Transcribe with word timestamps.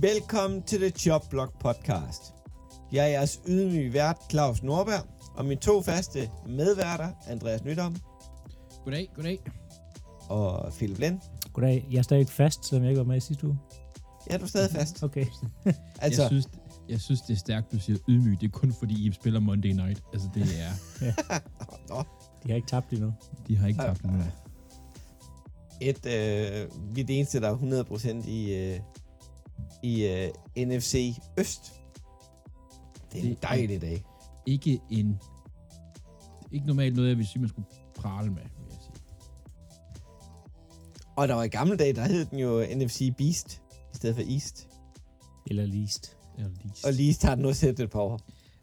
Velkommen 0.00 0.62
til 0.62 0.78
The 0.80 0.90
Chopblock 0.90 1.58
Podcast. 1.60 2.34
Jeg 2.92 3.04
er 3.04 3.08
jeres 3.08 3.40
ydmyge 3.48 3.92
vært, 3.92 4.16
Claus 4.30 4.62
Norberg, 4.62 5.06
og 5.36 5.44
mine 5.44 5.60
to 5.60 5.82
faste 5.82 6.30
medværter, 6.46 7.08
Andreas 7.28 7.64
Nydom 7.64 7.96
Goddag, 8.84 9.10
goddag. 9.16 9.38
og 10.28 10.72
Philip 10.72 10.98
Lind. 10.98 11.18
Goddag. 11.52 11.86
Jeg 11.90 11.98
er 11.98 12.02
stadig 12.02 12.28
fast, 12.28 12.66
selvom 12.66 12.82
jeg 12.84 12.90
ikke 12.90 12.98
var 12.98 13.06
med 13.06 13.16
i 13.16 13.20
sidste 13.20 13.46
uge. 13.46 13.58
Ja, 14.30 14.36
du 14.38 14.42
er 14.42 14.46
stadig 14.48 14.70
fast. 14.70 15.02
Okay. 15.02 15.26
Altså, 16.00 16.22
Jeg, 16.22 16.30
synes, 16.30 16.48
jeg 16.88 17.00
synes, 17.00 17.20
det 17.20 17.34
er 17.34 17.38
stærkt, 17.38 17.72
du 17.72 17.78
siger 17.80 17.98
ydmyg. 18.08 18.40
Det 18.40 18.46
er 18.46 18.50
kun 18.50 18.72
fordi, 18.72 19.08
I 19.08 19.12
spiller 19.12 19.40
Monday 19.40 19.70
Night. 19.70 20.02
Altså, 20.12 20.28
det 20.34 20.42
er... 20.42 20.70
nå, 21.94 22.02
De 22.42 22.48
har 22.48 22.54
ikke 22.56 22.68
tabt 22.68 22.90
endnu. 22.92 23.12
De 23.48 23.56
har 23.56 23.66
ikke 23.68 23.80
tabt 23.80 24.04
nu. 24.04 24.10
et, 25.80 26.06
øh, 26.06 26.68
vi 26.96 27.00
er 27.00 27.04
det 27.04 27.18
eneste, 27.18 27.40
der 27.40 27.50
er 27.50 27.84
100% 28.24 28.28
i, 28.28 28.54
øh, 28.54 28.80
i 29.84 30.06
øh, 30.06 30.28
NFC 30.66 31.16
Øst. 31.38 31.72
Det 33.12 33.18
er 33.20 33.22
en 33.24 33.30
Det 33.30 33.36
er- 33.36 33.48
dejlig 33.48 33.80
dag. 33.80 34.04
Ikke 34.46 34.80
en... 34.90 35.20
Ikke 36.52 36.66
normalt 36.66 36.96
noget, 36.96 37.08
jeg 37.08 37.18
vil 37.18 37.26
sige, 37.26 37.40
man 37.40 37.48
skulle 37.48 37.68
prale 37.96 38.30
med, 38.30 38.42
vil 38.42 38.66
jeg 38.70 38.78
sige. 38.80 39.04
Og 41.16 41.28
der 41.28 41.34
var 41.34 41.42
i 41.42 41.48
gamle 41.48 41.76
dage, 41.76 41.92
der 41.92 42.06
hed 42.08 42.24
den 42.24 42.38
jo 42.38 42.66
NFC 42.76 43.14
Beast, 43.18 43.62
i 43.92 43.96
stedet 43.96 44.16
for 44.16 44.22
East. 44.32 44.68
Eller 45.46 45.66
least. 45.66 46.16
Eller 46.38 46.50
lige. 46.50 46.74
Og 46.86 46.92
Least 46.92 47.22
har 47.22 47.34
den 47.34 47.42
nu 47.42 47.52
sæt 47.52 47.80
et 47.80 47.90
par 47.90 48.00
år. 48.00 48.20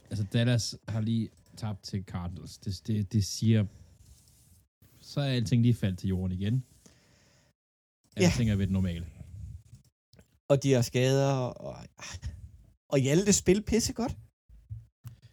Altså, 0.10 0.26
Dallas 0.34 0.76
har 0.88 1.02
lige 1.02 1.30
tabt 1.58 1.84
til 1.84 2.04
Cardinals. 2.04 2.58
Det, 2.58 2.82
det, 2.88 3.14
det 3.14 3.26
siger... 3.26 3.66
Så 5.02 5.22
er 5.22 5.26
alting 5.26 5.62
lige 5.62 5.74
faldt 5.74 6.00
til 6.00 6.10
jorden 6.10 6.32
igen. 6.40 6.64
Ja. 8.18 8.22
Alting 8.26 8.50
er 8.50 8.56
ved 8.56 8.66
det 8.68 8.74
normale. 8.74 9.06
Og 10.52 10.64
de 10.64 10.70
har 10.74 10.82
skader, 10.82 11.34
og, 11.68 11.76
og 12.94 12.98
Hjalte 13.00 13.34
spil 13.34 13.60
pisse 13.70 13.94
godt. 13.94 14.14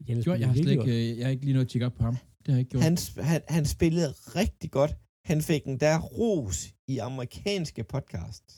Jeg, 0.08 0.27
Jo, 0.27 0.34
jeg 0.34 0.48
har 0.48 0.55
slet 0.55 0.70
ikke, 0.70 1.11
øh, 1.11 1.19
jeg 1.19 1.27
har 1.27 1.30
ikke 1.30 1.44
lige 1.44 1.52
noget 1.52 1.66
at 1.66 1.70
tjekke 1.70 1.86
op 1.86 1.97
på 2.00 2.05
ham. 2.08 2.16
Det 2.42 2.48
har 2.48 2.52
jeg 2.52 2.61
ikke 2.61 2.70
gjort. 2.70 2.83
Han, 2.83 2.97
han, 3.30 3.41
han 3.48 3.64
spillede 3.66 4.11
rigtig 4.41 4.70
godt. 4.70 4.92
Han 5.30 5.42
fik 5.42 5.62
en 5.64 5.80
der 5.80 5.98
ros 6.19 6.58
i 6.89 6.98
amerikanske 6.98 7.84
podcasts. 7.84 8.56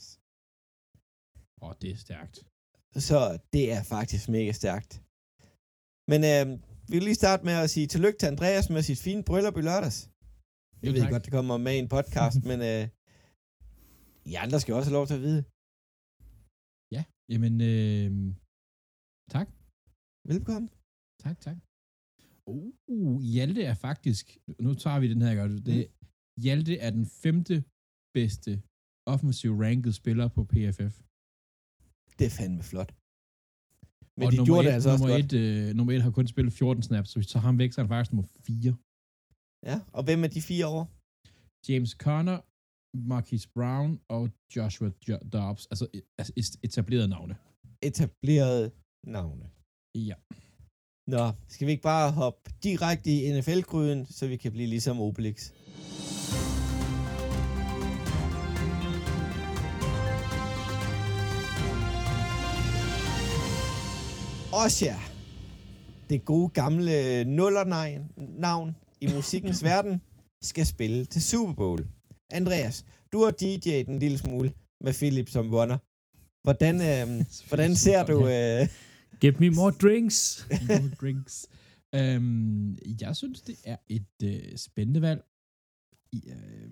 Åh, 1.63 1.69
oh, 1.69 1.75
det 1.83 1.91
er 1.91 1.97
stærkt. 2.07 2.37
Så 3.07 3.39
det 3.53 3.73
er 3.73 3.83
faktisk 3.83 4.29
mega 4.29 4.53
stærkt. 4.53 4.93
Men 6.11 6.21
øh, 6.33 6.45
vi 6.89 6.95
vil 6.97 7.03
lige 7.03 7.23
starte 7.25 7.45
med 7.45 7.53
at 7.53 7.71
sige 7.71 7.87
tillykke 7.87 8.19
til 8.19 8.27
Andreas 8.27 8.71
med 8.71 8.83
sit 8.83 8.99
fine 8.99 9.23
bryllup 9.29 9.57
i 9.57 9.61
lørdags. 9.61 9.99
Jeg 10.83 10.93
ved 10.93 11.01
tak. 11.01 11.11
godt, 11.11 11.25
det 11.25 11.33
kommer 11.33 11.57
med 11.57 11.75
i 11.75 11.79
en 11.79 11.89
podcast, 11.89 12.39
men 12.51 12.59
øh, 12.71 12.83
I 14.25 14.35
andre 14.35 14.61
skal 14.61 14.75
også 14.75 14.91
have 14.91 14.99
lov 15.01 15.07
til 15.07 15.15
at 15.15 15.23
vide. 15.29 15.45
Ja, 17.31 17.35
jamen... 17.35 17.55
Øh, 17.73 18.11
tak. 19.35 19.49
Velkommen. 20.33 20.69
Tak, 21.25 21.37
tak. 21.47 21.57
Uh, 22.47 23.23
Hjalte 23.35 23.63
er 23.71 23.75
faktisk, 23.75 24.25
nu 24.65 24.71
tager 24.75 24.99
vi 25.03 25.07
den 25.15 25.23
her 25.23 25.35
godt, 25.41 25.67
det, 25.67 25.79
Hjalte 26.45 26.75
er 26.87 26.91
den 26.99 27.07
femte 27.23 27.57
bedste 28.17 28.53
offensive 29.15 29.55
ranked 29.65 29.93
spiller 30.01 30.27
på 30.37 30.41
PFF. 30.53 30.95
Det 32.19 32.25
er 32.31 32.35
fandme 32.39 32.63
flot. 32.71 32.91
Men 34.19 34.27
og 34.27 34.33
de 34.33 34.39
gjorde 34.49 34.63
et, 34.63 34.69
det 34.69 34.75
altså 34.77 34.91
også 34.91 35.03
nummer 35.03 35.17
godt. 35.17 35.33
et, 35.33 35.43
øh, 35.43 35.75
nummer 35.77 35.93
et 35.93 36.03
har 36.07 36.15
kun 36.19 36.27
spillet 36.35 36.53
14 36.53 36.83
snaps, 36.89 37.09
så 37.09 37.15
hvis 37.17 37.27
vi 37.27 37.33
tager 37.33 37.47
ham 37.49 37.59
væk, 37.63 37.71
så 37.73 37.77
er 37.81 37.85
han 37.85 37.93
faktisk 37.95 38.13
nummer 38.13 38.29
4. 38.47 38.77
Ja, 39.69 39.77
og 39.97 40.03
hvem 40.07 40.21
er 40.27 40.31
de 40.37 40.43
fire 40.51 40.67
år? 40.77 40.85
James 41.69 41.93
Conner, 42.05 42.39
Marquise 42.95 43.49
Brown 43.55 44.01
og 44.09 44.31
Joshua 44.57 44.91
jo- 45.09 45.19
Dobbs, 45.33 45.67
altså, 45.67 45.87
altså 46.19 46.33
est- 46.41 46.61
etablerede 46.63 47.09
navne. 47.09 47.37
Etablerede 47.83 48.71
navne. 49.07 49.45
Ja. 49.95 50.15
Nå, 51.07 51.33
skal 51.49 51.67
vi 51.67 51.73
ikke 51.73 51.83
bare 51.83 52.13
hoppe 52.13 52.51
direkte 52.63 53.11
i 53.11 53.33
NFL-gryden, 53.41 54.07
så 54.07 54.27
vi 54.27 54.37
kan 54.37 54.53
blive 54.53 54.67
ligesom 54.69 55.01
Obelix? 55.01 55.51
Osha, 64.53 64.95
det 66.11 66.25
gode 66.25 66.49
gamle 66.49 67.25
nullernavn 67.25 68.77
i 69.01 69.07
musikkens 69.15 69.63
verden, 69.71 70.01
skal 70.43 70.67
spille 70.67 71.05
til 71.05 71.23
Super 71.23 71.53
Bowl. 71.53 71.87
Andreas, 72.33 72.85
du 73.13 73.19
har 73.25 73.33
DJ'et 73.43 73.91
en 73.91 73.99
lille 73.99 74.19
smule 74.19 74.53
med 74.85 74.93
Philip 74.93 75.29
som 75.29 75.55
wonder. 75.55 75.79
Hvordan, 76.47 76.75
øh, 76.91 77.27
hvordan 77.49 77.77
ser 77.77 78.01
du... 78.11 78.17
Øh, 78.29 78.69
Give 79.21 79.37
me 79.41 79.51
more 79.51 79.73
drinks. 79.83 80.49
no 80.69 80.89
drinks. 81.01 81.49
Øhm, 81.95 82.79
jeg 83.01 83.17
synes, 83.17 83.41
det 83.43 83.57
er 83.65 83.77
et 83.89 84.13
øh, 84.25 84.57
spændende 84.57 85.03
valg. 85.03 85.23
I, 86.13 86.21
øh, 86.31 86.71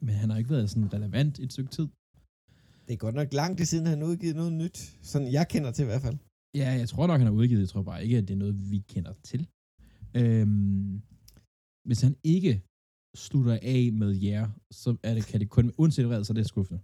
men 0.00 0.14
han 0.14 0.30
har 0.30 0.38
ikke 0.38 0.50
været 0.50 0.70
sådan 0.70 0.92
relevant 0.92 1.38
et 1.38 1.52
stykke 1.52 1.70
tid. 1.70 1.88
Det 2.86 2.92
er 2.92 2.96
godt 2.96 3.14
nok 3.14 3.32
lang 3.32 3.56
tid 3.56 3.64
siden, 3.64 3.86
han 3.86 3.98
har 3.98 4.06
udgivet 4.06 4.36
noget 4.36 4.52
nyt. 4.52 4.98
Sådan 5.02 5.32
jeg 5.32 5.48
kender 5.48 5.70
til 5.70 5.82
i 5.82 5.86
hvert 5.86 6.02
fald. 6.02 6.18
Ja, 6.54 6.70
jeg 6.70 6.88
tror 6.88 7.06
nok, 7.06 7.18
han 7.18 7.26
har 7.26 7.34
udgivet. 7.34 7.60
Jeg 7.60 7.68
tror 7.68 7.82
bare 7.82 8.04
ikke, 8.04 8.18
at 8.18 8.28
det 8.28 8.34
er 8.34 8.38
noget, 8.38 8.70
vi 8.70 8.78
kender 8.78 9.12
til. 9.12 9.48
Øhm, 10.14 11.02
hvis 11.88 12.00
han 12.00 12.16
ikke 12.24 12.62
slutter 13.16 13.58
af 13.62 13.90
med 13.92 14.12
jer, 14.12 14.48
så 14.70 14.96
er 15.02 15.14
det, 15.14 15.26
kan 15.26 15.40
det 15.40 15.48
kun, 15.48 15.72
uanset 15.78 16.06
hvad, 16.06 16.24
så 16.24 16.32
er 16.32 16.34
det 16.34 16.46
skuffende. 16.46 16.80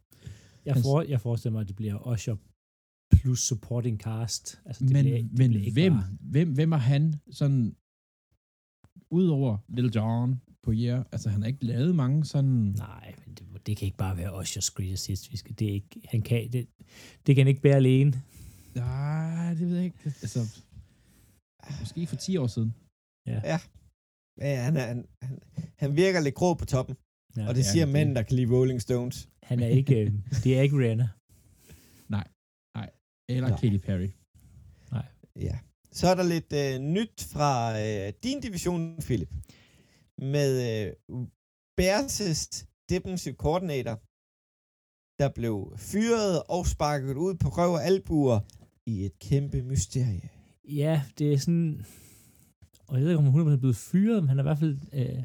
Jeg, 0.65 0.77
for, 0.77 1.03
jeg 1.03 1.21
forestiller 1.21 1.53
mig, 1.53 1.61
at 1.61 1.69
det 1.69 1.77
bliver 1.77 2.13
Usher 2.13 2.37
plus 3.13 3.41
supporting 3.41 4.01
cast. 4.01 4.61
Altså, 4.67 4.85
det 4.85 4.93
men 4.93 5.05
bliver, 5.05 5.17
det 5.17 5.39
men 5.39 5.51
bliver 5.51 5.65
ikke 5.65 5.73
hvem, 5.73 5.93
Bare, 5.93 6.05
hvem, 6.21 6.53
hvem 6.53 6.73
er 6.73 6.77
han 6.77 7.15
sådan, 7.31 7.77
udover 9.11 9.59
Little 9.69 9.93
John 9.95 10.41
på 10.63 10.73
jer? 10.73 11.05
Altså, 11.13 11.31
han 11.31 11.43
har 11.43 11.49
ikke 11.49 11.65
lavet 11.65 11.95
mange 11.95 12.25
sådan... 12.25 12.75
nej, 12.79 13.15
men 13.27 13.35
det, 13.35 13.67
det, 13.67 13.77
kan 13.77 13.87
ikke 13.87 13.97
bare 13.97 14.17
være 14.17 14.31
Usher's 14.41 14.75
greatest 14.75 15.07
hits. 15.07 15.33
Vi 15.33 15.37
skal, 15.37 15.59
det, 15.59 15.69
er 15.69 15.73
ikke, 15.73 16.01
han 16.05 16.23
kan, 16.23 16.53
det, 16.53 16.69
det 17.27 17.35
kan 17.35 17.37
han 17.37 17.49
ikke 17.49 17.63
bære 17.63 17.77
alene. 17.77 18.23
Nej, 18.75 19.55
det 19.55 19.69
ved 19.69 19.77
jeg 19.77 19.85
ikke. 19.85 19.99
Altså, 20.05 20.63
måske 21.81 22.07
for 22.07 22.17
10 22.17 22.37
år 22.37 22.47
siden. 22.47 22.75
Ja, 23.27 23.59
han, 24.41 24.77
er, 24.77 24.87
han, 24.87 25.07
han, 25.23 25.39
han 25.79 25.97
virker 25.97 26.21
lidt 26.21 26.35
grå 26.35 26.55
på 26.55 26.65
toppen. 26.65 26.97
Ja, 27.37 27.49
og 27.49 27.55
det 27.55 27.65
ja, 27.65 27.73
siger 27.73 27.87
mænd, 27.87 28.15
der 28.15 28.23
kan 28.23 28.37
lide 28.37 28.55
Rolling 28.55 28.81
Stones. 28.83 29.29
Han 29.43 29.61
er 29.61 29.67
ikke, 29.67 30.01
øh, 30.01 30.13
det 30.45 30.59
er 30.59 30.63
ikke 30.63 30.77
Rihanna. 30.77 31.09
Eller 33.29 33.49
Nej. 33.49 33.61
Katy 33.61 33.77
Perry. 33.77 34.11
Ja. 35.37 35.59
Så 35.93 36.09
er 36.09 36.15
der 36.15 36.23
lidt 36.23 36.53
øh, 36.53 36.81
nyt 36.81 37.29
fra 37.33 37.81
øh, 37.81 38.13
din 38.23 38.41
division, 38.41 38.97
Philip. 39.01 39.31
Med 40.19 40.51
øh, 40.69 40.93
Bears' 41.81 42.65
defensive 42.89 43.35
coordinator, 43.35 43.97
der 45.23 45.29
blev 45.35 45.75
fyret 45.77 46.43
og 46.49 46.67
sparket 46.67 47.17
ud 47.17 47.35
på 47.35 47.49
røv 47.49 47.73
og 47.73 47.85
albuer 47.85 48.41
i 48.87 49.05
et 49.05 49.19
kæmpe 49.19 49.63
mysterie. 49.63 50.29
Ja, 50.69 51.03
det 51.19 51.33
er 51.33 51.39
sådan... 51.39 51.87
Og 52.93 52.99
jeg 52.99 53.05
ved 53.05 53.11
ikke, 53.13 53.19
om 53.19 53.33
han 53.33 53.47
100% 53.47 53.51
er 53.53 53.57
blevet 53.57 53.77
fyret, 53.77 54.23
men 54.23 54.29
han 54.29 54.39
er 54.39 54.43
i 54.43 54.49
hvert 54.51 54.59
fald 54.59 54.79
øh, 54.93 55.23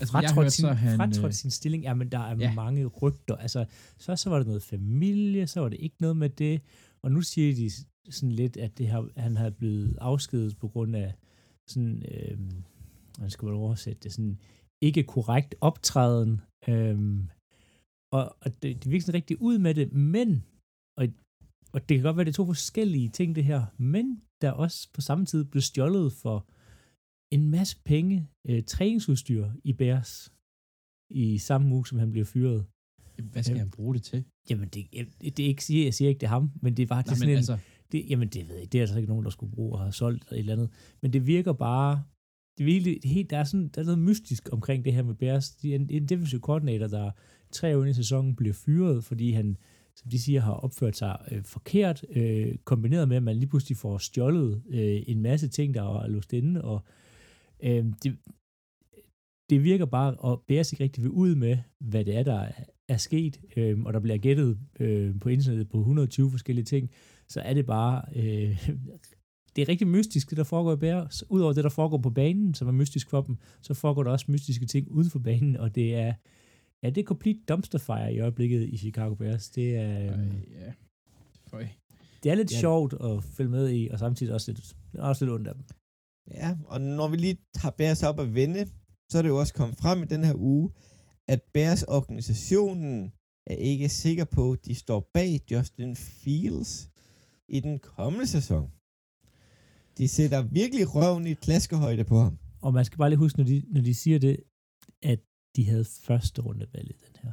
Altså, 0.00 0.12
fratrådt, 0.12 0.52
sin, 0.52 0.66
han, 0.66 0.96
fratrådt 0.96 1.26
øh, 1.26 1.32
sin 1.32 1.50
stilling. 1.50 1.82
Ja, 1.82 1.94
men 1.94 2.08
der 2.12 2.18
er 2.18 2.36
Ja. 2.36 2.54
mange 2.54 2.86
rygter. 2.86 3.36
Altså, 3.36 3.64
så, 3.98 4.16
så 4.16 4.30
var 4.30 4.38
det 4.38 4.46
noget 4.46 4.62
familie, 4.62 5.46
så 5.46 5.60
var 5.60 5.68
det 5.68 5.80
ikke 5.80 5.96
noget 6.00 6.16
med 6.16 6.28
det. 6.28 6.60
Og 7.02 7.12
nu 7.12 7.20
siger 7.20 7.54
de 7.54 7.70
sådan 8.12 8.32
lidt, 8.32 8.56
at 8.56 8.78
det 8.78 8.88
har, 8.88 9.08
han 9.16 9.36
har 9.36 9.50
blevet 9.50 9.98
afskedet 10.00 10.56
på 10.56 10.68
grund 10.68 10.96
af 10.96 11.14
sådan, 11.68 12.02
øh, 12.12 12.38
hvordan 13.16 13.30
skal 13.30 13.46
man 13.46 13.54
oversætte 13.54 14.00
det, 14.02 14.12
sådan 14.12 14.38
ikke 14.82 15.02
korrekt 15.02 15.54
optræden. 15.60 16.40
Øh, 16.68 17.18
og, 18.12 18.36
og 18.40 18.62
det, 18.62 18.84
det 18.84 18.90
virker 18.90 19.04
sådan 19.06 19.14
rigtig 19.14 19.42
ud 19.42 19.58
med 19.58 19.74
det, 19.74 19.92
men, 19.92 20.44
og, 20.98 21.08
og 21.72 21.88
det 21.88 21.96
kan 21.96 22.02
godt 22.02 22.16
være, 22.16 22.24
det 22.24 22.30
er 22.30 22.34
to 22.42 22.46
forskellige 22.46 23.08
ting, 23.08 23.36
det 23.36 23.44
her, 23.44 23.64
men 23.78 24.20
der 24.40 24.50
også 24.50 24.88
på 24.94 25.00
samme 25.00 25.26
tid 25.26 25.44
blev 25.44 25.62
stjålet 25.62 26.12
for 26.12 26.46
en 27.30 27.50
masse 27.50 27.76
penge, 27.84 28.28
øh, 28.48 28.62
træningsudstyr 28.62 29.50
i 29.64 29.72
Bears 29.72 30.32
i 31.10 31.38
samme 31.38 31.74
uge, 31.74 31.86
som 31.86 31.98
han 31.98 32.10
blev 32.12 32.24
fyret. 32.24 32.64
Hvad 33.32 33.42
skal 33.42 33.54
Ja. 33.54 33.58
han 33.58 33.70
bruge 33.70 33.94
det 33.94 34.02
til? 34.02 34.24
Jamen, 34.50 34.68
det, 34.68 34.86
det 35.36 35.40
er 35.40 35.46
ikke, 35.46 35.84
jeg 35.84 35.94
siger 35.94 36.08
ikke, 36.08 36.18
det 36.18 36.26
er 36.26 36.30
ham, 36.30 36.50
men 36.62 36.76
det 36.76 36.82
er 36.82 36.86
bare 36.86 37.02
det 37.02 37.06
Nej, 37.06 37.14
sådan 37.16 37.30
en, 37.30 37.36
altså, 37.36 37.58
det, 37.92 38.04
jamen, 38.10 38.28
det 38.28 38.48
ved 38.48 38.56
jeg 38.56 38.72
det 38.72 38.78
er 38.78 38.82
altså 38.82 38.96
ikke 38.96 39.08
nogen, 39.08 39.24
der 39.24 39.30
skulle 39.30 39.52
bruge 39.52 39.72
og 39.72 39.80
have 39.80 39.92
solgt 39.92 40.32
et 40.32 40.38
eller 40.38 40.52
andet. 40.52 40.70
Men 41.02 41.12
det 41.12 41.26
virker 41.26 41.52
bare, 41.52 42.02
det 42.58 42.64
er 42.64 42.66
virkelig, 42.66 42.98
det 43.02 43.10
helt, 43.10 43.30
der, 43.30 43.38
er 43.38 43.44
sådan, 43.44 43.68
der 43.68 43.80
er 43.80 43.84
noget 43.84 43.98
mystisk 43.98 44.48
omkring 44.52 44.84
det 44.84 44.92
her 44.92 45.02
med 45.02 45.14
Bears. 45.14 45.50
De 45.50 45.70
er 45.70 45.74
en, 45.76 45.90
en 45.90 46.06
defensive 46.06 46.40
coordinator, 46.40 46.86
der 46.86 47.10
tre 47.52 47.76
år 47.76 47.80
inde 47.80 47.90
i 47.90 47.94
sæsonen 47.94 48.36
bliver 48.36 48.54
fyret, 48.54 49.04
fordi 49.04 49.30
han, 49.32 49.56
som 49.96 50.10
de 50.10 50.18
siger, 50.18 50.40
har 50.40 50.52
opført 50.52 50.96
sig 50.96 51.18
øh, 51.30 51.44
forkert, 51.44 52.04
øh, 52.10 52.56
kombineret 52.64 53.08
med, 53.08 53.16
at 53.16 53.22
man 53.22 53.36
lige 53.36 53.48
pludselig 53.48 53.76
får 53.76 53.98
stjålet 53.98 54.62
øh, 54.68 55.02
en 55.06 55.22
masse 55.22 55.48
ting, 55.48 55.74
der 55.74 55.82
er 56.02 56.06
låst 56.06 56.32
inde, 56.32 56.62
og 56.62 56.84
øh, 56.86 56.92
det, 58.02 58.18
det 59.50 59.64
virker 59.64 59.84
bare, 59.86 60.14
og 60.14 60.44
Bears 60.48 60.72
ikke 60.72 60.84
rigtig 60.84 61.02
vil 61.02 61.10
ud 61.10 61.34
med, 61.34 61.58
hvad 61.80 62.04
det 62.04 62.16
er, 62.16 62.22
der 62.22 62.48
er, 62.88 62.96
sket, 62.96 63.40
øh, 63.56 63.80
og 63.82 63.92
der 63.92 64.00
bliver 64.00 64.18
gættet 64.18 64.58
øh, 64.80 65.20
på 65.20 65.28
internettet 65.28 65.68
på 65.68 65.78
120 65.78 66.30
forskellige 66.30 66.64
ting, 66.64 66.90
så 67.28 67.40
er 67.40 67.54
det 67.54 67.66
bare, 67.66 68.02
øh, 68.16 68.68
det 69.56 69.62
er 69.62 69.68
rigtig 69.68 69.86
mystisk, 69.86 70.30
det 70.30 70.38
der 70.38 70.44
foregår 70.44 70.72
i 70.72 70.76
Bears. 70.76 71.30
Udover 71.30 71.52
det, 71.52 71.64
der 71.64 71.70
foregår 71.70 71.98
på 71.98 72.10
banen, 72.10 72.54
som 72.54 72.68
er 72.68 72.72
mystisk 72.72 73.10
for 73.10 73.20
dem, 73.20 73.36
så 73.62 73.74
foregår 73.74 74.02
der 74.02 74.10
også 74.10 74.26
mystiske 74.28 74.66
ting 74.66 74.90
uden 74.90 75.10
for 75.10 75.18
banen, 75.18 75.56
og 75.56 75.74
det 75.74 75.94
er, 75.94 76.14
ja, 76.82 76.90
det 76.90 76.98
er 76.98 77.04
complete 77.04 77.40
dumpster 77.48 77.78
fire 77.78 78.14
i 78.14 78.20
øjeblikket 78.20 78.62
i 78.68 78.76
Chicago 78.76 79.14
Bears. 79.14 79.50
Det 79.50 79.76
er, 79.76 80.12
øh, 80.12 80.20
Øh, 80.20 80.34
ja. 80.52 80.72
Føj. 81.50 81.66
det 82.22 82.30
er 82.30 82.34
lidt 82.34 82.52
Ja. 82.52 82.60
sjovt 82.60 82.92
at 83.04 83.24
følge 83.24 83.50
med 83.50 83.70
i, 83.72 83.88
og 83.88 83.98
samtidig 83.98 84.34
også 84.34 84.50
lidt, 84.52 84.76
også 84.98 85.24
lidt 85.24 85.32
ondt 85.34 85.48
af 85.48 85.54
dem. 85.54 85.64
Ja, 86.30 86.56
og 86.66 86.80
når 86.80 87.08
vi 87.08 87.16
lige 87.16 87.38
har 87.54 87.70
Bears 87.70 88.02
op 88.02 88.20
at 88.20 88.34
vende, 88.34 88.66
så 89.10 89.18
er 89.18 89.22
det 89.22 89.28
jo 89.28 89.38
også 89.38 89.54
kommet 89.54 89.78
frem 89.78 90.02
i 90.02 90.06
den 90.06 90.24
her 90.24 90.34
uge, 90.34 90.70
at 91.28 91.42
Bears 91.54 91.82
organisationen 91.82 93.12
er 93.46 93.54
ikke 93.54 93.88
sikker 93.88 94.24
på, 94.24 94.52
at 94.52 94.64
de 94.64 94.74
står 94.74 95.10
bag 95.14 95.40
Justin 95.50 95.96
Fields 95.96 96.90
i 97.48 97.60
den 97.60 97.78
kommende 97.78 98.26
sæson. 98.26 98.70
De 99.98 100.08
sætter 100.08 100.42
virkelig 100.42 100.94
røven 100.94 101.26
i 101.26 101.34
klaskehøjde 101.34 102.04
på 102.04 102.18
ham. 102.18 102.38
Og 102.62 102.74
man 102.74 102.84
skal 102.84 102.98
bare 102.98 103.10
lige 103.10 103.18
huske, 103.18 103.38
når 103.38 103.44
de, 103.44 103.62
når 103.68 103.80
de 103.80 103.94
siger 103.94 104.18
det, 104.18 104.36
at 105.02 105.20
de 105.56 105.64
havde 105.70 105.84
første 105.84 106.42
rundevalg 106.42 106.90
i 106.90 106.98
den 107.06 107.16
her. 107.22 107.32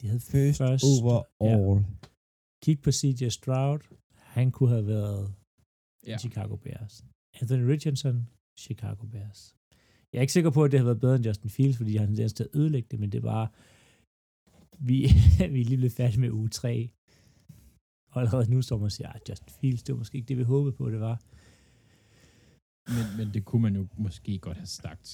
De 0.00 0.06
havde 0.06 0.20
First, 0.20 0.58
First, 0.58 0.84
overall. 0.84 1.80
Ja. 1.80 2.08
Kig 2.62 2.82
på 2.82 2.92
CJ 2.92 3.28
Stroud. 3.28 3.80
Han 4.14 4.50
kunne 4.52 4.68
have 4.68 4.86
været 4.86 5.34
Ja. 6.06 6.10
ja. 6.10 6.18
Chicago 6.18 6.56
Bears. 6.56 7.04
Anthony 7.40 7.64
Richardson, 7.72 8.16
Chicago 8.58 9.06
Bears. 9.06 9.40
Jeg 10.12 10.18
er 10.18 10.22
ikke 10.26 10.32
sikker 10.38 10.50
på, 10.50 10.64
at 10.64 10.70
det 10.72 10.80
har 10.80 10.84
været 10.84 11.00
bedre 11.00 11.16
end 11.16 11.26
Justin 11.26 11.50
Fields, 11.50 11.76
fordi 11.76 11.96
han 11.96 12.08
tendens 12.08 12.32
til 12.32 12.44
at 12.44 12.50
ødelægge 12.58 12.88
det, 12.90 12.98
men 13.00 13.12
det 13.12 13.22
var 13.22 13.44
vi, 14.88 14.98
vi 15.54 15.60
er 15.60 15.64
lige 15.70 15.76
blevet 15.76 15.92
færdige 16.00 16.20
med 16.20 16.30
uge 16.30 16.48
3. 16.48 16.90
Og 18.12 18.16
allerede 18.20 18.50
nu 18.50 18.62
står 18.62 18.76
man 18.78 18.84
og 18.84 18.92
siger, 18.92 19.08
at 19.12 19.22
Justin 19.28 19.54
Fields, 19.60 19.82
det 19.82 19.92
var 19.92 19.98
måske 19.98 20.16
ikke 20.18 20.28
det, 20.28 20.38
vi 20.38 20.42
håbede 20.42 20.76
på, 20.80 20.90
det 20.90 21.00
var. 21.00 21.16
Men, 22.96 23.04
men 23.18 23.26
det 23.34 23.42
kunne 23.48 23.62
man 23.62 23.74
jo 23.76 23.82
måske 23.98 24.38
godt 24.38 24.56
have 24.56 24.66
sagt. 24.82 25.06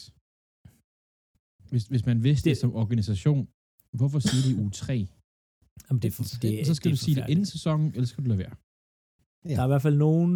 Hvis, 1.71 1.85
hvis 1.93 2.07
man 2.07 2.19
vidste 2.29 2.45
det, 2.51 2.55
Det- 2.55 2.61
som 2.61 2.75
organisation, 2.83 3.49
hvorfor 3.99 4.19
sige 4.19 4.43
det 4.47 4.51
i 4.57 4.61
uge 4.63 4.71
3? 4.71 5.09
Jamen, 5.87 6.01
det, 6.03 6.09
er 6.09 6.17
for, 6.19 6.25
det, 6.43 6.67
så 6.67 6.75
skal 6.75 6.91
det 6.91 6.99
du 6.99 7.05
sige 7.05 7.17
det 7.21 7.29
inden 7.33 7.47
sæsonen, 7.47 7.87
eller 7.95 8.07
skal 8.07 8.25
du 8.25 8.29
lade 8.29 8.39
være? 8.45 8.55
Ja. 9.45 9.51
Der 9.55 9.61
er 9.61 9.65
i 9.69 9.73
hvert 9.75 9.83
fald 9.87 9.97
nogen, 10.07 10.33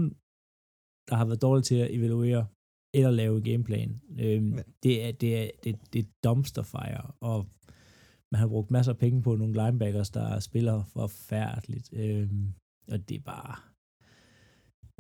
der 1.09 1.17
har 1.17 1.25
været 1.25 1.43
dårlige 1.43 1.63
til 1.63 1.75
at 1.75 1.95
evaluere 1.95 2.47
eller 2.95 3.11
lave 3.11 3.43
gameplan. 3.43 4.01
Øhm, 4.21 4.43
Men- 4.45 4.65
det, 4.83 5.05
er, 5.05 5.13
det, 5.13 5.31
er, 5.43 5.51
det, 5.65 5.79
det 5.93 5.99
er 6.05 6.09
dumpster 6.25 6.63
fire, 6.63 7.11
og 7.21 7.47
man 8.33 8.39
har 8.41 8.49
brugt 8.49 8.71
masser 8.71 8.93
af 8.93 8.99
penge 8.99 9.23
på 9.23 9.37
nogle 9.37 9.53
linebackers, 9.65 10.11
der 10.11 10.41
spiller 10.41 10.85
forfærdeligt. 10.85 11.89
Øhm, 11.93 12.55
og 12.93 13.09
det 13.09 13.17
er 13.17 13.23
bare... 13.23 13.55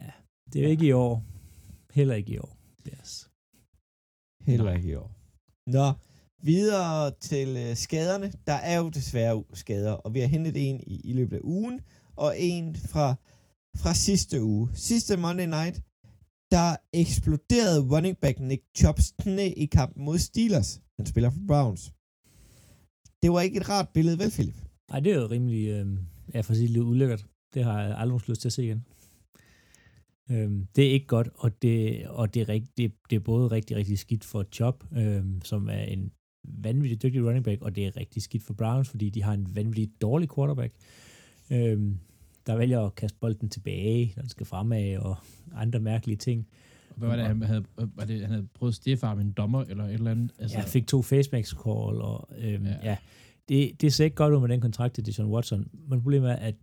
Ja, 0.03 0.12
det 0.53 0.56
er 0.58 0.64
jo 0.64 0.70
ikke 0.70 0.87
i 0.87 0.93
år. 0.93 1.25
Heller 1.93 2.14
ikke 2.14 2.32
i 2.32 2.38
år. 2.38 2.56
Yes. 2.93 3.31
Heller 4.49 4.64
Nej. 4.64 4.76
ikke 4.76 4.88
i 4.88 4.94
år. 4.94 5.11
Nå, 5.76 5.88
videre 6.43 7.11
til 7.20 7.49
øh, 7.64 7.76
skaderne. 7.76 8.32
Der 8.47 8.59
er 8.70 8.76
jo 8.82 8.88
desværre 8.88 9.44
skader, 9.55 9.93
og 9.93 10.14
vi 10.14 10.20
har 10.20 10.26
hentet 10.29 10.56
en 10.70 10.81
i, 10.87 11.00
i 11.11 11.12
løbet 11.12 11.37
af 11.37 11.41
ugen, 11.44 11.81
og 12.17 12.31
en 12.41 12.76
fra, 12.76 13.06
fra 13.82 13.94
sidste 13.94 14.43
uge. 14.43 14.69
Sidste 14.75 15.17
Monday 15.17 15.47
Night, 15.47 15.76
der 16.50 16.76
eksploderede 16.93 17.81
running 17.93 18.16
back 18.19 18.40
Nick 18.40 18.62
Chubbs 18.76 19.14
knæ 19.19 19.52
i 19.56 19.66
kampen 19.66 20.04
mod 20.04 20.19
Steelers. 20.19 20.81
Han 20.96 21.06
spiller 21.06 21.31
for 21.31 21.40
Browns. 21.48 21.93
Det 23.22 23.32
var 23.32 23.40
ikke 23.40 23.56
et 23.56 23.69
rart 23.69 23.88
billede, 23.88 24.19
vel 24.19 24.31
Philip? 24.31 24.54
Nej, 24.90 25.00
det 25.00 25.12
er 25.12 25.16
jo 25.16 25.26
rimelig, 25.26 25.69
øh, 25.69 25.87
ja, 26.34 26.40
for 26.40 26.50
at 26.50 26.56
sige 26.56 26.66
det 26.66 26.70
lidt 26.70 26.84
ulækkert. 26.84 27.26
Det 27.54 27.64
har 27.64 27.82
jeg 27.82 27.98
aldrig 27.98 28.28
lyst 28.28 28.40
til 28.40 28.48
at 28.48 28.52
se 28.52 28.64
igen. 28.64 28.84
Øhm, 30.31 30.66
det 30.76 30.87
er 30.87 30.90
ikke 30.90 31.06
godt, 31.06 31.28
og 31.34 31.62
det, 31.62 32.06
og 32.08 32.34
det, 32.34 32.43
er, 32.43 32.49
rigt, 32.49 32.76
det, 32.76 32.92
det 33.10 33.16
er 33.16 33.20
både 33.20 33.49
rigtig, 33.49 33.76
rigtig 33.76 33.99
skidt 33.99 34.25
for 34.25 34.44
Chop, 34.52 34.84
øhm, 34.96 35.40
som 35.44 35.69
er 35.69 35.82
en 35.82 36.12
vanvittig 36.44 37.02
dygtig 37.02 37.25
running 37.25 37.44
back, 37.44 37.62
og 37.62 37.76
det 37.76 37.87
er 37.87 37.96
rigtig 37.96 38.22
skidt 38.22 38.42
for 38.42 38.54
Browns, 38.54 38.88
fordi 38.88 39.10
de 39.10 39.22
har 39.22 39.32
en 39.32 39.56
vanvittig 39.56 39.90
dårlig 40.00 40.28
quarterback, 40.34 40.75
øhm, 41.50 41.99
der 42.46 42.56
vælger 42.56 42.81
at 42.81 42.94
kaste 42.94 43.19
bolden 43.20 43.48
tilbage, 43.48 44.12
når 44.16 44.20
den 44.20 44.31
skal 44.31 44.46
fremad, 44.46 44.96
og 44.96 45.16
andre 45.54 45.81
mærkelige 45.81 46.16
ting. 46.16 46.46
Hvad 46.96 47.08
var 47.08 47.16
det, 47.16 47.25
han 47.26 47.43
havde, 47.43 47.64
var 47.76 48.04
det, 48.04 48.20
han 48.20 48.31
havde 48.31 48.46
prøvet 48.54 48.70
at 48.72 48.75
stifte 48.75 49.06
en 49.06 49.32
dommer, 49.32 49.64
eller 49.64 49.84
et 49.84 49.93
eller 49.94 50.10
andet? 50.10 50.32
Altså, 50.38 50.56
jeg 50.58 50.66
fik 50.66 50.87
to 50.87 51.02
facebacks 51.02 51.50
call, 51.50 52.00
og 52.00 52.28
øhm, 52.38 52.64
Ja. 52.64 52.70
ja, 52.70 52.78
ja 52.84 52.96
det, 53.48 53.81
det 53.81 53.93
ser 53.93 54.04
ikke 54.04 54.16
godt 54.16 54.34
ud 54.34 54.40
med 54.40 54.48
den 54.48 54.60
kontrakt 54.60 54.94
til 54.94 55.06
Deshaun 55.06 55.31
Watson, 55.32 55.69
men 55.88 56.02
problemet 56.02 56.31
er, 56.31 56.34
at 56.37 56.54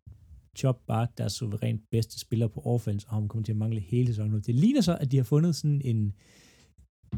Chop 0.58 0.80
bare 0.88 1.08
deres 1.18 1.34
suverænt 1.34 1.82
bedste 1.92 2.20
spiller 2.20 2.48
på 2.48 2.62
offense, 2.66 3.08
og 3.08 3.16
han 3.16 3.28
kommer 3.28 3.44
til 3.44 3.52
at 3.52 3.58
mangle 3.58 3.80
hele 3.80 4.08
sæsonen 4.08 4.32
nu. 4.32 4.38
Det 4.38 4.56
ligner 4.56 4.82
så, 4.82 4.98
at 4.98 5.12
de 5.12 5.18
har 5.18 5.24
fundet 5.24 5.56
sådan 5.56 5.82
en, 5.86 6.14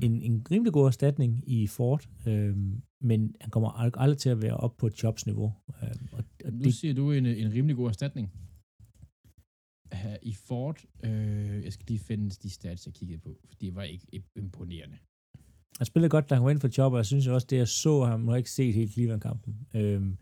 en, 0.02 0.22
en 0.22 0.48
rimelig 0.52 0.74
god 0.74 0.88
erstatning 0.88 1.44
i 1.48 1.68
Ford, 1.68 2.06
øhm, 2.28 2.82
men 3.02 3.36
han 3.42 3.50
kommer 3.50 3.70
ald- 3.70 3.92
aldrig 4.02 4.18
til 4.18 4.30
at 4.30 4.42
være 4.42 4.58
op 4.58 4.78
på 4.78 4.90
Chops 4.90 5.26
niveau. 5.26 5.54
Øhm, 5.84 6.08
og, 6.12 6.24
og 6.46 6.54
Nu 6.54 6.64
det, 6.64 6.74
siger 6.74 6.94
du 6.94 7.12
en, 7.12 7.26
en 7.26 7.54
rimelig 7.54 7.76
god 7.76 7.88
erstatning. 7.88 8.32
Her 10.06 10.18
I 10.22 10.34
Ford, 10.34 10.78
øh, 11.04 11.64
jeg 11.64 11.74
skal 11.74 11.86
lige 11.88 12.00
finde 12.00 12.30
de 12.30 12.50
stats, 12.50 12.86
jeg 12.86 12.94
kiggede 12.94 13.20
på, 13.20 13.40
for 13.50 13.56
det 13.56 13.76
var 13.76 13.84
ikke 13.84 14.24
imponerende. 14.36 14.98
han 15.78 15.86
spillede 15.86 16.10
godt, 16.10 16.30
da 16.30 16.36
han 16.36 16.44
var 16.44 16.50
ind 16.50 16.60
for 16.60 16.68
Chop, 16.68 16.92
og 16.92 16.98
jeg 16.98 17.06
synes 17.06 17.28
også, 17.28 17.48
det 17.50 17.58
jeg 17.58 17.68
så 17.68 18.04
ham, 18.04 18.20
nu 18.20 18.26
har 18.26 18.34
jeg 18.34 18.38
ikke 18.38 18.52
set 18.52 18.74
helt 18.74 18.92
Cleveland-kampen, 18.94 19.68
øhm, 19.74 20.18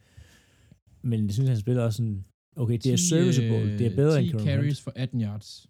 men 1.02 1.26
jeg 1.26 1.34
synes, 1.34 1.50
han 1.50 1.60
spiller 1.60 1.84
også 1.84 1.98
sådan, 1.98 2.26
okay, 2.56 2.78
det 2.84 2.94
er 2.94 2.98
10, 2.98 3.10
serviceable, 3.10 3.78
det 3.78 3.86
er 3.88 3.96
bedre 3.96 4.22
10 4.22 4.24
end 4.24 4.32
Kareem 4.32 4.46
carries 4.46 4.82
for 4.82 4.92
18 4.96 5.22
yards 5.22 5.68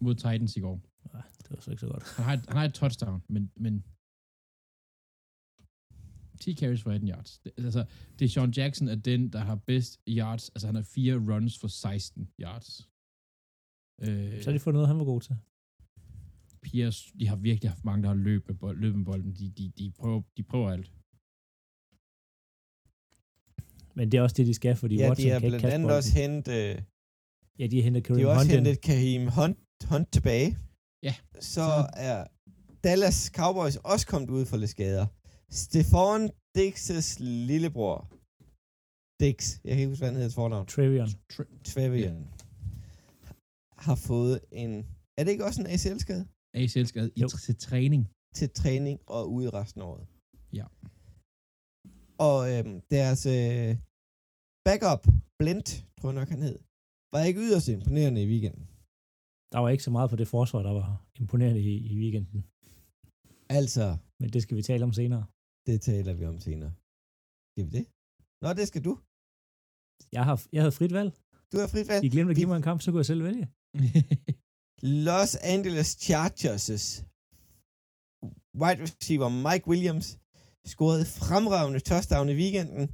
mod 0.00 0.14
Titans 0.14 0.56
i 0.56 0.60
går. 0.60 0.80
Nej, 1.12 1.22
det 1.42 1.50
var 1.50 1.60
så 1.60 1.70
ikke 1.70 1.80
så 1.80 1.86
godt. 1.86 2.04
Han 2.16 2.24
har 2.24 2.32
et, 2.32 2.44
han 2.48 2.56
har 2.56 2.64
et 2.64 2.74
touchdown, 2.74 3.22
men, 3.28 3.50
men 3.56 3.84
10 6.40 6.54
carries 6.56 6.82
for 6.82 6.90
18 6.90 7.08
yards. 7.08 7.38
Det, 7.38 7.52
altså, 7.58 7.84
det 8.18 8.24
er 8.24 8.28
Sean 8.28 8.50
Jackson 8.50 8.88
er 8.88 8.94
den, 8.94 9.32
der 9.32 9.38
har 9.38 9.54
bedst 9.54 10.00
yards. 10.08 10.48
Altså, 10.48 10.66
han 10.66 10.74
har 10.74 10.82
fire 10.82 11.14
runs 11.14 11.58
for 11.58 11.68
16 11.68 12.28
yards. 12.40 12.88
Øh, 14.02 14.42
Så 14.42 14.50
har 14.50 14.52
de 14.52 14.60
fundet 14.60 14.74
noget, 14.74 14.88
han 14.88 14.98
var 14.98 15.04
god 15.04 15.20
til. 15.20 15.36
Pierce, 16.62 17.12
de 17.20 17.26
har 17.28 17.36
virkelig 17.36 17.70
haft 17.70 17.84
mange, 17.84 18.02
der 18.02 18.08
har 18.08 18.16
løbet 18.16 18.48
med, 18.48 18.54
bold, 18.56 18.78
løbet 18.78 18.98
med 18.98 19.04
bolden. 19.04 19.32
De, 19.34 19.50
de, 19.50 19.72
de, 19.78 19.90
prøver, 19.98 20.22
de 20.36 20.42
prøver 20.42 20.70
alt. 20.70 20.92
Men 23.96 24.12
det 24.12 24.18
er 24.18 24.22
også 24.22 24.34
det, 24.38 24.46
de 24.46 24.54
skal, 24.54 24.76
fordi 24.76 24.96
ja, 24.96 25.08
Watson 25.08 25.24
de 25.26 25.30
har 25.30 25.38
kan 25.40 25.46
ikke 25.46 25.50
blandt 25.50 25.62
kaste 25.62 25.74
andet 25.74 25.84
bolden. 25.86 25.96
også 25.96 26.12
hentet, 26.22 26.76
øh, 26.78 26.82
Ja, 27.58 27.66
de 27.66 27.76
har 27.76 27.82
hentet 27.84 28.02
de 28.02 28.06
Kareem 28.08 28.26
har 28.26 28.34
også 28.34 28.40
Hunt 28.46 28.52
hentet 28.54 28.80
Kareem 28.80 29.22
Hunt, 29.38 29.58
Hunt 29.90 30.12
tilbage. 30.12 30.58
Ja. 31.02 31.14
Så 31.40 31.66
er 32.10 32.24
Dallas 32.84 33.30
Cowboys 33.38 33.76
også 33.76 34.06
kommet 34.06 34.30
ud 34.30 34.44
for 34.46 34.56
lidt 34.56 34.70
skader. 34.70 35.06
Stefan 35.62 36.20
Dix' 36.58 37.16
lillebror, 37.48 37.98
Dix, 39.22 39.36
jeg 39.64 39.72
kan 39.72 39.80
ikke 39.82 39.92
huske, 39.92 40.02
hvad 40.02 40.10
han 40.10 40.18
hedder 40.20 40.32
til 40.32 40.40
fornavn, 40.42 40.66
Trevion. 40.74 41.10
Trevian, 41.70 42.16
har 43.86 43.96
fået 44.10 44.36
en, 44.62 44.70
er 45.18 45.22
det 45.24 45.30
ikke 45.34 45.46
også 45.48 45.60
en 45.60 45.70
ACL-skade? 45.74 46.24
ACL-skade 46.60 47.10
i 47.16 47.20
tr- 47.30 47.44
til 47.46 47.56
træning. 47.68 48.02
Til 48.38 48.48
træning 48.60 48.96
og 49.16 49.22
ude 49.36 49.48
resten 49.58 49.80
af 49.82 49.86
året. 49.92 50.06
Ja. 50.58 50.66
Og 52.28 52.38
øhm, 52.52 52.76
deres 52.96 53.22
øh, 53.36 53.70
backup, 54.66 55.02
Blint, 55.40 55.68
tror 55.98 56.08
jeg 56.10 56.18
nok 56.20 56.30
han 56.34 56.42
hed, 56.48 56.58
var 57.12 57.22
ikke 57.28 57.40
yderst 57.46 57.68
imponerende 57.68 58.20
i 58.24 58.28
weekenden. 58.32 58.64
Der 59.52 59.58
var 59.62 59.68
ikke 59.74 59.86
så 59.88 59.92
meget 59.96 60.10
på 60.10 60.16
det 60.20 60.28
forsvar, 60.36 60.62
der 60.68 60.74
var 60.82 60.90
imponerende 61.22 61.60
i, 61.70 61.74
i 61.92 61.94
weekenden. 62.02 62.40
Altså, 63.58 63.84
Men 64.20 64.28
det 64.34 64.40
skal 64.42 64.56
vi 64.56 64.62
tale 64.62 64.84
om 64.88 64.92
senere. 65.00 65.24
Det 65.66 65.76
taler 65.88 66.12
vi 66.18 66.24
om 66.32 66.38
senere. 66.46 66.72
Skal 67.50 67.64
vi 67.66 67.70
det? 67.78 67.86
Nå, 68.42 68.48
det 68.58 68.66
skal 68.68 68.84
du. 68.88 68.92
Jeg 70.16 70.24
har, 70.28 70.36
jeg 70.52 70.62
havde 70.62 70.78
frit 70.80 70.92
valg. 70.98 71.10
Du 71.52 71.56
har 71.62 71.68
frit 71.74 71.88
valg. 71.88 72.04
I 72.04 72.08
glemte 72.14 72.30
at 72.30 72.36
give 72.36 72.50
mig 72.50 72.56
en 72.56 72.68
kamp, 72.68 72.80
så 72.80 72.90
kunne 72.90 73.02
jeg 73.02 73.10
selv 73.12 73.24
vælge. 73.28 73.46
Los 75.06 75.32
Angeles 75.54 75.88
Chargers' 76.06 76.88
wide 78.62 78.80
receiver 78.84 79.28
Mike 79.46 79.68
Williams 79.68 80.08
scorede 80.72 81.04
fremragende 81.04 81.80
touchdown 81.80 82.28
i 82.28 82.36
weekenden 82.42 82.86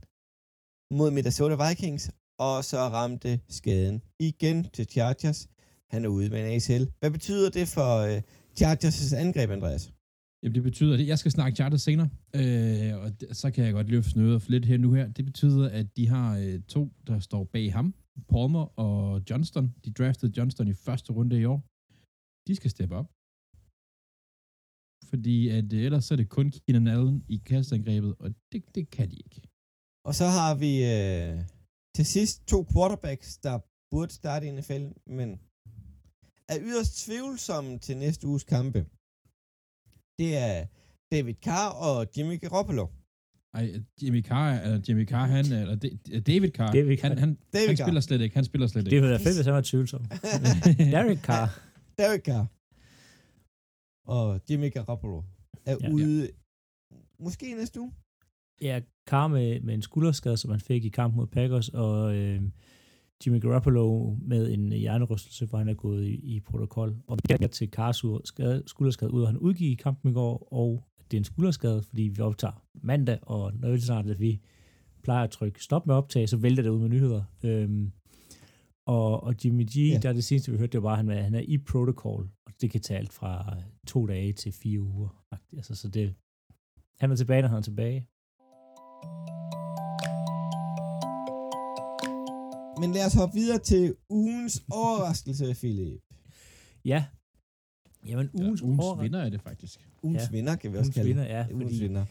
mod 0.99 1.11
Minnesota 1.11 1.57
Vikings, 1.65 2.05
og 2.39 2.65
så 2.71 2.81
ramte 2.97 3.41
skaden 3.49 4.03
igen 4.29 4.59
til 4.75 4.85
Chargers. 4.95 5.49
Han 5.93 6.05
er 6.05 6.09
ude 6.09 6.31
med 6.31 6.41
en 6.41 6.53
ACL. 6.57 6.85
Hvad 7.01 7.11
betyder 7.11 7.51
det 7.51 7.69
for 7.69 7.91
uh, 8.07 8.19
Chargers' 8.59 9.17
angreb, 9.25 9.51
Andreas? 9.51 9.85
Jamen, 10.43 10.55
det 10.55 10.63
betyder, 10.63 10.95
at 10.95 11.07
jeg 11.07 11.19
skal 11.19 11.33
snakke 11.33 11.57
charter 11.57 11.77
senere, 11.77 12.09
øh, 12.41 12.93
og 13.03 13.09
så 13.41 13.51
kan 13.51 13.65
jeg 13.65 13.73
godt 13.73 13.89
løfte 13.89 14.19
noget 14.19 14.49
lidt 14.49 14.65
her 14.65 14.79
nu 14.79 14.93
her. 14.93 15.07
Det 15.13 15.25
betyder, 15.25 15.69
at 15.69 15.97
de 15.97 16.09
har 16.09 16.39
øh, 16.39 16.61
to, 16.75 16.93
der 17.07 17.19
står 17.19 17.45
bag 17.45 17.73
ham, 17.73 17.95
Palmer 18.29 18.79
og 18.79 19.23
Johnston. 19.31 19.75
De 19.85 19.93
draftede 19.93 20.33
Johnston 20.37 20.69
i 20.69 20.75
første 20.75 21.13
runde 21.13 21.41
i 21.41 21.45
år. 21.45 21.61
De 22.49 22.55
skal 22.57 22.71
steppe 22.71 22.95
op. 23.01 23.09
fordi 25.11 25.49
at 25.49 25.73
øh, 25.73 25.85
ellers 25.87 26.05
så 26.05 26.15
er 26.15 26.17
det 26.17 26.29
kun 26.29 26.51
Keenan 26.51 26.87
Allen 26.87 27.25
i 27.29 27.37
kastangrebet, 27.37 28.15
og 28.19 28.29
det, 28.53 28.75
det 28.75 28.91
kan 28.91 29.11
de 29.11 29.17
ikke. 29.17 29.41
Og 30.09 30.15
så 30.15 30.27
har 30.39 30.55
vi 30.65 30.73
øh, 30.95 31.35
til 31.97 32.07
sidst 32.07 32.47
to 32.53 32.59
quarterbacks, 32.73 33.39
der 33.47 33.59
burde 33.91 34.13
starte 34.13 34.47
i 34.47 34.51
NFL, 34.57 34.87
men 35.19 35.29
er 36.49 36.59
yderst 36.69 36.95
tvivlsomme 37.05 37.79
til 37.79 37.97
næste 37.97 38.27
uges 38.27 38.45
kampe. 38.45 38.87
Det 40.21 40.31
er 40.37 40.57
David 41.13 41.35
Carr 41.47 41.69
og 41.89 42.07
Jimmy 42.17 42.41
Garoppolo. 42.41 42.87
Ej, 43.55 43.65
Jimmy 44.03 44.23
Carr, 44.25 44.51
eller 44.65 44.81
Jimmy 44.89 45.07
Carr, 45.09 45.27
han, 45.27 45.45
eller 45.45 45.75
Da- 45.75 46.21
David 46.21 46.51
Carr, 46.51 46.73
David 46.73 46.97
Carr. 46.99 47.09
han, 47.09 47.19
han, 47.19 47.39
David 47.55 47.67
han 47.69 47.77
Carr. 47.77 47.85
spiller 47.87 48.01
slet 48.01 48.21
ikke, 48.21 48.35
han 48.37 48.45
spiller 48.45 48.67
slet 48.67 48.85
Det 48.85 48.93
ikke. 48.93 49.01
ville 49.03 49.11
være 49.15 49.21
fedt, 49.27 49.37
hvis 49.37 49.47
han 49.47 49.55
var 49.55 49.61
tvivlsom. 49.71 50.03
Derek 50.95 51.19
Carr. 51.29 51.49
Derek 51.99 52.23
Carr. 52.29 52.47
Og 54.17 54.41
Jimmy 54.51 54.73
Garoppolo 54.73 55.23
er 55.67 55.77
Ja. 55.81 55.87
ja. 55.89 55.93
ude 55.95 56.29
måske 57.19 57.55
næste 57.55 57.81
uge. 57.81 57.93
Ja, 58.63 58.81
Carr 59.09 59.29
med, 59.29 59.61
med 59.61 59.75
en 59.75 59.83
skulderskade, 59.83 60.37
som 60.37 60.51
han 60.51 60.61
fik 60.61 60.85
i 60.85 60.89
kampen 60.89 61.17
mod 61.17 61.27
Packers, 61.27 61.69
og 61.69 62.15
øh, 62.17 62.43
Jimmy 63.27 63.41
Garoppolo 63.41 64.17
med 64.23 64.53
en 64.53 64.73
hjernerystelse, 64.73 65.47
hvor 65.47 65.59
han 65.59 65.69
er 65.69 65.75
gået 65.75 66.05
i, 66.07 66.15
i 66.37 66.41
protokol. 66.41 66.97
Og 67.07 67.19
vi 67.29 67.37
kan 67.37 67.51
til 67.51 67.69
Carrs 67.71 68.05
ud- 68.05 68.21
skade- 68.25 68.63
skulderskade 68.67 69.13
ud, 69.13 69.23
og 69.23 69.29
han 69.29 69.37
udgik 69.39 69.71
i 69.71 69.75
kampen 69.75 70.11
i 70.11 70.15
går, 70.15 70.49
og 70.53 70.85
det 71.11 71.17
er 71.17 71.21
en 71.21 71.25
skulderskade, 71.25 71.83
fordi 71.83 72.03
vi 72.03 72.23
optager 72.23 72.65
mandag, 72.83 73.19
og 73.23 73.53
når 73.55 73.69
det 73.69 73.83
snart, 73.83 74.07
at 74.11 74.21
vi 74.21 74.41
plejer 75.03 75.25
at 75.25 75.31
trykke 75.31 75.63
stop 75.65 75.87
med 75.87 75.95
optag, 75.95 76.29
så 76.29 76.37
vælter 76.37 76.63
det 76.63 76.71
ud 76.71 76.79
med 76.81 76.89
nyheder. 76.89 77.23
Øhm, 77.45 77.93
og, 78.87 79.23
og 79.23 79.35
Jimmy 79.45 79.65
G, 79.65 79.77
Ja. 79.77 79.99
der 80.03 80.09
er 80.09 80.13
det 80.13 80.25
seneste, 80.25 80.53
vi 80.53 80.59
hørte, 80.59 80.73
det 80.73 80.83
var, 80.83 80.91
at 80.91 80.97
han, 80.97 81.09
er- 81.11 81.23
han 81.23 81.35
er 81.35 81.41
i 81.41 81.59
protocol, 81.59 82.31
og 82.47 82.53
det 82.61 82.71
kan 82.71 82.81
tage 82.81 82.99
alt 82.99 83.13
fra 83.13 83.57
to 83.87 84.07
dage 84.07 84.33
til 84.33 84.53
fire 84.53 84.81
uger. 84.81 85.23
Altså, 85.57 85.75
så 85.75 85.89
det, 85.89 86.15
han 87.01 87.11
er 87.11 87.17
tilbage, 87.17 87.43
når 87.43 87.49
han 87.49 87.59
er 87.59 87.63
tilbage. 87.63 88.07
Men 92.81 92.93
lad 92.93 93.07
os 93.07 93.15
hoppe 93.15 93.35
videre 93.35 93.59
til 93.59 93.97
ugens 94.09 94.65
overraskelse, 94.71 95.55
Philip. 95.55 96.01
Ja. 96.85 97.07
Jamen, 98.07 98.31
Ja, 98.39 98.43
ugens, 98.45 98.63
ugens 98.63 98.81
overra- 98.85 99.03
vinder 99.03 99.21
er 99.21 99.29
det 99.31 99.41
faktisk. 99.43 99.89
Ugens 100.03 100.17
Ja. 100.17 100.23
ja. 100.23 100.31
vinder, 100.31 100.57
kan 100.57 100.73
vi 100.73 100.77
også 100.79 100.87
ugens 100.89 100.95
kalde 100.95 101.09
vinder, 101.09 101.23
det. 101.23 101.31
ja, 101.31 101.55
Ugens 101.55 101.81
vinder. 101.81 102.07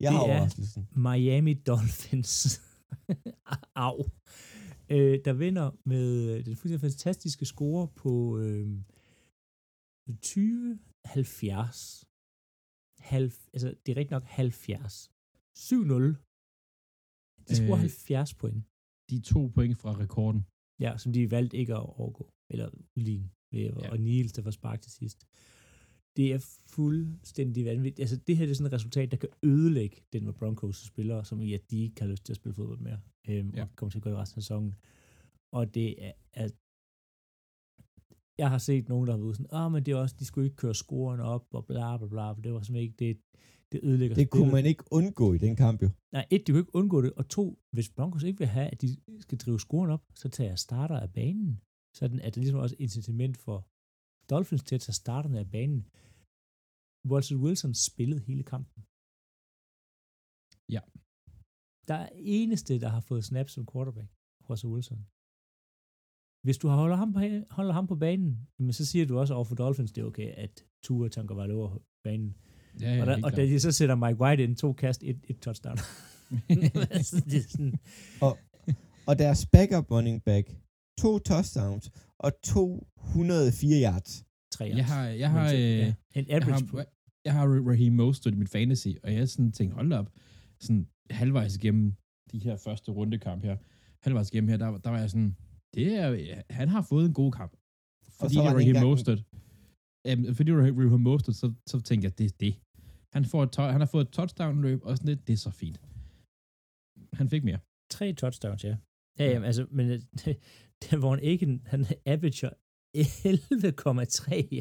Jeg 0.00 0.12
har 0.12 0.20
det 0.22 0.30
er- 0.30 0.34
overraskelsen. 0.36 0.88
Miami 0.96 1.54
Dolphins. 1.54 2.60
Au. 3.86 4.04
Øh, 4.88 5.20
der 5.24 5.32
vinder 5.32 5.70
med 5.84 6.24
øh, 6.30 6.44
den 6.44 6.56
fuldstændig 6.56 6.80
fantastiske 6.80 7.44
score 7.44 7.88
på 7.88 8.38
øh, 8.38 8.66
20-70. 10.08 12.04
Halv, 12.98 13.32
altså, 13.52 13.74
det 13.86 13.92
er 13.92 13.96
rigtig 13.96 14.10
nok 14.10 14.24
70. 14.24 15.10
7-0. 15.58 16.16
De 17.48 17.56
scorer 17.56 17.74
Øh, 17.74 17.80
70 17.80 18.34
point. 18.34 18.64
De 19.10 19.20
to 19.20 19.46
point 19.54 19.78
fra 19.78 19.98
rekorden. 19.98 20.46
Ja, 20.80 20.98
som 20.98 21.12
de 21.12 21.30
valgte 21.30 21.56
ikke 21.56 21.74
at 21.74 21.98
overgå. 21.98 22.32
Eller 22.50 22.70
udligne. 22.96 23.30
Ja. 23.52 23.90
Og 23.90 24.00
Niels, 24.00 24.32
der 24.32 24.42
får 24.42 24.50
spark 24.50 24.80
til 24.80 24.92
sidst. 24.92 25.26
Det 26.16 26.32
er 26.32 26.38
fuldstændig 26.66 27.64
vanvittigt. 27.64 28.00
Altså, 28.00 28.16
det 28.16 28.36
her 28.36 28.44
det 28.44 28.50
er 28.50 28.54
sådan 28.54 28.66
et 28.66 28.72
resultat, 28.72 29.10
der 29.10 29.16
kan 29.16 29.28
ødelægge 29.42 29.96
Denver 30.12 30.32
Broncos 30.32 30.76
spillere, 30.86 31.24
som 31.24 31.40
i 31.40 31.52
at 31.52 31.70
de 31.70 31.82
ikke 31.82 32.00
har 32.00 32.08
lyst 32.08 32.24
til 32.24 32.32
at 32.32 32.36
spille 32.36 32.54
fodbold 32.54 32.78
mere. 32.78 33.00
Øhm, 33.28 33.50
Ja. 33.56 33.62
Og 33.62 33.68
kommer 33.76 33.90
til 33.90 33.98
at 33.98 34.02
gå 34.02 34.10
i 34.10 34.14
resten 34.14 34.38
af 34.38 34.42
sæsonen. 34.42 34.74
Og 35.52 35.74
det 35.74 36.04
er, 36.06 36.12
er 36.32 36.48
jeg 38.38 38.50
har 38.50 38.58
set 38.58 38.88
nogen, 38.88 39.06
der 39.06 39.12
har 39.12 39.22
været 39.22 39.36
sådan, 39.36 39.54
åh, 39.54 39.72
men 39.72 39.84
det 39.86 39.92
er 39.92 39.96
også, 39.96 40.16
de 40.18 40.24
skulle 40.24 40.44
ikke 40.44 40.56
køre 40.56 40.74
scoren 40.74 41.20
op, 41.20 41.46
og 41.54 41.66
bla 41.66 41.96
bla 41.96 42.06
bla, 42.06 42.34
det 42.44 42.52
var 42.52 42.60
simpelthen 42.62 42.76
ikke, 42.76 42.96
det, 42.98 43.20
det 43.72 43.80
ødelægger 43.82 44.14
Det 44.14 44.30
kunne 44.30 44.52
man 44.52 44.66
ikke 44.66 44.84
undgå 44.98 45.26
i 45.32 45.38
den 45.38 45.56
kamp, 45.56 45.82
jo. 45.82 45.90
Nej, 46.12 46.26
et, 46.30 46.46
de 46.46 46.52
kunne 46.52 46.60
ikke 46.64 46.74
undgå 46.80 47.02
det, 47.02 47.12
og 47.20 47.24
to, 47.28 47.44
hvis 47.74 47.88
Broncos 47.96 48.22
ikke 48.22 48.38
vil 48.38 48.54
have, 48.56 48.68
at 48.72 48.82
de 48.82 48.88
skal 49.20 49.38
drive 49.38 49.60
scoren 49.60 49.90
op, 49.90 50.04
så 50.14 50.28
tager 50.28 50.50
jeg 50.50 50.58
starter 50.58 50.96
af 51.04 51.12
banen. 51.12 51.60
Sådan 51.98 52.20
at 52.20 52.34
det 52.34 52.40
ligesom 52.42 52.60
også 52.64 52.76
incitament 52.78 53.36
for 53.36 53.58
Dolphins 54.30 54.64
til 54.64 54.74
at 54.74 54.80
tage 54.80 55.00
starterne 55.04 55.38
af 55.44 55.50
banen. 55.56 55.80
Russell 57.12 57.40
Wilson 57.44 57.74
spillede 57.88 58.20
hele 58.28 58.44
kampen. 58.52 58.78
Ja. 60.74 60.82
Der 61.88 61.98
er 62.04 62.08
eneste, 62.38 62.80
der 62.84 62.90
har 62.96 63.00
fået 63.00 63.24
snaps 63.24 63.52
som 63.52 63.66
quarterback, 63.72 64.10
Russell 64.48 64.72
Wilson. 64.74 65.00
Hvis 66.46 66.58
du 66.62 66.66
holder 66.68 66.96
ham 67.02 67.10
på, 67.12 67.20
holder 67.58 67.74
ham 67.78 67.86
på 67.86 67.96
banen, 68.04 68.48
jamen 68.58 68.72
så 68.72 68.84
siger 68.90 69.06
du 69.06 69.14
også 69.18 69.34
over 69.34 69.44
for 69.44 69.54
Dolphins, 69.54 69.92
det 69.92 70.00
er 70.02 70.10
okay, 70.12 70.28
at 70.44 70.54
Tua 70.84 71.08
tanker 71.08 71.34
var 71.34 71.46
over 71.60 71.78
banen. 72.06 72.30
Ja, 72.80 72.94
ja, 72.94 73.00
og, 73.00 73.06
der, 73.06 73.18
og 73.24 73.36
da 73.36 73.42
de 73.46 73.60
så 73.60 73.72
sætter 73.72 73.94
Mike 73.94 74.20
White 74.20 74.44
ind, 74.44 74.56
to 74.56 74.72
kast, 74.72 75.02
et, 75.04 75.20
et 75.28 75.38
touchdown. 75.40 75.76
altså, 76.90 77.16
det 77.30 77.36
er 77.38 77.48
sådan, 77.48 77.74
Og 79.06 79.18
deres 79.18 79.46
backup 79.46 79.90
running 79.90 80.22
back, 80.22 80.56
to 81.00 81.18
touchdowns 81.18 81.90
og 82.18 82.32
204 82.44 83.82
yards. 83.82 84.24
Jeg 84.60 84.86
har, 84.86 85.04
jeg 85.08 85.30
har, 85.30 85.48
så- 85.48 85.54
øh, 85.56 85.60
ja, 85.60 85.94
en 86.14 86.26
jeg 86.28 86.36
average 86.42 86.66
har, 86.76 86.86
jeg 87.24 87.32
har 87.32 87.46
Raheem 87.68 87.92
Mostert 87.92 88.32
i 88.34 88.36
mit 88.36 88.48
fantasy, 88.48 88.88
og 89.02 89.10
jeg 89.12 89.18
har 89.18 89.26
sådan 89.26 89.52
tænkt, 89.52 89.74
hold 89.74 89.92
op, 89.92 90.10
sådan 90.60 90.86
halvvejs 91.10 91.56
igennem 91.56 91.94
de 92.32 92.38
her 92.38 92.56
første 92.56 92.90
rundekamp 92.92 93.44
her, 93.44 93.56
halvvejs 94.02 94.28
igennem 94.30 94.48
her, 94.48 94.56
der, 94.56 94.78
der 94.78 94.90
var 94.90 94.98
jeg 94.98 95.10
sådan, 95.10 95.36
det 95.74 95.94
er, 95.94 96.42
han 96.50 96.68
har 96.68 96.82
fået 96.82 97.06
en 97.06 97.12
god 97.14 97.32
kamp. 97.32 97.52
Fordi 98.20 98.34
så 98.34 98.40
det 98.40 98.52
var 98.52 98.58
ikke 98.58 98.72
Raheem 98.72 98.86
Mostert. 98.90 99.22
Jamen, 100.04 100.34
fordi 100.34 100.50
det 100.50 100.58
er 100.58 100.62
Raheem 100.62 101.00
Mostert, 101.00 101.36
så, 101.36 101.52
så 101.66 101.80
tænkte 101.80 102.06
jeg, 102.06 102.18
det 102.18 102.26
er 102.26 102.36
det. 102.40 102.54
Han, 103.12 103.24
får 103.24 103.42
et, 103.42 103.56
han 103.56 103.80
har 103.80 103.86
fået 103.86 104.06
et 104.06 104.12
touchdown-løb, 104.12 104.80
og 104.82 104.96
sådan 104.96 105.08
lidt, 105.08 105.26
det 105.26 105.32
er 105.32 105.36
så 105.36 105.50
fint. 105.50 105.80
Han 107.12 107.28
fik 107.30 107.44
mere. 107.44 107.58
tre 107.90 108.12
touchdowns, 108.12 108.64
ja. 108.64 108.76
Ja, 109.18 109.24
jamen, 109.30 109.46
altså, 109.46 109.66
men 109.70 109.88
det, 110.24 110.38
det 110.82 110.98
hvor 110.98 111.10
han 111.10 111.20
ikke, 111.22 111.60
han 111.66 111.86
averager 112.06 112.50
11,3 112.96 113.02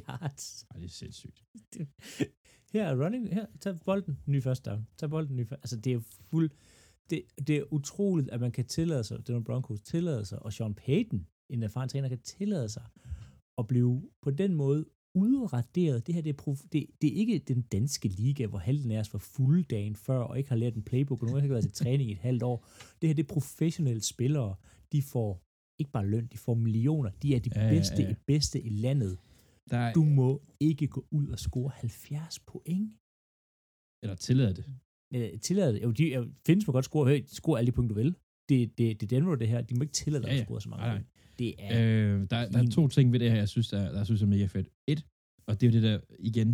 yards. 0.08 0.66
Ej, 0.72 0.78
det 0.78 0.86
er 0.86 0.90
sindssygt. 0.90 1.44
Her 2.74 2.84
er 2.84 3.06
running, 3.06 3.34
her, 3.34 3.46
tag 3.60 3.80
bolden, 3.86 4.20
ny 4.26 4.44
første 4.44 4.70
down. 4.70 4.88
Tag 4.98 5.10
bolden, 5.10 5.36
ny 5.36 5.48
første. 5.48 5.64
Altså, 5.64 5.76
det 5.76 5.94
er 5.94 6.00
fuld, 6.00 6.52
det, 7.10 7.24
det 7.48 7.58
er 7.58 7.74
utroligt, 7.74 8.30
at 8.30 8.40
man 8.40 8.52
kan 8.52 8.66
tillade 8.66 9.04
sig, 9.04 9.28
det 9.28 9.36
er 9.36 9.40
Broncos 9.40 9.82
tillade 9.82 10.26
sig, 10.26 10.42
og 10.42 10.54
Sean 10.54 10.74
Payton, 10.74 11.28
en 11.50 11.64
erfaren 11.64 11.90
træner, 11.90 12.10
kan 12.10 12.22
tillade 12.22 12.70
sig 12.70 12.84
at 13.58 13.68
blive 13.68 14.10
på 14.22 14.32
den 14.32 14.54
måde 14.54 14.86
udraderet. 15.15 16.08
Det 16.08 16.15
her, 16.15 16.22
det 16.22 16.30
er, 16.30 16.34
prof, 16.44 16.60
det, 16.74 16.86
det 17.01 17.08
er 17.13 17.15
ikke 17.18 17.39
den 17.39 17.62
danske 17.62 18.08
liga, 18.08 18.46
hvor 18.46 18.58
halvdelen 18.58 18.91
af 18.91 19.00
os 19.00 19.13
var 19.13 19.20
fulde 19.20 19.63
dagen 19.63 19.96
før, 19.96 20.20
og 20.20 20.38
ikke 20.38 20.50
har 20.50 20.56
lært 20.58 20.75
en 20.75 20.84
playbook, 20.84 21.20
og 21.22 21.25
nogen 21.25 21.39
har 21.39 21.44
ikke 21.46 21.53
været 21.53 21.63
til 21.63 21.74
træning 21.74 22.10
i 22.10 22.13
et 22.13 22.18
halvt 22.20 22.44
år. 22.44 22.65
Det 23.01 23.10
her, 23.10 23.13
det 23.15 23.24
er 23.24 23.34
professionelle 23.34 24.01
spillere. 24.01 24.56
De 24.91 25.01
får 25.01 25.41
ikke 25.80 25.91
bare 25.91 26.08
løn, 26.08 26.27
de 26.27 26.38
får 26.38 26.53
millioner. 26.53 27.10
De 27.10 27.36
er 27.36 27.39
de 27.39 27.50
Ja, 27.56 27.63
ja, 27.63 27.70
bedste, 27.70 28.01
ja. 28.03 28.15
bedste 28.27 28.62
i 28.62 28.70
landet. 28.70 29.18
Der 29.70 29.77
er, 29.77 29.94
Du 29.94 30.03
må 30.03 30.41
ikke 30.60 30.88
gå 30.88 31.06
ud 31.12 31.27
og 31.27 31.39
score 31.39 31.70
70 31.70 32.39
point. 32.39 32.94
eller 34.03 34.15
tillader 34.15 34.53
det. 34.53 34.65
Øh, 35.15 35.39
tillade 35.39 35.74
det. 35.74 35.84
Jo, 35.84 35.91
de 35.91 36.03
øh, 36.13 36.27
findes 36.46 36.68
må 36.68 36.74
godt 36.74 36.86
score, 36.86 37.10
hey, 37.10 37.24
score 37.27 37.60
alle 37.60 37.68
de 37.68 37.75
point, 37.75 37.89
du 37.89 37.96
vil. 37.96 38.15
Det, 38.50 38.77
det, 38.77 39.01
det 39.01 39.03
er 39.03 39.08
Denver, 39.08 39.36
det 39.36 39.48
her. 39.48 39.62
De 39.62 39.75
må 39.75 39.82
ikke 39.82 39.94
tillade 39.94 40.24
dig 40.24 40.27
Ja, 40.30 40.34
at 40.34 40.39
ja. 40.39 40.44
score 40.46 40.62
så 40.62 40.70
mange 40.70 40.86
Nej, 40.86 40.96
nej. 40.96 41.03
Det 41.42 41.52
er... 41.68 41.72
Øh, 41.80 42.18
der, 42.32 42.40
der 42.54 42.60
er 42.64 42.70
to 42.78 42.84
ting 42.96 43.06
ved 43.14 43.20
det 43.24 43.30
her, 43.32 43.38
jeg 43.46 43.52
synes, 43.56 43.68
der, 43.74 43.82
der 43.94 43.98
jeg 44.02 44.08
synes 44.10 44.22
er 44.22 44.32
mega 44.36 44.46
fedt. 44.56 44.68
Et, 44.92 45.00
og 45.48 45.52
det 45.54 45.64
er 45.64 45.70
jo 45.70 45.76
det 45.78 45.84
der, 45.90 45.98
igen, 46.30 46.50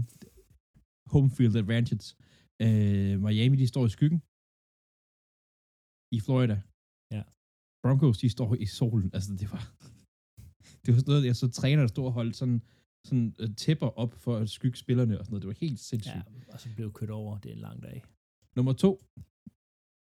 home 1.14 1.30
field 1.36 1.56
advantage. 1.64 2.08
Øh, 2.66 3.14
Miami, 3.26 3.56
de 3.64 3.68
står 3.74 3.86
i 3.90 3.92
skyggen. 3.96 4.20
I 6.18 6.20
Florida. 6.26 6.58
Ja. 7.16 7.24
Broncos, 7.84 8.18
de 8.24 8.30
står 8.38 8.50
i 8.66 8.68
solen. 8.80 9.10
Altså, 9.16 9.30
det 9.42 9.48
var... 9.54 9.64
det 10.84 10.90
var 10.94 11.00
sådan 11.00 11.12
noget, 11.14 11.26
jeg 11.32 11.36
så 11.36 11.48
træner, 11.60 11.82
der 11.82 11.92
stod 11.96 12.06
og 12.06 12.16
holdt 12.20 12.36
sådan, 12.42 12.60
sådan 13.08 13.28
uh, 13.42 13.50
tæpper 13.64 13.90
op 14.04 14.14
for 14.24 14.34
at 14.42 14.50
skygge 14.58 14.78
spillerne 14.84 15.20
og 15.20 15.26
sådan 15.26 15.34
noget. 15.34 15.44
Det 15.44 15.52
var 15.54 15.66
helt 15.66 15.80
sindssygt. 15.80 16.26
ja, 16.48 16.54
og 16.54 16.60
så 16.62 16.68
blev 16.76 16.88
kørt 17.00 17.10
over. 17.10 17.38
Det 17.42 17.50
er 17.52 17.56
en 17.56 17.66
lang 17.70 17.84
dag. 17.88 17.98
Nummer 18.58 18.74
to. 18.74 18.92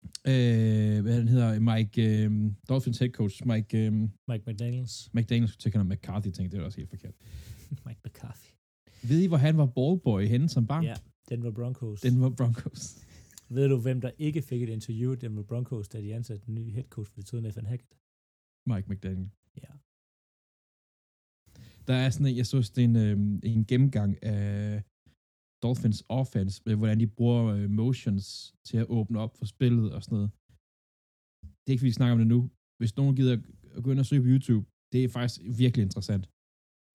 Øh, 0.04 1.02
hvad 1.02 1.14
han 1.14 1.28
hedder, 1.28 1.60
Mike, 1.60 2.24
øh, 2.24 2.52
Dolphins 2.68 2.98
head 2.98 3.10
coach, 3.10 3.46
Mike 3.46 3.86
øh, 3.86 3.92
Mike 4.28 4.44
McDaniels. 4.46 5.10
McDaniels, 5.14 5.62
så 5.62 5.70
kan 5.70 5.88
McCarthy, 5.88 6.30
tænkte, 6.30 6.56
det 6.56 6.60
var 6.60 6.66
også 6.66 6.78
helt 6.78 6.90
forkert. 6.90 7.14
Mike 7.86 8.00
McCarthy. 8.04 8.50
Ved 9.02 9.20
I, 9.20 9.26
hvor 9.26 9.36
han 9.36 9.56
var 9.56 9.66
ballboy 9.66 10.26
henne 10.26 10.48
som 10.48 10.66
barn? 10.66 10.84
Ja, 10.84 10.94
Denver 11.28 11.50
Broncos. 11.50 12.00
Den 12.00 12.20
var 12.20 12.30
Broncos. 12.30 12.98
Ved 13.54 13.68
du, 13.68 13.76
hvem 13.76 14.00
der 14.00 14.10
ikke 14.18 14.42
fik 14.42 14.62
et 14.62 14.68
interview 14.68 15.12
i 15.12 15.16
Denver 15.16 15.42
Broncos, 15.42 15.88
da 15.88 16.00
de 16.00 16.14
ansatte 16.14 16.46
den 16.46 16.54
nye 16.54 16.70
head 16.70 16.84
coach 16.84 17.10
for 17.10 17.16
det 17.16 17.26
tiden, 17.26 17.44
Nathan 17.44 17.66
Hackett? 17.66 17.94
Mike 18.66 18.90
McDaniel. 18.90 19.30
Ja. 19.56 19.72
Der 21.86 21.94
er 21.94 22.10
sådan 22.10 22.26
en, 22.26 22.36
jeg 22.36 22.46
så 22.46 22.62
sådan 22.62 22.90
en, 22.90 22.96
øh, 22.96 23.40
en 23.42 23.64
gennemgang 23.66 24.24
af 24.24 24.82
Dolphins 25.62 26.04
offense, 26.08 26.62
med 26.66 26.74
hvordan 26.74 27.00
de 27.00 27.06
bruger 27.06 27.44
øh, 27.44 27.70
motions 27.70 28.54
til 28.64 28.76
at 28.76 28.86
åbne 28.88 29.18
op 29.20 29.36
for 29.38 29.44
spillet 29.44 29.92
og 29.94 30.02
sådan 30.02 30.16
noget. 30.16 30.30
Det 31.42 31.66
er 31.66 31.70
ikke, 31.72 31.80
fordi 31.80 31.88
vi 31.88 31.92
snakker 31.92 32.12
om 32.12 32.18
det 32.18 32.26
nu. 32.26 32.50
Hvis 32.78 32.96
nogen 32.96 33.16
gider 33.16 33.38
at 33.76 33.82
gå 33.84 33.90
ind 33.90 33.98
og 33.98 34.06
søge 34.06 34.22
på 34.22 34.28
YouTube, 34.28 34.66
det 34.92 35.04
er 35.04 35.08
faktisk 35.08 35.40
virkelig 35.58 35.82
interessant. 35.82 36.30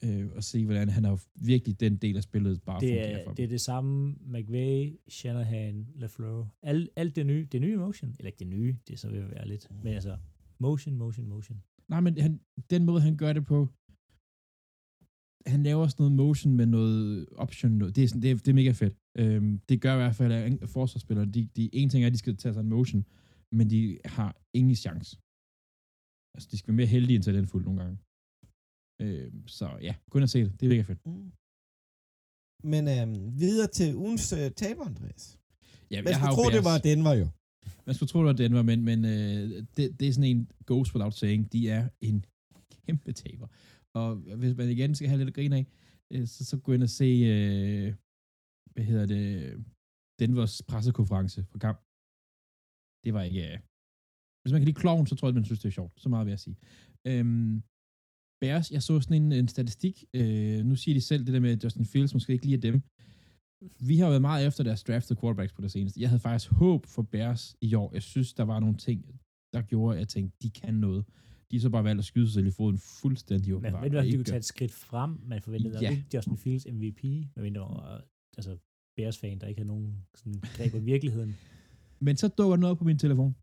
øh, 0.04 0.28
og 0.36 0.44
se, 0.44 0.66
hvordan 0.66 0.90
han 0.90 1.04
har 1.04 1.24
virkelig 1.46 1.80
den 1.80 1.98
del 1.98 2.18
af 2.18 2.24
spillet 2.24 2.62
bare 2.62 2.80
Det 2.82 2.90
for 2.90 2.96
er, 3.00 3.26
dem. 3.26 3.36
det 3.36 3.44
er 3.44 3.48
det 3.48 3.62
samme 3.62 4.16
McVay, 4.26 5.00
Shanahan, 5.10 5.88
LaFleur. 5.96 6.48
Alt, 6.62 6.90
alt 6.96 7.16
det 7.16 7.26
nye, 7.26 7.48
det 7.52 7.62
nye 7.62 7.78
motion, 7.78 8.16
eller 8.20 8.28
ikke 8.28 8.40
det 8.40 8.48
nye, 8.48 8.76
det 8.88 8.94
er 8.94 8.98
så 8.98 9.08
at 9.08 9.32
være 9.32 9.48
lidt, 9.48 9.68
men 9.84 9.94
altså, 9.94 10.18
motion, 10.60 10.96
motion, 10.96 11.28
motion. 11.28 11.62
Nej, 11.88 12.00
men 12.00 12.18
han, 12.18 12.40
den 12.70 12.86
måde, 12.86 13.02
han 13.02 13.18
gør 13.18 13.34
det 13.34 13.46
på, 13.46 13.68
han 15.48 15.64
laver 15.64 15.88
sådan 15.88 16.04
noget 16.04 16.16
motion 16.24 16.54
med 16.60 16.66
noget 16.66 17.26
option. 17.46 17.72
noget- 17.72 17.96
Det 17.96 18.04
er, 18.04 18.08
sådan, 18.08 18.22
det 18.22 18.32
er, 18.32 18.36
det 18.36 18.48
er 18.48 18.54
mega 18.54 18.72
fedt. 18.72 18.96
Øhm, 19.18 19.60
det 19.70 19.82
gør 19.82 19.94
i 19.94 19.98
hvert 19.98 20.16
fald, 20.16 20.32
at 20.34 20.70
forsvarsspillere, 20.70 21.26
de, 21.36 21.42
de, 21.56 21.64
en 21.80 21.90
ting 21.90 22.04
er, 22.04 22.08
at 22.08 22.14
de 22.14 22.18
skal 22.18 22.38
tage 22.38 22.54
sig 22.54 22.62
en 22.62 22.70
motion, 22.70 23.06
men 23.58 23.70
de 23.70 23.82
har 24.06 24.32
ingen 24.60 24.76
chance. 24.76 25.12
Altså, 26.36 26.48
de 26.52 26.58
skal 26.58 26.68
være 26.72 26.76
mere 26.82 26.94
heldige 26.96 27.16
end 27.16 27.24
talentfulde 27.24 27.66
nogle 27.66 27.82
gange. 27.82 27.98
Øhm, 29.04 29.48
så 29.48 29.68
ja, 29.88 29.94
ind 30.16 30.24
og 30.24 30.30
se 30.30 30.40
det. 30.46 30.52
Det 30.60 30.66
er 30.66 30.70
mega 30.70 30.82
fedt. 30.92 31.02
Mm. 31.06 31.32
Men 32.74 32.84
øhm, 32.96 33.40
videre 33.44 33.68
til 33.78 33.96
ugens 33.96 34.34
øh, 34.40 34.52
taber, 34.52 34.86
Andreas. 34.92 35.40
Ja, 35.92 35.98
Man 36.02 36.14
skulle 36.14 36.36
tro, 36.36 36.44
det 36.58 36.64
var 36.72 36.78
Denver 36.90 37.14
jo. 37.22 37.28
Man 37.86 37.96
skulle 37.96 38.10
tro, 38.10 38.20
det 38.20 38.26
var 38.26 38.34
Denver, 38.44 38.62
men, 38.72 38.80
men 38.90 39.00
øh, 39.06 39.42
det, 39.78 40.00
det 40.00 40.06
er 40.08 40.14
sådan 40.14 40.30
en 40.36 40.52
goes 40.66 40.90
without 40.96 41.14
saying. 41.14 41.42
De 41.54 41.70
er 41.70 41.84
en 42.02 42.26
kæmpe 42.86 43.12
taber. 43.14 43.48
Og 44.00 44.16
hvis 44.40 44.54
man 44.58 44.70
igen 44.70 44.96
skal 44.96 45.10
have 45.10 45.20
lidt 45.20 45.34
at 45.34 45.38
grine 45.40 45.56
af, 45.60 45.66
øh, 46.14 46.28
så, 46.34 46.46
så 46.46 46.56
gå 46.66 46.70
ind 46.74 46.84
og 46.84 46.90
se, 46.90 47.10
øh, 47.34 47.88
hvad 48.74 48.86
hedder 48.90 49.06
det, 49.06 49.30
Denvers 50.20 50.62
pressekonference 50.70 51.40
for 51.52 51.60
kamp. 51.66 51.80
Det 53.04 53.12
var 53.16 53.24
ikke... 53.30 53.44
Øh, 53.50 53.58
hvis 54.42 54.52
man 54.54 54.62
kan 54.62 54.70
lide 54.70 54.82
kloven, 54.84 55.08
så 55.08 55.16
tror 55.16 55.28
jeg, 55.28 55.36
man 55.36 55.46
synes, 55.46 55.62
det 55.62 55.70
er 55.70 55.80
sjovt. 55.80 55.94
Så 56.02 56.10
meget 56.10 56.26
vil 56.26 56.32
jeg 56.32 56.40
sige. 56.40 56.58
Øhm, 57.08 57.64
Bears, 58.42 58.72
jeg 58.72 58.84
så 58.84 58.94
sådan 59.02 59.22
en, 59.22 59.32
en 59.32 59.48
statistik. 59.48 59.96
Øh, 60.14 60.60
nu 60.70 60.76
siger 60.76 60.96
de 60.96 61.02
selv 61.02 61.26
det 61.26 61.34
der 61.34 61.40
med 61.40 61.58
Justin 61.64 61.86
Fields, 61.86 62.14
måske 62.14 62.34
ikke 62.34 62.46
lige 62.46 62.56
af 62.56 62.62
dem. 62.62 62.78
Vi 63.90 63.96
har 63.98 64.10
været 64.10 64.22
meget 64.30 64.48
efter 64.48 64.64
deres 64.64 64.84
draftede 64.84 65.20
quarterbacks 65.20 65.54
på 65.54 65.62
det 65.62 65.72
seneste. 65.72 66.02
Jeg 66.02 66.10
havde 66.10 66.20
faktisk 66.28 66.52
håb 66.52 66.86
for 66.86 67.02
Bears 67.02 67.56
i 67.62 67.74
år. 67.74 67.94
Jeg 67.94 68.04
synes, 68.04 68.34
der 68.34 68.44
var 68.44 68.60
nogle 68.60 68.78
ting, 68.78 69.00
der 69.54 69.62
gjorde, 69.62 69.96
at 69.96 70.00
jeg 70.00 70.08
tænkte, 70.08 70.38
de 70.44 70.50
kan 70.50 70.74
noget. 70.74 71.06
De 71.52 71.56
har 71.56 71.62
så 71.62 71.70
bare 71.70 71.84
valgt 71.84 72.00
at 72.00 72.06
skyde 72.06 72.28
sig 72.28 72.34
selv 72.34 72.48
i 72.48 72.52
foden 72.52 72.78
fuldstændig 72.78 73.48
Men 73.50 73.56
åbenbart. 73.56 73.90
hvad, 73.90 74.00
og 74.00 74.06
de 74.06 74.12
kunne 74.16 74.24
tage 74.24 74.38
et 74.38 74.46
skridt 74.46 74.72
frem, 74.72 75.12
man 75.32 75.42
forventede, 75.42 75.80
Ja. 75.82 75.90
ikke 75.92 76.06
Justin 76.14 76.38
Fields 76.38 76.66
MVP, 76.78 77.04
men 77.36 77.42
mindre 77.48 77.62
var, 77.62 78.04
altså 78.38 78.58
Bears-fan, 78.98 79.40
der 79.40 79.48
ikke 79.48 79.60
havde 79.60 79.68
nogen 79.76 80.06
sådan 80.16 80.40
greb 80.56 80.72
på 80.72 80.80
virkeligheden. 80.80 81.36
Men 82.06 82.18
så 82.18 82.28
dukker 82.28 82.58
noget 82.58 82.72
op 82.72 82.78
på 82.78 82.84
min 82.84 83.00
telefon, 83.00 83.36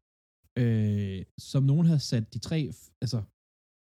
øh, 0.62 1.24
som 1.50 1.62
nogen 1.62 1.86
havde 1.86 2.00
sat 2.00 2.34
de 2.34 2.38
tre, 2.38 2.58
altså 3.04 3.18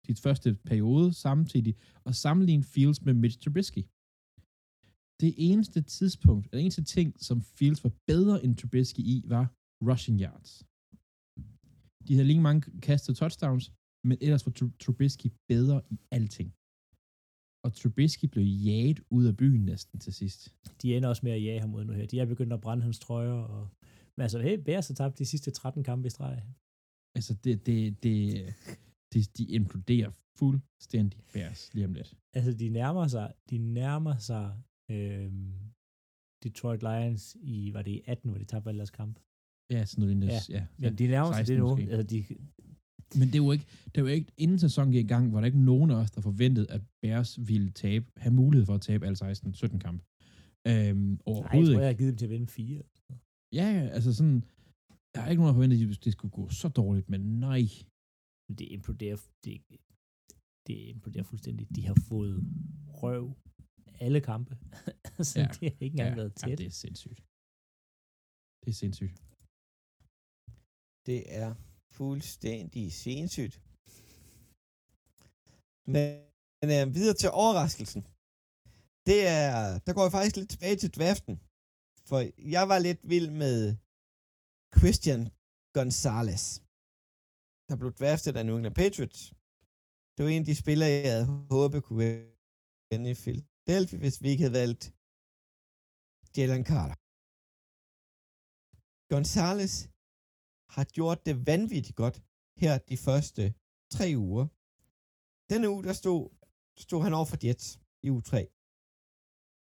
de 0.08 0.14
første 0.24 0.54
periode 0.70 1.12
samtidig, 1.26 1.74
og 2.04 2.14
sammenlignet 2.14 2.66
Fields 2.66 3.02
med 3.06 3.14
Mitch 3.14 3.38
Trubisky. 3.42 3.82
Det 5.22 5.34
eneste 5.50 5.80
tidspunkt, 5.82 6.46
eller 6.46 6.62
eneste 6.64 6.84
ting, 6.84 7.08
som 7.26 7.42
Fields 7.42 7.84
var 7.84 7.92
bedre 8.06 8.44
end 8.44 8.56
Trubisky 8.56 9.00
i, 9.14 9.16
var 9.26 9.44
rushing 9.88 10.20
yards. 10.20 10.50
De 12.08 12.14
havde 12.14 12.26
lige 12.26 12.40
mange 12.40 12.80
kastet 12.88 13.16
touchdowns, 13.16 13.72
men 14.08 14.18
ellers 14.20 14.46
var 14.46 14.52
Tru- 14.58 14.76
Trubisky 14.84 15.28
bedre 15.52 15.78
i 15.94 15.96
alting. 16.16 16.50
Og 17.64 17.70
Trubisky 17.78 18.24
blev 18.34 18.44
jaget 18.44 19.00
ud 19.16 19.24
af 19.30 19.36
byen 19.36 19.62
næsten 19.72 20.00
til 20.04 20.12
sidst. 20.20 20.40
De 20.82 20.96
ender 20.96 21.08
også 21.08 21.22
med 21.26 21.32
at 21.32 21.42
jage 21.48 21.60
ham 21.60 21.74
ud 21.74 21.84
nu 21.84 21.92
her. 21.92 22.06
De 22.06 22.20
er 22.20 22.26
begyndt 22.26 22.52
at 22.52 22.60
brænde 22.60 22.82
hans 22.82 22.98
trøjer. 22.98 23.32
Og... 23.54 23.68
Men 24.16 24.22
altså, 24.22 24.38
hey, 24.46 24.58
Bears 24.66 24.88
har 24.88 24.94
tabt 24.94 25.18
de 25.18 25.26
sidste 25.26 25.50
13 25.50 25.84
kampe 25.84 26.06
i 26.06 26.10
streg. 26.10 26.42
Altså, 27.16 27.32
det, 27.44 27.66
det, 27.66 28.02
det, 28.02 28.16
det, 29.12 29.36
de 29.38 29.44
imploderer 29.58 30.10
fuldstændig 30.38 31.20
Bears 31.34 31.74
lige 31.74 31.86
om 31.86 31.94
lidt. 31.98 32.10
Altså, 32.36 32.52
de 32.52 32.68
nærmer 32.68 33.06
sig, 33.06 33.34
de 33.50 33.58
nærmer 33.58 34.16
sig 34.30 34.62
øhm, 34.90 35.52
Detroit 36.44 36.82
Lions 36.82 37.36
i, 37.40 37.70
var 37.74 37.82
det 37.82 37.90
i 37.90 38.02
18, 38.06 38.30
hvor 38.30 38.38
de 38.38 38.44
tabte 38.44 38.68
alle 38.68 38.78
deres 38.78 38.90
kampe? 38.90 39.20
Ja, 39.72 39.84
sådan 39.84 40.00
noget 40.00 40.16
lignende. 40.16 40.34
Ja, 40.34 40.40
Ja, 40.56 40.66
Men 40.78 40.98
de 40.98 41.06
nærmer 41.06 41.32
sig 41.32 41.46
16 41.46 41.56
det 41.56 41.64
nu. 41.64 41.92
Altså, 41.94 42.06
de, 42.12 42.18
Men 43.20 43.32
det 43.32 43.42
var 43.42 43.52
ikke, 43.52 43.66
det 43.94 44.04
var 44.04 44.10
ikke, 44.10 44.32
inden 44.36 44.58
sæsonen 44.58 44.92
gik 44.92 45.04
i 45.04 45.08
gang, 45.08 45.32
var 45.32 45.40
der 45.40 45.46
ikke 45.46 45.64
nogen 45.64 45.90
af 45.90 45.94
os, 45.94 46.10
der 46.10 46.20
forventede, 46.20 46.70
at 46.70 46.82
Bears 47.02 47.48
ville 47.48 47.70
tabe, 47.70 48.06
have 48.16 48.34
mulighed 48.34 48.66
for 48.66 48.74
at 48.74 48.80
tabe 48.80 49.06
alle 49.06 49.16
16-17 49.16 49.78
kampe. 49.78 50.04
Øhm, 50.68 50.96
nej, 50.96 51.10
jeg 51.10 51.18
overhovedet 51.26 51.74
tror, 51.74 51.80
jeg 51.80 51.90
ikke. 51.90 51.94
har 51.94 51.98
givet 51.98 52.10
dem 52.12 52.18
til 52.18 52.26
at 52.26 52.30
vinde 52.30 52.46
fire. 52.46 52.82
Ja, 53.58 53.66
ja, 53.78 53.84
altså 53.96 54.14
sådan, 54.14 54.44
jeg 55.14 55.22
har 55.22 55.30
ikke 55.30 55.40
nogen, 55.42 55.50
der 55.52 55.58
forventede, 55.58 55.90
at 55.90 56.04
det 56.04 56.12
skulle 56.12 56.32
gå 56.32 56.48
så 56.48 56.68
dårligt, 56.68 57.08
men 57.08 57.20
nej. 57.46 57.62
Men 58.48 58.54
det 58.58 58.66
imploderer, 58.76 59.16
det, 59.44 59.54
det 60.66 60.76
imploderer 60.94 61.24
fuldstændig. 61.24 61.76
De 61.76 61.86
har 61.86 61.96
fået 62.08 62.36
røv 63.00 63.24
alle 64.00 64.20
kampe. 64.20 64.52
så 65.28 65.40
Ja. 65.40 65.44
ja. 65.44 65.48
det 65.60 65.72
har 65.72 65.84
ikke 65.84 65.94
engang 65.96 66.08
ja, 66.08 66.14
været 66.20 66.32
ja, 66.42 66.48
tæt. 66.48 66.58
det 66.58 66.66
er 66.66 66.70
sindssygt. 66.70 67.20
Det 68.62 68.70
er 68.74 68.78
sindssygt. 68.82 69.16
Det 71.08 71.20
er 71.42 71.48
fuldstændig 71.98 72.84
sindssygt. 72.92 73.54
Men 75.92 76.68
øh, 76.74 76.94
videre 76.96 77.16
til 77.22 77.30
overraskelsen. 77.42 78.02
Det 79.08 79.20
er, 79.26 79.78
der 79.86 79.92
går 79.94 80.04
jeg 80.04 80.12
faktisk 80.12 80.36
lidt 80.36 80.50
tilbage 80.50 80.76
til 80.76 80.94
draften. 80.98 81.34
For 82.08 82.18
jeg 82.56 82.64
var 82.72 82.78
lidt 82.78 83.00
vild 83.12 83.30
med 83.42 83.56
Christian 84.78 85.22
Gonzalez, 85.74 86.44
der 87.68 87.76
blev 87.80 87.92
draftet 88.00 88.36
af 88.36 88.46
New 88.46 88.56
England 88.56 88.78
Patriots. 88.82 89.20
Det 90.14 90.20
var 90.24 90.30
en 90.30 90.44
af 90.44 90.50
de 90.50 90.62
spillere, 90.62 90.90
jeg 90.90 91.12
havde 91.12 91.26
håbet 91.54 91.84
kunne 91.84 92.04
vende 92.90 93.10
i 93.10 93.20
Philadelphia, 93.24 93.98
hvis 93.98 94.22
vi 94.22 94.28
ikke 94.32 94.44
havde 94.44 94.60
valgt 94.62 94.82
Jalen 96.36 96.64
Carter. 96.70 96.98
Gonzalez 99.12 99.74
har 100.74 100.84
gjort 100.96 101.26
det 101.26 101.34
vanvittigt 101.50 101.96
godt 102.02 102.16
her 102.62 102.74
de 102.90 102.96
første 103.06 103.42
tre 103.96 104.06
uger. 104.26 104.46
Denne 105.50 105.70
uge, 105.72 105.82
der 105.88 105.94
stod, 106.02 106.22
stod 106.86 107.00
han 107.06 107.14
over 107.18 107.28
for 107.30 107.38
Jets 107.44 107.66
i 108.06 108.08
uge 108.14 108.24
3. 108.30 108.40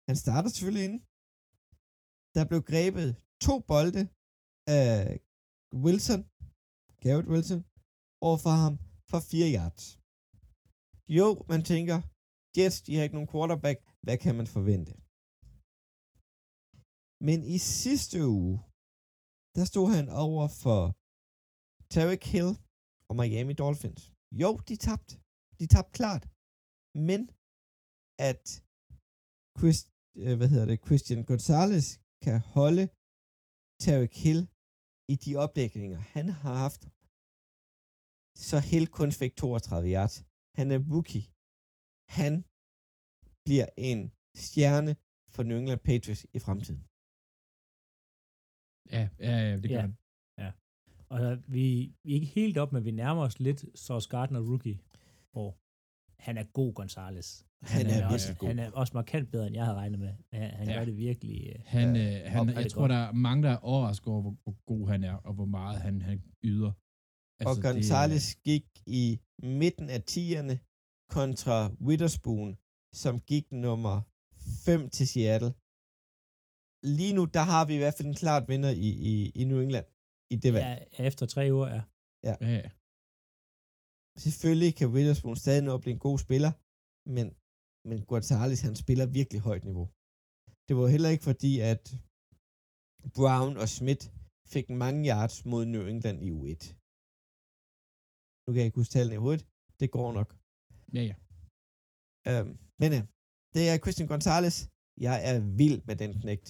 Han 0.08 0.16
starter 0.24 0.48
selvfølgelig 0.50 0.86
ind. 0.88 0.98
Der 2.36 2.44
blev 2.50 2.60
grebet 2.72 3.08
to 3.46 3.54
bolde 3.70 4.02
af 4.78 4.96
Wilson, 5.84 6.22
Garrett 7.02 7.28
Wilson, 7.32 7.60
over 8.26 8.38
for 8.44 8.54
ham 8.62 8.74
for 9.10 9.20
4 9.32 9.48
yards. 9.56 9.84
Jo, 11.18 11.28
man 11.52 11.62
tænker, 11.72 11.98
Jets, 12.56 12.78
de 12.86 12.94
har 12.94 13.02
ikke 13.02 13.18
nogen 13.18 13.32
quarterback. 13.32 13.78
Hvad 14.04 14.16
kan 14.24 14.34
man 14.38 14.48
forvente? 14.56 14.92
Men 17.28 17.38
i 17.56 17.58
sidste 17.82 18.18
uge, 18.38 18.54
der 19.56 19.64
stod 19.72 19.88
han 19.96 20.06
over 20.24 20.44
for 20.62 20.82
Tarek 21.94 22.24
Hill 22.32 22.50
og 23.08 23.14
Miami 23.20 23.54
Dolphins. 23.62 24.02
Jo, 24.40 24.50
de 24.68 24.76
tabte. 24.86 25.14
De 25.60 25.66
tabte 25.74 25.92
klart. 25.98 26.24
Men 27.08 27.20
at 28.30 28.44
Chris, 29.58 29.78
øh, 30.22 30.34
hvad 30.38 30.48
hedder 30.52 30.66
det, 30.70 30.84
Christian 30.86 31.22
Gonzalez 31.28 31.86
kan 32.24 32.36
holde 32.56 32.84
Tarek 33.84 34.14
Hill 34.24 34.42
i 35.12 35.14
de 35.24 35.32
opdækninger, 35.44 36.00
han 36.14 36.26
har 36.42 36.54
haft, 36.64 36.82
så 38.48 38.56
Hill 38.70 38.86
kun 38.98 39.10
fik 39.20 39.32
32 39.36 39.88
yards. 39.96 40.16
Han 40.58 40.66
er 40.74 40.80
rookie. 40.94 41.26
Han 42.18 42.32
bliver 43.46 43.68
en 43.90 44.00
stjerne 44.46 44.92
for 45.34 45.42
New 45.42 45.58
England 45.58 45.82
Patriots 45.88 46.24
i 46.36 46.38
fremtiden. 46.46 46.82
Ja, 48.92 49.08
ja, 49.20 49.36
ja 49.48 49.56
det 49.56 49.70
Ja. 49.70 49.80
kan 49.80 49.88
man. 49.88 49.96
Og 51.08 51.20
så, 51.20 51.38
vi, 51.48 51.92
vi 52.04 52.10
er 52.10 52.14
ikke 52.14 52.26
helt 52.26 52.58
op, 52.58 52.72
men 52.72 52.84
vi 52.84 52.90
nærmer 52.90 53.22
os 53.22 53.40
lidt 53.40 53.64
Sauce 53.78 54.08
Gardner 54.08 54.40
rookie. 54.40 54.78
Og 55.32 55.58
han 56.18 56.38
er 56.38 56.44
god, 56.44 56.74
Gonzales. 56.74 57.46
Han 57.62 57.86
er 57.86 58.06
også, 58.06 58.26
virkelig 58.26 58.38
god. 58.38 58.48
Han 58.48 58.58
er 58.58 58.70
også 58.70 58.90
markant 58.94 59.30
bedre, 59.30 59.46
end 59.46 59.54
jeg 59.56 59.64
havde 59.64 59.76
regnet 59.78 59.98
med. 59.98 60.12
Han, 60.32 60.50
han 60.50 60.68
Ja. 60.68 60.74
gør 60.78 60.84
det 60.84 60.96
virkelig... 60.96 61.46
øh, 61.48 61.54
Han, 61.64 61.96
Ja, 61.96 62.24
øh, 62.24 62.30
han, 62.32 62.40
op 62.40 62.48
er 62.48 62.60
jeg 62.60 62.70
tror, 62.70 62.80
godt. 62.82 62.90
der 62.90 62.96
er 62.96 63.12
mange, 63.12 63.42
der 63.42 63.50
er 63.50 63.56
overrasket 63.56 64.08
over, 64.08 64.22
hvor, 64.22 64.36
hvor 64.42 64.56
god 64.66 64.88
han 64.88 65.04
er, 65.04 65.14
og 65.14 65.34
hvor 65.34 65.44
meget 65.44 65.80
han, 65.80 66.02
han 66.02 66.22
yder. 66.44 66.72
Altså, 67.40 67.50
og 67.50 67.56
det, 67.56 67.62
Gonzalez 67.64 68.26
det, 68.34 68.42
gik 68.44 68.66
i 68.86 69.20
midten 69.42 69.90
af 69.90 70.00
10'erne 70.10 70.54
kontra 71.16 71.56
Witherspoon, 71.86 72.56
som 73.02 73.20
gik 73.20 73.52
nummer 73.52 73.96
5 74.66 74.90
til 74.90 75.06
Seattle. 75.08 75.52
Lige 76.98 77.14
nu, 77.18 77.24
der 77.36 77.44
har 77.52 77.62
vi 77.68 77.74
i 77.74 77.82
hvert 77.82 77.96
fald 77.96 78.08
en 78.08 78.20
klart 78.22 78.44
vinder 78.50 78.72
i, 78.86 78.88
i, 79.10 79.12
i 79.40 79.42
New 79.50 79.60
England 79.66 79.86
i 80.34 80.36
det 80.42 80.50
valg. 80.54 80.64
ja, 80.66 80.76
efter 81.08 81.24
tre 81.34 81.44
uger, 81.56 81.68
ja. 81.76 81.82
Ja, 82.28 82.34
ja. 82.56 82.70
Selvfølgelig 84.24 84.70
kan 84.78 84.92
Witherspoon 84.94 85.36
stadig 85.36 85.62
nå 85.64 85.72
at 85.74 85.82
blive 85.84 85.96
en 85.98 86.06
god 86.08 86.18
spiller, 86.26 86.52
men, 87.16 87.26
men 87.88 87.98
Gonzalez, 88.10 88.60
han 88.68 88.76
spiller 88.82 89.06
virkelig 89.18 89.40
højt 89.48 89.64
niveau. 89.68 89.86
Det 90.66 90.74
var 90.78 90.86
heller 90.94 91.10
ikke 91.14 91.28
fordi, 91.30 91.52
at 91.72 91.84
Brown 93.16 93.54
og 93.62 93.68
Smith 93.78 94.04
fik 94.54 94.66
mange 94.82 95.00
yards 95.10 95.36
mod 95.50 95.62
New 95.74 95.84
England 95.92 96.18
i 96.28 96.30
U1. 96.38 96.62
Nu 98.44 98.48
kan 98.52 98.60
jeg 98.60 98.68
ikke 98.68 98.80
huske 98.80 98.94
tallene 98.96 99.16
i 99.18 99.24
hovedet. 99.24 99.44
Det 99.80 99.88
går 99.96 100.08
nok. 100.18 100.28
ja, 100.96 101.02
ja. 101.10 101.16
Øh, 102.30 102.44
men 102.80 102.90
øh, 102.96 103.02
det 103.54 103.62
er 103.70 103.82
Christian 103.84 104.08
Gonzalez. 104.12 104.56
Jeg 105.06 105.16
er 105.30 105.36
vild 105.60 105.80
med 105.88 105.96
den 106.02 106.12
knægt. 106.20 106.48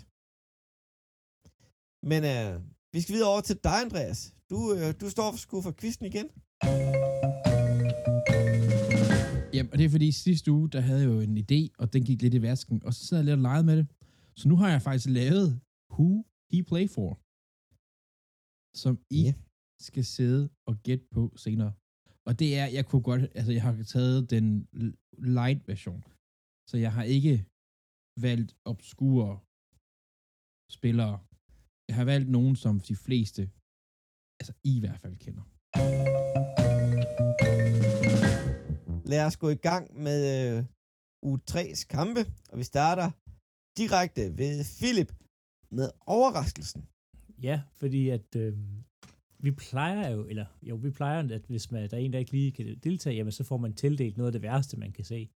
Men 2.11 2.21
øh, 2.35 2.53
vi 2.95 3.01
skal 3.01 3.13
videre 3.15 3.31
over 3.33 3.41
til 3.41 3.57
dig, 3.67 3.79
Andreas. 3.85 4.35
Du, 4.51 4.59
øh, 4.77 4.89
du 5.01 5.07
står 5.15 5.29
for 5.33 5.39
sgu 5.45 5.57
for 5.67 5.75
kvisten 5.81 6.05
igen. 6.11 6.27
Jamen, 9.55 9.71
og 9.73 9.77
det 9.79 9.85
er 9.87 9.95
fordi 9.97 10.09
sidste 10.13 10.49
uge, 10.57 10.71
der 10.75 10.81
havde 10.89 11.01
jeg 11.01 11.11
jo 11.15 11.21
en 11.21 11.37
idé, 11.45 11.61
og 11.81 11.87
den 11.93 12.03
gik 12.09 12.23
lidt 12.23 12.35
i 12.35 12.43
vasken, 12.43 12.77
og 12.87 12.95
så 12.95 13.01
sad 13.07 13.19
jeg 13.19 13.25
lidt 13.25 13.39
og 13.41 13.43
legede 13.49 13.67
med 13.71 13.77
det. 13.81 13.87
Så 14.41 14.45
nu 14.51 14.57
har 14.61 14.69
jeg 14.75 14.83
faktisk 14.83 15.09
lavet 15.21 15.49
Who 15.95 16.09
He 16.53 16.59
Play 16.71 16.87
For, 16.95 17.11
som 18.83 18.95
I 19.21 19.23
Ja. 19.27 19.33
skal 19.89 20.05
sidde 20.17 20.43
og 20.69 20.75
gætte 20.87 21.07
på 21.17 21.23
senere. 21.45 21.73
Og 22.29 22.33
det 22.41 22.49
er, 22.61 22.67
jeg 22.77 22.85
kunne 22.89 23.05
godt, 23.11 23.23
altså 23.39 23.53
jeg 23.53 23.63
har 23.63 23.75
taget 23.95 24.31
den 24.35 24.47
light 25.39 25.61
version, 25.69 26.03
så 26.71 26.77
jeg 26.85 26.93
har 26.97 27.05
ikke 27.17 27.35
valgt 28.27 28.51
obskure 28.73 29.33
spillere. 30.79 31.15
Jeg 31.89 31.97
har 31.97 32.05
valgt 32.05 32.31
nogen, 32.31 32.57
som 32.57 32.81
de 32.81 32.97
fleste, 32.97 33.43
altså 34.41 34.53
I 34.65 34.77
i 34.77 34.81
hvert 34.81 35.01
fald 35.01 35.17
kender. 35.17 35.45
Lad 39.13 39.27
os 39.27 39.37
gå 39.37 39.49
i 39.49 39.61
gang 39.69 39.85
med 40.07 40.21
øh, 40.37 40.65
uge 41.23 41.41
3's 41.51 41.87
kampe, 41.87 42.21
og 42.51 42.59
vi 42.59 42.65
starter 42.65 43.11
direkte 43.79 44.39
ved 44.39 44.65
Philip 44.81 45.13
med 45.71 45.91
overraskelsen. 46.07 46.85
Ja, 47.43 47.63
fordi 47.73 48.09
at 48.09 48.37
øh, 48.37 48.53
vi 49.39 49.51
plejer 49.51 50.11
jo, 50.11 50.27
eller 50.27 50.47
jo, 50.63 50.75
vi 50.75 50.91
plejer, 50.91 51.29
at 51.33 51.45
hvis 51.49 51.71
man, 51.71 51.91
der 51.91 51.97
er 51.97 52.01
en, 52.01 52.13
der 52.13 52.19
ikke 52.19 52.33
lige 52.33 52.53
kan 52.53 52.79
deltage, 52.85 53.17
jamen 53.17 53.33
så 53.33 53.45
får 53.45 53.57
man 53.57 53.75
tildelt 53.75 54.17
noget 54.17 54.29
af 54.29 54.33
det 54.33 54.43
værste, 54.43 54.77
man 54.77 54.93
kan 54.93 55.05
se. 55.05 55.31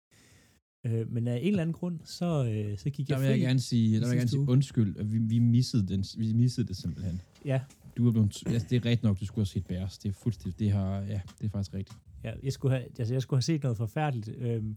Øh, 0.88 1.12
men 1.12 1.28
af 1.28 1.38
en 1.42 1.48
eller 1.48 1.62
anden 1.62 1.74
grund, 1.74 2.00
så, 2.04 2.46
øh, 2.46 2.78
så 2.78 2.90
gik 2.90 3.08
Der 3.08 3.14
jeg 3.16 3.22
vil 3.22 3.28
jeg 3.28 3.36
fri. 3.36 3.42
gerne 3.42 3.60
sige, 3.60 3.94
der 3.94 4.00
vil 4.00 4.08
jeg 4.08 4.16
gerne 4.16 4.22
sidste 4.22 4.30
sige 4.32 4.40
uge. 4.42 4.50
undskyld, 4.52 4.98
at 4.98 5.12
vi, 5.14 5.18
vi, 5.18 5.40
missede 5.40 5.88
den, 5.88 6.06
vi 6.18 6.34
missede 6.34 6.68
det 6.68 6.78
simpelthen. 6.78 7.22
Ja, 7.46 7.62
Du 7.98 8.08
er 8.08 8.12
blevet, 8.12 8.44
altså, 8.48 8.68
det 8.70 8.76
er 8.76 8.86
rigtigt 8.86 9.04
nok, 9.04 9.20
du 9.20 9.26
skulle 9.26 9.40
have 9.42 9.46
set 9.46 9.66
Bears. 9.68 9.98
Det 9.98 10.10
er 10.10 10.14
fuldstændig, 10.14 10.60
det 10.60 10.72
har, 10.72 10.96
ja, 11.02 11.22
det 11.40 11.46
er 11.46 11.50
faktisk 11.50 11.74
rigtigt. 11.74 11.98
ja 12.24 12.34
jeg, 12.44 12.54
skulle 12.54 12.76
have, 12.78 12.88
altså, 13.00 13.14
jeg 13.14 13.22
skulle 13.22 13.38
have 13.38 13.42
set 13.42 13.64
noget 13.64 13.78
forfærdeligt. 13.78 14.30
Øhm, 14.38 14.76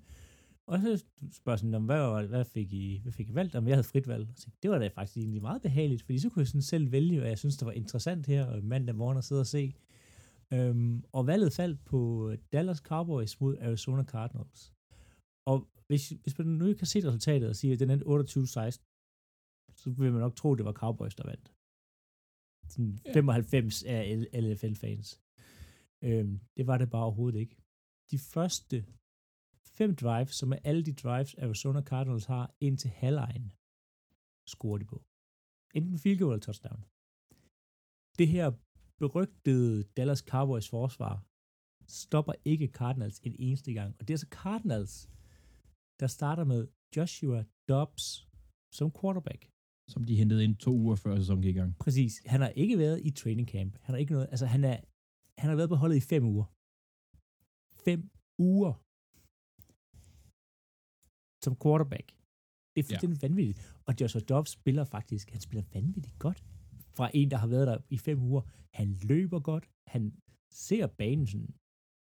og 0.67 0.79
så 0.81 1.05
spørger 1.33 1.57
sådan, 1.57 1.71
"Nå, 1.71 1.79
hvad, 1.79 1.99
var, 1.99 2.27
hvad, 2.27 2.45
fik 2.45 2.73
I, 2.73 3.01
hvad 3.03 3.13
fik 3.13 3.29
I 3.31 3.35
valgt? 3.35 3.55
Om 3.55 3.67
jeg 3.69 3.75
havde 3.77 3.85
frit 3.85 4.09
valg. 4.09 4.23
Og 4.23 4.29
så, 4.29 4.35
tænkte 4.43 4.51
jeg, 4.57 4.63
det 4.63 4.71
var 4.71 4.79
da 4.79 4.89
faktisk 4.95 5.17
egentlig 5.17 5.43
meget 5.43 5.63
behageligt, 5.63 6.03
fordi 6.03 6.19
så 6.19 6.29
kunne 6.29 6.41
jeg 6.41 6.47
sådan 6.49 6.63
selv 6.63 6.93
vælge, 6.93 7.19
hvad 7.19 7.29
jeg 7.29 7.39
synes, 7.39 7.57
der 7.57 7.65
var 7.67 7.73
interessant 7.73 8.27
her 8.27 8.53
øh, 8.57 8.65
mandag 8.65 8.95
morgen 8.95 9.19
at 9.19 9.25
sidde 9.25 9.41
og 9.41 9.47
se. 9.47 9.75
Øhm, 10.53 11.03
og 11.13 11.27
valget 11.27 11.53
faldt 11.53 11.85
på 11.85 12.33
Dallas 12.53 12.79
Cowboys 12.79 13.41
mod 13.41 13.57
Arizona 13.61 14.03
Cardinals. 14.05 14.73
Og 15.51 15.57
hvis, 15.89 16.05
hvis 16.23 16.39
man 16.39 16.47
nu 16.47 16.65
ikke 16.67 16.81
har 16.85 16.93
set 16.95 17.05
resultatet 17.09 17.49
og 17.49 17.57
siger, 17.57 17.73
at 17.75 17.81
den 17.83 17.91
er 17.91 17.99
28-16, 17.99 18.83
så 19.81 19.87
vil 19.99 20.13
man 20.13 20.21
nok 20.27 20.37
tro, 20.37 20.53
at 20.53 20.59
det 20.59 20.69
var 20.71 20.81
Cowboys, 20.83 21.15
der 21.21 21.27
vandt. 21.33 21.47
Sådan 22.73 22.95
Ja. 23.07 23.13
95 23.13 23.83
af 23.95 24.01
LFL-fans. 24.45 25.09
Øhm, 26.09 26.35
det 26.57 26.65
var 26.71 26.77
det 26.79 26.89
bare 26.95 27.07
overhovedet 27.09 27.39
ikke. 27.45 27.57
De 28.13 28.19
første 28.35 28.77
fem 29.79 29.91
drives, 30.03 30.35
som 30.41 30.53
er 30.53 30.61
alle 30.71 30.83
de 30.89 30.95
drives, 31.03 31.35
Arizona 31.45 31.81
Cardinals 31.91 32.27
har 32.35 32.45
indtil 32.67 32.91
halvlejen, 33.03 33.47
scorer 34.55 34.79
de 34.83 34.87
på. 34.93 34.99
Enten 35.79 35.99
field 36.03 36.19
goal 36.21 36.33
eller 36.33 36.47
touchdown. 36.49 36.81
Det 38.21 38.29
her 38.35 38.47
berygtede 39.03 39.73
Dallas 39.97 40.23
Cowboys 40.33 40.69
forsvar 40.77 41.15
stopper 42.03 42.35
ikke 42.53 42.67
Cardinals 42.79 43.19
en 43.29 43.37
eneste 43.47 43.71
gang. 43.79 43.91
Og 43.99 44.03
det 44.09 44.13
er 44.15 44.19
så 44.25 44.31
Cardinals, 44.43 44.95
der 46.01 46.07
starter 46.07 46.45
med 46.45 46.69
Joshua 46.97 47.45
Dobbs 47.69 48.07
som 48.73 48.93
quarterback. 49.01 49.51
Som 49.89 50.05
de 50.05 50.17
hentede 50.17 50.45
ind 50.45 50.57
to 50.57 50.73
uger 50.73 50.97
før 50.97 51.17
sæsonen 51.17 51.43
gik 51.43 51.57
i 51.57 51.59
gang. 51.59 51.79
Præcis. 51.79 52.13
Han 52.27 52.41
har 52.41 52.49
ikke 52.49 52.79
været 52.79 53.01
i 53.05 53.11
training 53.11 53.49
camp. 53.49 53.73
Han 53.81 53.93
har 53.93 53.99
ikke 53.99 54.13
noget, 54.13 54.29
altså 54.31 54.47
han 54.47 54.65
er, 54.65 54.79
han 55.39 55.49
har 55.51 55.57
været 55.57 55.69
på 55.69 55.75
holdet 55.83 55.97
i 55.97 56.01
fem 56.13 56.25
uger. 56.25 56.47
Fem 57.87 58.01
uger. 58.39 58.75
Som 61.45 61.55
quarterback. 61.63 62.09
Det 62.73 62.81
er 62.81 62.87
fuldstændig 62.89 63.23
ja. 63.23 63.27
vanvittigt. 63.29 63.59
Og 63.87 63.95
Joshua 64.01 64.23
Dobbs 64.31 64.51
spiller 64.51 64.85
faktisk, 64.85 65.31
han 65.31 65.41
spiller 65.41 65.65
vanvittigt 65.75 66.19
godt. 66.19 66.45
Fra 66.97 67.11
en, 67.15 67.31
der 67.31 67.37
har 67.37 67.47
været 67.55 67.67
der 67.67 67.79
i 67.91 67.99
fem 67.99 68.19
uger. 68.23 68.43
Han 68.81 68.89
løber 69.11 69.41
godt. 69.41 69.71
Han 69.87 70.03
ser 70.51 70.87
banen 70.87 71.27
sådan 71.27 71.55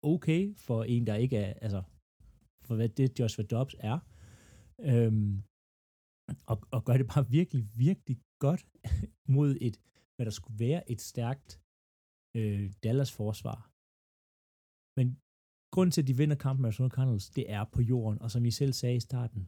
okay 0.03 0.55
for 0.55 0.83
en, 0.83 1.07
der 1.07 1.15
ikke 1.15 1.37
er, 1.37 1.53
altså, 1.65 1.83
for 2.67 2.75
hvad 2.75 2.89
det 2.89 3.19
Joshua 3.19 3.45
Dobbs 3.45 3.75
er. 3.79 3.99
Øhm, 4.89 5.43
og, 6.51 6.57
og 6.75 6.79
gør 6.87 6.97
det 6.97 7.07
bare 7.13 7.29
virkelig, 7.39 7.63
virkelig 7.85 8.17
godt 8.45 8.63
mod 9.35 9.51
et, 9.67 9.75
hvad 10.15 10.25
der 10.25 10.31
skulle 10.31 10.59
være 10.59 10.81
et 10.91 11.01
stærkt 11.01 11.49
øh, 12.37 12.65
Dallas 12.83 13.11
forsvar. 13.21 13.59
Men 14.97 15.07
grunden 15.73 15.91
til, 15.91 16.01
at 16.01 16.07
de 16.07 16.17
vinder 16.17 16.35
kampen 16.35 16.61
med 16.61 16.67
Arizona 16.69 16.89
Cardinals, 16.89 17.29
det 17.29 17.45
er 17.57 17.63
på 17.75 17.81
jorden, 17.81 18.21
og 18.21 18.31
som 18.31 18.45
I 18.45 18.51
selv 18.51 18.73
sagde 18.73 18.95
i 18.95 19.07
starten, 19.09 19.41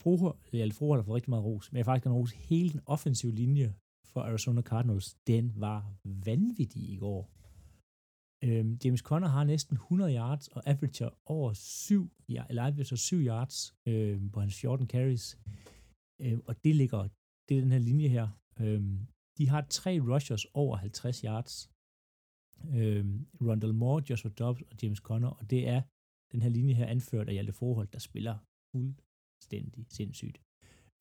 Froholt, 0.00 0.74
Froholt 0.74 0.98
har 1.00 1.06
fået 1.06 1.14
rigtig 1.14 1.30
meget 1.30 1.44
ros, 1.44 1.72
men 1.72 1.76
jeg 1.76 1.84
faktisk 1.84 2.02
kan 2.02 2.12
ros 2.12 2.32
hele 2.32 2.70
den 2.70 2.80
offensive 2.86 3.32
linje 3.32 3.74
for 4.04 4.20
Arizona 4.20 4.62
Cardinals, 4.62 5.14
den 5.26 5.52
var 5.56 5.94
vanvittig 6.04 6.82
i 6.94 6.96
går. 6.96 7.37
Øhm, 8.44 8.78
James 8.84 9.00
Conner 9.00 9.28
har 9.28 9.44
næsten 9.44 9.74
100 9.76 10.14
yards 10.16 10.48
og 10.48 10.62
averager 10.66 11.10
over 11.26 11.52
7, 11.52 12.10
ja, 12.28 12.44
eller 12.48 12.62
averager 12.62 12.96
7 12.96 13.16
yards 13.16 13.74
øhm, 13.88 14.30
på 14.30 14.40
hans 14.40 14.60
14 14.60 14.86
carries. 14.86 15.38
Øhm, 16.22 16.42
og 16.48 16.64
det 16.64 16.76
ligger, 16.76 17.08
det 17.48 17.56
er 17.56 17.60
den 17.60 17.72
her 17.72 17.78
linje 17.78 18.08
her. 18.08 18.28
Øhm, 18.60 19.06
de 19.38 19.48
har 19.48 19.66
tre 19.70 20.00
rushers 20.00 20.44
over 20.44 20.76
50 20.76 21.20
yards. 21.20 21.70
Øhm, 22.78 23.26
Rondell 23.48 23.74
Moore, 23.74 24.02
Joshua 24.10 24.32
Dobbs 24.38 24.62
og 24.62 24.74
James 24.82 24.98
Conner, 24.98 25.28
og 25.28 25.50
det 25.50 25.68
er 25.68 25.82
den 26.32 26.42
her 26.42 26.48
linje 26.48 26.74
her 26.74 26.86
anført 26.86 27.28
af 27.28 27.34
Hjalte 27.34 27.52
Forhold, 27.52 27.88
der 27.88 27.98
spiller 27.98 28.36
fuldstændig 28.72 29.86
sindssygt. 29.88 30.38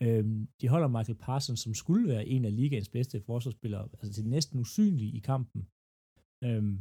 Øhm, 0.04 0.48
de 0.62 0.68
holder 0.68 0.88
Michael 0.88 1.18
Parsons, 1.18 1.60
som 1.60 1.74
skulle 1.74 2.08
være 2.08 2.28
en 2.28 2.46
af 2.46 2.56
ligaens 2.56 2.90
bedste 2.90 3.22
forsvarsspillere, 3.22 3.90
altså 3.94 4.14
til 4.14 4.28
næsten 4.28 4.60
usynlig 4.60 5.16
i 5.16 5.20
kampen. 5.20 5.62
Øhm, 6.44 6.78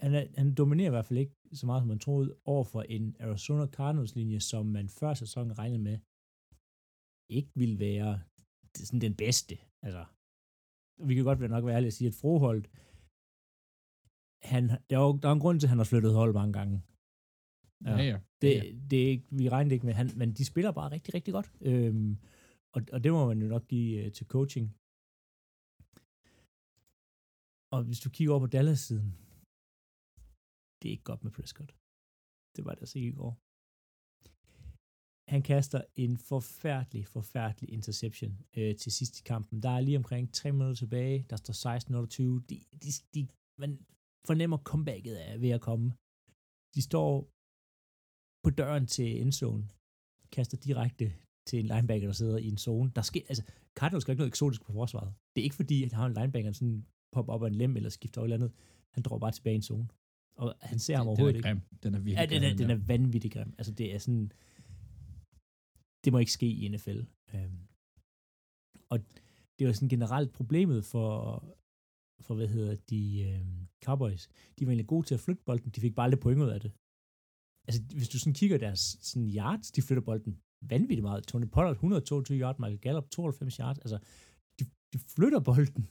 han, 0.00 0.14
er, 0.14 0.26
han 0.36 0.54
dominerer 0.54 0.88
i 0.88 0.90
hvert 0.90 1.06
fald 1.06 1.18
ikke 1.18 1.36
så 1.52 1.66
meget, 1.66 1.80
som 1.80 1.88
man 1.88 1.98
troede, 1.98 2.36
over 2.44 2.64
for 2.64 2.82
en 2.82 3.16
Arizona 3.20 3.66
Cardinals-linje, 3.66 4.40
som 4.40 4.66
man 4.66 4.88
før 4.88 5.14
sæsonen 5.14 5.58
regnede 5.58 5.82
med, 5.82 5.98
ikke 7.38 7.52
ville 7.54 7.78
være 7.78 8.22
sådan 8.74 9.00
den 9.00 9.16
bedste. 9.16 9.58
Altså, 9.82 10.04
vi 11.06 11.14
kan 11.14 11.24
godt 11.24 11.40
være 11.40 11.48
nok 11.48 11.64
være 11.64 11.76
ærlige 11.76 11.86
at 11.86 11.98
sige, 11.98 12.08
at 12.08 12.14
Froholt, 12.14 12.66
han, 14.52 14.62
der, 14.68 14.96
er 14.98 15.04
jo, 15.06 15.18
der 15.22 15.28
er 15.28 15.32
en 15.32 15.40
grund 15.40 15.60
til, 15.60 15.66
at 15.66 15.68
han 15.74 15.78
har 15.78 15.84
flyttet 15.84 16.14
hold 16.14 16.32
mange 16.34 16.52
gange. 16.52 16.82
Ja, 17.84 17.96
ja. 18.10 18.18
Det, 18.42 18.54
ja. 18.54 18.62
det 18.90 19.02
er 19.04 19.08
ikke, 19.08 19.26
vi 19.30 19.48
regner 19.48 19.68
det 19.68 19.74
ikke 19.74 19.86
med, 19.86 19.94
han, 19.94 20.10
men 20.16 20.32
de 20.32 20.44
spiller 20.44 20.72
bare 20.72 20.90
rigtig, 20.90 21.14
rigtig 21.14 21.32
godt. 21.34 21.52
Øhm, 21.60 22.16
og, 22.74 22.82
og 22.92 23.04
det 23.04 23.12
må 23.12 23.26
man 23.26 23.42
jo 23.42 23.48
nok 23.48 23.66
give 23.68 24.06
uh, 24.06 24.12
til 24.12 24.26
coaching. 24.26 24.66
Og 27.74 27.82
hvis 27.84 28.00
du 28.00 28.10
kigger 28.10 28.32
over 28.32 28.40
på 28.40 28.46
Dallas-siden, 28.46 29.21
det 30.82 30.88
er 30.88 30.96
ikke 30.96 31.10
godt 31.10 31.24
med 31.24 31.32
Prescott. 31.36 31.70
Det 32.56 32.64
var 32.64 32.72
det 32.74 32.80
altså 32.80 32.98
ikke 32.98 33.12
i 33.14 33.18
går. 33.20 33.32
Han 35.34 35.42
kaster 35.42 35.80
en 36.04 36.14
forfærdelig, 36.18 37.06
forfærdelig 37.06 37.68
interception 37.78 38.32
øh, 38.56 38.76
til 38.82 38.92
sidst 38.92 39.14
i 39.20 39.22
kampen. 39.32 39.62
Der 39.62 39.70
er 39.76 39.80
lige 39.80 39.96
omkring 39.96 40.34
3 40.34 40.52
minutter 40.52 40.74
tilbage. 40.74 41.26
Der 41.30 41.36
står 41.36 41.54
16-28. 41.54 42.46
De, 42.50 42.56
de, 42.82 42.90
de, 43.14 43.20
man 43.62 43.70
fornemmer 44.28 44.58
comebacket 44.70 45.16
er 45.28 45.38
ved 45.38 45.50
at 45.50 45.60
komme. 45.68 45.86
De 46.74 46.82
står 46.82 47.12
på 48.44 48.50
døren 48.60 48.86
til 48.86 49.08
endzone, 49.22 49.64
kaster 50.36 50.58
direkte 50.66 51.06
til 51.48 51.56
en 51.58 51.66
linebacker, 51.72 52.08
der 52.08 52.12
sidder 52.12 52.38
i 52.38 52.48
en 52.54 52.58
zone. 52.58 52.92
Der 52.96 53.02
sker, 53.02 53.24
altså, 53.28 53.44
Cardinals 53.78 54.04
gør 54.04 54.12
ikke 54.12 54.20
noget 54.20 54.34
eksotisk 54.34 54.62
på 54.64 54.72
forsvaret. 54.72 55.14
Det 55.32 55.40
er 55.40 55.44
ikke 55.48 55.60
fordi, 55.62 55.76
at 55.84 55.92
han 55.92 56.00
har 56.00 56.06
en 56.06 56.18
linebacker, 56.18 56.50
der 56.50 56.54
sådan 56.54 56.86
popper 57.14 57.32
op 57.32 57.42
af 57.42 57.48
en 57.48 57.54
lem, 57.54 57.76
eller 57.76 57.90
skifter 57.90 58.20
over 58.20 58.26
eller 58.26 58.36
andet. 58.36 58.52
Han 58.94 59.02
dropper 59.02 59.24
bare 59.26 59.32
tilbage 59.32 59.54
i 59.54 59.62
en 59.62 59.68
zone. 59.70 59.88
Og 60.42 60.54
han 60.60 60.78
ser 60.78 60.96
ham 60.96 61.04
Den 61.04 61.08
overhovedet 61.08 61.34
er 61.34 61.38
ikke. 61.38 61.48
grim. 61.48 61.60
Den 61.82 61.94
er 61.94 61.98
virkelig 61.98 62.30
Ja, 62.30 62.34
den 62.34 62.42
er, 62.42 62.48
grim, 62.48 62.56
den 62.58 62.70
er 62.70 62.76
vanvittig 62.92 63.32
grim. 63.32 63.54
Altså, 63.58 63.72
det 63.72 63.94
er 63.94 63.98
sådan... 63.98 64.32
Det 66.04 66.12
må 66.12 66.18
ikke 66.18 66.32
ske 66.32 66.46
i 66.60 66.68
NFL. 66.68 67.00
Øhm, 67.34 67.58
og 68.92 68.98
det 69.58 69.66
var 69.66 69.72
sådan 69.72 69.88
generelt 69.88 70.32
problemet 70.32 70.84
for, 70.84 71.08
for 72.20 72.34
hvad 72.34 72.48
hedder 72.48 72.74
de, 72.90 73.22
øhm, 73.28 73.68
Cowboys. 73.84 74.28
De 74.58 74.66
var 74.66 74.70
egentlig 74.72 74.86
gode 74.86 75.06
til 75.06 75.14
at 75.14 75.20
flytte 75.20 75.42
bolden. 75.46 75.70
De 75.70 75.80
fik 75.80 75.94
bare 75.94 76.10
lidt 76.10 76.20
point 76.20 76.40
ud 76.40 76.48
af 76.48 76.60
det. 76.60 76.72
Altså, 77.68 77.82
hvis 77.98 78.08
du 78.08 78.18
sådan 78.18 78.34
kigger 78.34 78.58
deres 78.58 78.80
sådan 79.00 79.28
yards, 79.36 79.70
de 79.70 79.82
flytter 79.82 80.02
bolden 80.02 80.40
vanvittigt 80.60 81.02
meget. 81.02 81.26
Tony 81.26 81.48
Pollard 81.54 81.72
122 81.72 82.38
yards, 82.38 82.58
Michael 82.58 82.78
Gallup 82.78 83.10
92 83.10 83.56
yards. 83.56 83.78
Altså, 83.78 83.98
de, 84.58 84.64
de 84.92 84.98
flytter 84.98 85.40
bolden. 85.40 85.88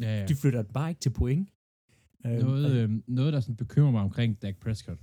Ja, 0.00 0.20
ja. 0.20 0.26
De 0.26 0.34
flytter 0.36 0.62
den 0.62 0.72
bare 0.72 0.88
ikke 0.90 1.00
til 1.00 1.10
point. 1.10 1.48
Øhm, 2.26 2.44
Noget, 2.44 2.66
og- 2.66 2.76
øh, 2.76 3.02
noget, 3.06 3.32
der 3.32 3.40
sådan 3.40 3.56
bekymrer 3.56 3.90
mig 3.90 4.00
omkring 4.00 4.42
Dak 4.42 4.56
Prescott, 4.56 5.00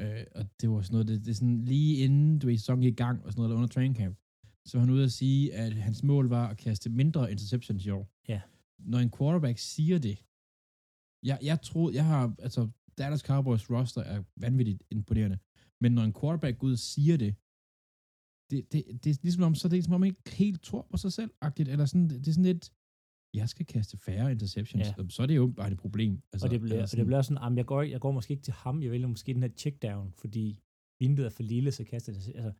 Øh, 0.00 0.24
og 0.34 0.46
det 0.60 0.70
var 0.70 0.82
sådan 0.82 0.94
noget, 0.94 1.08
det, 1.08 1.20
det 1.24 1.30
er 1.30 1.34
sådan 1.34 1.64
lige 1.64 2.04
inden 2.04 2.38
du 2.38 2.48
er 2.48 2.52
i 2.52 2.56
sæsonen 2.56 2.82
i 2.82 2.90
gang, 2.90 3.24
og 3.24 3.32
sådan 3.32 3.40
noget, 3.40 3.48
eller 3.48 3.56
under 3.56 3.68
training 3.68 3.96
camp, 3.96 4.18
så 4.66 4.78
var 4.78 4.84
han 4.84 4.94
ude 4.94 5.04
at 5.04 5.12
sige, 5.12 5.54
at 5.54 5.72
hans 5.72 6.02
mål 6.02 6.28
var 6.28 6.48
at 6.48 6.56
kaste 6.56 6.90
mindre 6.90 7.30
interceptions 7.30 7.86
i 7.86 7.90
år. 7.90 8.08
Ja. 8.28 8.40
Når 8.78 8.98
en 8.98 9.10
quarterback 9.18 9.58
siger 9.58 9.98
det, 9.98 10.24
jeg, 11.22 11.38
jeg 11.42 11.60
tror, 11.62 11.90
jeg 11.90 12.04
har, 12.04 12.34
altså, 12.38 12.68
Dallas 12.98 13.20
Cowboys 13.20 13.70
roster 13.70 14.00
er 14.00 14.22
vanvittigt 14.36 14.82
imponerende, 14.90 15.38
men 15.80 15.92
når 15.92 16.02
en 16.02 16.14
quarterback 16.20 16.58
går 16.58 16.66
ud 16.66 16.72
og 16.72 16.78
siger 16.78 17.16
det, 17.16 17.34
det, 18.50 18.72
det, 18.72 19.04
det 19.04 19.10
er 19.10 19.18
ligesom 19.22 19.42
om, 19.42 19.54
så 19.54 19.68
er 19.68 19.70
det 19.70 19.76
ligesom 19.76 19.92
om, 19.94 20.00
man 20.00 20.06
ikke 20.08 20.30
helt 20.30 20.62
tror 20.62 20.86
på 20.90 20.96
sig 20.96 21.12
selv, 21.12 21.30
-agtigt, 21.44 21.70
eller 21.70 21.86
sådan, 21.86 22.08
det, 22.08 22.18
det 22.20 22.28
er 22.28 22.32
sådan 22.32 22.44
lidt, 22.44 22.72
jeg 23.36 23.48
skal 23.48 23.66
kaste 23.66 23.96
færre 23.98 24.32
interceptions, 24.32 24.86
Ja. 24.86 24.94
så 25.08 25.22
er 25.22 25.26
det 25.26 25.36
jo 25.36 25.46
bare 25.46 25.70
et 25.72 25.78
problem. 25.78 26.20
Altså, 26.32 26.46
og 26.46 26.50
det 26.50 26.60
bliver, 26.60 26.74
eller 26.74 26.88
og 26.92 26.96
det 26.96 27.06
bliver 27.06 27.22
sådan, 27.22 27.42
jamen, 27.42 27.56
jeg, 27.58 27.66
går, 27.66 27.82
jeg 27.82 28.00
går 28.00 28.12
måske 28.12 28.32
ikke 28.32 28.42
til 28.44 28.52
ham, 28.52 28.82
jeg 28.82 28.90
vælger 28.90 29.06
måske 29.08 29.34
den 29.34 29.42
her 29.42 29.50
checkdown, 29.56 30.12
fordi 30.18 30.60
vinduet 31.00 31.26
er 31.26 31.30
for 31.30 31.42
lille, 31.42 31.72
så 31.72 31.84
kaster 31.84 32.12
det. 32.12 32.32
Altså, 32.34 32.52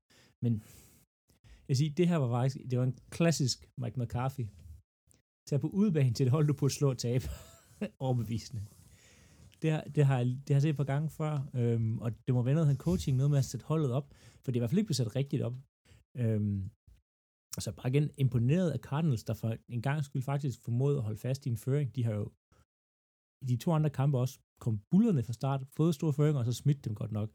men 0.42 0.52
jeg 0.54 1.68
vil 1.68 1.76
sige, 1.76 1.90
det 1.90 2.08
her 2.08 2.16
var 2.16 2.28
faktisk, 2.28 2.70
det 2.70 2.78
var 2.78 2.84
en 2.84 2.98
klassisk 3.10 3.68
Mike 3.78 4.00
McCarthy. 4.00 4.46
Tag 5.46 5.60
på 5.60 5.68
udbanen 5.68 6.14
til 6.14 6.26
et 6.26 6.30
hold, 6.32 6.46
du 6.46 6.52
burde 6.54 6.74
slå 6.74 6.90
og 6.90 6.98
tabe. 6.98 7.24
Overbevisende. 7.98 8.62
Det 9.62 9.70
har, 9.70 9.80
det, 9.94 10.06
har, 10.06 10.16
jeg- 10.18 10.26
det 10.26 10.48
har 10.48 10.54
jeg 10.54 10.62
set 10.62 10.68
et 10.70 10.76
par 10.76 10.84
gange 10.84 11.10
før, 11.10 11.48
øhm, 11.54 11.98
og 11.98 12.12
det 12.26 12.34
må 12.34 12.42
være 12.42 12.54
noget 12.54 12.68
af 12.70 12.76
coaching, 12.76 13.16
noget 13.16 13.30
med 13.30 13.38
at 13.38 13.44
sætte 13.44 13.66
holdet 13.66 13.92
op, 13.92 14.14
for 14.44 14.50
det 14.52 14.56
er 14.56 14.56
i 14.56 14.60
hvert 14.60 14.70
fald 14.70 14.78
ikke 14.78 14.86
blevet 14.86 14.96
sat 14.96 15.16
rigtigt 15.16 15.42
op. 15.42 15.54
Øhm, 16.16 16.70
så 17.62 17.72
bare 17.72 17.88
igen 17.88 18.10
imponeret 18.18 18.70
af 18.70 18.78
Cardinals, 18.78 19.24
der 19.24 19.34
for 19.34 19.56
en 19.68 19.82
gang 19.82 20.04
skyld 20.04 20.22
faktisk 20.22 20.60
formåede 20.64 20.96
at 20.96 21.02
holde 21.02 21.18
fast 21.18 21.46
i 21.46 21.48
en 21.48 21.56
føring. 21.56 21.94
De 21.96 22.04
har 22.04 22.12
jo 22.12 22.30
i 23.42 23.46
de 23.46 23.56
to 23.56 23.72
andre 23.72 23.90
kampe 23.90 24.18
også 24.18 24.38
kom 24.60 24.80
bullerne 24.90 25.22
fra 25.22 25.32
start, 25.32 25.66
fået 25.76 25.94
store 25.94 26.12
føringer, 26.12 26.38
og 26.38 26.44
så 26.44 26.52
smidt 26.52 26.84
dem 26.84 26.94
godt 26.94 27.12
nok. 27.12 27.30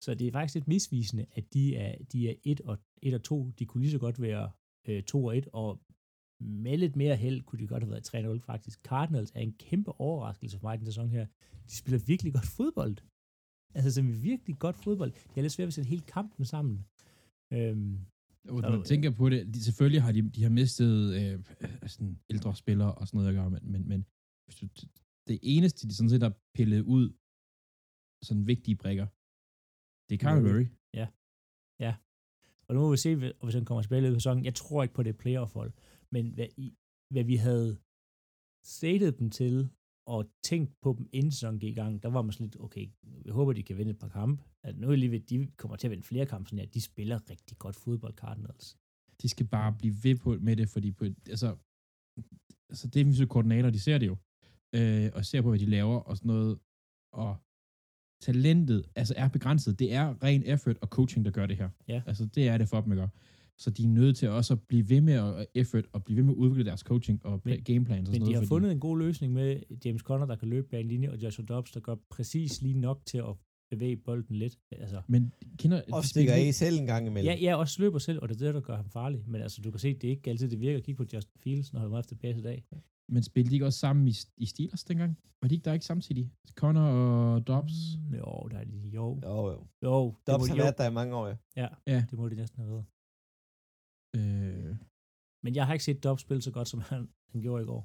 Så 0.00 0.14
det 0.14 0.26
er 0.26 0.32
faktisk 0.32 0.54
lidt 0.54 0.68
misvisende, 0.68 1.26
at 1.32 1.54
de 1.54 1.76
er, 1.76 2.04
de 2.12 2.30
er 2.30 2.34
1 2.44 2.60
og, 2.60 2.78
1 3.02 3.14
og 3.14 3.22
2. 3.22 3.50
De 3.58 3.66
kunne 3.66 3.80
lige 3.80 3.90
så 3.90 3.98
godt 3.98 4.20
være 4.20 4.50
øh, 4.88 5.02
2 5.02 5.24
og 5.24 5.36
1, 5.36 5.48
og 5.52 5.80
med 6.42 6.78
lidt 6.78 6.96
mere 6.96 7.16
held 7.16 7.42
kunne 7.42 7.58
de 7.58 7.66
godt 7.66 7.82
have 7.82 7.90
været 7.90 8.36
3-0 8.38 8.38
faktisk. 8.38 8.80
Cardinals 8.82 9.32
er 9.34 9.40
en 9.40 9.52
kæmpe 9.52 10.00
overraskelse 10.00 10.58
for 10.58 10.66
mig 10.66 10.74
i 10.74 10.78
den 10.78 10.86
sæson 10.86 11.08
her. 11.08 11.26
De 11.68 11.76
spiller 11.76 11.98
virkelig 12.06 12.32
godt 12.32 12.46
fodbold. 12.46 12.96
Altså, 13.74 13.90
som 13.92 14.22
virkelig 14.22 14.58
godt 14.58 14.76
fodbold. 14.76 15.12
Jeg 15.12 15.40
er 15.40 15.42
lidt 15.42 15.52
svært 15.52 15.68
at 15.68 15.74
sætte 15.74 15.90
hele 15.90 16.02
kampen 16.02 16.44
sammen. 16.44 16.86
Øhm, 17.52 17.98
og 18.48 18.60
man 18.76 18.84
tænker 18.84 19.10
på 19.10 19.28
det, 19.28 19.54
de, 19.54 19.64
selvfølgelig 19.64 20.02
har 20.02 20.12
de, 20.12 20.30
de 20.36 20.42
har 20.42 20.50
mistet 20.50 20.92
øh, 21.18 21.34
øh, 21.60 21.88
sådan 21.88 22.20
ældre 22.30 22.56
spillere 22.56 22.94
og 22.94 23.06
sådan 23.06 23.18
noget 23.18 23.28
at 23.28 23.36
gøre, 23.38 23.50
men, 23.50 23.72
men, 23.72 23.88
men 23.88 24.00
det 25.28 25.38
eneste, 25.42 25.88
de 25.88 25.94
sådan 25.94 26.10
set 26.10 26.22
har 26.22 26.34
pillet 26.56 26.82
ud, 26.96 27.06
sådan 28.22 28.46
vigtige 28.46 28.76
brikker, 28.76 29.06
det 30.08 30.14
er 30.14 30.20
Kyler 30.22 30.40
Murray. 30.40 30.52
Murray. 30.52 30.66
Og 32.70 32.74
nu 32.74 32.80
må 32.80 32.90
vi 32.90 32.96
se, 32.96 33.16
hvis 33.16 33.54
han 33.54 33.64
kommer 33.64 33.82
tilbage 33.82 34.08
i 34.10 34.14
sæsonen. 34.14 34.44
Jeg 34.44 34.54
tror 34.54 34.82
ikke 34.82 34.94
på 34.94 35.02
det 35.02 35.18
playoff-hold, 35.22 35.72
men 36.14 36.24
hvad, 36.36 36.48
i, 36.56 36.66
hvad 37.12 37.24
vi 37.24 37.36
havde 37.36 37.70
stated 38.64 39.12
dem 39.12 39.30
til, 39.30 39.70
og 40.06 40.26
tænkt 40.44 40.80
på 40.82 40.94
dem 40.98 41.08
inden 41.12 41.32
sæsonen 41.32 41.60
gik 41.60 41.70
i 41.70 41.74
gang, 41.74 42.02
der 42.02 42.08
var 42.08 42.22
man 42.22 42.32
sådan 42.32 42.46
lidt, 42.46 42.60
okay, 42.60 42.88
jeg 43.24 43.32
håber, 43.32 43.52
de 43.52 43.62
kan 43.62 43.78
vinde 43.78 43.90
et 43.90 43.98
par 43.98 44.08
kampe. 44.08 44.44
At 44.64 44.78
nu 44.78 44.86
er 44.86 44.90
jeg 44.90 44.98
lige 44.98 45.10
ved, 45.10 45.20
de 45.20 45.46
kommer 45.56 45.76
til 45.76 45.86
at 45.86 45.90
vinde 45.90 46.02
flere 46.02 46.26
kampe, 46.26 46.48
sådan 46.48 46.58
her. 46.58 46.66
De 46.66 46.80
spiller 46.80 47.30
rigtig 47.30 47.58
godt 47.58 47.76
fodbold, 47.76 48.14
Cardinals. 48.14 48.76
De 49.22 49.28
skal 49.28 49.46
bare 49.46 49.76
blive 49.78 49.94
ved 50.02 50.16
på 50.16 50.36
med 50.40 50.56
det, 50.56 50.68
fordi 50.68 50.92
på, 50.92 51.04
altså, 51.04 51.56
altså 52.68 52.88
defensive 52.88 53.28
koordinator, 53.28 53.70
de 53.70 53.80
ser 53.80 53.98
det 53.98 54.06
jo, 54.06 54.16
øh, 54.74 55.10
og 55.14 55.24
ser 55.24 55.42
på, 55.42 55.48
hvad 55.48 55.58
de 55.58 55.66
laver 55.66 56.00
og 56.00 56.16
sådan 56.16 56.28
noget, 56.28 56.58
og 57.12 57.36
talentet 58.20 58.84
altså 58.94 59.14
er 59.16 59.28
begrænset. 59.28 59.78
Det 59.78 59.92
er 59.92 60.22
ren 60.22 60.42
effort 60.46 60.78
og 60.80 60.88
coaching, 60.88 61.24
der 61.24 61.30
gør 61.30 61.46
det 61.46 61.56
her. 61.56 61.70
Ja. 61.88 62.02
Altså 62.06 62.26
det 62.26 62.48
er 62.48 62.58
det 62.58 62.68
for 62.68 62.80
dem, 62.80 62.92
ikke? 62.92 63.08
Så 63.60 63.70
de 63.70 63.84
er 63.84 63.88
nødt 63.88 64.16
til 64.16 64.28
også 64.28 64.54
at 64.54 64.60
blive 64.60 64.88
ved 64.88 65.00
med 65.00 65.12
at 65.12 65.46
effort 65.54 65.84
og 65.92 66.04
blive 66.04 66.16
ved 66.16 66.24
med 66.24 66.32
at 66.32 66.36
udvikle 66.36 66.64
deres 66.64 66.80
coaching 66.80 67.26
og 67.26 67.40
Men- 67.44 67.54
men, 67.54 67.64
gameplans 67.64 68.08
og 68.08 68.12
Men 68.12 68.14
sådan 68.14 68.20
de 68.20 68.24
noget. 68.24 68.34
har 68.34 68.40
fordi- 68.40 68.48
fundet 68.48 68.72
en 68.72 68.80
god 68.80 68.98
løsning 68.98 69.32
med 69.32 69.60
James 69.84 70.02
Conner, 70.02 70.26
der 70.26 70.36
kan 70.36 70.48
løbe 70.48 70.66
bag 70.68 70.80
en 70.80 70.88
linje, 70.88 71.10
og 71.10 71.22
Joshua 71.22 71.44
Dobbs, 71.46 71.70
der 71.72 71.80
gør 71.80 71.94
præcis 72.10 72.62
lige 72.62 72.74
nok 72.80 73.00
til 73.06 73.18
at 73.18 73.34
bevæge 73.70 73.96
bolden 73.96 74.36
lidt. 74.36 74.58
Altså, 74.72 75.02
Men 75.08 75.32
kender... 75.58 75.82
Og 75.92 76.02
de 76.02 76.08
stikker 76.08 76.32
af 76.34 76.54
selv 76.54 76.78
en 76.78 76.86
gang 76.86 77.06
imellem. 77.06 77.26
Ja, 77.32 77.36
ja, 77.40 77.56
også 77.56 77.82
løber 77.82 77.98
selv, 77.98 78.18
og 78.22 78.28
det 78.28 78.34
er 78.42 78.46
det, 78.46 78.54
der 78.54 78.60
gør 78.60 78.76
ham 78.76 78.88
farlig. 78.88 79.24
Men 79.26 79.40
altså, 79.42 79.60
du 79.62 79.70
kan 79.70 79.80
se, 79.80 79.94
det 79.94 80.04
er 80.04 80.10
ikke 80.10 80.30
altid, 80.30 80.48
det 80.48 80.60
virker. 80.60 80.80
Kig 80.80 80.96
på 80.96 81.04
Justin 81.14 81.40
Fields, 81.40 81.72
når 81.72 81.80
han 81.80 81.90
var 81.90 82.00
efter 82.00 82.16
pass 82.16 82.38
i 82.38 82.42
dag. 82.42 82.64
Men 83.08 83.22
spillede 83.22 83.50
de 83.50 83.54
ikke 83.54 83.66
også 83.66 83.78
sammen 83.78 84.08
i, 84.08 84.14
i 84.36 84.46
Steelers 84.46 84.84
dengang? 84.84 85.18
Var 85.42 85.48
de 85.48 85.54
ikke 85.54 85.64
der 85.64 85.72
ikke 85.72 85.86
samtidig? 85.86 86.30
Connor 86.54 86.82
og 86.82 87.46
Dobbs? 87.46 87.72
Mm, 88.08 88.14
jo, 88.14 88.48
der 88.50 88.58
er 88.58 88.64
de. 88.64 88.90
Jo, 88.94 89.20
Jo, 89.24 89.48
jo. 89.50 89.66
jo, 89.84 90.06
det 90.06 90.26
Dobbs 90.26 90.48
har 90.48 90.56
jo, 90.56 90.62
været 90.62 90.78
der 90.78 90.90
i 90.90 90.92
mange 90.92 91.14
år, 91.16 91.26
ja. 91.28 91.34
ja, 91.56 91.68
Ja. 91.86 92.04
det 92.10 92.18
må 92.18 92.28
det 92.28 92.36
næsten 92.38 92.60
have 92.62 92.70
været. 92.72 92.84
Øh, 94.16 94.76
Men 95.44 95.54
jeg 95.54 95.66
har 95.66 95.72
ikke 95.72 95.84
set 95.84 96.04
Dobbs 96.04 96.22
spille 96.22 96.42
så 96.42 96.50
godt, 96.50 96.68
som 96.68 96.80
han, 96.80 97.08
han 97.32 97.40
gjorde 97.42 97.62
i 97.62 97.66
går. 97.66 97.82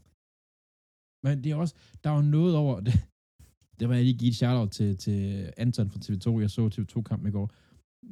men 1.25 1.43
det 1.43 1.51
er 1.51 1.55
også... 1.55 1.75
Der 2.03 2.09
er 2.09 2.15
jo 2.15 2.21
noget 2.21 2.55
over... 2.55 2.79
Det, 2.79 2.93
det 3.79 3.89
var 3.89 3.95
jeg 3.95 4.03
lige 4.03 4.17
give 4.17 4.29
et 4.29 4.35
shout-out 4.35 4.71
til, 4.71 4.97
til 4.97 5.17
Anton 5.57 5.89
fra 5.91 5.99
TV2. 6.05 6.39
Jeg 6.41 6.49
så 6.49 6.61
TV2-kampen 6.75 7.27
i 7.29 7.31
går. 7.31 7.47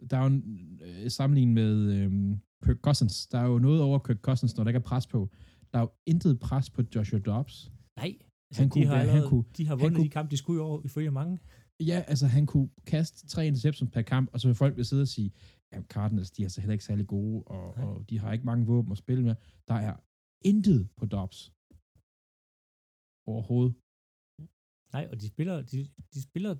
Der 0.09 0.17
er 0.17 0.21
jo 0.21 0.27
en 0.27 0.79
øh, 0.83 1.11
sammenligning 1.11 1.53
med 1.53 1.73
øh, 1.97 2.11
Kirk 2.65 2.77
Cousins. 2.87 3.27
Der 3.27 3.39
er 3.39 3.45
jo 3.47 3.59
noget 3.59 3.81
over 3.81 3.99
Kirk 3.99 4.19
Cousins, 4.21 4.55
når 4.57 4.63
der 4.63 4.69
ikke 4.71 4.77
er 4.77 4.89
pres 4.91 5.07
på. 5.07 5.29
Der 5.73 5.77
er 5.79 5.81
jo 5.81 5.91
intet 6.05 6.39
pres 6.39 6.69
på 6.69 6.81
Joshua 6.95 7.19
Dobbs. 7.19 7.71
Nej, 7.99 8.17
altså, 8.49 8.61
Han 8.61 8.65
de, 8.65 8.69
kunne 8.71 8.85
har 8.85 8.93
være- 8.93 8.99
han 8.99 9.09
allerede, 9.09 9.29
kunne- 9.29 9.45
de 9.57 9.65
har 9.67 9.75
han 9.75 9.81
vundet 9.83 9.95
kunne- 9.97 10.05
de 10.05 10.09
kampe, 10.09 10.31
de 10.31 10.37
skulle 10.37 10.57
i 10.57 10.61
år, 10.61 10.81
ifølge 10.85 11.11
mange. 11.11 11.39
Ja, 11.79 12.03
altså 12.07 12.27
han 12.27 12.45
kunne 12.45 12.69
kaste 12.85 13.27
tre 13.27 13.47
interceptions 13.47 13.91
per 13.91 14.01
kamp, 14.01 14.29
og 14.33 14.39
så 14.41 14.47
vil 14.47 14.55
folk 14.55 14.77
vil 14.77 14.85
sidde 14.85 15.01
og 15.01 15.07
sige, 15.07 15.31
ja, 15.73 15.81
Cardinals, 15.93 16.31
de 16.31 16.41
er 16.41 16.45
altså 16.45 16.61
heller 16.61 16.73
ikke 16.77 16.89
særlig 16.89 17.07
gode, 17.15 17.43
og, 17.55 17.65
Nej. 17.77 17.85
og 17.85 18.09
de 18.09 18.15
har 18.21 18.29
ikke 18.33 18.45
mange 18.51 18.65
våben 18.65 18.91
at 18.91 18.97
spille 18.97 19.23
med. 19.23 19.35
Der 19.69 19.77
er 19.87 19.95
intet 20.51 20.81
på 20.99 21.05
Dobbs. 21.15 21.39
Overhovedet. 23.31 23.73
Nej, 24.95 25.03
og 25.11 25.15
de 25.21 25.27
spiller, 25.33 25.55
de, 25.71 25.77
de 26.13 26.19
spiller 26.29 26.53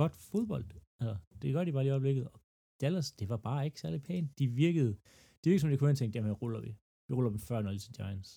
godt 0.00 0.14
fodbold. 0.30 0.68
Altså, 1.00 1.16
det 1.40 1.48
gør 1.54 1.64
de 1.64 1.72
bare 1.72 1.84
lige 1.84 1.92
i 1.94 1.96
øjeblikket. 1.98 2.24
Og 2.34 2.38
Dallas, 2.80 3.08
det 3.20 3.26
var 3.32 3.40
bare 3.48 3.62
ikke 3.66 3.80
særlig 3.80 4.00
pænt. 4.08 4.38
De 4.38 4.46
virkede, 4.62 4.92
det 5.40 5.46
virkede 5.50 5.60
som, 5.62 5.70
de 5.70 5.78
kunne 5.78 5.90
have 5.92 6.00
tænkt, 6.02 6.14
jamen, 6.16 6.32
ruller 6.42 6.60
vi. 6.66 6.72
Vi 7.06 7.12
ruller 7.14 7.30
dem 7.34 7.38
før 7.48 7.58
0 7.62 7.78
til 7.78 7.92
Giants. 7.98 8.30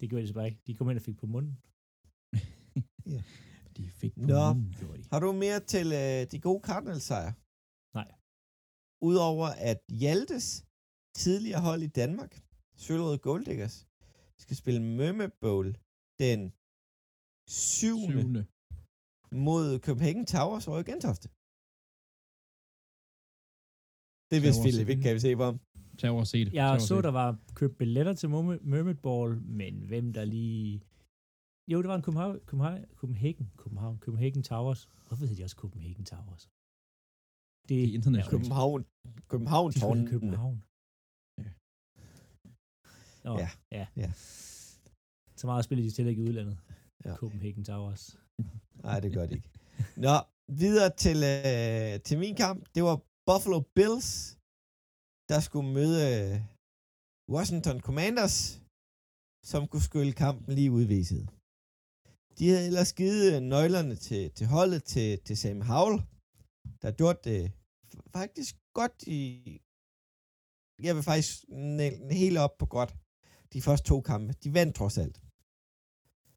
Det 0.00 0.04
gjorde 0.08 0.22
de 0.22 0.28
så 0.28 0.34
bare 0.38 0.48
ikke. 0.50 0.60
De 0.66 0.74
kom 0.76 0.90
ind 0.90 0.98
og 0.98 1.06
fik 1.08 1.18
på 1.22 1.26
munden. 1.34 1.54
De 3.76 3.82
fik 4.00 4.14
på 4.14 4.26
Nå. 4.26 4.42
munden, 4.54 4.72
gjorde 4.78 4.98
de. 4.98 5.04
Har 5.12 5.20
du 5.24 5.28
mere 5.44 5.60
til 5.74 5.86
øh, 6.02 6.20
de 6.32 6.38
gode 6.46 6.62
Cardinals-sejre? 6.68 7.32
Udover 9.02 9.48
at 9.70 9.80
Hjaltes 9.88 10.64
tidligere 11.14 11.60
hold 11.60 11.82
i 11.82 11.86
Danmark, 11.86 12.42
Sølvrøde 12.76 13.18
Gold 13.18 13.44
Diggers, 13.44 13.86
skal 14.38 14.56
spille 14.56 14.82
Mermaid 14.82 15.30
Bowl 15.40 15.66
den 16.18 16.52
7. 17.48 17.96
Syvende. 18.08 18.46
mod 19.32 19.78
Copenhagen 19.78 20.26
Towers 20.26 20.68
over 20.68 20.78
i 20.78 20.82
Gentofte. 20.90 21.28
Det 24.32 24.38
vidste 24.42 24.62
Philip 24.62 24.88
ikke, 24.88 25.02
kan 25.02 25.14
vi 25.14 25.20
se 25.20 25.36
på 25.36 25.44
ham. 25.44 25.60
Tag 25.98 26.10
over 26.10 26.24
se 26.24 26.44
det. 26.44 26.52
Jeg 26.52 26.80
så, 26.80 27.00
der 27.00 27.10
var 27.10 27.38
købt 27.54 27.78
billetter 27.78 28.14
til 28.14 28.28
Mermaid 28.28 28.94
Ball, 28.94 29.40
men 29.42 29.74
hvem 29.90 30.12
der 30.12 30.24
lige... 30.24 30.82
Jo, 31.70 31.82
det 31.82 31.88
var 31.88 31.94
en 31.94 32.02
Copenhagen, 32.02 32.40
Copenhagen, 32.94 33.52
Copenhagen, 33.56 33.98
Copenhagen 33.98 34.42
Towers. 34.42 34.88
Hvorfor 35.06 35.26
hedder 35.26 35.36
de 35.36 35.44
også 35.44 35.56
Copenhagen 35.56 36.04
Towers? 36.04 36.48
Det 37.70 37.76
Det 37.78 37.84
er 37.90 37.94
internationalt. 37.98 38.30
København, 38.34 38.80
København 39.32 39.70
De 39.72 39.80
tårnen. 39.80 40.06
København. 40.12 40.58
Ja. 41.44 41.50
Nå, 43.26 43.32
Ja, 43.42 43.48
ja. 43.78 43.86
ja. 44.02 44.10
Så 45.40 45.44
meget 45.50 45.64
spiller 45.66 45.84
de 45.84 45.90
til 45.90 46.06
ikke 46.06 46.22
i 46.22 46.28
udlandet. 46.28 46.56
Ja. 47.04 47.12
Copenhagen 47.22 47.64
Towers. 47.70 48.04
Nej, 48.86 48.98
det 49.04 49.10
gør 49.16 49.24
det 49.26 49.34
ikke. 49.38 49.50
Nå, 50.06 50.14
videre 50.62 50.90
til, 51.04 51.18
øh, 51.32 51.92
til 52.06 52.16
min 52.24 52.34
kamp. 52.44 52.60
Det 52.74 52.82
var 52.88 52.96
Buffalo 53.28 53.58
Bills, 53.76 54.08
der 55.30 55.38
skulle 55.46 55.68
møde 55.78 55.96
øh, 56.10 56.34
Washington 57.34 57.78
Commanders, 57.86 58.36
som 59.52 59.60
kunne 59.70 59.86
skylle 59.90 60.12
kampen 60.24 60.50
lige 60.58 60.70
udviset. 60.78 61.22
De 62.38 62.44
havde 62.50 62.66
ellers 62.70 62.92
givet 63.00 63.22
øh, 63.32 63.40
nøglerne 63.54 63.94
til, 64.06 64.22
til 64.38 64.46
holdet 64.56 64.82
til, 64.92 65.08
til 65.26 65.36
Sam 65.42 65.60
Howell, 65.70 65.98
der 66.82 66.90
gjorde 67.00 67.20
det 67.30 67.40
faktisk 68.12 68.56
godt 68.74 69.02
i... 69.06 69.18
Jeg 70.86 70.94
vil 70.96 71.02
faktisk 71.02 71.44
næ- 71.48 72.12
helt 72.22 72.38
op 72.38 72.58
på 72.58 72.66
godt 72.66 72.96
de 73.52 73.62
første 73.62 73.88
to 73.88 74.00
kampe. 74.00 74.32
De 74.44 74.54
vandt 74.54 74.76
trods 74.76 74.98
alt. 74.98 75.16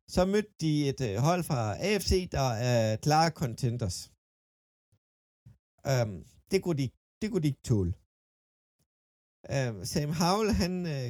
Så 0.08 0.26
mødte 0.26 0.54
de 0.62 0.90
et 0.90 1.02
øh, 1.02 1.16
hold 1.28 1.44
fra 1.44 1.62
AFC, 1.88 2.30
der 2.30 2.48
er 2.72 2.96
klare 3.06 3.30
contenders. 3.42 3.98
Um, 5.92 6.14
det, 6.52 6.60
kunne 6.64 6.78
de, 6.82 6.90
det 7.22 7.28
kunne 7.32 7.44
de 7.44 7.48
ikke 7.48 7.68
tåle. 7.72 7.94
Um, 9.56 9.86
Sam 9.92 10.12
Howell, 10.22 10.52
han 10.64 10.74
øh, 10.96 11.10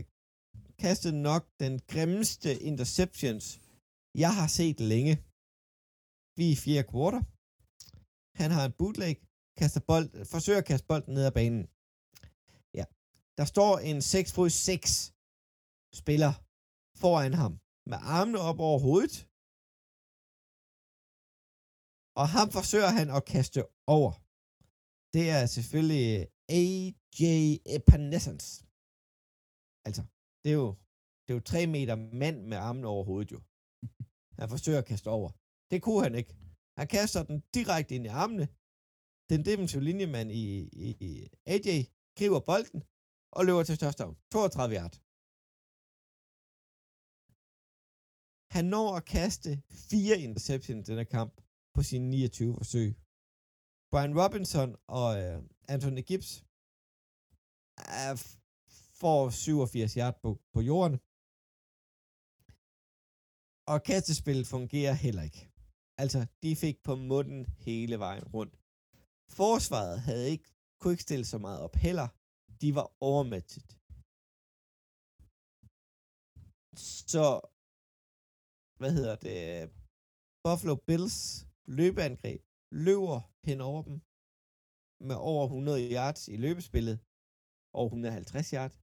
kastede 0.83 1.21
nok 1.29 1.43
den 1.59 1.73
grimmeste 1.91 2.49
interceptions, 2.69 3.45
jeg 4.23 4.31
har 4.39 4.47
set 4.59 4.79
længe. 4.79 5.15
Vi 6.37 6.43
er 6.47 6.53
i 6.55 6.61
fjerde 6.63 6.87
kvartal. 6.91 7.23
Han 8.41 8.49
har 8.55 8.63
en 8.65 8.75
bootleg, 8.79 9.15
kaster 9.59 9.81
bold, 9.89 10.25
forsøger 10.33 10.59
at 10.59 10.65
kaste 10.65 10.87
bolden 10.87 11.13
ned 11.13 11.25
ad 11.25 11.35
banen. 11.39 11.63
Ja. 12.79 12.85
Der 13.37 13.45
står 13.53 13.73
en 13.89 14.01
6 14.01 14.33
fod 14.35 14.49
6 14.49 15.13
spiller 16.01 16.33
foran 17.01 17.33
ham 17.41 17.53
med 17.91 17.97
armene 18.17 18.39
op 18.49 18.59
over 18.59 18.79
hovedet. 18.87 19.17
Og 22.19 22.25
ham 22.35 22.47
forsøger 22.57 22.91
han 22.97 23.09
at 23.17 23.25
kaste 23.25 23.59
over. 23.97 24.11
Det 25.15 25.25
er 25.37 25.45
selvfølgelig 25.45 26.07
AJ 26.59 27.21
Epanescence. 27.77 28.47
Altså, 29.87 30.03
det 30.43 30.49
er 30.53 30.59
jo, 30.63 30.69
det 31.23 31.29
er 31.29 31.37
jo 31.39 31.49
tre 31.51 31.61
meter 31.67 31.95
mand 31.95 32.37
med 32.49 32.57
armene 32.57 32.87
over 32.87 33.03
hovedet 33.03 33.31
jo. 33.31 33.39
Han 34.39 34.49
forsøger 34.49 34.79
at 34.79 34.85
kaste 34.91 35.09
over. 35.17 35.29
Det 35.71 35.81
kunne 35.81 36.03
han 36.03 36.15
ikke. 36.15 36.33
Han 36.77 36.87
kaster 36.87 37.23
den 37.23 37.43
direkte 37.53 37.95
ind 37.95 38.05
i 38.05 38.15
armene. 38.23 38.47
Den 39.29 39.45
defensive 39.45 39.83
linjemand 39.83 40.31
i, 40.31 40.43
i, 40.85 40.87
i 41.09 41.29
AJ 41.45 41.67
griber 42.17 42.39
bolden 42.39 42.83
og 43.31 43.45
løber 43.45 43.63
til 43.63 43.77
touchdown. 43.77 44.15
32 44.31 44.75
yard. 44.75 44.95
Han 48.55 48.65
når 48.65 48.87
at 48.97 49.05
kaste 49.05 49.51
fire 49.89 50.15
interceptions 50.27 50.89
i 50.89 50.91
denne 50.91 51.05
kamp 51.05 51.33
på 51.75 51.83
sine 51.83 52.09
29 52.09 52.55
forsøg. 52.57 52.89
Brian 53.91 54.17
Robinson 54.21 54.75
og 54.87 55.09
øh, 55.21 55.43
Anthony 55.67 56.03
Gibbs 56.09 56.31
er, 57.77 58.13
får 58.99 59.29
87 59.29 59.93
yard 59.93 60.15
på, 60.21 60.29
på 60.53 60.61
jorden. 60.61 60.95
Og 63.71 63.83
kastespillet 63.83 64.47
fungerer 64.47 64.93
heller 64.93 65.23
ikke. 65.29 65.49
Altså, 65.97 66.19
de 66.43 66.55
fik 66.55 66.83
på 66.83 66.95
munden 66.95 67.45
hele 67.45 67.99
vejen 67.99 68.23
rundt. 68.23 68.62
Forsvaret 69.41 69.97
havde 70.07 70.25
ikke, 70.33 70.47
kunne 70.79 70.93
ikke 70.93 71.07
stille 71.09 71.25
så 71.33 71.37
meget 71.45 71.59
op 71.65 71.75
heller. 71.85 72.07
De 72.61 72.69
var 72.77 72.87
overmatchet. 73.09 73.69
Så, 77.13 77.25
hvad 78.79 78.91
hedder 78.97 79.15
det, 79.27 79.39
Buffalo 80.45 80.75
Bills 80.87 81.17
løbeangreb 81.77 82.41
løber 82.85 83.19
hen 83.47 83.59
over 83.69 83.81
dem 83.87 83.95
med 85.09 85.17
over 85.31 85.43
100 85.45 85.93
yards 85.95 86.21
i 86.33 86.35
løbespillet, 86.45 86.97
over 87.79 87.87
150 87.87 88.49
yards. 88.57 88.75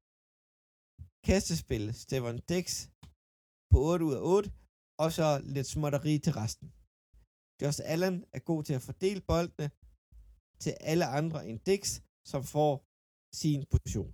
Kastespil, 1.27 1.85
Stefan 2.05 2.39
Dix 2.51 2.67
på 3.71 3.79
8 3.91 4.05
ud 4.09 4.15
af 4.21 4.23
8, 4.37 4.49
og 5.03 5.09
så 5.19 5.29
lidt 5.55 5.69
småtteri 5.75 6.15
til 6.25 6.33
resten. 6.43 6.69
Josh 7.63 7.81
Allen 7.93 8.17
er 8.37 8.43
god 8.51 8.61
til 8.65 8.75
at 8.79 8.87
fordele 8.89 9.23
boldene 9.31 9.67
til 10.62 10.73
alle 10.81 11.07
andre 11.07 11.49
end 11.49 11.59
Dix, 11.70 12.01
som 12.33 12.42
får 12.44 12.75
sin 13.42 13.61
position. 13.73 14.12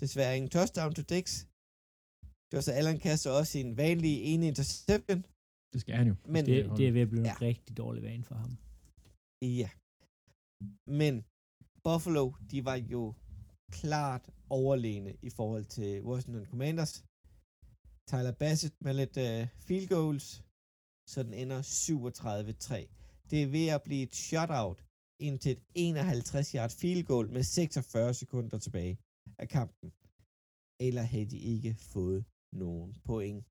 Desværre 0.00 0.36
ingen 0.36 0.50
touchdown 0.50 0.92
til 0.94 1.04
Dix. 1.14 1.26
Josh 2.52 2.68
Allen 2.78 2.98
kaster 3.06 3.30
også 3.38 3.52
sin 3.52 3.76
vanlige 3.76 4.20
ene 4.30 4.46
interception. 4.52 5.20
Det 5.72 5.80
skal 5.80 5.94
han 6.00 6.06
jo. 6.08 6.14
Men, 6.34 6.46
Det, 6.46 6.70
det 6.78 6.88
er 6.88 6.92
ved 6.92 7.00
at 7.06 7.08
blive 7.12 7.24
Ja. 7.26 7.34
en 7.34 7.42
rigtig 7.42 7.76
dårlig 7.76 8.02
vane 8.02 8.24
for 8.24 8.34
ham. 8.34 8.52
Ja. 9.60 9.70
Men 11.00 11.14
Buffalo, 11.84 12.24
de 12.50 12.64
var 12.64 12.74
jo 12.94 13.14
klart 13.80 14.24
overlegne 14.50 15.12
i 15.22 15.30
forhold 15.30 15.64
til 15.64 16.02
Washington 16.02 16.46
Commanders. 16.46 16.94
Tyler 18.10 18.32
Bassett 18.42 18.74
med 18.84 18.94
lidt 18.94 19.16
uh, 19.16 19.48
field 19.66 19.88
goals, 19.88 20.26
så 21.12 21.18
den 21.22 21.34
ender 21.42 21.60
37-3. 21.62 22.99
Det 23.30 23.38
er 23.42 23.48
ved 23.56 23.66
at 23.76 23.82
blive 23.86 24.02
et 24.02 24.14
shutout 24.14 24.78
indtil 25.26 25.52
et 25.52 25.62
51-yard 25.88 26.72
field 26.80 27.04
goal 27.10 27.26
med 27.36 27.42
46 27.42 28.14
sekunder 28.14 28.58
tilbage 28.58 28.94
af 29.42 29.48
kampen. 29.48 29.88
Eller 30.86 31.02
havde 31.12 31.30
de 31.34 31.38
ikke 31.54 31.72
fået 31.94 32.24
nogen 32.62 32.90
point. 33.08 33.42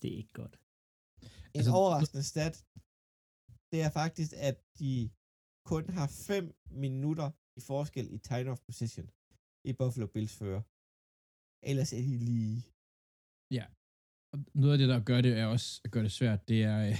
Det 0.00 0.08
er 0.12 0.16
ikke 0.22 0.36
godt. 0.42 0.54
En 1.54 1.58
Altså, 1.58 1.70
overraskende 1.80 2.24
stat, 2.32 2.54
det 3.72 3.78
er 3.86 3.90
faktisk, 4.00 4.30
at 4.48 4.56
de 4.80 4.92
kun 5.70 5.84
har 5.96 6.08
5 6.08 6.54
minutter 6.84 7.28
i 7.58 7.60
forskel 7.70 8.06
i 8.16 8.18
time 8.18 8.50
of 8.50 8.60
position 8.68 9.08
i 9.68 9.72
Buffalo 9.80 10.06
Bills 10.14 10.34
fører. 10.40 10.62
Ellers 11.70 11.92
er 11.98 12.02
de 12.10 12.16
lige... 12.30 12.58
Og 14.32 14.38
noget 14.54 14.72
af 14.74 14.78
det, 14.78 14.88
der 14.88 15.00
gør 15.10 15.20
det, 15.20 15.32
er 15.42 15.46
også 15.46 15.80
at 15.84 15.90
gøre 15.94 16.04
det 16.08 16.12
svært, 16.12 16.48
det 16.48 16.62
er, 16.62 16.78
øh, 16.88 16.98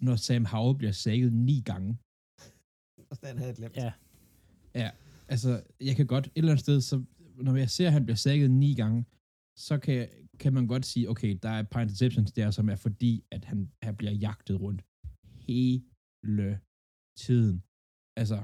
når 0.00 0.16
Sam 0.16 0.44
Howell 0.44 0.78
bliver 0.78 0.92
sækket 0.92 1.32
ni 1.32 1.60
gange. 1.60 1.98
Og 3.10 3.16
den 3.22 3.38
havde 3.38 3.48
jeg 3.48 3.56
glemt. 3.56 3.76
Ja, 3.76 3.92
Altså, 5.28 5.50
jeg 5.80 5.96
kan 5.96 6.06
godt 6.06 6.26
et 6.26 6.32
eller 6.36 6.52
andet 6.52 6.64
sted, 6.66 6.80
så 6.80 6.96
når 7.46 7.56
jeg 7.56 7.70
ser, 7.70 7.86
at 7.86 7.92
han 7.92 8.04
bliver 8.06 8.16
sækket 8.26 8.50
ni 8.50 8.74
gange, 8.74 9.00
så 9.66 9.74
kan, 9.84 10.08
kan 10.42 10.52
man 10.54 10.66
godt 10.66 10.84
sige, 10.86 11.10
okay, 11.12 11.38
der 11.42 11.48
er 11.48 11.60
et 11.60 11.70
par 11.70 11.80
interceptions 11.80 12.32
der, 12.32 12.50
som 12.50 12.68
er 12.68 12.76
fordi, 12.86 13.24
at 13.30 13.44
han, 13.44 13.58
han 13.82 13.96
bliver 13.96 14.12
jagtet 14.12 14.60
rundt 14.60 14.80
hele 15.46 16.48
tiden. 17.24 17.56
Altså, 18.20 18.38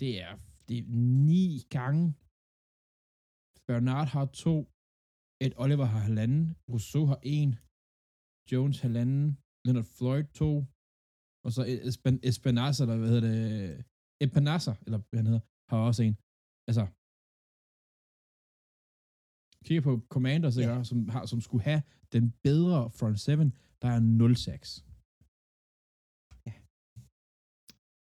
det 0.00 0.12
er, 0.26 0.32
det 0.68 0.76
er 0.78 0.86
ni 1.28 1.44
gange. 1.76 2.04
Bernard 3.68 4.08
har 4.16 4.26
to, 4.44 4.56
Ed 5.44 5.52
Oliver 5.64 5.88
har 5.94 6.02
halvanden, 6.08 6.42
Rousseau 6.72 7.04
har 7.06 7.20
en, 7.22 7.50
Jones 8.52 8.78
halvanden, 8.86 9.38
Leonard 9.64 9.88
Floyd 9.96 10.24
to, 10.40 10.50
og 11.44 11.50
så 11.56 11.62
Espen, 11.88 12.16
Espinaza, 12.30 12.80
eller 12.84 12.96
hvad 13.00 13.10
hedder 13.14 13.26
det, 13.30 13.84
Espinaza, 14.24 14.72
eller 14.86 14.98
hvad 15.08 15.18
han 15.20 15.26
hedder, 15.30 15.44
har 15.70 15.78
også 15.88 16.02
en. 16.08 16.16
Altså, 16.68 16.84
kigger 19.66 19.82
på 19.88 19.92
Commanders, 20.14 20.56
Ja. 20.58 20.62
ja. 20.70 20.84
som, 20.90 20.98
har, 21.14 21.22
som 21.32 21.40
skulle 21.46 21.64
have 21.70 21.82
den 22.14 22.24
bedre 22.46 22.80
front 22.98 23.18
seven, 23.26 23.48
der 23.82 23.88
er 23.96 24.00
0 24.00 24.36
sacks. 24.46 24.70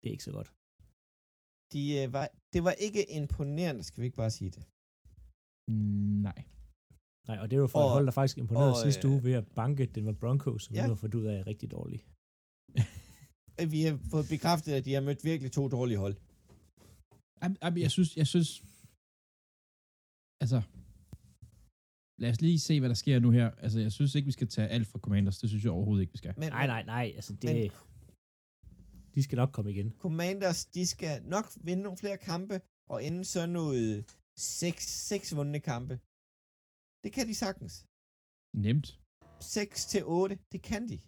det 0.01 0.07
er 0.11 0.17
ikke 0.17 0.29
så 0.31 0.35
godt. 0.39 0.51
De, 1.73 1.83
øh, 2.01 2.07
var, 2.17 2.27
det 2.53 2.61
var 2.67 2.75
ikke 2.87 3.03
imponerende, 3.19 3.83
skal 3.89 4.01
vi 4.01 4.07
ikke 4.09 4.21
bare 4.25 4.35
sige 4.39 4.51
det. 4.57 4.65
Nej. 6.27 6.41
Nej, 7.29 7.39
og 7.39 7.51
det 7.51 7.61
var 7.61 7.67
for 7.67 7.79
Og- 7.79 7.87
et 7.87 7.93
hold, 7.93 8.07
der 8.07 8.13
faktisk 8.13 8.39
imponerede 8.39 8.71
og, 8.73 8.83
sidste 8.83 9.09
øh, 9.09 9.13
uge 9.13 9.25
ved 9.25 9.33
at 9.33 9.47
banke 9.55 9.87
den 9.87 10.07
var 10.07 10.13
Broncos, 10.13 10.63
som 10.65 10.75
ja. 10.75 10.83
vi 10.83 10.89
har 10.89 10.95
fundet 10.95 11.19
ud 11.21 11.25
af 11.25 11.39
er 11.41 11.47
rigtig 11.47 11.71
dårlig. 11.71 12.05
Vi 13.75 13.83
har 13.83 13.99
fået 14.11 14.27
bekræftet, 14.35 14.73
at 14.73 14.85
de 14.85 14.93
har 14.95 15.01
mødt 15.01 15.25
virkelig 15.25 15.53
to 15.53 15.69
dårlige 15.69 15.99
hold. 15.99 16.17
Jamen, 17.43 17.57
jamen, 17.63 17.83
Jeg 17.83 17.91
synes, 17.91 18.17
jeg 18.17 18.27
synes, 18.27 18.51
altså, 20.43 20.59
lad 22.23 22.31
os 22.31 22.41
lige 22.41 22.59
se, 22.59 22.81
hvad 22.81 22.89
der 22.89 22.95
sker 22.95 23.19
nu 23.19 23.31
her. 23.31 23.51
Altså, 23.51 23.79
jeg 23.81 23.93
synes 23.93 24.15
ikke, 24.15 24.27
vi 24.27 24.33
skal 24.33 24.49
tage 24.49 24.69
alt 24.69 24.87
fra 24.87 24.99
Commanders. 24.99 25.39
Det 25.39 25.49
synes 25.51 25.65
jeg 25.65 25.73
overhovedet 25.73 26.03
ikke, 26.03 26.13
vi 26.13 26.19
skal. 26.19 26.35
Men, 26.39 26.49
Nej, 26.49 26.67
nej, 26.67 26.83
nej, 26.85 27.13
altså 27.17 27.33
det... 27.43 27.55
Men- 27.55 27.71
de 29.15 29.23
skal 29.23 29.37
nok 29.37 29.51
komme 29.53 29.71
igen. 29.71 29.93
Commanders, 29.99 30.67
de 30.67 30.87
skal 30.87 31.23
nok 31.25 31.47
vinde 31.61 31.83
nogle 31.83 31.99
flere 31.99 32.17
kampe, 32.17 32.61
og 32.91 33.05
ende 33.05 33.25
sådan 33.25 33.49
noget 33.49 34.05
seks, 34.39 34.85
seks 35.09 35.37
vundne 35.37 35.61
kampe. 35.61 35.99
Det 37.07 37.15
kan 37.17 37.27
de 37.31 37.35
sagtens. 37.45 37.75
Nemt. 38.67 38.89
6 39.41 39.87
til 39.93 40.03
8, 40.05 40.35
det 40.53 40.61
kan 40.71 40.83
de. 40.91 40.99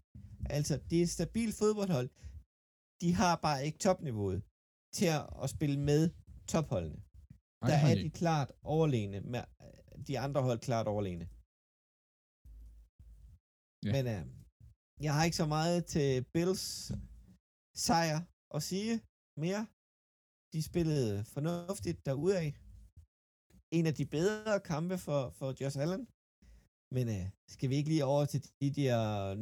Altså, 0.56 0.74
det 0.88 0.96
er 0.98 1.04
et 1.08 1.14
stabilt 1.18 1.54
fodboldhold. 1.62 2.08
De 3.02 3.08
har 3.20 3.34
bare 3.46 3.60
ikke 3.66 3.78
topniveauet 3.86 4.40
til 4.98 5.08
at, 5.44 5.48
spille 5.54 5.78
med 5.90 6.02
topholdene. 6.52 6.98
Ej, 7.62 7.68
Der 7.70 7.78
er 7.90 7.94
de 8.04 8.10
klart 8.22 8.50
overlegne, 8.74 9.18
med 9.32 9.42
øh, 9.64 10.06
de 10.08 10.14
andre 10.24 10.40
hold 10.48 10.60
klart 10.68 10.86
overlegne. 10.92 11.26
Ja. 13.86 13.90
Men 13.96 14.04
øh, 14.14 14.22
jeg 15.06 15.12
har 15.16 15.22
ikke 15.24 15.40
så 15.42 15.48
meget 15.56 15.80
til 15.94 16.10
Bills 16.34 16.64
sejr 17.86 18.18
at 18.56 18.62
sige 18.70 18.94
mere. 19.44 19.62
De 20.54 20.60
spillede 20.70 21.14
fornuftigt 21.34 21.98
derudaf. 22.06 22.67
En 23.70 23.86
af 23.86 23.94
de 23.94 24.04
bedre 24.04 24.60
kampe 24.64 24.98
for, 24.98 25.30
for 25.38 25.54
Josh 25.60 25.78
Allen. 25.80 26.06
Men 26.92 27.08
øh, 27.08 27.26
skal 27.48 27.70
vi 27.70 27.74
ikke 27.74 27.88
lige 27.88 28.04
over 28.04 28.24
til 28.24 28.42
de 28.60 28.70
der 28.70 29.34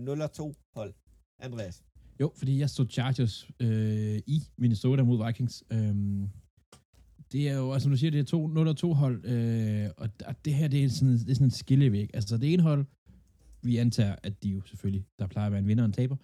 0-2 0.53 0.71
hold, 0.75 0.95
Andreas? 1.39 1.83
Jo, 2.21 2.33
fordi 2.37 2.59
jeg 2.59 2.71
stod 2.71 2.87
Chargers 2.91 3.51
øh, 3.61 4.19
i 4.27 4.43
Minnesota 4.59 5.03
mod 5.03 5.27
Vikings. 5.27 5.65
Øhm, 5.73 6.31
det 7.33 7.49
er 7.49 7.55
jo, 7.55 7.73
altså 7.73 7.85
som 7.85 7.93
du 7.93 7.97
siger, 7.97 8.11
det 8.11 8.21
er 8.21 8.25
to 8.25 8.49
0 8.49 8.77
2 8.77 8.93
hold, 8.93 9.25
øh, 9.25 9.91
og 9.97 10.09
og 10.27 10.45
det 10.45 10.55
her, 10.55 10.69
det 10.69 10.85
er 10.85 10.89
sådan, 10.89 11.13
det 11.13 11.31
er 11.31 11.35
sådan 11.35 11.47
en 11.47 11.51
skillevæg. 11.51 12.11
Altså 12.15 12.37
det 12.37 12.53
ene 12.53 12.63
hold, 12.63 12.87
vi 13.63 13.77
antager, 13.77 14.17
at 14.23 14.43
de 14.43 14.49
jo 14.49 14.63
selvfølgelig, 14.67 15.07
der 15.19 15.27
plejer 15.27 15.47
at 15.47 15.53
være 15.53 15.61
en 15.61 15.69
vinder 15.69 15.85
og 15.85 15.87
en 15.87 15.93
taber. 15.93 16.17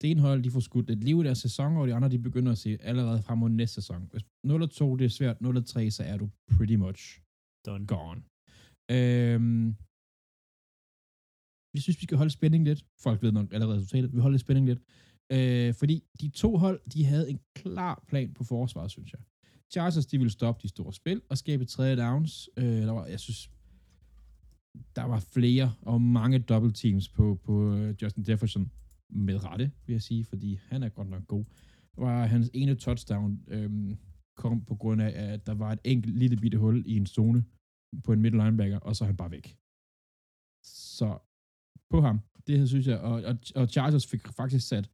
Det 0.00 0.10
ene 0.10 0.20
hold, 0.20 0.42
de 0.42 0.50
får 0.50 0.60
skudt 0.60 0.90
et 0.90 1.04
liv 1.04 1.20
i 1.20 1.24
deres 1.24 1.38
sæson, 1.38 1.76
og 1.76 1.88
de 1.88 1.94
andre, 1.94 2.08
de 2.08 2.18
begynder 2.18 2.52
at 2.52 2.58
se 2.58 2.78
allerede 2.80 3.22
frem 3.22 3.38
mod 3.38 3.50
næste 3.50 3.74
sæson. 3.74 4.08
Hvis 4.10 4.22
0 4.44 4.68
2, 4.68 4.96
det 4.96 5.04
er 5.04 5.08
svært, 5.08 5.40
0 5.40 5.64
3, 5.64 5.90
så 5.90 6.02
er 6.02 6.16
du 6.16 6.30
pretty 6.56 6.74
much 6.74 7.23
Done. 7.66 7.86
gone. 7.86 8.22
Øhm, 8.90 9.76
vi 11.74 11.80
synes, 11.80 12.00
vi 12.00 12.06
skal 12.06 12.16
holde 12.16 12.30
spænding 12.30 12.64
lidt. 12.64 12.86
Folk 13.02 13.22
ved 13.22 13.32
nok 13.32 13.52
allerede 13.52 13.78
resultatet. 13.78 14.14
Vi 14.14 14.20
holder 14.20 14.38
spænding 14.38 14.66
lidt. 14.66 14.80
Øh, 15.32 15.74
fordi 15.74 16.04
de 16.20 16.28
to 16.28 16.56
hold, 16.56 16.80
de 16.94 17.04
havde 17.04 17.30
en 17.30 17.40
klar 17.54 18.04
plan 18.08 18.34
på 18.34 18.44
forsvaret, 18.44 18.90
synes 18.90 19.12
jeg. 19.12 19.20
Chargers, 19.70 20.06
de 20.06 20.18
ville 20.18 20.30
stoppe 20.30 20.62
de 20.62 20.68
store 20.68 20.92
spil 20.92 21.22
og 21.28 21.38
skabe 21.38 21.64
tredje 21.64 21.96
downs. 21.96 22.50
Øh, 22.56 22.64
der 22.64 22.90
var, 22.92 23.06
jeg 23.06 23.20
synes, 23.20 23.50
der 24.96 25.02
var 25.04 25.20
flere 25.20 25.74
og 25.82 26.00
mange 26.00 26.38
double 26.38 26.72
teams 26.72 27.08
på, 27.08 27.40
på 27.44 27.74
øh, 27.74 27.94
Justin 28.02 28.24
Jefferson 28.28 28.70
med 29.10 29.44
rette, 29.44 29.70
vil 29.86 29.94
jeg 29.94 30.02
sige, 30.02 30.24
fordi 30.24 30.58
han 30.68 30.82
er 30.82 30.88
godt 30.88 31.08
nok 31.08 31.26
god. 31.26 31.44
Var 31.96 32.26
hans 32.26 32.50
ene 32.54 32.74
touchdown 32.74 33.40
øhm, 33.48 33.96
kom 34.36 34.64
på 34.64 34.74
grund 34.74 35.02
af, 35.02 35.32
at 35.32 35.46
der 35.46 35.54
var 35.54 35.72
et 35.72 35.80
enkelt 35.84 36.18
lille 36.18 36.36
bitte 36.36 36.58
hul 36.58 36.82
i 36.86 36.96
en 36.96 37.06
zone 37.06 37.44
på 38.04 38.12
en 38.12 38.22
middle 38.22 38.44
linebacker, 38.44 38.78
og 38.78 38.96
så 38.96 39.04
er 39.04 39.06
han 39.06 39.16
bare 39.16 39.30
væk. 39.30 39.56
Så 40.64 41.18
på 41.90 42.00
ham, 42.00 42.20
det 42.46 42.58
her 42.58 42.66
synes 42.66 42.86
jeg, 42.86 42.98
og, 42.98 43.22
og, 43.22 43.38
og 43.54 43.68
Chargers 43.68 44.06
fik 44.06 44.28
faktisk 44.28 44.68
sat 44.68 44.90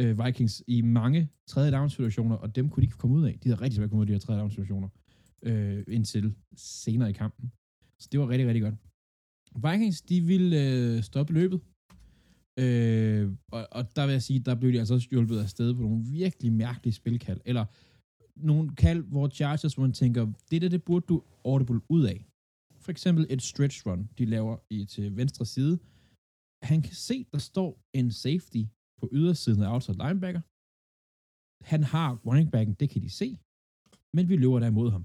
øh, 0.00 0.24
Vikings 0.24 0.62
i 0.66 0.80
mange 0.80 1.28
tredje 1.46 1.72
down 1.72 1.90
situationer, 1.90 2.36
og 2.36 2.56
dem 2.56 2.68
kunne 2.68 2.80
de 2.80 2.86
ikke 2.86 2.98
komme 2.98 3.16
ud 3.16 3.24
af. 3.24 3.38
De 3.42 3.48
havde 3.48 3.60
rigtig 3.60 3.76
svært 3.76 3.90
kommet 3.90 4.02
ud 4.02 4.04
af 4.04 4.06
de 4.06 4.12
her 4.12 4.20
tredje 4.20 4.40
down 4.40 4.50
situationer, 4.50 4.88
øh, 5.42 5.84
indtil 5.88 6.34
senere 6.56 7.10
i 7.10 7.12
kampen. 7.12 7.52
Så 7.98 8.08
det 8.12 8.20
var 8.20 8.28
rigtig, 8.28 8.46
rigtig 8.46 8.62
godt. 8.62 8.74
Vikings, 9.56 10.02
de 10.02 10.20
ville 10.20 10.56
øh, 10.62 11.02
stoppe 11.02 11.32
løbet, 11.32 11.60
øh, 12.58 13.32
og, 13.52 13.68
og 13.72 13.96
der 13.96 14.06
vil 14.06 14.12
jeg 14.12 14.22
sige, 14.22 14.38
der 14.38 14.54
blev 14.54 14.72
de 14.72 14.78
altså 14.78 14.94
også 14.94 15.08
hjulpet 15.10 15.38
af 15.38 15.48
sted 15.48 15.74
på 15.74 15.80
nogle 15.80 16.04
virkelig 16.04 16.52
mærkelige 16.52 16.94
spilkald, 16.94 17.40
eller 17.44 17.64
nogle 18.36 18.76
kald, 18.76 19.02
hvor 19.02 19.28
Chargers, 19.28 19.74
hvor 19.74 19.82
man 19.82 19.92
tænker, 19.92 20.32
det 20.50 20.62
der, 20.62 20.68
det 20.68 20.84
burde 20.84 21.06
du 21.06 21.22
audible 21.44 21.80
ud 21.88 22.04
af. 22.04 22.26
For 22.80 22.90
eksempel 22.90 23.26
et 23.30 23.42
stretch 23.42 23.86
run, 23.86 24.08
de 24.18 24.24
laver 24.24 24.56
i, 24.70 24.84
til 24.84 25.16
venstre 25.16 25.46
side. 25.46 25.78
Han 26.62 26.82
kan 26.82 26.94
se, 26.94 27.16
der 27.32 27.38
står 27.38 27.70
en 27.94 28.10
safety 28.10 28.62
på 29.00 29.08
ydersiden 29.12 29.62
af 29.62 29.72
outside 29.74 29.98
linebacker. 30.04 30.42
Han 31.72 31.82
har 31.84 32.10
running 32.26 32.50
backen, 32.54 32.74
det 32.80 32.90
kan 32.90 33.02
de 33.02 33.10
se, 33.10 33.28
men 34.16 34.28
vi 34.28 34.36
løber 34.36 34.58
der 34.60 34.66
imod 34.74 34.90
ham. 34.90 35.04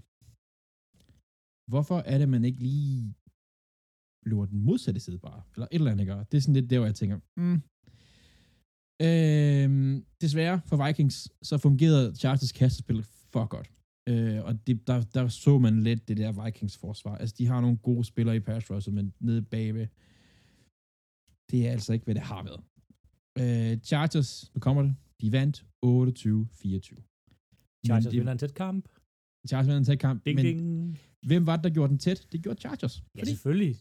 Hvorfor 1.71 1.99
er 2.11 2.17
det, 2.17 2.29
man 2.29 2.43
ikke 2.45 2.59
lige 2.59 3.15
løber 4.29 4.45
den 4.45 4.59
modsatte 4.67 4.99
side 4.99 5.19
bare? 5.27 5.41
Eller 5.55 5.67
et 5.71 5.75
eller 5.79 5.91
andet, 5.91 6.03
ikke? 6.03 6.13
Det 6.31 6.37
er 6.37 6.41
sådan 6.41 6.59
lidt 6.59 6.69
der, 6.69 6.79
hvor 6.79 6.85
jeg 6.91 6.95
tænker, 7.01 7.17
mm. 7.41 7.57
øhm, 9.07 10.05
desværre 10.21 10.61
for 10.69 10.77
Vikings, 10.85 11.17
så 11.49 11.57
fungerede 11.57 12.15
Chargers 12.15 12.51
kastespil 12.51 13.03
for 13.35 13.45
godt. 13.55 13.69
Øh, 14.09 14.39
og 14.47 14.67
det, 14.67 14.87
der, 14.87 14.97
der 15.15 15.27
så 15.27 15.59
man 15.59 15.83
lidt 15.83 16.07
det 16.07 16.17
der 16.17 16.31
Vikings 16.45 16.77
forsvar. 16.77 17.15
Altså, 17.17 17.35
de 17.37 17.45
har 17.47 17.61
nogle 17.61 17.77
gode 17.77 18.03
spillere 18.05 18.35
i 18.35 18.39
pass 18.39 18.71
rusher, 18.71 18.93
men 18.93 19.13
nede 19.19 19.41
bagved, 19.41 19.87
det 21.51 21.67
er 21.67 21.71
altså 21.71 21.93
ikke, 21.93 22.05
hvad 22.05 22.15
det 22.15 22.23
har 22.23 22.43
været. 22.49 22.61
Øh, 23.41 23.73
Chargers, 23.89 24.51
nu 24.53 24.59
kommer 24.59 24.81
det, 24.81 24.95
de 25.21 25.31
vandt 25.31 25.65
28-24. 25.85 25.85
Chargers 27.85 28.11
vinder 28.13 28.31
en 28.31 28.37
tæt 28.37 28.53
kamp. 28.53 28.89
Chargers 29.49 29.65
vinder 29.67 29.77
en 29.77 29.83
tæt 29.85 29.99
kamp, 29.99 30.25
Ding, 30.25 30.35
men 30.35 30.45
ding. 30.45 30.99
hvem 31.27 31.45
var 31.47 31.55
det, 31.55 31.63
der 31.63 31.69
gjorde 31.69 31.89
den 31.89 31.99
tæt? 31.99 32.27
Det 32.31 32.43
gjorde 32.43 32.59
Chargers. 32.61 33.03
Ja, 33.17 33.23
selvfølgelig. 33.23 33.75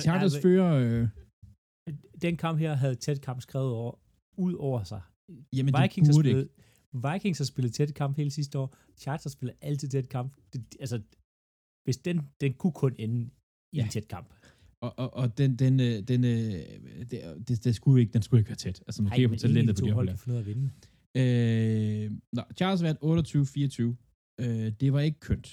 Chargers 0.00 0.34
Ja, 0.36 0.40
fører... 0.42 0.72
Øh, 0.74 1.08
Den 2.22 2.36
kamp 2.36 2.58
her 2.58 2.74
havde 2.74 2.94
tæt 2.94 3.20
kamp 3.20 3.40
skrevet 3.40 3.70
over, 3.70 3.98
ud 4.36 4.54
over 4.54 4.82
sig. 4.84 5.00
jamen, 5.52 5.74
Vikings 5.82 6.08
det 6.08 6.14
burde 6.16 6.28
ikke. 6.28 6.48
Vikings 6.94 7.38
har 7.38 7.44
spillet 7.44 7.74
tæt 7.74 7.94
kamp 7.94 8.16
hele 8.16 8.30
sidste 8.30 8.58
år. 8.58 8.76
Chargers 8.96 9.32
spiller 9.32 9.54
altid 9.60 9.88
tæt 9.88 10.08
kamp. 10.08 10.36
Det, 10.52 10.76
altså, 10.80 11.00
hvis 11.84 11.96
den, 11.96 12.20
den 12.40 12.52
kunne 12.54 12.72
kun 12.72 12.94
ende 12.98 13.30
i 13.72 13.76
Ja. 13.76 13.84
en 13.84 13.90
tæt 13.90 14.08
kamp. 14.08 14.34
Og, 14.80 14.98
og, 14.98 15.14
og 15.14 15.38
den, 15.38 15.56
den, 15.56 15.80
øh, 15.80 16.02
den, 16.08 16.24
øh, 16.24 16.30
det, 17.10 17.48
det, 17.48 17.64
det 17.64 17.74
skulle 17.74 18.00
ikke, 18.00 18.12
den 18.12 18.22
skulle 18.22 18.40
ikke 18.40 18.48
være 18.48 18.56
tæt. 18.56 18.82
Altså, 18.86 19.02
man 19.02 19.12
kigger 19.12 19.28
på 19.28 19.32
men 19.32 19.38
talentet 19.38 19.76
på 19.76 19.86
de 19.86 19.92
hold 19.92 20.08
ud 20.28 20.34
af 20.34 20.38
at 20.38 20.46
vinde. 20.46 20.70
Øh, 21.20 22.10
nå, 22.32 22.42
Charles 22.56 22.82
vandt 22.82 23.00
28-24. 23.02 24.44
Øh, 24.44 24.72
det 24.80 24.92
var 24.92 25.00
ikke 25.00 25.20
kønt. 25.20 25.46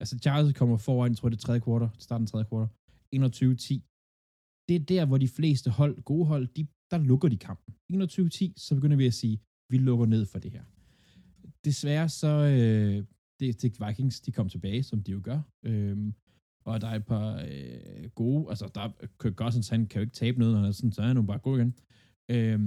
Altså, 0.00 0.18
Charles 0.18 0.56
kommer 0.58 0.76
foran, 0.76 1.10
jeg 1.12 1.16
tror 1.18 1.28
det 1.28 1.36
er 1.36 1.40
tredje 1.40 1.60
kvartal, 1.60 1.90
starten 1.98 2.24
af 2.24 2.28
tredje 2.30 2.46
kvartal, 2.50 2.74
21-10. 3.14 3.80
Det 4.68 4.74
er 4.80 4.84
der, 4.94 5.06
hvor 5.06 5.18
de 5.18 5.28
fleste 5.28 5.70
hold, 5.70 6.02
gode 6.02 6.26
hold, 6.26 6.46
de, 6.56 6.66
der 6.90 6.98
lukker 6.98 7.28
de 7.28 7.36
kampen. 7.48 7.74
21-10, 7.92 8.52
så 8.56 8.74
begynder 8.74 8.96
vi 8.96 9.06
at 9.06 9.14
sige, 9.14 9.36
vi 9.70 9.78
lukker 9.78 10.06
ned 10.06 10.26
for 10.26 10.38
det 10.38 10.52
her. 10.52 10.64
Desværre 11.64 12.08
så, 12.08 12.28
øh, 12.28 13.04
det, 13.40 13.62
det 13.62 13.88
Vikings, 13.88 14.20
de 14.20 14.32
kom 14.32 14.48
tilbage, 14.48 14.82
som 14.82 15.02
de 15.02 15.12
jo 15.12 15.20
gør. 15.24 15.40
øh, 15.62 16.12
og 16.64 16.80
der 16.80 16.86
er 16.88 16.94
et 16.94 17.06
par 17.06 17.46
øh, 17.48 18.10
gode, 18.14 18.50
altså 18.50 18.70
der 18.74 18.80
er 18.80 19.06
Kirk 19.20 19.34
Cousins, 19.34 19.68
han 19.68 19.86
kan 19.86 19.98
jo 19.98 20.00
ikke 20.00 20.14
tabe 20.14 20.38
noget, 20.38 20.54
når 20.54 20.60
han 20.60 20.68
er 20.68 20.72
sådan, 20.72 20.92
så 20.92 21.02
er 21.02 21.06
han 21.06 21.16
jo 21.16 21.22
bare 21.22 21.38
god 21.38 21.58
igen. 21.58 21.74
Øh, 22.30 22.60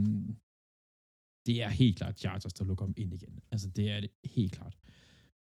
det 1.45 1.64
er 1.64 1.70
helt 1.70 1.97
klart 1.97 2.20
Chargers, 2.20 2.54
der 2.54 2.66
lukker 2.66 2.86
dem 2.86 2.93
ind 2.97 3.14
igen. 3.14 3.39
Altså, 3.51 3.70
det 3.70 3.91
er 3.91 3.99
det 3.99 4.10
helt 4.26 4.51
klart. 4.51 4.78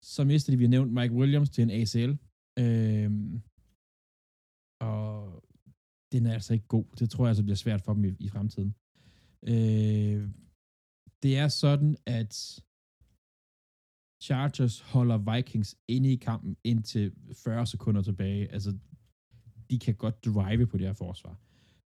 Så 0.04 0.24
mister 0.24 0.52
de, 0.52 0.58
vi 0.58 0.64
har 0.64 0.70
nævnt 0.70 0.94
Mike 0.94 1.14
Williams 1.14 1.50
til 1.50 1.62
en 1.62 1.70
ACL. 1.70 2.14
Øh, 2.60 3.12
og 4.82 5.44
den 6.12 6.26
er 6.26 6.34
altså 6.34 6.54
ikke 6.54 6.68
god. 6.68 6.86
Det 7.00 7.10
tror 7.10 7.26
jeg 7.26 7.30
altså 7.30 7.44
bliver 7.44 7.56
svært 7.56 7.82
for 7.82 7.94
dem 7.94 8.06
i, 8.06 8.16
i 8.20 8.30
fremtiden. 8.30 8.76
Øh, 9.48 10.30
det 11.24 11.38
er 11.38 11.48
sådan, 11.48 11.98
at 12.06 12.34
Chargers 14.24 14.80
holder 14.80 15.18
Vikings 15.18 15.78
inde 15.88 16.14
i 16.14 16.16
kampen 16.16 16.58
indtil 16.64 17.14
40 17.34 17.66
sekunder 17.66 18.02
tilbage. 18.02 18.52
Altså, 18.52 18.78
de 19.70 19.80
kan 19.80 19.96
godt 19.96 20.26
drive 20.26 20.68
på 20.68 20.78
det 20.78 20.88
her 20.88 20.94
forsvar. 20.94 21.36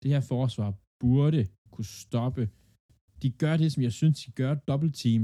Det 0.03 0.11
her 0.11 0.21
forsvar 0.21 0.73
burde 0.99 1.47
kunne 1.71 1.85
stoppe 1.85 2.49
de 3.21 3.31
gør 3.31 3.57
det, 3.57 3.71
som 3.71 3.83
jeg 3.83 3.93
synes, 3.93 4.25
de 4.25 4.31
gør, 4.31 4.53
double 4.55 4.91
team. 4.91 5.21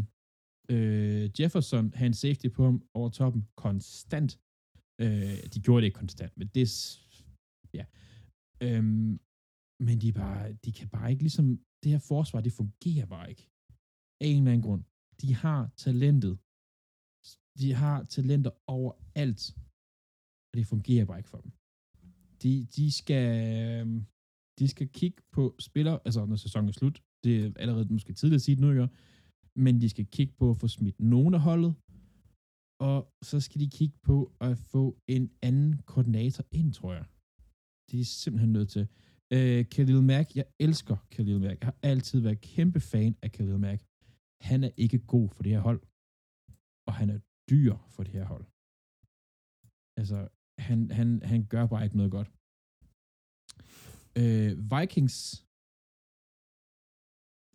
Øh, 0.70 1.24
Jefferson 1.39 1.93
har 1.93 2.06
en 2.06 2.14
safety 2.14 2.47
på 2.56 2.64
ham 2.64 2.78
over 2.93 3.10
toppen 3.10 3.47
konstant. 3.56 4.32
Øh, 5.01 5.38
de 5.54 5.60
gjorde 5.66 5.82
det 5.82 5.86
ikke 5.86 6.01
konstant, 6.04 6.38
men 6.38 6.47
det 6.47 6.68
ja. 7.74 7.86
Øhm, 8.66 9.20
men 9.88 9.95
de, 10.01 10.14
bare, 10.14 10.54
de 10.66 10.72
kan 10.72 10.89
bare 10.89 11.12
ikke 11.12 11.24
ligesom, 11.24 11.45
det 11.84 11.91
her 11.91 11.99
forsvar, 11.99 12.41
det 12.41 12.54
fungerer 12.54 13.06
bare 13.06 13.30
ikke. 13.30 13.49
Af 14.22 14.28
en 14.28 14.38
eller 14.38 14.51
anden 14.51 14.66
grund. 14.68 14.84
De 15.22 15.30
har 15.43 15.61
talentet. 15.86 16.34
De 17.61 17.68
har 17.82 17.97
talenter 18.16 18.51
overalt. 18.78 19.43
Og 20.49 20.53
det 20.57 20.66
fungerer 20.74 21.05
bare 21.05 21.20
ikke 21.22 21.34
for 21.34 21.41
dem. 21.45 21.51
De, 22.43 22.51
de 22.76 22.86
skal, 22.99 23.26
øhm, 23.80 23.99
de 24.59 24.68
skal 24.74 24.88
kigge 24.99 25.20
på 25.36 25.43
spillere, 25.68 25.99
altså 26.05 26.26
når 26.26 26.36
sæsonen 26.45 26.70
er 26.70 26.74
slut, 26.74 26.97
det 27.24 27.34
er 27.45 27.51
allerede 27.64 27.93
måske 27.93 28.14
tidligt 28.14 28.39
at 28.39 28.45
sige 28.45 28.55
det 28.55 28.64
nu, 28.64 28.70
ikke? 28.72 28.88
men 29.66 29.82
de 29.82 29.89
skal 29.89 30.05
kigge 30.05 30.34
på 30.39 30.49
at 30.49 30.57
få 30.57 30.68
smidt 30.68 30.99
nogen 30.99 31.34
af 31.34 31.41
holdet, 31.49 31.74
og 32.89 32.97
så 33.30 33.38
skal 33.45 33.61
de 33.61 33.70
kigge 33.80 33.97
på 34.09 34.18
at 34.41 34.57
få 34.57 34.84
en 35.07 35.32
anden 35.41 35.72
koordinator 35.91 36.43
ind, 36.51 36.74
tror 36.74 36.93
jeg. 36.93 37.05
Det 37.91 37.99
er 37.99 38.05
simpelthen 38.05 38.53
nødt 38.53 38.70
til. 38.70 38.88
Øh, 39.36 39.66
Khalil 39.74 40.03
Mack, 40.03 40.36
jeg 40.36 40.45
elsker 40.59 40.97
Khalil 41.11 41.39
Mack. 41.39 41.59
Jeg 41.61 41.68
har 41.68 41.78
altid 41.91 42.20
været 42.20 42.41
kæmpe 42.41 42.80
fan 42.80 43.16
af 43.22 43.32
Khalil 43.32 43.59
Mack. 43.59 43.82
Han 44.50 44.60
er 44.68 44.72
ikke 44.84 45.00
god 45.14 45.28
for 45.36 45.41
det 45.44 45.52
her 45.56 45.64
hold, 45.70 45.82
og 46.88 46.94
han 47.00 47.08
er 47.16 47.20
dyr 47.52 47.76
for 47.94 48.02
det 48.06 48.14
her 48.18 48.26
hold. 48.34 48.46
Altså, 50.00 50.20
han, 50.68 50.78
han, 51.00 51.08
han 51.32 51.41
gør 51.54 51.66
bare 51.74 51.84
ikke 51.88 51.98
noget 52.02 52.12
godt. 52.18 52.30
Øh, 54.22 54.52
Vikings 54.74 55.18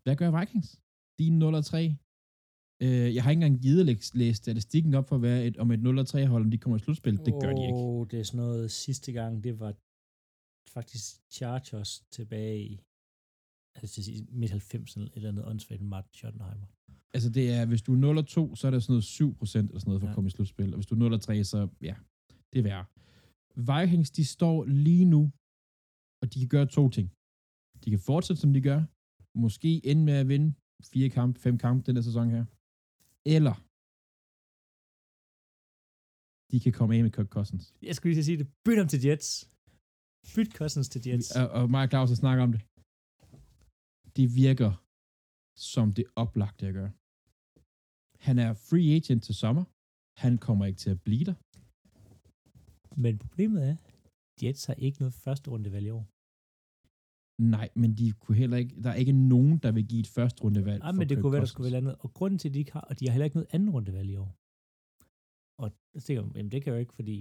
hvad 0.05 0.17
gør 0.23 0.31
Vikings? 0.39 0.69
De 1.19 1.25
er 1.29 1.35
0-3. 1.63 1.77
Øh, 2.85 3.09
jeg 3.15 3.23
har 3.23 3.31
ikke 3.31 3.43
engang 3.45 3.63
givet 3.67 3.81
at 3.81 3.87
læse- 3.91 4.17
læse 4.23 4.39
statistikken 4.45 4.93
op 4.99 5.07
for 5.09 5.17
at 5.17 5.23
være 5.29 5.41
et, 5.47 5.57
om 5.63 5.71
et 5.71 5.81
0-3-hold, 5.87 6.43
om 6.45 6.51
de 6.51 6.59
kommer 6.59 6.77
i 6.77 6.85
slutspil. 6.85 7.17
Det 7.27 7.35
gør 7.43 7.53
de 7.59 7.63
ikke. 7.71 7.85
Det 8.11 8.17
er 8.21 8.25
sådan 8.29 8.45
noget 8.47 8.71
sidste 8.85 9.11
gang, 9.19 9.33
det 9.45 9.53
var 9.63 9.73
faktisk 10.77 11.07
Chargers 11.37 11.93
tilbage 12.17 12.59
i 12.71 12.73
altså 13.79 13.99
midt 14.41 14.53
90'erne 14.53 15.05
eller 15.17 15.31
noget 15.33 15.49
åndssvagt 15.51 15.81
med 15.81 15.89
Martin 15.95 16.15
Schottenheimer. 16.19 16.67
Altså 17.15 17.29
det 17.37 17.45
er, 17.57 17.67
hvis 17.67 17.83
du 17.83 17.91
er 17.95 17.99
0-2, 18.53 18.57
så 18.59 18.67
er 18.67 18.71
der 18.71 18.79
sådan 18.81 18.93
noget 18.93 19.05
7% 19.05 19.59
eller 19.59 19.81
sådan 19.81 19.89
noget 19.91 20.01
for 20.01 20.07
Ja. 20.07 20.11
at 20.13 20.15
komme 20.17 20.29
i 20.29 20.35
slutspil. 20.37 20.71
Og 20.75 20.77
hvis 20.79 20.87
du 20.91 20.95
er 20.95 21.43
0-3, 21.43 21.45
så 21.53 21.59
ja, 21.89 21.97
det 22.53 22.59
er 22.59 22.67
værre. 22.71 22.85
Vikings, 23.71 24.11
de 24.19 24.25
står 24.37 24.57
lige 24.87 25.07
nu, 25.15 25.23
og 26.23 26.27
de 26.33 26.37
kan 26.43 26.49
gøre 26.57 26.67
to 26.79 26.85
ting. 26.97 27.07
De 27.85 27.89
kan 27.95 28.01
fortsætte, 28.11 28.41
som 28.45 28.53
de 28.57 28.61
gør. 28.71 28.81
Måske 29.45 29.71
ende 29.91 30.03
med 30.09 30.17
at 30.23 30.29
vinde 30.33 30.49
fire 30.93 31.09
kampe, 31.19 31.37
fem 31.47 31.57
kampe 31.65 31.81
den 31.87 31.95
her 31.97 32.03
sæson 32.09 32.27
her. 32.37 32.45
Eller 33.37 33.55
de 36.51 36.57
kan 36.65 36.73
komme 36.79 36.93
af 36.97 37.03
med 37.07 37.13
Kirk 37.17 37.31
Cousins. 37.37 37.65
Jeg 37.89 37.95
skulle 37.97 38.15
lige 38.15 38.25
sige 38.31 38.39
det. 38.43 38.47
Byt 38.65 38.79
ham 38.81 38.89
til 38.93 39.01
Jets. 39.07 39.29
Byt 40.35 40.51
Cousins 40.59 40.89
til 40.89 41.01
Jets. 41.07 41.29
Og, 41.41 41.47
og 41.57 41.63
mig 41.75 41.83
og 41.87 41.91
Claus 41.93 42.09
har 42.13 42.17
snakket 42.25 42.43
om 42.47 42.53
det. 42.55 42.63
Det 44.17 44.27
virker 44.45 44.73
som 45.73 45.87
det 45.99 46.05
oplagte 46.23 46.67
at 46.71 46.75
gøre. 46.79 46.93
Han 48.27 48.39
er 48.39 48.51
free 48.69 48.91
agent 48.99 49.23
til 49.25 49.35
sommer. 49.35 49.65
Han 50.25 50.39
kommer 50.47 50.65
ikke 50.67 50.81
til 50.85 50.91
at 50.91 51.03
blive 51.07 51.25
der. 51.31 51.37
Men 53.05 53.19
problemet 53.19 53.61
er, 53.71 53.77
Jets 54.41 54.65
har 54.69 54.75
ikke 54.75 54.99
noget 55.03 55.15
første 55.15 55.51
runde 55.51 55.73
valg 55.73 55.87
i 55.87 55.91
år. 55.91 56.05
Nej, 57.57 57.69
men 57.83 57.91
de 57.99 58.07
kunne 58.13 58.37
heller 58.43 58.57
ikke, 58.63 58.83
der 58.85 58.91
er 58.91 58.95
ikke 59.03 59.13
nogen, 59.13 59.59
der 59.65 59.71
vil 59.73 59.87
give 59.91 60.01
et 60.01 60.07
første 60.07 60.45
rundevalg. 60.45 60.81
Nej, 60.81 60.93
men 60.93 61.09
det 61.09 61.17
kunne 61.21 61.33
være, 61.33 61.41
der 61.47 61.53
skulle 61.53 61.71
være 61.71 61.79
andet. 61.83 61.97
Og 62.05 62.09
grunden 62.15 62.39
til, 62.39 62.49
at 62.49 62.55
de 62.55 62.59
ikke 62.59 62.73
har, 62.73 62.81
og 62.81 62.95
de 62.99 63.05
har 63.07 63.13
heller 63.13 63.25
ikke 63.25 63.37
noget 63.37 63.55
anden 63.55 63.71
rundevalg 63.71 64.09
i 64.11 64.17
år. 64.17 64.31
Og 65.63 65.69
så 65.95 66.07
tænker 66.07 66.23
jeg, 66.23 66.37
jamen 66.37 66.53
det 66.53 66.59
kan 66.63 66.71
jeg 66.71 66.77
jo 66.79 66.85
ikke, 66.85 66.99
fordi... 67.01 67.17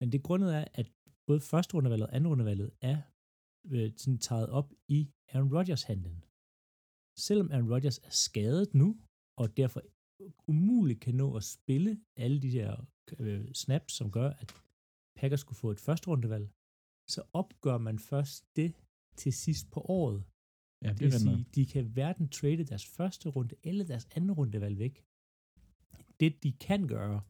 Men 0.00 0.12
det 0.12 0.22
grundet 0.22 0.50
er, 0.60 0.64
at 0.80 0.86
både 1.26 1.40
første 1.40 1.74
rundevalget 1.74 2.06
og 2.06 2.14
anden 2.16 2.30
rundevalget 2.32 2.70
er 2.90 2.98
øh, 3.74 3.92
sådan 3.96 4.18
taget 4.18 4.48
op 4.58 4.68
i 4.88 4.98
Aaron 5.32 5.52
Rodgers 5.56 5.82
handlen. 5.90 6.18
Selvom 7.26 7.48
Aaron 7.52 7.70
Rodgers 7.72 7.98
er 7.98 8.14
skadet 8.26 8.74
nu, 8.74 8.88
og 9.40 9.56
derfor 9.56 9.80
umuligt 10.46 11.00
kan 11.00 11.14
nå 11.14 11.36
at 11.36 11.44
spille 11.44 12.00
alle 12.16 12.42
de 12.42 12.52
der 12.52 12.86
øh, 13.18 13.52
snaps, 13.52 13.92
som 13.94 14.10
gør, 14.10 14.30
at 14.30 14.54
Packers 15.16 15.40
skulle 15.40 15.58
få 15.58 15.70
et 15.70 15.80
første 15.80 16.08
rundevalg, 16.08 16.50
så 17.08 17.22
opgør 17.32 17.78
man 17.78 17.98
først 17.98 18.56
det 18.56 18.74
til 19.16 19.32
sidst 19.32 19.70
på 19.70 19.80
året. 19.80 20.24
Ja, 20.84 20.88
Det 20.92 21.00
vil 21.00 21.12
sige, 21.12 21.46
de 21.54 21.66
kan 21.66 21.84
hverken 21.84 22.28
trade 22.28 22.64
deres 22.64 22.86
første 22.86 23.28
runde 23.28 23.54
eller 23.62 23.84
deres 23.84 24.06
anden 24.16 24.32
rundevalg 24.32 24.78
væk. 24.78 25.04
Det, 26.20 26.42
de 26.42 26.52
kan 26.52 26.88
gøre, 26.88 27.20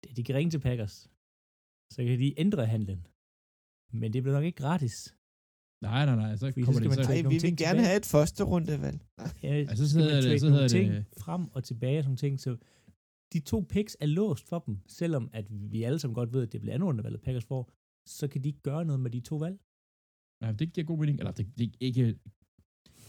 det 0.00 0.06
er, 0.08 0.12
at 0.12 0.16
de 0.16 0.24
kan 0.24 0.34
ringe 0.34 0.50
til 0.50 0.60
Packers. 0.60 0.96
Så 1.92 1.98
kan 2.04 2.18
de 2.18 2.40
ændre 2.40 2.66
handlen. 2.66 3.06
Men 3.92 4.12
det 4.12 4.22
bliver 4.22 4.36
nok 4.36 4.44
ikke 4.44 4.62
gratis. 4.64 4.96
Nej, 5.82 6.06
nej, 6.06 6.16
nej, 6.16 6.36
så 6.36 6.46
Fordi 6.46 6.60
så 6.60 6.64
kommer 6.64 6.80
skal 6.80 6.90
det 6.90 6.96
man 6.98 7.04
så... 7.04 7.12
nogle 7.12 7.28
vi 7.28 7.38
vil 7.42 7.42
gerne 7.42 7.56
tilbage. 7.56 7.86
have 7.86 7.96
et 7.96 8.06
første 8.06 8.44
rundevalg. 8.44 9.00
Ja, 9.42 9.48
Altså, 9.48 9.88
så 9.90 9.98
hedder 9.98 10.20
det- 10.20 10.40
så 10.40 10.48
hedder 10.50 10.68
ting 10.68 10.92
det- 10.92 11.04
frem 11.18 11.48
og 11.52 11.64
tilbage 11.64 11.98
og 11.98 12.04
sådan 12.04 12.16
ting. 12.16 12.40
Så 12.40 12.56
de 13.32 13.40
to 13.40 13.66
picks 13.68 13.96
er 14.00 14.06
låst 14.06 14.48
for 14.48 14.58
dem, 14.66 14.78
selvom 14.86 15.30
at 15.32 15.46
vi 15.50 15.82
alle 15.82 15.98
sammen 15.98 16.14
godt 16.14 16.32
ved, 16.32 16.42
at 16.42 16.52
det 16.52 16.60
bliver 16.60 16.74
anden 16.74 16.86
rundevalget 16.86 17.20
Packers 17.20 17.44
får, 17.44 17.70
så 18.06 18.28
kan 18.28 18.42
de 18.44 18.48
ikke 18.48 18.62
gøre 18.62 18.84
noget 18.84 19.00
med 19.00 19.10
de 19.10 19.20
to 19.20 19.36
valg. 19.36 19.58
Nej, 20.42 20.52
det 20.52 20.72
giver 20.72 20.84
god 20.84 20.98
mening. 20.98 21.18
Eller 21.18 21.32
det, 21.32 21.46
det, 21.58 21.64
er 21.66 21.70
ikke, 21.80 22.06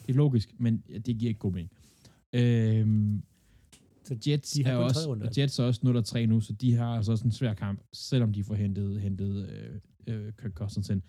det 0.06 0.10
er 0.10 0.14
logisk, 0.14 0.60
men 0.60 0.78
det 0.78 1.18
giver 1.20 1.28
ikke 1.30 1.40
god 1.40 1.52
mening. 1.52 1.72
Øhm, 2.34 3.24
Så 4.04 4.18
Jets 4.28 4.52
de 4.52 4.64
har 4.66 4.72
er 4.72 4.76
også, 4.78 5.08
runde, 5.10 5.26
altså. 5.26 5.42
Jets 5.42 5.60
er 5.60 5.64
også 5.64 6.14
0-3 6.22 6.26
nu, 6.26 6.40
så 6.42 6.54
de 6.54 6.74
har 6.76 6.96
altså 6.96 7.12
også 7.12 7.26
en 7.26 7.32
svær 7.32 7.54
kamp, 7.54 7.82
selvom 7.94 8.34
de 8.34 8.44
får 8.44 8.56
hentet, 8.56 9.02
hentet 9.02 9.50
øh, 9.50 9.80
øh, 10.08 10.34
Kirk 10.42 10.52
Cousins 10.54 10.90
ind. 10.90 11.02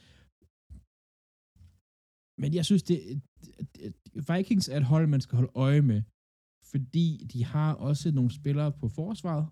Men 2.40 2.54
jeg 2.54 2.64
synes, 2.64 2.82
det, 2.82 2.98
Vikings 4.30 4.68
er 4.68 4.76
et 4.76 4.90
hold, 4.92 5.06
man 5.06 5.20
skal 5.20 5.36
holde 5.36 5.52
øje 5.54 5.82
med, 5.82 6.02
fordi 6.72 7.06
de 7.32 7.44
har 7.44 7.74
også 7.74 8.10
nogle 8.10 8.30
spillere 8.30 8.72
på 8.80 8.88
forsvaret, 8.88 9.46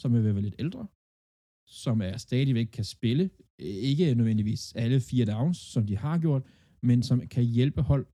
som 0.00 0.14
er 0.14 0.20
være 0.20 0.40
lidt 0.40 0.60
ældre, 0.64 0.88
som 1.68 1.96
er 2.08 2.16
stadigvæk 2.16 2.66
kan 2.66 2.84
spille, 2.84 3.30
ikke 3.58 4.14
nødvendigvis 4.14 4.72
alle 4.82 5.00
fire 5.00 5.26
downs, 5.26 5.58
som 5.58 5.86
de 5.86 5.96
har 5.96 6.18
gjort, 6.18 6.42
men 6.82 7.02
som 7.02 7.28
kan 7.34 7.44
hjælpe 7.44 7.82
hold. 7.82 8.06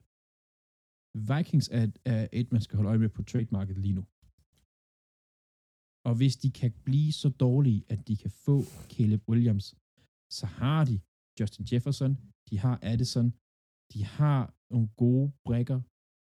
Vikings 1.32 1.68
er, 1.78 1.84
er 2.04 2.28
et, 2.32 2.52
man 2.52 2.60
skal 2.60 2.76
holde 2.76 2.88
øje 2.88 2.98
med 2.98 3.08
på 3.08 3.22
trademarket 3.22 3.78
lige 3.78 3.94
nu. 3.98 4.04
Og 6.08 6.14
hvis 6.18 6.36
de 6.36 6.50
kan 6.60 6.72
blive 6.84 7.12
så 7.12 7.28
dårlige, 7.28 7.84
at 7.88 8.08
de 8.08 8.16
kan 8.16 8.30
få 8.30 8.56
Caleb 8.94 9.22
Williams, 9.28 9.66
så 10.38 10.46
har 10.46 10.84
de 10.84 11.00
Justin 11.40 11.66
Jefferson, 11.72 12.12
de 12.50 12.58
har 12.58 12.78
Addison, 12.82 13.28
de 13.92 14.00
har 14.18 14.42
nogle 14.72 14.88
gode 15.02 15.26
brækker 15.46 15.78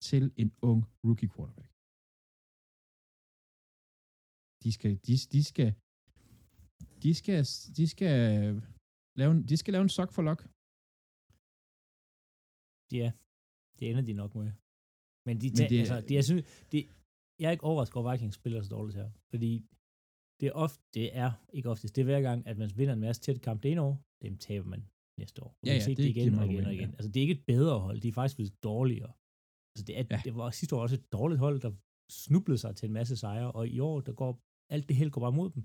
til 0.09 0.23
en 0.41 0.49
ung 0.69 0.81
rookie 1.05 1.29
quarterback. 1.33 1.71
De 4.63 4.69
skal, 4.77 4.91
de, 5.07 5.13
de 5.35 5.41
skal, 5.51 5.69
de 7.03 7.11
skal, 7.19 7.39
de 7.77 7.85
skal 7.93 8.15
lave 9.19 9.31
en, 9.35 9.41
de 9.51 9.55
skal 9.61 9.71
lave 9.73 9.85
en 9.87 9.95
sok 9.97 10.11
for 10.15 10.23
lok. 10.29 10.41
Ja, 12.99 13.07
det 13.77 13.83
ender 13.89 14.03
de 14.09 14.13
nok 14.21 14.31
med. 14.41 14.49
Men 15.27 15.35
de 15.41 15.47
Men 15.59 15.65
det- 15.71 15.79
altså, 15.83 15.97
det, 16.07 16.13
jeg, 16.19 16.25
synes, 16.29 16.43
det, 16.71 16.79
jeg 17.39 17.47
er 17.49 17.55
ikke 17.55 17.69
overrasket 17.71 17.95
over, 17.99 18.09
at 18.09 18.13
Vikings 18.13 18.35
spiller 18.41 18.59
så 18.61 18.69
dårligt 18.77 18.97
her. 19.01 19.09
Fordi 19.31 19.51
det 20.39 20.45
er, 20.51 20.55
ofte, 20.65 20.81
det 20.97 21.05
er 21.23 21.31
ikke 21.57 21.69
oftest, 21.73 21.91
det 21.95 22.01
er 22.01 22.09
hver 22.11 22.21
gang, 22.29 22.39
at 22.49 22.57
man 22.61 22.69
vinder 22.79 22.93
en 22.93 23.05
masse 23.07 23.21
tæt 23.25 23.39
kamp 23.47 23.57
det 23.63 23.71
ene 23.71 23.81
år, 23.89 23.95
dem 24.25 24.33
taber 24.47 24.67
man 24.73 24.81
næste 25.21 25.37
år. 25.45 25.51
Og 25.61 25.65
Ja, 25.67 25.73
ja, 25.73 25.79
det 25.87 25.97
det 25.97 26.05
igen 26.13 26.33
og 26.39 26.45
igen 26.51 26.65
og 26.69 26.73
igen. 26.77 26.89
ja. 26.89 26.95
Altså, 26.97 27.09
det 27.11 27.17
er 27.19 27.25
ikke 27.27 27.37
et 27.41 27.45
bedre 27.53 27.79
hold, 27.85 27.97
de 28.03 28.07
er 28.07 28.17
faktisk 28.19 28.35
blevet 28.37 28.55
dårligere. 28.69 29.13
Altså, 29.73 29.83
det, 29.87 29.93
er, 29.99 30.05
Ja. 30.13 30.19
det 30.27 30.33
var 30.39 30.47
sidste 30.59 30.75
år 30.75 30.81
også 30.81 30.95
et 31.01 31.07
dårligt 31.17 31.39
hold, 31.45 31.57
der 31.65 31.71
snublede 32.23 32.57
sig 32.63 32.71
til 32.75 32.85
en 32.89 32.93
masse 32.99 33.15
sejre, 33.23 33.51
og 33.59 33.63
i 33.75 33.79
år, 33.89 33.95
der 34.07 34.13
går 34.21 34.31
alt 34.75 34.85
det 34.89 34.95
held 34.99 35.11
går 35.15 35.21
bare 35.27 35.37
mod 35.41 35.49
dem. 35.55 35.63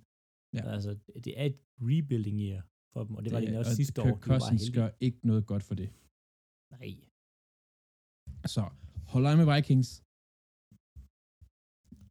Ja. 0.56 0.62
Altså, 0.74 0.90
det 1.24 1.32
er 1.40 1.44
et 1.50 1.58
rebuilding 1.90 2.38
year 2.46 2.60
for 2.92 3.00
dem, 3.06 3.12
og 3.16 3.22
det 3.24 3.30
var 3.34 3.40
det, 3.40 3.58
også 3.62 3.74
sidste 3.82 3.98
år. 4.02 4.06
Kirk 4.06 4.20
Cousins 4.28 4.64
gør 4.78 4.88
ikke 5.06 5.20
noget 5.30 5.44
godt 5.52 5.62
for 5.68 5.74
det. 5.80 5.88
Nej, 6.74 6.90
Så 8.54 8.62
hold 9.12 9.24
øje 9.28 9.38
med 9.42 9.48
Vikings. 9.54 9.90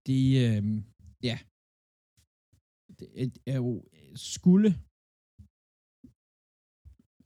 De, 0.08 0.18
øh, 0.46 0.64
ja, 1.30 1.38
det 3.00 3.38
er 3.54 3.58
jo 3.66 3.70
skulle, 4.32 4.70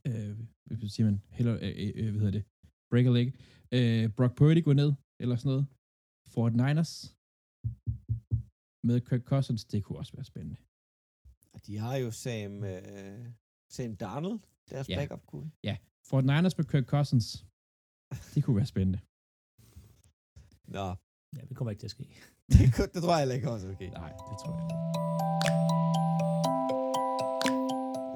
øh, 0.06 0.38
hvad 0.64 0.88
siger 0.88 1.06
man, 1.10 1.22
heller, 1.30 1.54
øh, 1.62 1.92
øh, 1.94 2.10
hvad 2.10 2.20
hedder 2.24 2.30
det, 2.38 2.44
break 2.90 3.06
a 3.06 3.10
leg, 3.18 3.28
øh, 3.76 4.10
Brock 4.16 4.34
Purdy 4.36 4.64
gå 4.64 4.72
ned, 4.72 4.92
eller 5.20 5.36
sådan 5.36 5.50
noget, 5.50 5.66
Fort 6.32 6.52
Niners, 6.52 6.92
med 8.88 9.00
Kirk 9.08 9.22
Cousins, 9.32 9.64
det 9.64 9.84
kunne 9.84 9.98
også 9.98 10.12
være 10.16 10.24
spændende. 10.24 10.56
De 11.66 11.76
har 11.76 11.96
jo 11.96 12.10
Sam, 12.10 12.64
øh, 12.64 13.26
Sam 13.70 13.96
Darnold, 13.96 14.40
deres 14.70 14.88
Ja. 14.88 14.94
ja. 14.94 15.00
backup 15.00 15.26
kunne. 15.26 15.50
Fort 16.10 16.24
Niners 16.24 16.56
med 16.58 16.64
Kirk 16.64 16.84
Cousins, 16.86 17.46
det 18.34 18.44
kunne 18.44 18.56
være 18.56 18.66
spændende. 18.66 19.00
Nå, 20.76 20.86
ja, 21.36 21.40
det 21.48 21.56
kommer 21.56 21.70
ikke 21.70 21.80
til 21.80 21.86
at 21.86 21.90
ske. 21.90 22.04
det, 22.52 22.74
kunne- 22.74 22.90
det 22.94 23.02
tror 23.02 23.10
jeg 23.12 23.18
heller 23.18 23.34
ikke 23.34 23.50
også, 23.50 23.68
okay. 23.68 23.90
Nej, 23.90 24.08
det 24.28 24.36
tror 24.40 24.52
jeg 24.56 24.64
ikke. 24.64 25.05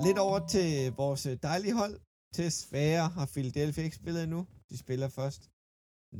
Lidt 0.06 0.18
over 0.26 0.40
til 0.54 0.68
vores 1.02 1.22
dejlige 1.48 1.74
hold. 1.80 1.94
Til 2.36 2.48
svære 2.62 3.08
har 3.16 3.26
Philadelphia 3.34 3.84
ikke 3.84 4.00
spillet 4.02 4.22
endnu. 4.22 4.40
De 4.70 4.76
spiller 4.84 5.08
først 5.08 5.42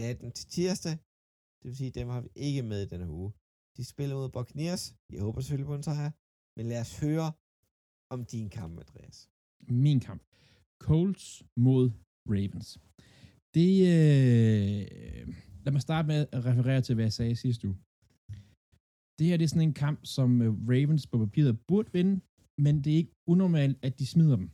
natten 0.03 0.29
til 0.33 0.47
tirsdag. 0.55 0.97
Det 1.59 1.67
vil 1.69 1.77
sige, 1.77 1.91
dem 1.91 2.09
har 2.15 2.21
vi 2.21 2.29
ikke 2.35 2.63
med 2.63 2.81
i 2.83 2.89
denne 2.93 3.09
uge. 3.19 3.31
De 3.77 3.85
spiller 3.93 4.15
mod 4.17 4.29
Buccaneers. 4.37 4.85
Jeg 5.13 5.21
håber 5.27 5.41
selvfølgelig 5.41 5.71
på 5.73 5.75
en 5.75 5.83
sejr. 5.83 6.11
Men 6.57 6.65
lad 6.73 6.81
os 6.81 7.01
høre 7.05 7.29
om 8.15 8.21
din 8.25 8.49
kamp, 8.59 8.73
Andreas. 8.79 9.19
min 9.85 10.01
kamp. 10.01 10.23
Colts 10.87 11.27
mod 11.67 11.85
Ravens. 12.35 12.71
Det, 13.57 13.73
øh, 13.95 14.81
lad 15.65 15.73
mig 15.73 15.83
starte 15.89 16.07
med 16.13 16.21
at 16.33 16.45
referere 16.45 16.83
til, 16.83 16.95
hvad 16.95 17.05
jeg 17.05 17.13
sagde 17.13 17.37
sidste 17.37 17.69
uge. 17.69 17.79
Det 19.19 19.27
her 19.27 19.37
det 19.37 19.45
er 19.45 19.53
sådan 19.55 19.69
en 19.69 19.81
kamp, 19.85 20.01
som 20.17 20.43
øh, 20.43 20.53
Ravens 20.73 21.07
på 21.07 21.19
papiret 21.19 21.61
burde 21.69 21.93
vinde, 21.93 22.21
men 22.65 22.75
det 22.85 22.91
er 22.93 22.97
ikke 23.03 23.15
unormalt, 23.33 23.77
at 23.87 23.99
de 23.99 24.07
smider 24.13 24.37
dem. 24.43 24.49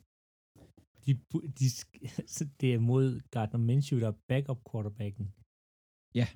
De, 1.05 1.11
de, 1.59 1.67
så 2.37 2.43
det 2.61 2.69
er 2.75 2.79
mod 2.91 3.07
Gardner 3.35 3.61
Minshew, 3.69 3.99
der 4.01 4.09
er 4.09 4.19
backup 4.29 4.61
quarterbacken. 4.71 5.27
Ja. 6.21 6.27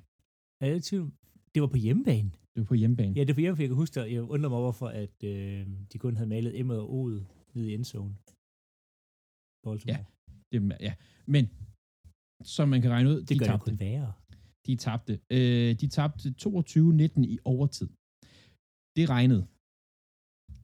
Er 0.61 0.79
tvivl? 0.89 1.09
Det 1.53 1.59
var 1.63 1.67
på 1.75 1.77
hjemmebane. 1.85 2.29
Det 2.53 2.59
er 2.61 2.65
på 2.73 2.77
hjemmebane. 2.81 3.13
Ja, 3.17 3.21
det 3.23 3.29
er 3.29 3.33
på 3.39 3.39
hjemmebane. 3.45 3.63
Jeg 3.63 3.69
kan 3.69 3.81
huske 3.83 3.93
det. 3.99 4.11
Jeg 4.15 4.21
undrer 4.33 4.49
mig 4.49 4.59
over, 4.63 4.71
for, 4.81 4.87
at 5.03 5.17
øh, 5.23 5.67
de 5.91 5.97
kun 6.05 6.15
havde 6.17 6.29
malet 6.29 6.59
Emma 6.59 6.73
og 6.83 6.87
O'et 6.97 7.21
nede 7.53 7.67
i 7.71 7.73
endzone. 7.77 8.13
Baltimore. 9.63 9.97
Ja, 9.97 10.05
Det, 10.51 10.59
ja. 10.87 10.93
Men, 11.33 11.43
som 12.55 12.65
man 12.73 12.81
kan 12.81 12.91
regne 12.95 13.09
ud, 13.13 13.19
det 13.21 13.29
de 13.29 13.39
gør 13.39 13.45
det 13.45 13.51
tabte. 13.53 13.71
kun 13.71 13.79
værre. 13.79 14.13
De 14.67 14.73
tabte. 14.85 15.13
Øh, 15.37 15.69
de 15.81 15.87
tabte 15.97 16.25
22-19 16.45 17.33
i 17.33 17.37
overtid. 17.53 17.89
Det 18.97 19.05
regnede. 19.15 19.43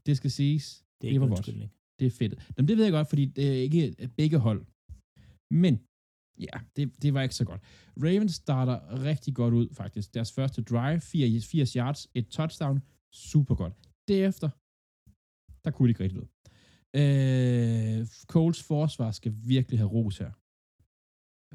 Det 0.06 0.14
skal 0.20 0.32
siges. 0.32 0.66
Det 1.02 1.08
er 1.08 1.10
Det 1.10 1.16
ikke 1.16 1.26
en 1.26 1.32
undskyldning. 1.32 1.72
Det 2.00 2.06
er 2.08 2.12
fedt. 2.12 2.34
Jamen, 2.58 2.68
det 2.68 2.78
ved 2.78 2.84
jeg 2.84 2.92
godt, 2.92 3.10
fordi 3.10 3.26
det 3.26 3.48
er 3.54 3.60
ikke 3.68 3.82
begge 4.20 4.38
hold. 4.38 4.62
Men, 5.64 5.74
ja, 6.40 6.56
det, 6.76 7.04
det 7.04 7.14
var 7.14 7.22
ikke 7.22 7.36
så 7.36 7.46
godt. 7.46 7.62
Ravens 8.06 8.34
starter 8.34 9.04
rigtig 9.10 9.36
godt 9.36 9.54
ud, 9.54 9.68
faktisk. 9.74 10.14
Deres 10.14 10.32
første 10.32 10.62
drive, 10.64 11.00
80, 11.00 11.48
80 11.48 11.74
yards, 11.74 12.08
et 12.14 12.28
touchdown, 12.38 12.78
super 13.14 13.56
godt. 13.56 13.74
Derefter, 14.08 14.50
der 15.64 15.72
kunne 15.72 15.88
de 15.88 15.92
ikke 15.92 16.04
rigtig 16.04 16.20
noget. 16.22 16.32
Øh, 17.02 18.08
Coles 18.34 18.64
forsvar 18.64 19.12
skal 19.12 19.34
virkelig 19.54 19.80
have 19.80 19.92
ros 19.98 20.18
her. 20.18 20.32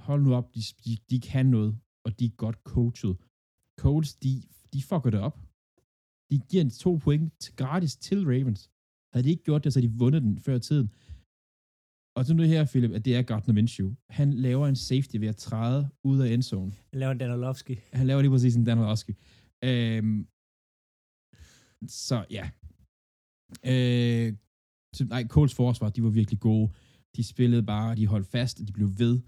Hold 0.09 0.23
nu 0.23 0.35
op, 0.35 0.55
de, 0.55 0.61
de, 0.85 0.93
de 1.11 1.21
kan 1.21 1.47
noget, 1.47 1.73
og 2.07 2.11
de 2.19 2.25
er 2.25 2.35
godt 2.45 2.59
coachet. 2.73 3.15
Coles, 3.83 4.15
de, 4.25 4.33
de 4.73 4.83
fucker 4.83 5.11
det 5.11 5.21
op. 5.29 5.37
De 6.31 6.37
giver 6.51 6.65
to 6.85 6.91
point 6.97 7.53
gratis 7.57 7.97
til 7.97 8.19
Ravens. 8.33 8.72
Havde 9.13 9.25
de 9.25 9.31
ikke 9.31 9.43
gjort 9.45 9.65
det, 9.65 9.73
så 9.73 9.81
havde 9.81 9.93
de 9.93 9.99
vundet 9.99 10.23
den 10.23 10.39
før 10.39 10.59
tiden. 10.59 10.91
Og 12.17 12.25
så 12.27 12.35
nu 12.35 12.43
her, 12.43 12.65
Philip, 12.67 12.91
at 12.91 13.05
det 13.05 13.17
er 13.17 13.23
Gardner 13.23 13.55
Minshew. 13.55 13.95
Han 14.11 14.33
laver 14.33 14.69
en 14.69 14.77
safety 14.77 15.17
ved 15.17 15.29
at 15.29 15.37
træde 15.37 15.89
ud 16.05 16.19
af 16.21 16.29
endzone. 16.33 16.73
Jeg 16.93 17.01
laver 17.01 17.13
en 17.13 17.19
Danolovski. 17.19 17.77
Han 17.93 18.07
laver 18.07 18.21
lige 18.23 18.31
præcis 18.31 18.57
en 18.57 18.65
Dan 18.65 18.79
Orlovsky. 18.79 19.11
Øhm, 19.65 20.27
så 21.89 22.25
ja. 22.31 22.51
Øh, 23.67 24.35
så, 24.95 25.05
nej, 25.05 25.27
Coles 25.27 25.55
forsvar, 25.55 25.89
de 25.91 26.03
var 26.03 26.11
virkelig 26.11 26.41
gode. 26.41 26.71
De 27.17 27.25
spillede 27.25 27.63
bare, 27.63 27.97
de 27.97 28.07
holdt 28.07 28.27
fast, 28.27 28.61
og 28.61 28.67
de 28.69 28.73
blev 28.73 28.91
ved. 28.99 29.21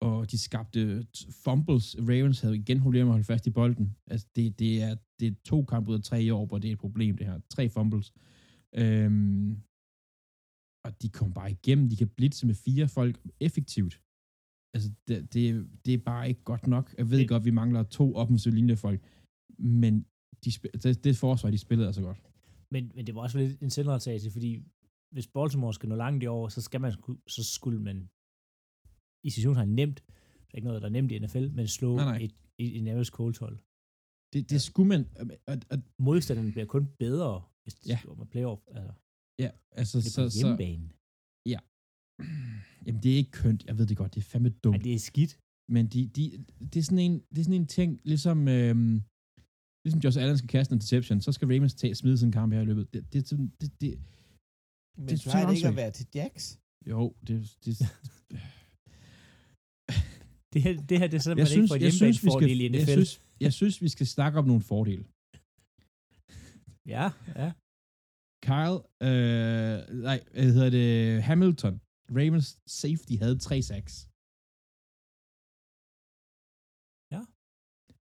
og 0.00 0.30
de 0.30 0.38
skabte 0.38 1.06
fumbles. 1.44 1.96
Ravens 1.98 2.40
havde 2.40 2.56
igen 2.56 2.80
problemer 2.80 3.04
med 3.04 3.10
at 3.10 3.14
holde 3.14 3.24
fast 3.24 3.46
i 3.46 3.50
bolden. 3.50 3.96
Altså, 4.06 4.26
det, 4.36 4.58
det, 4.58 4.82
er, 4.82 4.96
det 5.20 5.28
er 5.28 5.32
to 5.44 5.64
kampe 5.64 5.90
ud 5.90 5.96
af 5.96 6.02
tre 6.02 6.22
i 6.22 6.30
år, 6.30 6.46
hvor 6.46 6.58
det 6.58 6.68
er 6.68 6.72
et 6.72 6.78
problem, 6.78 7.16
det 7.16 7.26
her. 7.26 7.40
Tre 7.50 7.68
fumbles. 7.68 8.12
Øhm, 8.80 9.50
og 10.86 11.02
de 11.02 11.08
kom 11.18 11.32
bare 11.32 11.50
igennem. 11.50 11.88
De 11.88 11.96
kan 11.96 12.08
blitse 12.08 12.46
med 12.46 12.54
fire 12.54 12.88
folk 12.88 13.14
effektivt. 13.40 13.94
Altså, 14.74 14.88
det, 15.08 15.34
det, 15.34 15.44
det 15.84 15.94
er 15.94 15.98
bare 16.12 16.28
ikke 16.28 16.42
godt 16.44 16.66
nok. 16.66 16.94
Jeg 16.98 17.10
ved 17.10 17.18
Det- 17.18 17.28
godt, 17.28 17.44
vi 17.44 17.50
mangler 17.50 17.82
to 17.82 18.14
offensive 18.22 18.54
linjefolk, 18.54 19.00
men 19.58 20.06
de, 20.44 20.50
det, 20.82 21.04
det 21.04 21.16
forsvar, 21.16 21.50
de 21.50 21.58
spillede 21.58 21.86
altså 21.86 22.02
godt. 22.02 22.20
Men, 22.70 22.92
men 22.94 23.06
det 23.06 23.14
var 23.14 23.20
også 23.20 23.38
lidt 23.38 23.60
en 23.62 23.70
selvretagelse, 23.70 24.30
fordi 24.30 24.50
hvis 25.14 25.26
Baltimore 25.26 25.74
skal 25.74 25.88
nå 25.88 25.94
langt 25.94 26.22
i 26.22 26.26
år, 26.26 26.48
så 26.48 26.60
skal 26.62 26.80
man, 26.80 26.92
så 27.28 27.44
skulle 27.56 27.80
man 27.88 28.08
i 29.24 29.30
situationstegn 29.30 29.74
nemt, 29.74 29.98
det 30.46 30.52
er 30.52 30.56
ikke 30.56 30.66
noget, 30.66 30.82
der 30.82 30.88
er 30.88 30.92
nemt 30.92 31.12
i 31.12 31.18
NFL, 31.18 31.48
men 31.58 31.68
slå 31.68 31.96
Nej, 31.96 32.04
nej. 32.04 32.18
et, 32.24 32.34
et, 32.58 32.98
et 32.98 33.06
Colts 33.08 33.38
hold. 33.38 33.58
Det, 34.32 34.50
det 34.50 34.62
skulle 34.62 34.88
man... 34.88 35.02
Og, 35.46 35.56
og, 35.70 35.78
Modstanderen 35.98 36.52
bliver 36.52 36.66
kun 36.66 36.86
bedre, 36.98 37.42
hvis 37.64 37.74
det 37.74 37.88
Ja. 37.88 37.98
ja. 38.08 38.14
med 38.20 38.26
playoff. 38.26 38.62
Altså, 38.76 38.92
ja, 39.42 39.50
altså, 39.80 39.98
det 39.98 40.06
er 40.06 40.10
så, 40.10 40.24
på 40.24 40.30
så, 40.30 40.38
hjemmebane. 40.38 40.86
Jamen, 42.86 43.02
det 43.02 43.10
er 43.12 43.16
ikke 43.22 43.30
kønt. 43.42 43.64
Jeg 43.68 43.78
ved 43.78 43.86
det 43.86 43.96
godt. 43.96 44.14
Det 44.14 44.20
er 44.20 44.24
fandme 44.32 44.50
dumt. 44.64 44.76
Ej, 44.76 44.82
det 44.82 44.94
er 44.94 44.98
skidt. 44.98 45.32
Men 45.74 45.86
de, 45.86 46.00
de, 46.16 46.44
det, 46.72 46.76
er 46.76 46.82
sådan 46.82 46.98
en, 46.98 47.14
det 47.30 47.38
er 47.38 47.44
sådan 47.48 47.60
en 47.60 47.66
ting, 47.66 48.00
ligesom, 48.04 48.48
øhm, 48.48 49.02
ligesom 49.84 50.00
Josh 50.04 50.18
Allen 50.22 50.38
skal 50.38 50.48
kaste 50.48 50.72
en 50.72 50.76
interception, 50.76 51.20
så 51.20 51.32
skal 51.32 51.48
Ravens 51.48 51.74
tage, 51.74 51.94
smide 51.94 52.26
en 52.26 52.32
kamp 52.32 52.52
her 52.52 52.60
i 52.60 52.64
løbet. 52.64 52.84
Det, 52.94 53.12
det, 53.12 53.22
er 53.22 53.26
sådan- 53.26 53.52
det, 53.60 53.80
det, 53.80 53.90
Men 54.98 55.08
Det 55.08 55.10
det 55.10 55.26
er 55.26 55.30
plejer 55.30 55.46
det 55.46 55.56
ikke 55.56 55.68
at 55.68 55.76
være 55.76 55.90
til 55.90 56.06
Jax. 56.14 56.56
jo, 56.86 57.14
det, 57.26 57.56
det, 57.64 57.72
Det 60.52 60.62
her, 60.62 60.72
det 60.90 60.98
her 60.98 61.06
det 61.06 61.14
er 61.14 61.18
sådan, 61.26 61.38
jeg 61.38 61.48
synes, 61.48 61.62
ikke 61.64 61.68
får 61.68 61.76
jeg 61.86 61.92
synes, 61.92 62.24
vi 62.24 62.30
skal, 62.38 62.50
i 62.50 62.62
jeg 62.62 62.70
NFL. 62.70 62.90
synes, 62.92 63.20
jeg 63.40 63.52
synes, 63.52 63.82
vi 63.82 63.88
skal 63.88 64.06
snakke 64.06 64.38
om 64.38 64.46
nogle 64.46 64.62
fordele. 64.62 65.04
Ja, 66.86 67.10
ja. 67.36 67.52
Kyle, 68.48 68.78
øh, 69.08 70.02
nej, 70.06 70.18
hvad 70.32 70.52
hedder 70.52 70.70
det, 70.70 71.22
Hamilton, 71.22 71.80
Ravens 72.10 72.58
safety 72.66 73.12
havde 73.22 73.38
tre 73.38 73.62
sacks. 73.62 74.08
Ja. 77.14 77.22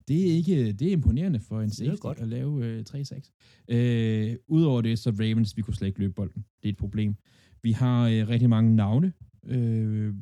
Det 0.08 0.20
er 0.30 0.36
ikke, 0.40 0.74
det 0.74 0.88
er 0.88 0.92
imponerende 0.92 1.40
for 1.40 1.62
en 1.62 1.70
safety 1.70 2.02
godt. 2.02 2.20
at 2.20 2.28
lave 2.28 2.66
øh, 2.66 2.84
tre 2.86 3.06
sacks. 3.06 3.32
Øh, 3.68 4.36
Udover 4.48 4.82
det, 4.82 5.00
så 5.00 5.10
Ravens, 5.10 5.58
vi 5.58 5.62
kunne 5.62 5.76
slet 5.76 5.88
ikke 5.88 6.00
løbe 6.00 6.14
bolden. 6.14 6.46
Det 6.64 6.70
er 6.70 6.74
et 6.74 6.78
problem. 6.78 7.16
Vi 7.62 7.72
har 7.72 8.08
øh, 8.08 8.28
rigtig 8.28 8.50
mange 8.50 8.76
navne 8.76 9.14
øh, 9.44 10.16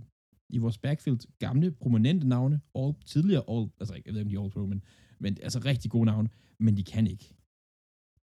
i 0.49 0.57
vores 0.57 0.77
backfield. 0.77 1.19
Gamle, 1.39 1.71
prominente 1.71 2.27
navne. 2.27 2.61
All, 2.75 2.93
tidligere 3.05 3.43
all, 3.49 3.69
altså 3.79 3.93
jeg 4.05 4.13
ved 4.13 4.19
ikke, 4.19 4.27
om 4.27 4.29
de 4.29 4.35
er 4.35 4.41
all 4.41 4.51
pro, 4.51 4.65
men, 4.65 4.83
men 5.19 5.37
altså 5.41 5.59
rigtig 5.59 5.91
gode 5.91 6.05
navne. 6.05 6.29
Men 6.59 6.77
de 6.77 6.83
kan 6.83 7.07
ikke. 7.07 7.35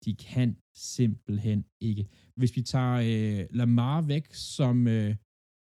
De 0.05 0.15
kan 0.15 0.57
simpelthen 0.75 1.65
ikke. 1.81 2.09
Hvis 2.39 2.57
vi 2.57 2.63
tager 2.63 2.97
øh, 2.97 3.47
Lamar 3.51 4.01
væk 4.01 4.35
som 4.35 4.89
øh, 4.89 5.17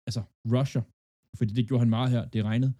altså 0.08 0.22
rusher, 0.46 0.82
fordi 1.38 1.54
det 1.54 1.68
gjorde 1.68 1.80
han 1.80 1.90
meget 1.90 2.12
her, 2.12 2.26
det 2.26 2.44
regnede, 2.44 2.74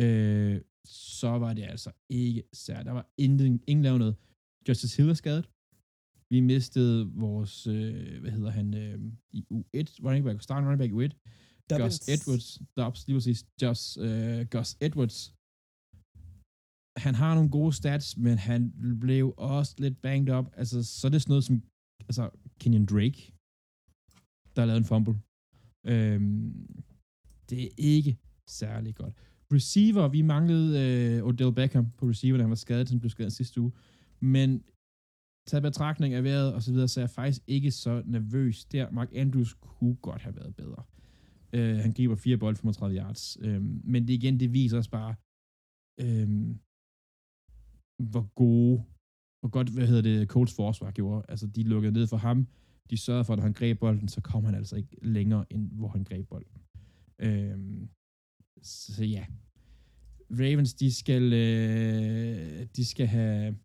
øh, 0.00 0.60
så 0.86 1.28
var 1.28 1.54
det 1.54 1.62
altså 1.62 1.90
ikke 2.10 2.42
særligt. 2.52 2.86
Der 2.86 2.92
var 2.92 3.06
ingen, 3.18 3.62
ingen 3.66 3.82
lavet 3.82 3.98
noget. 3.98 4.16
Justice 4.68 4.96
Hill 4.96 5.10
er 5.10 5.14
skadet. 5.14 5.48
Vi 6.30 6.40
mistede 6.40 7.12
vores, 7.14 7.66
øh, 7.66 8.20
hvad 8.20 8.30
hedder 8.30 8.50
han, 8.50 8.74
øh, 8.74 8.98
i 9.32 9.40
U1, 9.52 9.86
running 10.04 10.24
back, 10.24 10.42
starting 10.42 10.66
running 10.68 10.78
back 10.82 10.92
i 10.92 10.96
U1, 10.96 11.12
Gus 11.68 12.08
Edwards, 12.08 12.60
Dobbs, 12.76 13.06
lige 13.06 13.16
præcis, 13.16 13.46
Just, 13.62 13.98
øh, 13.98 14.46
Gus 14.50 14.76
Edwards. 14.80 15.33
Han 16.96 17.14
har 17.14 17.34
nogle 17.34 17.50
gode 17.50 17.72
stats, 17.72 18.16
men 18.16 18.38
han 18.38 18.72
blev 19.00 19.34
også 19.36 19.74
lidt 19.78 20.02
banged 20.02 20.34
up. 20.36 20.46
Altså, 20.56 20.82
så 20.82 21.06
er 21.06 21.10
det 21.10 21.22
sådan 21.22 21.30
noget 21.30 21.44
som, 21.44 21.62
altså, 22.00 22.30
Kenyon 22.60 22.86
Drake, 22.86 23.32
der 24.56 24.62
har 24.62 24.66
lavet 24.66 24.78
en 24.78 24.84
fumble. 24.84 25.14
Øhm, 25.86 26.84
det 27.50 27.64
er 27.64 27.68
ikke 27.78 28.18
særlig 28.48 28.94
godt. 28.94 29.14
Receiver, 29.52 30.08
vi 30.08 30.22
manglede 30.22 30.70
øh, 30.82 31.26
Odell 31.26 31.52
Beckham 31.52 31.90
på 31.98 32.06
receiver, 32.06 32.36
da 32.36 32.42
han 32.42 32.50
var 32.50 32.56
skadet, 32.56 32.90
han 32.90 33.00
blev 33.00 33.10
skadet 33.10 33.32
sidste 33.32 33.60
uge. 33.60 33.72
Men 34.20 34.62
taget 35.46 35.62
betragtning 35.62 36.14
af 36.14 36.24
vejret 36.24 36.54
og 36.54 36.62
så 36.62 36.72
videre, 36.72 36.88
så 36.88 37.00
er 37.00 37.02
jeg 37.02 37.10
faktisk 37.10 37.42
ikke 37.46 37.70
så 37.70 38.02
nervøs 38.06 38.64
der. 38.64 38.90
Mark 38.90 39.08
Andrews 39.14 39.54
kunne 39.54 39.96
godt 39.96 40.22
have 40.22 40.36
været 40.36 40.56
bedre. 40.56 40.82
Øh, 41.52 41.76
han 41.76 41.92
griber 41.92 42.16
fire 42.16 42.36
bold 42.36 42.56
35 42.56 42.98
yards. 42.98 43.38
Øh, 43.40 43.62
men 43.62 44.08
det 44.08 44.14
igen, 44.14 44.40
det 44.40 44.52
viser 44.52 44.78
os 44.78 44.88
bare, 44.88 45.14
øh, 46.00 46.56
hvor 47.98 48.34
gode, 48.34 48.84
hvor 49.40 49.48
godt, 49.48 49.68
hvad 49.68 49.86
hedder 49.86 50.02
det, 50.02 50.28
Colts 50.28 50.56
forsvar 50.56 50.90
gjorde. 50.90 51.24
Altså, 51.28 51.46
de 51.46 51.62
lukkede 51.62 51.92
ned 51.92 52.06
for 52.06 52.16
ham. 52.16 52.46
De 52.90 52.96
sørgede 52.96 53.24
for, 53.24 53.32
at 53.32 53.36
når 53.38 53.42
han 53.42 53.52
greb 53.52 53.78
bolden, 53.78 54.08
så 54.08 54.20
kom 54.20 54.44
han 54.44 54.54
altså 54.54 54.76
ikke 54.76 54.96
længere, 55.02 55.44
end 55.50 55.70
hvor 55.70 55.88
han 55.88 56.04
greb 56.04 56.28
bolden. 56.28 56.60
Øhm, 57.18 57.88
så 58.62 59.04
ja. 59.04 59.26
Ravens, 60.30 60.74
de 60.74 60.94
skal, 60.94 61.32
øh, 61.32 62.66
de 62.76 62.84
skal 62.84 63.06
have... 63.06 63.56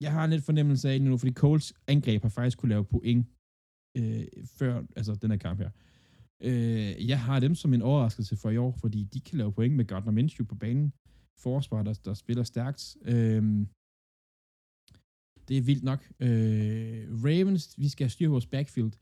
Jeg 0.00 0.12
har 0.12 0.24
en 0.24 0.30
lidt 0.30 0.44
fornemmelse 0.44 0.90
af 0.90 0.98
det 0.98 1.08
nu, 1.08 1.16
fordi 1.16 1.32
Coles 1.32 1.74
angreb 1.86 2.22
har 2.22 2.28
faktisk 2.28 2.58
kunne 2.58 2.68
lave 2.68 2.84
point 2.84 3.26
øh, 3.96 4.26
før 4.58 4.84
altså 4.96 5.14
den 5.14 5.30
her 5.30 5.38
kamp 5.38 5.58
her. 5.58 5.70
Øh, 6.42 7.08
jeg 7.08 7.20
har 7.20 7.40
dem 7.40 7.54
som 7.54 7.74
en 7.74 7.82
overraskelse 7.82 8.36
for 8.36 8.50
i 8.50 8.56
år, 8.56 8.72
fordi 8.72 9.04
de 9.04 9.20
kan 9.20 9.38
lave 9.38 9.52
point 9.52 9.74
med 9.76 9.84
Gardner 9.84 10.12
Minshew 10.12 10.46
på 10.46 10.54
banen. 10.54 10.92
Forsvar, 11.46 11.82
der, 11.82 11.94
der 12.04 12.14
spiller 12.14 12.44
stærkt. 12.52 12.80
Øh, 13.12 13.42
det 15.48 15.56
er 15.56 15.66
vildt 15.70 15.84
nok. 15.90 16.00
Øh, 16.26 17.00
Ravens, 17.26 17.64
vi 17.82 17.88
skal 17.88 18.04
have 18.04 18.14
styr 18.16 18.28
på 18.28 18.36
vores 18.36 18.52
backfield, 18.54 18.92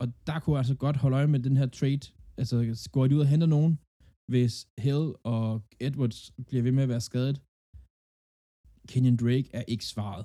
og 0.00 0.06
der 0.28 0.36
kunne 0.40 0.54
jeg 0.54 0.62
altså 0.64 0.76
godt 0.84 0.96
holde 1.02 1.16
øje 1.16 1.32
med 1.34 1.40
den 1.46 1.56
her 1.60 1.68
trade. 1.78 2.04
Altså, 2.40 2.54
går 2.94 3.04
de 3.06 3.14
ud 3.16 3.24
og 3.26 3.30
henter 3.32 3.50
nogen, 3.56 3.72
hvis 4.32 4.54
Hill 4.84 5.04
og 5.34 5.46
Edwards 5.86 6.20
bliver 6.48 6.62
ved 6.66 6.72
med 6.76 6.82
at 6.86 6.92
være 6.94 7.06
skadet. 7.10 7.36
Kenyon 8.90 9.16
Drake 9.22 9.48
er 9.58 9.64
ikke 9.72 9.86
svaret, 9.94 10.24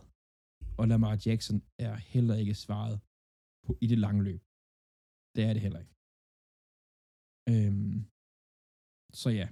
og 0.79 0.83
Lamar 0.87 1.15
Jackson 1.25 1.57
er 1.87 1.95
heller 2.13 2.35
ikke 2.41 2.55
svaret 2.65 2.95
på, 3.65 3.71
i 3.83 3.87
det 3.91 3.99
lange 4.05 4.21
løb. 4.27 4.41
Det 5.35 5.43
er 5.47 5.53
det 5.53 5.61
heller 5.65 5.81
ikke. 5.83 5.93
Øhm, 7.51 7.97
så 9.21 9.29
ja, 9.39 9.47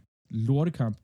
lortekamp. 0.48 0.96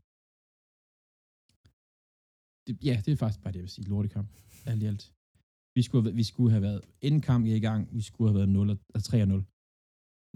Det, 2.68 2.86
ja, 2.90 3.02
det 3.06 3.12
er 3.12 3.16
faktisk 3.16 3.42
bare 3.44 3.52
det, 3.54 3.60
jeg 3.60 3.64
vil 3.64 3.70
sige. 3.70 3.88
Lortekamp. 3.88 4.30
Alt 4.66 4.84
i 4.84 4.86
alt. 4.86 5.14
Vi 5.76 5.82
skulle, 5.82 6.04
have, 6.04 6.16
vi 6.16 6.24
skulle 6.24 6.52
have 6.52 6.62
været, 6.62 6.82
inden 7.02 7.22
kamp 7.22 7.46
i 7.46 7.60
gang, 7.60 7.82
vi 7.98 8.02
skulle 8.02 8.30
have 8.30 8.38
været 8.40 8.50
0, 8.50 8.70
altså 8.96 9.08
3-0. 9.12 9.44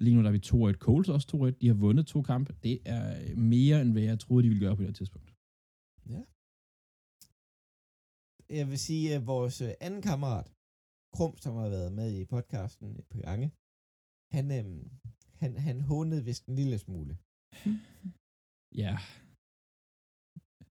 Lige 0.03 0.15
nu 0.15 0.21
der 0.23 0.29
er 0.31 0.37
vi 0.39 0.73
2-1. 0.73 0.77
Coles 0.87 1.09
også 1.09 1.27
2-1. 1.33 1.57
De 1.61 1.67
har 1.67 1.79
vundet 1.85 2.05
to 2.07 2.21
kampe. 2.21 2.51
Det 2.63 2.75
er 2.85 3.05
mere, 3.35 3.81
end 3.81 3.91
hvad 3.91 4.01
jeg 4.01 4.19
troede, 4.19 4.43
de 4.43 4.49
ville 4.49 4.65
gøre 4.65 4.77
på 4.77 4.83
det 4.83 4.95
tidspunkt. 4.95 5.29
Ja. 6.13 6.21
Jeg 8.57 8.65
vil 8.71 8.79
sige, 8.87 9.05
at 9.15 9.27
vores 9.33 9.61
øh, 9.61 9.71
anden 9.85 10.01
kammerat, 10.09 10.47
Krum, 11.15 11.33
som 11.43 11.53
har 11.61 11.69
været 11.77 11.91
med 11.99 12.07
i 12.19 12.25
podcasten 12.25 12.87
et 12.99 13.07
par 13.11 13.21
gange, 13.27 13.47
han, 14.35 14.45
øhm, 14.57 14.83
han, 15.41 15.51
han 15.67 15.77
hånede 15.81 16.25
vist 16.29 16.45
en 16.45 16.55
lille 16.61 16.77
smule. 16.85 17.13
Ja. 18.83 18.93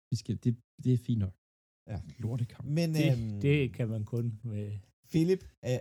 Vi 0.10 0.16
skal, 0.22 0.36
det, 0.44 0.52
det 0.84 0.94
er 0.94 1.06
fint 1.08 1.22
nok. 1.26 1.36
Ja. 1.88 2.02
Lortekamp. 2.20 2.68
Men 2.68 2.94
Det, 2.94 3.12
øhm, 3.12 3.42
det 3.42 3.74
kan 3.74 3.88
man 3.88 4.06
kun 4.06 4.40
med... 4.44 4.80
Philip, 5.10 5.44
er, 5.62 5.80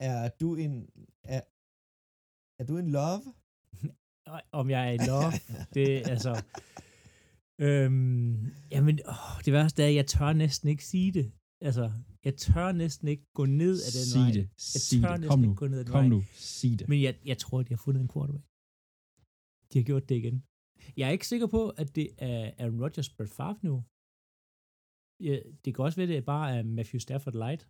er 0.00 0.28
du 0.40 0.54
en 0.54 0.88
er, 1.24 1.40
er 2.58 2.64
du 2.64 2.78
en 2.78 2.90
love? 2.90 3.22
Om 4.60 4.70
jeg 4.70 4.88
er 4.88 4.92
i 4.92 5.06
love, 5.08 5.32
det 5.74 5.96
er 5.98 6.08
altså... 6.10 6.42
Øhm, 7.58 8.46
jamen, 8.70 8.98
åh, 9.08 9.40
det 9.44 9.52
værste 9.52 9.82
er, 9.82 9.88
at 9.88 9.94
jeg 9.94 10.06
tør 10.06 10.32
næsten 10.32 10.68
ikke 10.68 10.84
sige 10.84 11.12
det. 11.12 11.32
Altså, 11.60 11.92
jeg 12.24 12.36
tør 12.36 12.72
næsten 12.72 13.08
ikke 13.08 13.24
gå 13.34 13.44
ned 13.46 13.80
af 13.86 13.90
den 13.92 14.04
sig 14.12 14.20
vej. 14.20 14.30
det. 14.30 14.36
Jeg 14.38 14.48
Sig 14.58 15.00
tør 15.02 15.10
det. 15.12 15.20
næsten 15.20 15.28
Kom 15.30 15.38
nu. 15.40 15.44
ikke 15.50 15.58
gå 15.58 15.66
ned 15.68 15.78
ad 15.78 15.84
den 15.84 15.92
Kom 15.92 16.00
vej. 16.04 16.08
nu. 16.08 16.22
Sig 16.34 16.78
det. 16.78 16.88
Men 16.88 17.02
jeg, 17.02 17.14
jeg 17.24 17.38
tror, 17.38 17.60
at 17.60 17.68
de 17.68 17.74
har 17.74 17.82
fundet 17.84 18.00
en 18.00 18.08
quarterback. 18.14 18.44
De 19.72 19.78
har 19.78 19.84
gjort 19.84 20.08
det 20.08 20.14
igen. 20.14 20.44
Jeg 20.96 21.08
er 21.08 21.12
ikke 21.12 21.26
sikker 21.26 21.46
på, 21.46 21.68
at 21.68 21.96
det 21.96 22.08
er 22.18 22.50
Aaron 22.58 22.80
Rodgers 22.82 23.10
Brett 23.10 23.32
Favre 23.32 23.58
nu. 23.62 23.84
Ja, 25.26 25.34
det 25.64 25.70
kan 25.74 25.84
også 25.84 25.98
være, 25.98 26.10
det 26.12 26.24
bare 26.34 26.48
er 26.56 26.62
Matthew 26.62 26.98
Stafford 26.98 27.36
Light. 27.42 27.62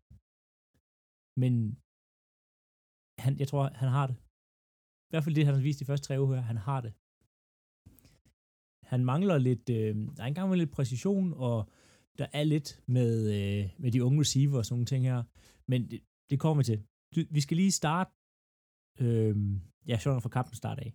Men 1.42 1.54
han, 3.24 3.32
jeg 3.40 3.48
tror, 3.48 3.62
han 3.82 3.90
har 3.98 4.06
det. 4.10 4.16
I 5.08 5.10
hvert 5.10 5.24
fald 5.24 5.34
det, 5.34 5.46
han 5.46 5.54
har 5.54 5.62
vist 5.62 5.80
de 5.80 5.88
første 5.90 6.06
tre 6.06 6.20
uger. 6.24 6.40
Han 6.52 6.56
har 6.68 6.80
det. 6.86 6.92
Han 8.92 9.04
mangler 9.12 9.38
lidt, 9.38 9.64
øh, 9.78 9.92
der 10.16 10.22
er 10.22 10.26
engang 10.26 10.48
med 10.48 10.58
lidt 10.58 10.76
præcision, 10.78 11.32
og 11.46 11.58
der 12.18 12.26
er 12.32 12.44
lidt 12.44 12.70
med, 12.96 13.10
øh, 13.36 13.64
med 13.82 13.90
de 13.92 14.04
unge 14.04 14.20
receiver 14.20 14.58
og 14.58 14.64
sådan 14.64 14.74
nogle 14.74 14.86
ting 14.92 15.04
her. 15.04 15.22
Men 15.70 15.90
det, 15.90 16.00
det 16.30 16.40
kommer 16.40 16.60
vi 16.60 16.64
til. 16.64 16.78
Du, 17.14 17.20
vi 17.30 17.40
skal 17.40 17.56
lige 17.56 17.78
starte, 17.82 18.10
øh, 19.00 19.34
ja, 19.88 19.98
sjovt 19.98 20.14
nok 20.14 20.22
fra 20.22 20.36
kampen 20.36 20.54
start 20.54 20.78
af. 20.78 20.90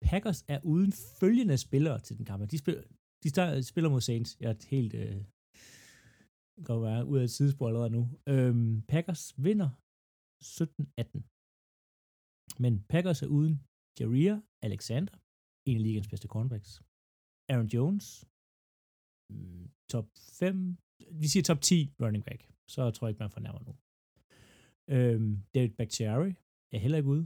Packers 0.00 0.44
er 0.48 0.60
uden 0.64 0.92
følgende 0.92 1.58
spillere 1.58 1.98
til 2.00 2.16
den 2.16 2.24
kamp. 2.24 2.50
De 2.50 2.58
spiller, 2.58 2.82
de 3.22 3.62
spiller 3.62 3.90
mod 3.90 4.00
Saints. 4.00 4.36
Jeg 4.40 4.50
er 4.50 4.66
helt... 4.70 4.94
Øh, 4.94 5.24
går 6.64 6.80
være 6.80 7.06
ud 7.06 7.18
af 7.18 7.24
et 7.24 7.30
sidespor 7.30 7.68
allerede 7.68 7.90
nu. 7.90 8.02
Øhm, 8.26 8.82
Packers 8.92 9.24
vinder 9.44 9.70
17-18. 10.42 11.22
Men 12.64 12.72
Packers 12.92 13.22
er 13.22 13.26
uden 13.26 13.54
Jaria 14.00 14.34
Alexander, 14.62 15.14
en 15.68 15.76
af 15.76 15.82
ligens 15.82 16.08
bedste 16.08 16.28
cornerbacks. 16.28 16.70
Aaron 17.52 17.70
Jones, 17.74 18.06
mm, 19.32 19.64
top 19.92 20.08
5, 20.40 20.76
vi 21.20 21.26
siger 21.32 21.44
top 21.46 21.60
10 21.60 21.74
running 22.02 22.24
back, 22.28 22.40
så 22.74 22.90
tror 22.90 23.06
jeg 23.06 23.10
ikke, 23.10 23.24
man 23.24 23.36
fornærmer 23.36 23.62
nu. 23.68 23.72
Øhm, 24.94 25.32
David 25.54 25.74
Bakhtiari 25.78 26.32
er 26.74 26.78
heller 26.84 26.98
ikke 26.98 27.14
ude, 27.16 27.24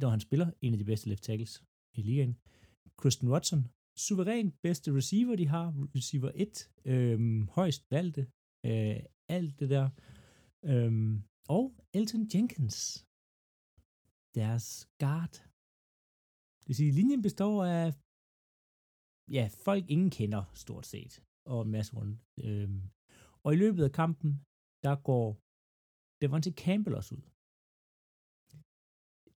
når 0.00 0.08
han 0.14 0.20
spiller 0.26 0.48
en 0.64 0.72
af 0.74 0.78
de 0.78 0.90
bedste 0.90 1.08
left 1.08 1.24
tackles 1.28 1.54
i 1.98 2.00
ligaen. 2.08 2.34
Christian 3.00 3.30
Watson, 3.32 3.62
suveræn 4.04 4.48
bedste 4.66 4.88
receiver, 4.98 5.36
de 5.36 5.46
har, 5.54 5.66
receiver 5.98 6.30
1, 6.34 6.70
øhm, 6.92 7.48
højst 7.58 7.82
valgte, 7.90 8.22
øh, 8.68 9.00
alt 9.36 9.52
det 9.60 9.68
der. 9.74 9.86
Øhm, 10.70 11.12
og 11.56 11.64
Elton 11.98 12.24
Jenkins, 12.32 12.78
deres 14.38 14.66
guard. 15.02 15.34
Det 16.58 16.66
vil 16.68 16.76
sige, 16.80 16.96
linjen 16.98 17.22
består 17.28 17.56
af 17.76 17.86
ja, 19.36 19.44
folk 19.66 19.84
ingen 19.94 20.10
kender 20.18 20.42
stort 20.64 20.86
set, 20.92 21.12
og 21.52 21.58
en 21.62 21.70
masse 21.76 21.92
rundt. 21.98 22.16
Øhm, 22.46 22.80
og 23.44 23.50
i 23.54 23.60
løbet 23.62 23.82
af 23.88 23.92
kampen, 24.00 24.30
der 24.84 24.94
går 25.10 25.26
Devontae 26.20 26.58
Campbell 26.64 26.98
også 27.00 27.12
ud. 27.18 27.24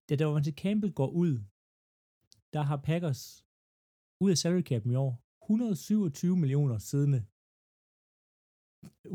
Da 0.07 0.13
Devontae 0.21 0.59
Campbell 0.63 0.93
går 1.01 1.11
ud, 1.23 1.33
der 2.55 2.63
har 2.69 2.77
Packers 2.89 3.23
ud 4.23 4.29
af 4.31 4.37
salary 4.37 4.65
cap 4.71 4.83
i 4.85 4.95
år 5.05 5.11
127 5.43 6.37
millioner 6.43 6.77
siddende 6.89 7.19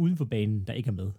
uden 0.03 0.17
for 0.21 0.29
banen, 0.35 0.59
der 0.67 0.73
ikke 0.79 0.91
er 0.95 0.99
med. 1.03 1.11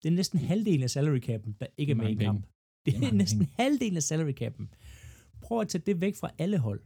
Det 0.00 0.06
er 0.08 0.16
næsten 0.20 0.38
halvdelen 0.50 0.84
af 0.88 0.90
salary 0.96 1.22
cap'en, 1.28 1.52
der 1.60 1.66
ikke 1.80 1.92
er 1.92 2.00
med 2.02 2.10
i 2.16 2.18
kamp. 2.26 2.42
Det 2.84 2.90
er, 2.94 3.00
er 3.12 3.20
næsten 3.22 3.40
penge. 3.40 3.54
halvdelen 3.60 3.96
af 3.96 4.06
salary 4.10 4.34
cap'en. 4.42 4.66
Prøv 5.44 5.56
at 5.60 5.68
tage 5.68 5.86
det 5.88 5.96
væk 6.04 6.14
fra 6.20 6.30
alle 6.42 6.58
hold. 6.66 6.82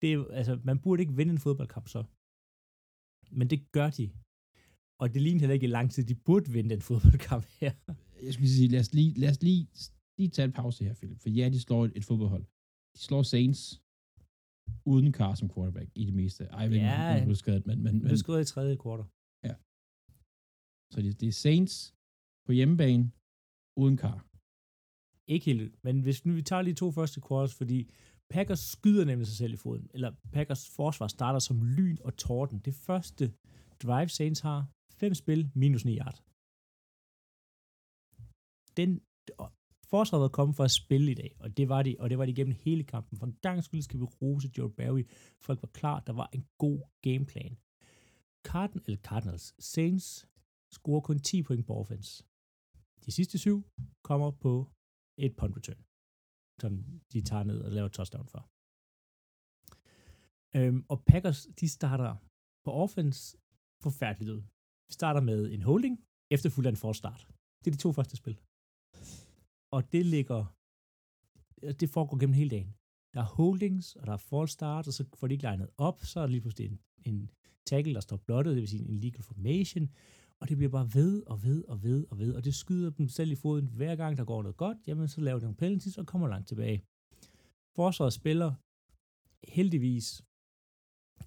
Det 0.00 0.08
er, 0.12 0.18
altså, 0.40 0.54
man 0.68 0.78
burde 0.84 1.02
ikke 1.02 1.16
vinde 1.18 1.32
en 1.32 1.44
fodboldkamp 1.46 1.86
så. 1.94 2.02
Men 3.38 3.46
det 3.52 3.60
gør 3.76 3.88
de. 3.98 4.06
Og 5.00 5.06
det 5.12 5.20
ligner 5.22 5.40
heller 5.40 5.58
ikke 5.58 5.70
i 5.70 5.76
lang 5.78 5.90
tid, 5.90 6.02
de 6.04 6.14
burde 6.26 6.48
vinde 6.56 6.70
den 6.74 6.82
fodboldkamp 6.88 7.44
her. 7.60 7.72
Jeg 8.26 8.32
skulle 8.34 8.54
sige, 8.58 8.68
lad 8.74 8.80
os 8.84 8.92
lige, 8.98 9.10
lad 9.22 9.30
os 9.34 9.42
lige, 9.48 9.62
lige 10.20 10.30
tage 10.36 10.48
en 10.50 10.56
pause 10.60 10.78
her, 10.86 10.94
Philip. 11.00 11.18
For 11.24 11.30
ja, 11.38 11.46
de 11.54 11.60
slår 11.66 11.80
et, 11.86 11.92
et 11.98 12.04
fodboldhold. 12.10 12.44
De 12.94 13.00
slår 13.08 13.22
Saints 13.34 13.60
uden 14.92 15.08
Carr 15.18 15.34
som 15.40 15.48
quarterback 15.54 15.88
i 16.00 16.02
det 16.08 16.14
meste. 16.20 16.42
Ej, 16.58 16.64
ja, 16.66 16.94
han 17.18 17.24
blev 17.30 17.38
skadet, 17.44 17.64
men... 17.68 17.76
men, 17.86 17.94
men 18.08 18.18
skadet 18.24 18.42
i 18.46 18.52
tredje 18.52 18.76
kvartal. 18.82 19.06
Ja. 19.48 19.54
Så 20.92 20.98
det, 21.04 21.10
det 21.20 21.28
er 21.28 21.36
Saints 21.46 21.74
på 22.46 22.52
hjemmebane 22.58 23.04
uden 23.82 23.96
Carr. 24.02 24.18
Ikke 25.32 25.44
helt, 25.50 25.84
men 25.84 25.94
hvis 26.06 26.18
nu 26.26 26.30
vi 26.40 26.42
tager 26.50 26.62
lige 26.62 26.80
to 26.82 26.88
første 26.98 27.18
quarters, 27.26 27.54
fordi 27.60 27.78
Packers 28.34 28.62
skyder 28.74 29.04
nemlig 29.04 29.26
sig 29.26 29.36
selv 29.36 29.52
i 29.52 29.56
foden, 29.64 29.86
eller 29.94 30.10
Packers 30.36 30.64
forsvar 30.78 31.08
starter 31.16 31.38
som 31.48 31.62
lyn 31.76 31.98
og 32.06 32.12
torden. 32.16 32.58
Det 32.68 32.74
første 32.74 33.24
drive 33.84 34.08
Saints 34.08 34.40
har, 34.40 34.60
fem 35.02 35.14
spil, 35.22 35.40
minus 35.54 35.84
9 35.84 35.98
yard. 36.02 36.18
Den, 38.78 38.90
forsvaret 39.94 40.22
var 40.22 40.28
kommet 40.38 40.56
for 40.56 40.64
at 40.64 40.70
spille 40.82 41.10
i 41.10 41.18
dag, 41.22 41.32
og 41.42 41.56
det 41.56 41.68
var 41.68 41.82
de, 41.82 41.96
og 41.98 42.10
det 42.10 42.18
var 42.18 42.26
de 42.26 42.34
gennem 42.34 42.56
hele 42.66 42.84
kampen. 42.84 43.18
For 43.18 43.26
en 43.26 43.38
gang 43.46 43.64
skulle 43.64 43.82
skal 43.82 44.00
vi 44.00 44.04
rose 44.04 44.48
Joe 44.58 44.70
Barry. 44.78 45.04
Folk 45.46 45.62
var 45.62 45.72
klar, 45.80 46.00
der 46.00 46.12
var 46.12 46.28
en 46.36 46.44
god 46.58 46.78
gameplan. 47.06 47.54
Cardin, 48.48 48.80
eller 48.86 49.00
Cardinals, 49.08 49.46
Saints 49.72 50.26
scorer 50.76 51.00
kun 51.00 51.18
10 51.18 51.42
point 51.42 51.66
på 51.66 51.74
offense. 51.80 52.24
De 53.04 53.10
sidste 53.12 53.38
syv 53.38 53.56
kommer 54.08 54.30
på 54.30 54.52
et 55.24 55.32
punt 55.38 55.56
return, 55.56 55.80
som 56.60 56.72
de 57.12 57.18
tager 57.30 57.44
ned 57.50 57.58
og 57.66 57.70
laver 57.72 57.88
touchdown 57.88 58.28
for. 58.34 58.42
Øhm, 60.56 60.80
og 60.92 60.96
Packers, 61.10 61.40
de 61.60 61.68
starter 61.68 62.10
på 62.64 62.70
offense 62.84 63.20
forfærdeligt 63.84 64.30
ud. 64.34 64.42
Vi 64.88 64.92
starter 65.00 65.20
med 65.30 65.40
en 65.54 65.62
holding, 65.62 65.94
efterfulgt 66.36 66.66
af 66.66 66.72
en 66.72 66.82
forstart. 66.86 67.22
Det 67.60 67.66
er 67.70 67.74
de 67.76 67.84
to 67.84 67.92
første 67.98 68.16
spil. 68.16 68.36
Og 69.72 69.92
det 69.92 70.06
ligger, 70.06 70.40
øh, 71.62 71.74
det 71.80 71.90
foregår 71.90 72.18
gennem 72.18 72.34
hele 72.34 72.50
dagen. 72.50 72.74
Der 73.14 73.20
er 73.20 73.34
holdings, 73.38 73.96
og 73.96 74.06
der 74.06 74.12
er 74.12 74.16
false 74.30 74.52
start, 74.52 74.86
og 74.88 74.92
så 74.92 75.04
får 75.14 75.26
de 75.26 75.34
ikke 75.34 75.42
legnet 75.42 75.68
op, 75.78 76.04
så 76.04 76.20
er 76.20 76.22
der 76.22 76.30
lige 76.30 76.40
pludselig 76.40 76.66
en, 76.70 76.80
en 77.06 77.30
tackle, 77.66 77.94
der 77.94 78.00
står 78.00 78.16
blottet, 78.16 78.54
det 78.54 78.60
vil 78.60 78.68
sige 78.68 78.88
en 78.88 78.98
legal 79.04 79.22
formation, 79.22 79.88
og 80.40 80.48
det 80.48 80.56
bliver 80.56 80.70
bare 80.70 80.88
ved 80.94 81.22
og 81.26 81.42
ved 81.42 81.64
og 81.64 81.82
ved 81.82 82.06
og 82.10 82.18
ved, 82.18 82.34
og 82.34 82.44
det 82.44 82.54
skyder 82.54 82.90
dem 82.90 83.08
selv 83.08 83.30
i 83.32 83.34
foden 83.34 83.66
hver 83.66 83.96
gang, 83.96 84.16
der 84.16 84.24
går 84.24 84.42
noget 84.42 84.56
godt, 84.56 84.78
jamen 84.86 85.08
så 85.08 85.20
laver 85.20 85.38
de 85.38 85.44
nogle 85.44 85.56
penalties 85.56 85.98
og 85.98 86.06
kommer 86.06 86.28
langt 86.28 86.48
tilbage. 86.48 86.78
Forsvaret 87.76 88.12
spiller 88.12 88.50
heldigvis 89.56 90.22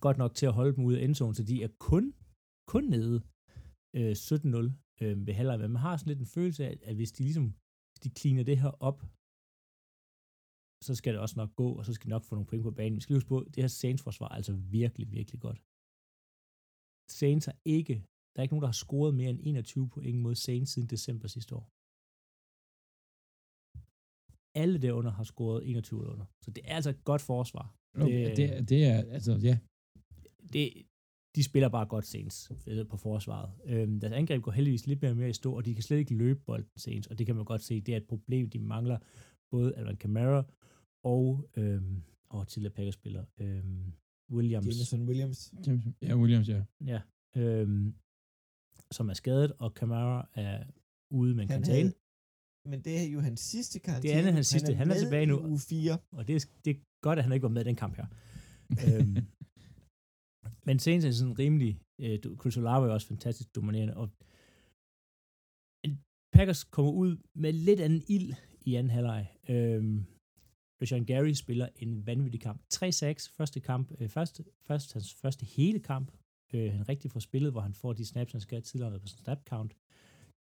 godt 0.06 0.18
nok 0.18 0.34
til 0.36 0.46
at 0.46 0.54
holde 0.54 0.76
dem 0.76 0.84
ude 0.86 1.00
af 1.00 1.04
endzone, 1.04 1.36
så 1.36 1.44
de 1.44 1.64
er 1.64 1.72
kun, 1.80 2.14
kun 2.68 2.84
nede 2.84 3.22
øh, 3.96 4.12
17-0 4.12 5.02
øh, 5.02 5.28
ved 5.28 5.34
halvleg, 5.34 5.60
men 5.60 5.72
man 5.72 5.82
har 5.82 5.98
sådan 5.98 6.12
lidt 6.12 6.20
en 6.20 6.34
følelse 6.38 6.66
af, 6.66 6.80
at 6.84 6.96
hvis 6.96 7.12
de 7.12 7.24
ligesom 7.24 7.54
de 8.04 8.10
cleaner 8.20 8.44
det 8.50 8.58
her 8.64 8.74
op, 8.90 9.00
så 10.88 10.92
skal 11.00 11.12
det 11.14 11.20
også 11.26 11.36
nok 11.42 11.52
gå, 11.62 11.70
og 11.80 11.84
så 11.86 11.92
skal 11.94 12.06
de 12.08 12.16
nok 12.16 12.26
få 12.26 12.36
nogle 12.36 12.50
point 12.50 12.64
på 12.64 12.72
banen. 12.80 12.96
Vi 12.98 13.04
skal 13.04 13.16
huske 13.18 13.32
på, 13.34 13.40
det 13.54 13.60
her 13.64 13.72
Saints-forsvar 13.82 14.30
er 14.30 14.38
altså 14.40 14.54
virkelig, 14.78 15.06
virkelig 15.18 15.40
godt. 15.48 15.60
Saints 17.20 17.46
har 17.50 17.58
ikke, 17.78 17.96
der 18.32 18.38
er 18.40 18.44
ikke 18.46 18.54
nogen, 18.54 18.66
der 18.68 18.74
har 18.74 18.82
scoret 18.86 19.14
mere 19.20 19.30
end 19.30 19.40
21 19.42 19.90
point 19.94 20.18
mod 20.26 20.36
Saints 20.36 20.72
siden 20.74 20.88
december 20.96 21.28
sidste 21.28 21.52
år. 21.60 21.66
Alle 24.64 24.78
derunder 24.86 25.12
har 25.20 25.26
scoret 25.32 25.60
21 25.70 26.00
eller 26.02 26.14
under. 26.16 26.28
Så 26.44 26.50
det 26.56 26.62
er 26.70 26.76
altså 26.80 26.90
et 26.90 27.04
godt 27.10 27.24
forsvar. 27.32 27.66
Det, 27.96 28.38
det, 28.38 28.70
det 28.70 28.80
er, 28.92 29.00
altså, 29.18 29.34
ja. 29.50 29.56
Det, 30.54 30.66
de 31.36 31.44
spiller 31.44 31.70
bare 31.70 31.86
godt 31.86 32.06
Saints 32.06 32.52
på 32.90 32.98
forsvaret. 32.98 33.52
Øhm, 33.66 34.00
deres 34.00 34.14
angreb 34.14 34.42
går 34.42 34.52
heldigvis 34.52 34.88
lidt 34.88 35.02
mere 35.02 35.12
og 35.12 35.18
mere 35.18 35.30
i 35.30 35.34
stå, 35.34 35.54
og 35.54 35.66
de 35.66 35.74
kan 35.74 35.84
slet 35.84 35.98
ikke 35.98 36.14
løbe 36.16 36.40
bolden 36.46 36.70
Saints, 36.78 37.08
og 37.08 37.18
det 37.18 37.26
kan 37.26 37.36
man 37.36 37.46
godt 37.46 37.62
se, 37.62 37.82
det 37.82 37.94
er 37.94 37.98
et 37.98 38.08
problem, 38.08 38.50
de 38.50 38.60
mangler 38.60 38.98
både 39.52 39.76
Alvin 39.76 39.96
Kamara 39.96 40.44
og, 41.04 41.50
øhm, 41.58 42.04
og 42.30 42.48
tidligere 42.48 42.74
Packers-spiller, 42.74 43.26
øhm, 43.40 43.94
Williams. 44.32 44.66
Jameson 44.66 45.08
Williams. 45.08 45.54
Ja, 46.02 46.16
Williams, 46.16 46.50
ja. 46.50 46.64
Ja, 46.86 47.02
øhm, 47.36 47.94
som 48.92 49.10
er 49.10 49.14
skadet, 49.14 49.54
og 49.60 49.74
Kamara 49.74 50.30
er 50.34 50.64
ude 51.12 51.36
med 51.36 51.44
en 51.44 51.48
karantæne. 51.48 51.94
Men 52.66 52.82
det 52.82 53.00
er 53.00 53.04
jo 53.04 53.20
hans 53.20 53.40
sidste 53.40 53.80
karantæne. 53.80 54.18
Det 54.18 54.28
er 54.28 54.32
hans 54.32 54.48
sidste. 54.48 54.74
Han 54.74 54.74
er, 54.74 54.78
han 54.78 54.92
er 54.92 55.06
tilbage 55.06 55.26
nu. 55.26 55.48
Uge 55.48 55.60
4. 55.60 55.98
Og 56.12 56.28
det 56.28 56.36
er, 56.36 56.46
det 56.66 56.72
er 56.76 56.80
godt, 57.02 57.20
at 57.20 57.24
han 57.24 57.34
ikke 57.34 57.44
var 57.44 57.50
med 57.50 57.62
i 57.62 57.68
den 57.68 57.76
kamp 57.76 57.96
her. 57.96 58.06
øhm, 58.70 59.18
men 60.66 60.80
Saints 60.80 61.06
er 61.06 61.12
sådan 61.12 61.40
rimelig, 61.40 61.80
øh, 62.02 62.20
Chris 62.40 62.58
Olave 62.58 62.88
er 62.88 62.94
også 62.94 63.08
fantastisk 63.08 63.56
dominerende, 63.56 63.98
og 63.98 64.10
Packers 66.34 66.64
kommer 66.64 66.92
ud 66.92 67.18
med 67.36 67.54
lidt 67.54 67.80
anden 67.80 68.04
ild 68.08 68.34
i 68.62 68.76
anden 68.76 68.90
halvleg. 68.90 69.28
Øhm, 69.50 70.06
Rashawn 70.82 71.06
Gary 71.06 71.32
spiller 71.32 71.70
en 71.76 72.08
vanvittig 72.08 72.42
kamp. 72.42 72.62
3-6, 72.74 73.36
første 73.38 73.60
kamp, 73.60 73.92
øh, 74.00 74.10
første, 74.10 74.44
første, 74.68 74.94
hans 74.94 75.14
første 75.14 75.46
hele 75.46 75.80
kamp. 75.80 76.12
Øh, 76.54 76.72
han 76.74 76.90
rigtig 76.90 77.12
får 77.12 77.20
spillet, 77.20 77.52
hvor 77.52 77.62
han 77.62 77.74
får 77.74 77.94
de 77.94 78.06
snaps, 78.06 78.32
han 78.32 78.42
skal 78.42 78.62
tidligere 78.62 79.00
på 79.00 79.08
snap 79.08 79.48
count. 79.50 79.74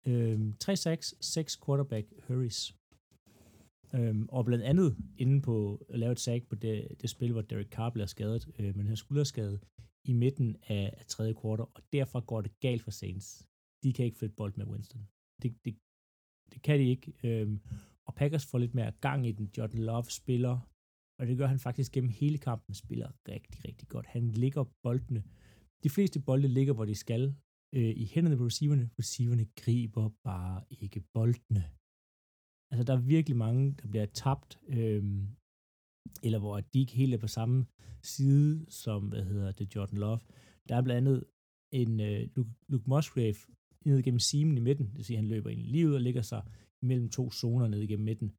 Øhm, 0.07 0.53
3-6, 0.63 1.13
6 1.21 1.59
quarterback 1.65 2.07
hurries. 2.27 2.78
Øhm, 3.95 4.25
og 4.29 4.45
blandt 4.45 4.63
andet 4.63 4.97
inde 5.17 5.41
på 5.41 5.85
at 5.89 5.99
lave 5.99 6.11
et 6.11 6.19
sag 6.19 6.47
på 6.47 6.55
det, 6.55 6.87
det 7.01 7.09
spil, 7.09 7.31
hvor 7.31 7.41
Derek 7.41 7.69
Carr 7.69 7.89
bliver 7.89 8.05
skadet, 8.05 8.49
øh, 8.59 8.77
men 8.77 8.87
han 8.87 8.97
skulderskade 8.97 9.59
i 10.05 10.13
midten 10.13 10.55
af, 10.67 10.93
af 10.97 11.05
tredje 11.05 11.33
kvartal, 11.33 11.65
og 11.75 11.81
derfor 11.93 12.19
går 12.19 12.41
det 12.41 12.59
galt 12.59 12.83
for 12.83 12.91
Saints. 12.91 13.47
De 13.83 13.93
kan 13.93 14.05
ikke 14.05 14.17
flytte 14.17 14.35
bold 14.35 14.53
med 14.57 14.65
Winston. 14.65 15.07
Det, 15.41 15.65
det, 15.65 15.77
det 16.53 16.61
kan 16.61 16.79
de 16.79 16.89
ikke. 16.89 17.13
Øhm, 17.23 17.59
og 18.07 18.15
Packers 18.15 18.45
får 18.45 18.57
lidt 18.57 18.75
mere 18.75 18.91
gang 18.91 19.27
i 19.27 19.31
den. 19.31 19.51
Jordan 19.57 19.79
Love 19.79 20.03
spiller, 20.03 20.59
og 21.19 21.27
det 21.27 21.37
gør 21.37 21.47
han 21.47 21.59
faktisk 21.59 21.91
gennem 21.91 22.09
hele 22.09 22.37
kampen, 22.37 22.75
spiller 22.75 23.11
rigtig, 23.27 23.65
rigtig 23.65 23.87
godt. 23.87 24.05
Han 24.05 24.27
ligger 24.31 24.63
boldene. 24.83 25.23
De 25.83 25.89
fleste 25.89 26.19
bolde 26.19 26.47
ligger, 26.47 26.73
hvor 26.73 26.85
de 26.85 26.95
skal, 26.95 27.35
øh, 27.75 27.93
i 27.97 28.05
hænderne 28.05 28.37
på 28.37 28.45
receiverne. 28.45 28.89
Receiverne 28.99 29.45
griber 29.55 30.09
bare 30.23 30.63
ikke 30.69 30.99
boldene. 31.13 31.78
Altså, 32.71 32.83
der 32.83 32.93
er 32.93 33.01
virkelig 33.01 33.37
mange, 33.37 33.75
der 33.81 33.87
bliver 33.87 34.05
tabt, 34.05 34.59
øh, 34.67 35.03
eller 36.23 36.39
hvor 36.39 36.59
de 36.59 36.79
ikke 36.79 36.93
helt 36.93 37.13
er 37.13 37.17
på 37.17 37.27
samme 37.27 37.65
side 38.03 38.65
som, 38.69 39.07
hvad 39.07 39.23
hedder 39.23 39.51
det, 39.51 39.75
Jordan 39.75 39.97
Love. 39.97 40.19
Der 40.69 40.75
er 40.75 40.81
blandt 40.81 41.07
andet 41.07 41.23
en 41.73 41.99
øh, 41.99 42.29
Luke, 42.35 42.51
Luke 42.67 42.89
Musgrave 42.89 43.35
ned 43.85 44.03
gennem 44.03 44.19
simen 44.19 44.57
i 44.57 44.59
midten, 44.59 44.85
det 44.85 44.95
vil 44.95 45.05
sige, 45.05 45.17
at 45.17 45.23
han 45.23 45.29
løber 45.29 45.49
ind 45.49 45.61
lige 45.61 45.87
ud 45.87 45.93
og 45.93 46.01
ligger 46.01 46.21
sig 46.21 46.43
mellem 46.83 47.09
to 47.09 47.31
zoner 47.31 47.67
ned 47.67 47.87
gennem 47.87 48.05
midten. 48.05 48.29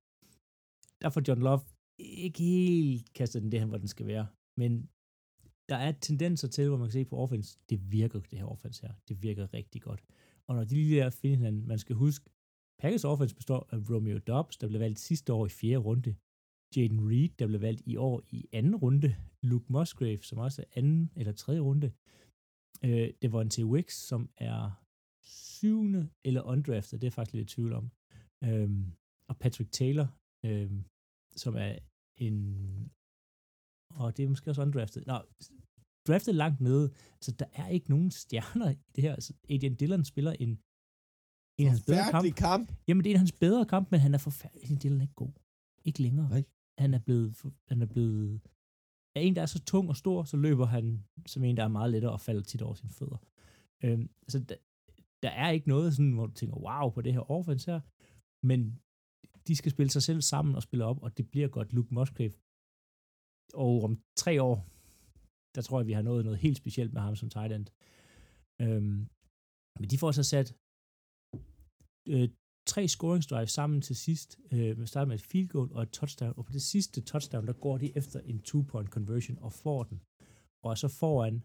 der 1.03 1.11
får 1.11 1.23
John 1.29 1.43
Love 1.43 1.61
ikke 1.99 2.43
helt 2.43 3.13
kastet 3.13 3.43
den 3.43 3.53
det 3.53 3.67
hvor 3.67 3.79
den 3.79 3.89
skal 3.89 4.07
være. 4.07 4.27
Men 4.57 4.89
der 5.69 5.77
er 5.77 5.93
tendenser 5.93 6.49
til, 6.49 6.69
hvor 6.69 6.77
man 6.77 6.87
kan 6.87 6.93
se 6.93 7.05
på 7.05 7.17
offense, 7.17 7.59
det 7.71 7.93
virker, 7.93 8.21
det 8.21 8.39
her 8.39 8.47
offense 8.47 8.87
her. 8.87 8.95
Det 9.09 9.23
virker 9.23 9.55
rigtig 9.55 9.83
godt. 9.83 10.03
Og 10.47 10.55
når 10.57 10.65
de 10.65 10.75
lige 10.75 11.01
der 11.01 11.11
finder 11.11 11.37
hinanden, 11.37 11.69
man 11.69 11.79
skal 11.79 11.97
huske, 11.97 12.31
Packers 12.81 13.05
offense 13.05 13.35
består 13.35 13.69
af 13.73 13.79
Romeo 13.91 14.19
Dobbs, 14.19 14.57
der 14.57 14.69
blev 14.69 14.81
valgt 14.81 14.99
sidste 14.99 15.33
år 15.33 15.47
i 15.47 15.49
fjerde 15.49 15.77
runde. 15.77 16.17
Jaden 16.77 17.09
Reed, 17.11 17.29
der 17.39 17.47
blev 17.47 17.61
valgt 17.61 17.83
i 17.87 17.97
år 17.97 18.23
i 18.29 18.49
anden 18.53 18.77
runde. 18.77 19.17
Luke 19.43 19.73
Musgrave, 19.73 20.23
som 20.23 20.39
også 20.39 20.63
er 20.63 20.67
anden 20.79 21.11
eller 21.17 21.33
tredje 21.33 21.61
runde. 21.61 21.93
Øh, 22.85 23.09
det 23.23 23.33
var 23.33 23.41
en 23.41 23.51
T. 23.51 23.59
Wicks, 23.59 23.95
som 23.95 24.31
er 24.37 24.85
syvende 25.23 26.11
eller 26.25 26.43
undrafted, 26.43 26.99
det 26.99 27.07
er 27.07 27.11
faktisk 27.11 27.35
lidt 27.35 27.51
i 27.51 27.55
tvivl 27.55 27.73
om. 27.73 27.91
øh, 28.45 28.71
og 29.29 29.39
Patrick 29.39 29.73
Taylor, 29.73 30.09
øh, 30.47 30.73
som 31.37 31.57
er 31.57 31.79
en... 32.17 32.35
Og 33.95 34.17
det 34.17 34.25
er 34.25 34.29
måske 34.29 34.51
også 34.51 34.63
undrafted. 34.63 35.03
Nå, 35.07 35.19
draftet 36.09 36.35
langt 36.35 36.61
nede. 36.61 36.93
Så 37.21 37.33
der 37.33 37.47
er 37.53 37.69
ikke 37.69 37.91
nogen 37.91 38.11
stjerner 38.11 38.71
i 38.71 38.77
det 38.97 39.05
her. 39.05 39.15
Altså, 39.15 39.35
Adrian 39.51 39.75
Dillon 39.75 40.05
spiller 40.05 40.33
en, 40.33 40.61
en 41.61 41.67
af 41.67 41.73
hans 41.73 41.83
bedre 41.87 42.11
kamp. 42.11 42.35
Kamp. 42.35 42.73
Jamen, 42.89 43.05
det 43.05 43.11
er 43.11 43.13
en 43.13 43.17
af 43.17 43.21
hans 43.21 43.33
bedre 43.33 43.67
kamp, 43.67 43.91
men 43.91 44.01
han 44.01 44.15
er 44.15 44.19
forfærdelig. 44.19 44.83
Dillon 44.83 45.01
er 45.01 45.05
ikke 45.05 45.15
god. 45.15 45.33
Ikke 45.85 46.03
længere. 46.03 46.29
Nej. 46.29 46.45
Han 46.79 46.95
er 46.95 46.99
blevet, 46.99 47.37
han 47.69 47.83
er 47.83 47.87
blevet 47.87 48.41
af 49.17 49.21
en, 49.23 49.37
der 49.37 49.43
er 49.43 49.47
så 49.47 49.65
tung 49.65 49.89
og 49.89 49.97
stor, 49.97 50.25
så 50.25 50.37
løber 50.37 50.67
han 50.67 51.05
som 51.27 51.45
en, 51.45 51.57
der 51.57 51.65
er 51.65 51.69
meget 51.69 51.91
lettere 51.91 52.13
og 52.13 52.21
falder 52.21 52.43
tit 52.43 52.63
over 52.63 52.75
sine 52.75 52.91
fødder. 52.91 53.17
Øhm, 53.85 54.11
så 54.29 54.39
der, 54.39 54.57
der 55.23 55.31
er 55.31 55.51
ikke 55.51 55.69
noget 55.69 55.95
sådan, 55.95 56.13
hvor 56.13 56.27
du 56.27 56.33
tænker, 56.33 56.57
wow, 56.57 56.91
på 56.91 57.01
det 57.01 57.13
her 57.13 57.31
offense 57.31 57.71
her, 57.71 57.81
men 58.47 58.81
de 59.47 59.57
skal 59.57 59.73
spille 59.73 59.91
sig 59.91 60.03
selv 60.03 60.21
sammen 60.21 60.55
og 60.55 60.63
spille 60.63 60.85
op, 60.85 61.03
og 61.03 61.19
det 61.19 61.31
bliver 61.31 61.49
godt 61.49 61.73
Luke 61.73 61.95
Musgrave. 61.95 62.33
Og 63.55 63.85
om 63.85 64.03
tre 64.17 64.43
år, 64.43 64.57
der 65.55 65.63
tror 65.63 65.81
jeg, 65.81 65.87
vi 65.87 65.93
har 65.93 66.03
nået 66.03 66.25
noget 66.25 66.39
helt 66.39 66.57
specielt 66.57 66.93
med 66.93 67.01
ham 67.01 67.17
som 67.17 67.31
tight 67.31 67.53
end. 67.53 67.67
Øhm, 68.61 69.09
men 69.81 69.91
de 69.91 69.99
får 69.99 70.13
så 70.13 70.23
sat 70.23 70.57
øh, 72.09 72.29
tre 72.67 72.89
scoringsdrives 72.89 73.51
sammen 73.51 73.81
til 73.83 73.97
sidst. 73.97 74.39
Øh, 74.53 74.79
man 74.79 74.87
starter 74.87 75.09
med 75.09 75.15
et 75.15 75.23
field 75.23 75.49
goal 75.49 75.73
og 75.73 75.83
et 75.83 75.91
touchdown, 75.91 76.35
og 76.37 76.45
på 76.45 76.53
det 76.53 76.63
sidste 76.63 77.01
touchdown, 77.01 77.47
der 77.47 77.53
går 77.53 77.79
de 77.79 77.97
efter 77.97 78.21
en 78.21 78.39
two-point 78.49 78.89
conversion 78.89 79.39
og 79.39 79.53
får 79.53 79.83
den. 79.83 80.01
Og 80.63 80.79
så 80.79 80.89
foran 80.89 81.45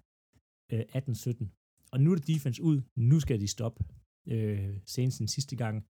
øh, 0.72 0.86
18-17. 0.96 1.90
Og 1.92 2.02
nu 2.02 2.12
er 2.12 2.16
det 2.16 2.28
defense 2.28 2.64
ud. 2.64 2.82
Nu 2.96 3.20
skal 3.20 3.42
de 3.42 3.48
stoppe. 3.48 3.84
Øh, 4.28 4.78
senest 4.86 5.20
den 5.20 5.28
sidste 5.28 5.56
gang. 5.56 5.86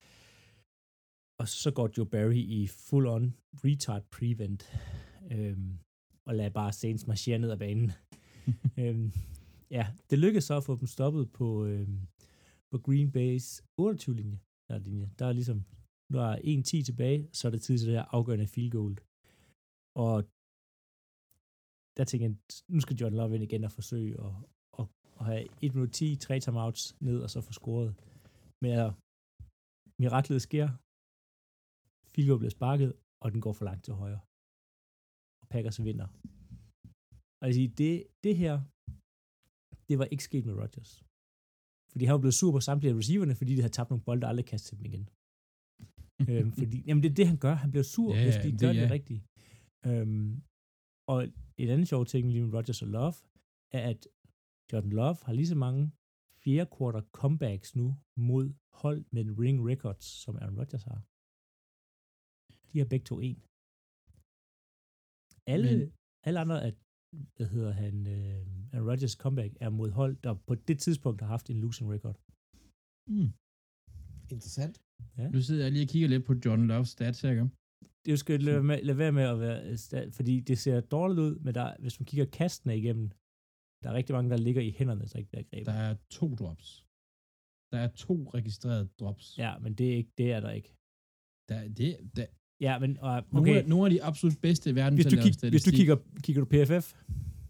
Og 1.39 1.47
så 1.47 1.71
går 1.71 1.89
Joe 1.97 2.05
Barry 2.05 2.41
i 2.57 2.67
full-on 2.67 3.25
retard 3.63 4.03
prevent. 4.11 4.61
Øh, 5.31 5.57
og 6.25 6.35
lader 6.35 6.49
bare 6.49 6.73
Saints 6.73 7.07
marchere 7.07 7.39
ned 7.39 7.51
ad 7.51 7.57
banen. 7.57 7.91
øhm, 8.79 9.11
ja, 9.71 9.87
det 10.09 10.19
lykkedes 10.19 10.43
så 10.43 10.57
at 10.57 10.63
få 10.63 10.75
dem 10.75 10.87
stoppet 10.87 11.31
på, 11.31 11.65
øhm, 11.65 12.07
på 12.71 12.77
Green 12.77 13.09
Bay's 13.15 13.61
28-linje. 13.81 14.50
Der 14.71 14.77
er, 14.79 14.85
linje. 14.89 15.07
der 15.19 15.25
er 15.25 15.35
ligesom, 15.39 15.59
nu 16.11 16.15
er 16.27 16.33
1-10 16.35 16.85
tilbage, 16.89 17.19
så 17.37 17.41
er 17.47 17.51
det 17.51 17.61
tid 17.61 17.77
til 17.77 17.87
det 17.87 17.97
her 17.97 18.07
afgørende 18.17 18.51
field 18.53 18.71
goal. 18.77 18.95
Og 20.05 20.15
der 21.97 22.03
tænker 22.09 22.25
jeg, 22.27 22.35
nu 22.73 22.79
skal 22.81 22.97
John 22.99 23.15
Love 23.19 23.35
ind 23.35 23.43
igen 23.47 23.63
og 23.67 23.73
forsøge 23.79 24.13
at, 24.25 24.33
at, 24.79 24.85
at 25.19 25.25
have 25.29 25.43
1 25.65 25.73
minut 25.75 25.91
10, 25.99 26.15
3 26.15 26.39
timeouts 26.39 26.83
ned 27.07 27.17
og 27.25 27.29
så 27.33 27.39
få 27.47 27.51
scoret. 27.59 27.91
Men 28.61 28.69
ja, 28.79 28.87
miraklet 30.01 30.41
sker. 30.47 30.67
Field 32.11 32.27
goal 32.29 32.39
bliver 32.41 32.57
sparket, 32.59 32.91
og 33.23 33.27
den 33.33 33.41
går 33.45 33.53
for 33.57 33.65
langt 33.69 33.83
til 33.85 33.93
højre. 34.01 34.21
Og 35.41 35.45
Packers 35.53 35.79
vinder. 35.87 36.07
Og 37.39 37.43
jeg 37.47 37.53
siger, 37.57 37.69
det, 37.81 37.93
det 38.25 38.35
her, 38.41 38.55
det 39.87 39.95
var 39.99 40.07
ikke 40.13 40.27
sket 40.29 40.45
med 40.45 40.55
Rodgers. 40.61 40.91
Fordi 41.91 42.05
han 42.05 42.13
var 42.13 42.19
blevet 42.23 42.33
sur 42.41 42.51
på 42.51 42.59
samtlige 42.59 42.91
af 42.93 42.97
receiverne, 42.97 43.35
fordi 43.35 43.51
de 43.55 43.61
havde 43.61 43.73
tabt 43.77 43.89
nogle 43.89 44.03
bolde, 44.07 44.25
og 44.25 44.29
aldrig 44.29 44.45
kastet 44.45 44.67
til 44.69 44.77
dem 44.77 44.85
igen. 44.91 45.05
øhm, 46.29 46.51
fordi, 46.59 46.77
jamen 46.87 47.03
det 47.03 47.09
er 47.11 47.15
det, 47.19 47.27
han 47.31 47.37
gør. 47.45 47.53
Han 47.63 47.71
bliver 47.71 47.83
sur, 47.95 48.09
Ja, 48.15 48.23
hvis 48.25 48.35
de 48.43 48.51
det- 48.51 48.59
gør 48.61 48.67
det, 48.73 48.79
ja. 48.79 48.83
det 48.83 48.91
rigtigt. 48.97 49.21
Øhm, 49.89 50.29
og 51.11 51.17
et 51.63 51.69
andet 51.73 51.87
sjovt 51.91 52.07
ting 52.13 52.23
lige 52.31 52.45
Rodgers 52.57 52.81
og 52.85 52.87
Love, 52.97 53.13
er, 53.77 53.81
at 53.91 53.99
Jordan 54.73 54.89
Love 54.99 55.17
har 55.25 55.33
lige 55.33 55.47
så 55.53 55.55
mange 55.65 55.81
fjerde 56.43 56.69
quarter 56.77 57.01
comebacks 57.19 57.69
nu 57.75 57.87
mod 58.29 58.45
hold 58.81 58.99
med 59.15 59.23
ring 59.43 59.57
records, 59.69 60.05
som 60.23 60.35
Aaron 60.35 60.57
Rodgers 60.59 60.83
har. 60.89 60.99
De 62.71 62.77
har 62.81 62.85
begge 62.93 63.05
to 63.11 63.15
en. 63.29 63.39
Alle, 65.53 65.69
Men- 65.79 65.91
alle 66.27 66.39
andre 66.43 66.57
af, 66.67 66.71
hvad 67.35 67.47
hedder 67.47 67.71
han, 67.71 67.95
øh, 68.07 68.73
Aaron 68.73 68.89
Rodgers 68.89 69.15
comeback 69.23 69.57
er 69.59 69.69
mod 69.69 69.89
hold, 69.91 70.15
der 70.23 70.33
på 70.33 70.55
det 70.55 70.79
tidspunkt 70.79 71.21
har 71.21 71.27
haft 71.27 71.49
en 71.49 71.59
losing 71.63 71.87
record. 71.93 72.17
Mm. 73.15 73.29
Interessant. 74.35 74.75
Nu 75.35 75.41
sidder 75.41 75.63
jeg 75.63 75.71
lige 75.71 75.85
og 75.85 75.89
kigger 75.89 76.09
lidt 76.09 76.25
på 76.25 76.33
John 76.45 76.71
Love's 76.71 76.91
stats 76.95 77.21
her, 77.21 77.31
ikke? 77.31 77.49
Det 78.05 78.19
skal 78.19 78.39
lade, 78.47 78.63
med, 78.63 78.77
lade 78.87 78.97
være 78.97 79.11
med 79.11 79.23
at 79.23 79.39
være, 79.39 79.59
øh, 79.69 80.13
fordi 80.13 80.39
det 80.39 80.57
ser 80.57 80.81
dårligt 80.95 81.19
ud, 81.19 81.39
men 81.39 81.55
der, 81.55 81.75
hvis 81.79 81.99
man 81.99 82.05
kigger 82.05 82.25
kastene 82.25 82.77
igennem, 82.77 83.07
der 83.81 83.89
er 83.89 83.93
rigtig 83.93 84.13
mange, 84.15 84.29
der 84.29 84.37
ligger 84.37 84.61
i 84.61 84.71
hænderne, 84.71 85.05
der 85.05 85.19
ikke 85.19 85.29
bliver 85.29 85.43
grebet. 85.49 85.65
Der 85.65 85.79
er 85.89 85.95
to 86.09 86.35
drops. 86.35 86.85
Der 87.71 87.79
er 87.85 87.91
to 88.05 88.15
registrerede 88.37 88.87
drops. 88.99 89.37
Ja, 89.37 89.51
men 89.63 89.71
det 89.77 89.85
er, 89.91 89.95
ikke, 90.01 90.11
det 90.17 90.31
er 90.31 90.39
der 90.39 90.51
ikke. 90.59 90.71
Der, 91.49 91.57
det, 91.79 91.89
der, 92.15 92.27
Ja, 92.61 92.79
men 92.79 92.91
uh, 92.91 93.03
okay. 93.05 93.23
nogle, 93.31 93.57
af, 93.57 93.67
nogle 93.67 93.85
af 93.85 93.91
de 93.91 94.03
absolut 94.03 94.37
bedste 94.41 94.69
i 94.69 94.75
verden 94.75 94.95
hvis 94.95 95.05
til 95.05 95.11
du, 95.11 95.17
at 95.17 95.25
lave 95.25 95.33
kig, 95.33 95.49
hvis 95.49 95.63
du 95.63 95.71
kigger, 95.71 95.97
kigger 96.23 96.41
du 96.43 96.47
PFF, 96.53 96.85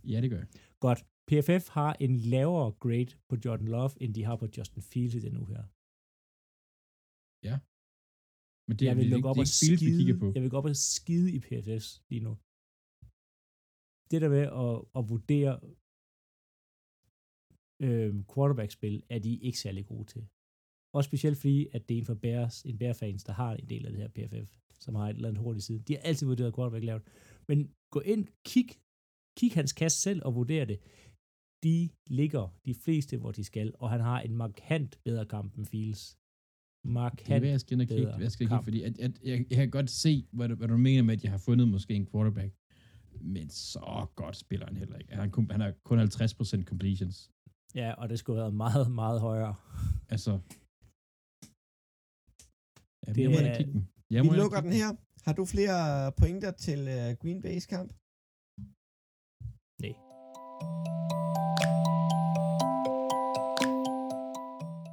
Ja, 0.03 0.21
det 0.21 0.29
gør 0.29 0.37
jeg. 0.37 0.47
godt. 0.79 0.99
PFF 1.27 1.69
har 1.69 1.97
en 1.99 2.17
lavere 2.17 2.71
grade 2.71 3.11
på 3.29 3.35
Jordan 3.45 3.67
Love, 3.67 3.91
end 4.01 4.13
de 4.13 4.23
har 4.23 4.35
på 4.35 4.47
Justin 4.57 4.81
Fields 4.81 5.15
i 5.15 5.19
den 5.19 5.37
uge 5.37 5.47
her. 5.47 5.63
Men 8.67 8.77
det 8.79 8.85
jeg 8.85 8.91
er, 8.91 8.95
vil 8.95 9.03
det, 9.03 9.11
lukke 9.11 9.27
det 9.27 9.29
op 9.29 9.37
er 9.37 9.41
og 9.41 9.47
ikke 9.47 9.59
Fields, 9.59 9.81
vi 9.81 9.87
skide, 9.87 9.97
kigger 9.97 10.17
på. 10.19 10.31
jeg 10.35 10.41
vil 10.43 10.49
gå 10.49 10.57
op 10.57 10.65
og 10.65 10.75
skide 10.75 11.29
i 11.37 11.39
PFFs 11.39 11.89
lige 12.09 12.23
nu. 12.27 12.33
Det 14.11 14.21
der 14.23 14.29
med 14.37 14.45
at, 14.65 14.75
at 14.97 15.03
vurdere 15.13 15.53
øh, 17.85 18.11
quarterback-spil, 18.33 19.03
er 19.09 19.19
de 19.19 19.31
ikke 19.47 19.59
særlig 19.59 19.85
gode 19.85 20.05
til. 20.13 20.23
Også 20.93 21.07
specielt 21.07 21.37
fordi, 21.37 21.67
at 21.75 21.89
det 21.89 21.95
er 21.95 22.01
en 22.01 22.05
for 22.05 22.13
Bears, 22.25 22.61
en 22.61 22.77
Bear-fans, 22.77 23.23
der 23.23 23.33
har 23.33 23.51
en 23.55 23.69
del 23.69 23.85
af 23.85 23.91
det 23.91 24.01
her 24.01 24.11
PFF, 24.17 24.51
som 24.81 24.95
har 24.95 25.09
et 25.09 25.15
eller 25.15 25.27
andet 25.29 25.43
hurtigt 25.43 25.65
side. 25.65 25.79
De 25.79 25.93
har 25.95 26.01
altid 26.01 26.27
vurderet 26.27 26.55
quarterback 26.55 26.83
lavt. 26.85 27.03
Men 27.47 27.71
gå 27.91 27.99
ind, 27.99 28.27
kig, 28.45 28.69
kig 29.37 29.51
hans 29.53 29.73
kast 29.73 30.01
selv 30.01 30.21
og 30.25 30.35
vurder 30.35 30.65
det. 30.65 30.79
De 31.63 31.89
ligger 32.07 32.57
de 32.65 32.73
fleste, 32.73 33.17
hvor 33.17 33.31
de 33.31 33.43
skal, 33.43 33.73
og 33.79 33.89
han 33.89 34.01
har 34.01 34.19
en 34.21 34.35
markant 34.35 34.99
bedre 35.03 35.25
kamp 35.25 35.55
end 35.57 35.65
Fields. 35.65 36.17
Det 36.83 36.89
er, 36.89 36.93
Markant 36.93 37.45
jeg 37.45 37.59
skal 37.59 37.77
kigge, 37.77 37.95
bedre 37.95 38.11
hvad 38.15 38.25
jeg 38.25 38.31
skal 38.31 38.47
kigge 38.47 38.63
fordi 38.63 38.81
at, 38.83 38.99
at, 38.99 39.11
jeg, 39.23 39.45
jeg, 39.49 39.57
kan 39.57 39.69
godt 39.71 39.89
se, 39.89 40.27
hvad 40.31 40.49
du, 40.49 40.55
hvad 40.55 40.67
du 40.67 40.77
mener 40.77 41.03
med, 41.03 41.13
at 41.13 41.23
jeg 41.23 41.31
har 41.31 41.37
fundet 41.37 41.67
måske 41.67 41.93
en 41.93 42.07
quarterback. 42.07 42.53
Men 43.21 43.49
så 43.49 44.07
godt 44.15 44.35
spiller 44.37 44.65
han 44.65 44.77
heller 44.77 44.97
ikke. 44.97 45.15
Han, 45.15 45.31
han 45.51 45.61
har 45.61 45.71
kun 45.83 45.99
50% 45.99 46.63
completions. 46.63 47.31
Ja, 47.75 47.93
og 47.93 48.09
det 48.09 48.19
skulle 48.19 48.37
have 48.37 48.43
været 48.43 48.53
meget, 48.55 48.91
meget 48.91 49.21
højere. 49.21 49.55
Altså... 50.09 50.31
Ja, 53.07 53.13
Det 53.13 53.21
jeg 53.21 53.29
må 53.31 53.37
er- 53.37 53.57
kigge 53.57 53.71
den. 53.73 53.87
Jeg 54.15 54.23
Vi 54.23 54.29
lukker 54.41 54.61
den 54.61 54.73
her. 54.81 54.89
Har 55.25 55.33
du 55.33 55.45
flere 55.45 56.11
pointer 56.21 56.51
til 56.65 56.79
uh, 56.79 57.09
Green 57.21 57.41
Bay's 57.45 57.65
kamp? 57.73 57.89
Nej. 59.83 59.93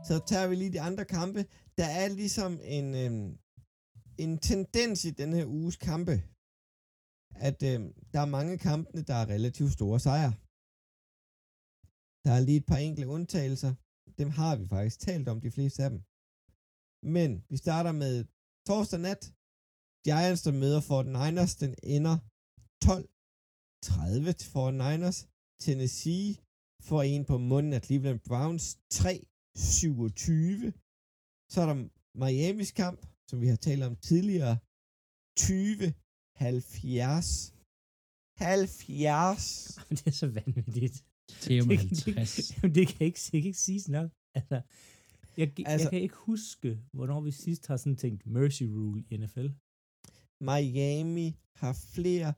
Så 0.09 0.14
tager 0.31 0.49
vi 0.49 0.55
lige 0.55 0.73
de 0.77 0.81
andre 0.89 1.05
kampe. 1.05 1.41
Der 1.79 1.89
er 2.01 2.09
ligesom 2.21 2.53
en, 2.79 2.87
øhm, 3.03 3.29
en 4.25 4.33
tendens 4.51 4.99
i 5.05 5.11
denne 5.21 5.37
her 5.37 5.47
uges 5.59 5.77
kampe, 5.77 6.14
at 7.49 7.61
øhm, 7.71 7.89
der 8.12 8.21
er 8.21 8.35
mange 8.37 8.59
kampene, 8.69 9.03
der 9.09 9.16
er 9.23 9.27
relativt 9.35 9.73
store 9.79 10.01
sejre. 10.07 10.33
Der 12.25 12.33
er 12.37 12.41
lige 12.49 12.61
et 12.62 12.69
par 12.71 12.81
enkelte 12.87 13.09
undtagelser. 13.16 13.73
Dem 14.21 14.31
har 14.39 14.53
vi 14.61 14.64
faktisk 14.75 14.99
talt 15.01 15.29
om, 15.29 15.41
de 15.41 15.51
fleste 15.57 15.81
af 15.85 15.91
dem. 15.91 16.01
Men 17.16 17.31
vi 17.51 17.57
starter 17.57 17.93
med 17.93 18.14
torsdag 18.69 19.01
nat. 19.09 19.23
Giants, 20.07 20.43
der 20.47 20.53
møder 20.62 20.81
49ers, 20.91 21.53
den 21.62 21.73
ender 21.97 22.16
12-30 22.85 24.33
til 24.39 24.49
49ers. 24.57 25.19
Tennessee 25.64 26.29
får 26.89 27.03
en 27.03 27.25
på 27.31 27.37
munden 27.51 27.73
af 27.73 27.83
Cleveland 27.87 28.21
Browns 28.29 28.64
3-27. 28.95 29.01
Så 31.53 31.57
er 31.62 31.66
der 31.71 31.79
Miamis 32.23 32.73
kamp, 32.83 33.01
som 33.29 33.37
vi 33.43 33.47
har 33.53 33.61
talt 33.66 33.83
om 33.89 33.95
tidligere. 34.11 34.55
20-70. 35.41 35.45
70. 38.39 39.79
det 39.97 40.07
er 40.11 40.16
så 40.23 40.29
vanvittigt. 40.39 40.97
Det, 41.45 41.66
50. 41.66 42.05
det, 42.05 42.57
jamen, 42.57 42.75
det 42.75 42.85
kan 42.89 43.07
ikke, 43.07 43.21
det 43.33 43.39
kan 43.43 43.49
ikke 43.51 43.64
siges 43.69 43.89
nok. 43.89 44.11
Altså, 44.39 44.59
jeg, 45.41 45.49
altså, 45.72 45.84
jeg 45.84 45.91
kan 45.91 46.03
ikke 46.07 46.20
huske, 46.30 46.70
hvornår 46.97 47.20
vi 47.28 47.30
sidst 47.45 47.62
har 47.66 47.76
sådan 47.76 47.97
tænkt 48.05 48.26
mercy 48.36 48.62
rule 48.76 49.01
i 49.11 49.16
NFL. 49.22 49.49
Miami 50.51 51.28
har 51.62 51.72
flere 51.95 52.30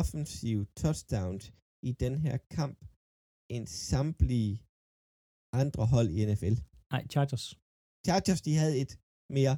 offensive 0.00 0.62
touchdowns 0.82 1.44
i 1.88 1.92
den 2.04 2.14
her 2.24 2.36
kamp 2.58 2.78
end 3.54 3.66
samtlige 3.90 4.54
andre 5.62 5.84
hold 5.94 6.08
i 6.16 6.18
NFL. 6.30 6.56
Nej, 6.92 7.02
Chargers. 7.12 7.46
Chargers, 8.06 8.40
de 8.46 8.52
havde 8.62 8.74
et 8.82 8.92
mere. 9.36 9.54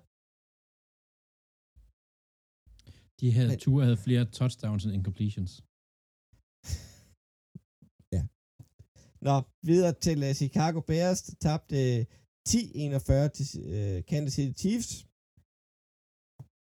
De 3.20 3.26
havde, 3.36 3.48
Men- 3.52 3.58
Tua 3.64 3.82
havde 3.88 4.04
flere 4.06 4.24
touchdowns 4.38 4.82
end 4.84 4.94
incompletions. 4.98 5.52
Nå, 9.28 9.36
videre 9.70 9.94
til 10.06 10.18
uh, 10.28 10.32
Chicago 10.42 10.78
Bears, 10.90 11.20
der 11.22 11.34
tabte 11.46 11.76
uh, 11.76 12.00
10-41 12.48 13.28
til 13.36 13.48
uh, 13.76 13.96
Kansas 14.10 14.34
City 14.36 14.54
Chiefs. 14.62 14.90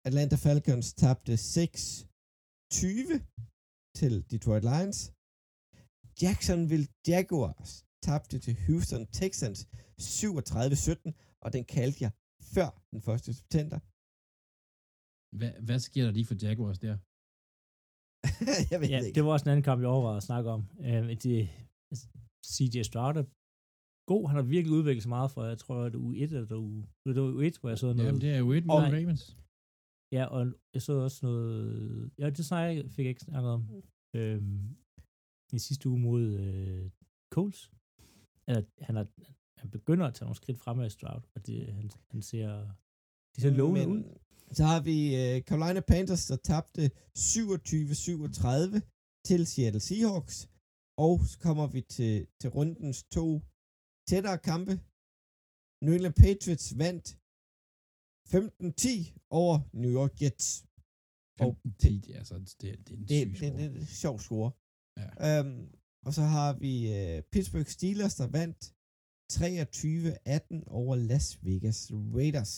Atlanta 0.08 0.36
Falcons 0.46 0.86
tabte 1.02 1.34
6-20 1.34 3.18
til 3.98 4.12
Detroit 4.32 4.64
Lions. 4.70 4.98
Jacksonville 6.22 6.86
Jaguars 7.10 7.70
tabte 8.08 8.36
til 8.44 8.54
Houston 8.66 9.02
Texans 9.20 9.58
37-17, 10.00 11.40
og 11.44 11.48
den 11.56 11.64
kaldte 11.76 11.98
jeg 12.04 12.12
før 12.54 12.68
den 12.90 12.98
1. 13.14 13.24
september. 13.40 13.78
Hvad, 15.38 15.52
hvad 15.66 15.78
sker 15.88 16.04
der 16.06 16.12
lige 16.18 16.28
for 16.30 16.36
Jaguars 16.46 16.78
der? 16.86 16.94
jeg 18.72 18.78
ved 18.80 18.88
Ja, 18.94 18.98
ikke. 18.98 19.14
det 19.16 19.22
var 19.24 19.32
også 19.36 19.44
en 19.46 19.52
anden 19.52 19.66
kamp, 19.68 19.78
jeg 19.80 19.90
overvejede 19.94 20.20
at 20.22 20.28
snakke 20.30 20.48
om. 20.56 20.60
Øh, 20.88 21.02
det, 21.24 21.36
CJ 22.52 22.76
Stroud 22.90 23.16
er 23.22 23.26
god. 24.06 24.28
Han 24.28 24.36
har 24.36 24.42
virkelig 24.42 24.72
udviklet 24.78 25.02
sig 25.02 25.08
meget 25.08 25.30
fra, 25.30 25.42
jeg 25.44 25.58
tror, 25.58 25.84
det 25.84 25.94
er 25.94 25.98
uge 25.98 26.16
1 26.16 26.32
eller 26.32 26.56
uge, 26.56 26.86
det 27.06 27.22
var 27.22 27.32
uge 27.32 27.46
1, 27.46 27.58
hvor 27.60 27.68
jeg 27.68 27.78
så 27.78 27.86
noget. 27.86 28.06
Jamen, 28.06 28.20
det 28.20 28.30
er 28.30 28.38
jo 28.38 28.52
et 28.52 28.66
mod 28.66 28.80
Nej. 28.80 28.90
Ravens. 28.96 29.36
Ja, 30.12 30.24
og 30.24 30.42
jeg 30.74 30.82
så 30.82 30.92
også 30.92 31.26
noget... 31.26 32.10
Ja, 32.18 32.30
det 32.30 32.44
snakker 32.44 32.70
jeg, 32.72 32.90
fik 32.90 33.04
jeg 33.04 33.08
ikke 33.08 33.20
snakket 33.20 33.50
om. 33.50 33.62
Øhm, 34.16 34.76
I 35.52 35.58
sidste 35.58 35.88
uge 35.88 36.00
mod 36.00 36.22
øh, 36.22 36.90
Coles. 37.34 37.70
Eller, 38.48 38.62
han, 38.80 38.96
er, 38.96 39.04
han 39.60 39.70
begynder 39.70 40.06
at 40.06 40.14
tage 40.14 40.26
nogle 40.26 40.36
skridt 40.36 40.58
fremad 40.58 40.86
i 40.86 40.90
Stroud, 40.90 41.22
og 41.34 41.46
det, 41.46 41.72
han, 41.78 41.90
han 42.10 42.22
ser, 42.22 42.48
det 43.34 43.42
ser 43.42 43.50
lovende 43.50 43.88
ud. 43.88 44.02
Så 44.58 44.64
har 44.64 44.80
vi 44.88 44.98
uh, 45.20 45.36
Carolina 45.48 45.80
Panthers, 45.80 46.26
der 46.26 46.36
tabte 46.36 46.90
27-37 47.18 48.80
til 49.28 49.46
Seattle 49.46 49.80
Seahawks. 49.80 50.48
Og 51.06 51.14
så 51.30 51.38
kommer 51.46 51.66
vi 51.66 51.80
til, 51.80 52.26
til 52.40 52.50
rundens 52.50 53.04
to 53.16 53.40
tættere 54.10 54.38
kampe. 54.50 54.72
New 55.84 55.94
England 55.96 56.16
Patriots 56.24 56.68
vandt 56.82 57.06
15-10 58.32 59.28
over 59.40 59.54
New 59.82 59.92
York 59.98 60.14
Jets. 60.22 60.48
Og 61.44 61.50
Det, 61.82 62.04
det, 62.04 62.14
altså, 62.20 62.34
det, 62.60 62.60
det 62.60 62.70
er 62.70 62.96
en 62.96 63.06
det, 63.08 63.08
det, 63.08 63.40
det, 63.40 63.52
det 63.58 63.64
er 63.64 63.70
en 63.70 63.86
sjov 64.02 64.16
score. 64.26 64.50
Ja. 65.00 65.08
Øhm, 65.26 65.62
og 66.06 66.14
så 66.16 66.22
har 66.34 66.50
vi 66.64 66.74
uh, 66.98 67.22
Pittsburgh 67.32 67.70
Steelers, 67.76 68.14
der 68.20 68.26
vandt 68.38 68.60
23-18 69.32 70.70
over 70.80 70.94
Las 71.10 71.44
Vegas 71.46 71.78
Raiders. 72.18 72.52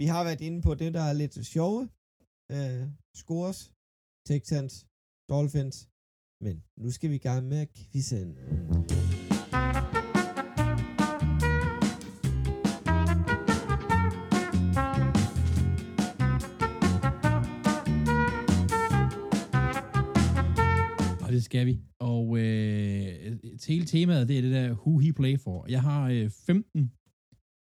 Vi 0.00 0.06
har 0.12 0.24
været 0.24 0.40
inde 0.40 0.62
på 0.62 0.74
det, 0.74 0.94
der 0.94 1.04
er 1.10 1.12
lidt 1.12 1.46
sjove. 1.46 1.80
Uh, 2.54 2.82
scores, 3.22 3.58
Texans, 4.28 4.86
Dolphins. 5.30 5.76
Men 6.44 6.64
nu 6.82 6.90
skal 6.90 7.10
vi 7.10 7.14
i 7.14 7.26
gang 7.28 7.42
med 7.48 7.66
quizzen. 7.76 8.28
Og 21.30 21.34
det 21.34 21.44
skal 21.44 21.66
vi. 21.66 21.80
Og 21.98 22.38
øh, 22.38 23.38
hele 23.68 23.86
temaet, 23.86 24.28
det 24.28 24.38
er 24.38 24.42
det 24.42 24.52
der 24.52 24.72
who 24.74 24.98
he 24.98 25.12
play 25.12 25.38
for. 25.38 25.66
Jeg 25.68 25.82
har 25.82 26.08
øh, 26.10 26.30
15 26.30 26.92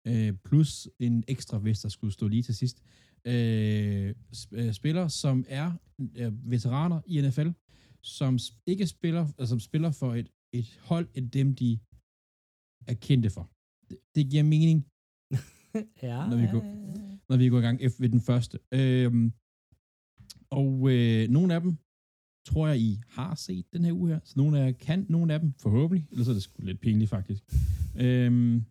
øh, 0.06 0.32
plus 0.44 0.88
en 1.00 1.24
ekstra, 1.28 1.58
hvis 1.58 1.80
der 1.80 1.88
skulle 1.88 2.12
stå 2.12 2.28
lige 2.28 2.42
til 2.42 2.54
sidst. 2.56 2.82
Øh, 3.26 4.14
øh, 4.52 4.72
spillere, 4.72 5.10
som 5.10 5.44
er 5.48 5.72
øh, 6.16 6.50
veteraner 6.50 7.00
i 7.06 7.20
NFL, 7.20 7.48
som 8.02 8.38
ikke 8.66 8.86
spiller, 8.86 9.24
altså 9.38 9.46
som 9.54 9.60
spiller 9.60 9.90
for 9.90 10.14
et, 10.14 10.28
et 10.52 10.78
hold 10.82 11.08
end 11.14 11.30
dem, 11.30 11.54
de 11.54 11.78
er 12.90 12.94
kendte 13.06 13.30
for. 13.30 13.50
Det, 13.90 13.98
det 14.14 14.30
giver 14.30 14.42
mening, 14.42 14.78
ja, 16.08 16.18
Når 16.30 16.36
vi 16.42 16.46
går- 16.54 16.76
når 17.28 17.36
vi 17.36 17.48
går 17.48 17.58
i 17.58 17.62
gang 17.62 17.80
ved 18.02 18.08
den 18.08 18.20
første. 18.20 18.58
Øhm, 18.74 19.32
og 20.50 20.70
øh, 20.92 21.28
nogle 21.28 21.54
af 21.54 21.60
dem 21.60 21.72
tror 22.50 22.64
jeg, 22.68 22.78
I 22.80 23.00
har 23.08 23.34
set 23.34 23.66
den 23.72 23.84
her 23.84 23.92
uge 23.92 24.08
her. 24.12 24.20
Så 24.24 24.34
nogle 24.36 24.52
af 24.60 24.66
jer 24.66 24.72
kan 24.72 25.06
nogle 25.08 25.34
af 25.34 25.40
dem, 25.40 25.52
forhåbentlig. 25.66 26.02
Ellers 26.10 26.28
er 26.28 26.32
det 26.32 26.42
sgu 26.42 26.62
lidt 26.62 26.80
pinligt, 26.80 27.10
faktisk. 27.16 27.42
øhm, 28.04 28.64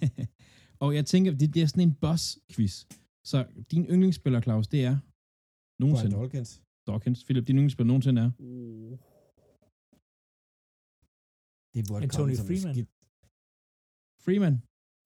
og 0.84 0.94
jeg 0.94 1.04
tænker, 1.12 1.30
det, 1.40 1.54
det 1.54 1.62
er 1.62 1.66
sådan 1.66 1.88
en 1.88 1.94
boss-quiz. 2.04 2.74
Så 3.30 3.38
din 3.70 3.84
yndlingsspiller, 3.92 4.40
Claus, 4.40 4.68
det 4.68 4.80
er 4.84 4.94
Brian 4.98 5.02
nogensinde. 5.80 6.16
Dawkins. 6.16 6.62
Dawkins. 6.86 7.24
Philip, 7.24 7.46
din 7.46 7.56
yndlingsspiller 7.56 7.88
nogensinde 7.92 8.20
er. 8.22 8.30
Uh, 8.38 8.92
Det 11.74 11.84
burde 11.88 12.02
Anthony 12.06 12.34
komme 12.36 12.46
Freeman. 12.48 12.74
skidt. 12.74 12.88
Freeman. 14.24 14.54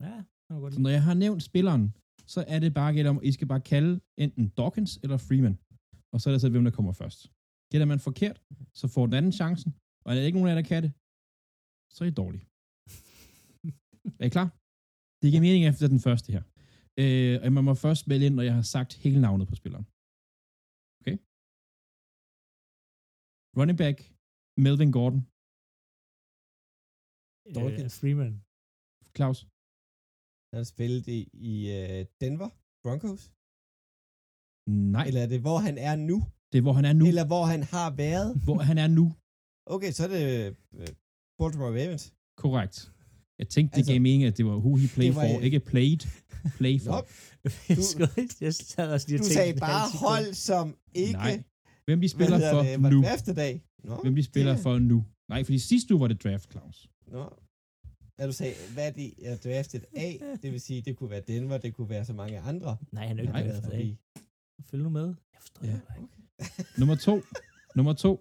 ja, 0.07 0.15
det 0.47 0.51
var 0.55 0.61
godt. 0.65 0.75
Så 0.75 0.81
når 0.81 0.91
jeg 0.91 1.03
har 1.09 1.15
nævnt 1.25 1.43
spilleren, 1.51 1.85
så 2.27 2.41
er 2.55 2.59
det 2.65 2.75
bare 2.75 2.93
gæt 2.97 3.07
om, 3.07 3.21
I 3.23 3.33
skal 3.33 3.47
bare 3.53 3.61
kalde 3.73 4.01
enten 4.25 4.45
Dawkins 4.49 4.93
eller 5.03 5.17
Freeman. 5.17 5.59
Og 6.13 6.21
så 6.21 6.25
er 6.31 6.33
det 6.35 6.41
så, 6.41 6.49
hvem 6.49 6.65
der 6.65 6.71
kommer 6.79 6.93
først. 6.93 7.21
Gætter 7.73 7.89
man 7.93 8.01
forkert, 8.09 8.39
så 8.81 8.87
får 8.95 9.05
den 9.07 9.16
anden 9.18 9.35
chancen. 9.41 9.70
Og 10.05 10.09
er 10.09 10.14
der 10.16 10.27
ikke 10.29 10.39
nogen 10.39 10.49
af 10.49 10.53
jer, 10.53 10.61
der 10.62 10.68
kan 10.73 10.83
det, 10.87 10.93
så 11.95 11.99
er 12.05 12.09
I 12.12 12.18
dårlige. 12.23 12.45
er 14.20 14.27
I 14.29 14.33
klar? 14.37 14.49
Det 15.20 15.29
giver 15.33 15.47
mening 15.47 15.64
efter 15.70 15.87
den 15.95 16.01
første 16.07 16.29
her. 16.35 16.43
Øh, 17.03 17.35
og 17.45 17.49
man 17.57 17.64
må 17.68 17.73
først 17.87 18.03
vælge 18.11 18.27
ind, 18.29 18.37
når 18.39 18.47
jeg 18.49 18.57
har 18.61 18.66
sagt 18.75 18.91
hele 19.05 19.20
navnet 19.27 19.47
på 19.51 19.55
spilleren. 19.61 19.87
Okay? 21.01 21.16
Running 23.59 23.79
back, 23.83 23.97
Melvin 24.64 24.93
Gordon. 24.97 25.23
Dawkins. 27.57 27.95
Øh, 27.95 27.99
Freeman. 28.01 28.33
Claus. 29.16 29.39
Han 30.51 30.57
har 30.62 30.68
spillet 30.75 31.05
i, 31.16 31.18
i 31.51 31.55
uh, 31.79 32.01
Denver 32.23 32.51
Broncos. 32.83 33.23
Nej, 34.95 35.05
Eller 35.09 35.23
er 35.25 35.31
det, 35.35 35.41
hvor 35.47 35.59
han 35.66 35.77
er 35.89 35.95
nu? 36.11 36.18
Det 36.53 36.59
er, 36.59 36.63
hvor 36.63 36.73
han 36.73 36.85
er 36.85 36.93
nu. 36.93 37.07
Eller 37.07 37.25
hvor 37.27 37.45
han 37.45 37.63
har 37.63 37.91
været? 37.91 38.41
Hvor 38.45 38.59
han 38.59 38.79
er 38.79 38.87
nu. 38.87 39.15
Okay, 39.67 39.93
så 39.93 40.05
er 40.05 40.09
det 40.09 40.57
uh, 40.73 40.87
Baltimore 41.39 41.71
Ravens. 41.83 42.13
Korrekt. 42.37 42.93
Jeg 43.39 43.49
tænkte, 43.49 43.73
det 43.73 43.79
Altså, 43.79 43.93
gav 43.93 44.01
mening, 44.01 44.25
at 44.25 44.37
det 44.39 44.47
var 44.47 44.57
who 44.57 44.77
he 44.77 44.89
play 44.89 45.07
det 45.07 45.15
var- 45.15 45.29
for, 45.35 45.41
ikke 45.41 45.61
played, 45.61 45.99
play 46.59 46.81
for. 46.81 47.07
Du, 47.79 48.07
jeg 48.41 48.55
sad 48.55 48.93
også 48.93 49.07
lige 49.09 49.19
du 49.19 49.23
tænkte 49.25 49.35
sagde 49.35 49.55
bare 49.61 49.89
hold, 50.07 50.35
som 50.35 50.77
ikke... 50.95 51.13
Nej. 51.13 51.43
Hvem 51.85 52.01
de 52.01 52.09
spiller 52.09 52.39
for 52.53 52.63
det? 52.63 52.83
Var 52.83 52.91
nu. 52.91 53.03
det 53.03 53.15
efter 53.15 53.33
dag? 53.35 53.63
Nå, 53.85 53.97
Hvem 54.03 54.15
de 54.15 54.23
spiller 54.23 54.53
det- 54.55 54.63
for 54.63 54.79
nu. 54.79 55.05
Nej, 55.29 55.45
fordi 55.45 55.59
sidste 55.59 55.95
uge 55.95 56.01
var 56.01 56.09
det 56.09 56.23
draft, 56.25 56.51
Claus. 56.53 56.89
Nå. 57.07 57.25
Ja, 58.19 58.27
du 58.27 58.33
sagde, 58.33 58.55
hvad 58.75 58.87
er 58.87 58.91
det, 58.93 59.13
er 59.23 59.37
draftet 59.37 59.85
af? 59.97 60.21
Det 60.43 60.53
vil 60.53 60.61
sige, 60.61 60.83
det 60.83 60.97
kunne 60.97 61.11
være 61.11 61.21
Denver, 61.29 61.59
det 61.59 61.75
kunne 61.75 61.89
være 61.89 62.05
så 62.05 62.13
mange 62.13 62.39
andre. 62.41 62.77
Nej, 62.93 63.07
han 63.07 63.19
er 63.19 63.23
jo 63.23 63.29
ikke 63.29 63.33
har 63.39 63.45
været 63.45 63.63
med 63.63 63.71
forbi. 63.71 63.99
Følg 64.71 64.83
nu 64.83 64.89
med. 64.89 65.07
Jeg 65.07 65.41
forstår 65.41 65.67
Ja. 65.67 65.73
det 65.73 65.81
ikke. 66.01 66.09
Nummer 66.80 66.97
to. 67.07 67.14
Nummer 67.76 67.95
to. 68.05 68.12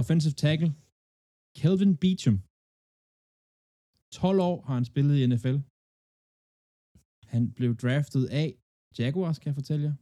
Offensive 0.00 0.34
tackle. 0.44 0.70
Kelvin 1.60 1.92
Beecham. 2.04 2.36
12 4.20 4.40
år 4.50 4.56
har 4.66 4.74
han 4.78 4.84
spillet 4.92 5.14
i 5.18 5.26
NFL. 5.32 5.56
Han 7.32 7.42
blev 7.58 7.70
draftet 7.84 8.24
af 8.42 8.48
Jaguars, 8.98 9.38
kan 9.38 9.48
jeg 9.50 9.54
fortælle 9.60 9.84
jer. 9.88 9.94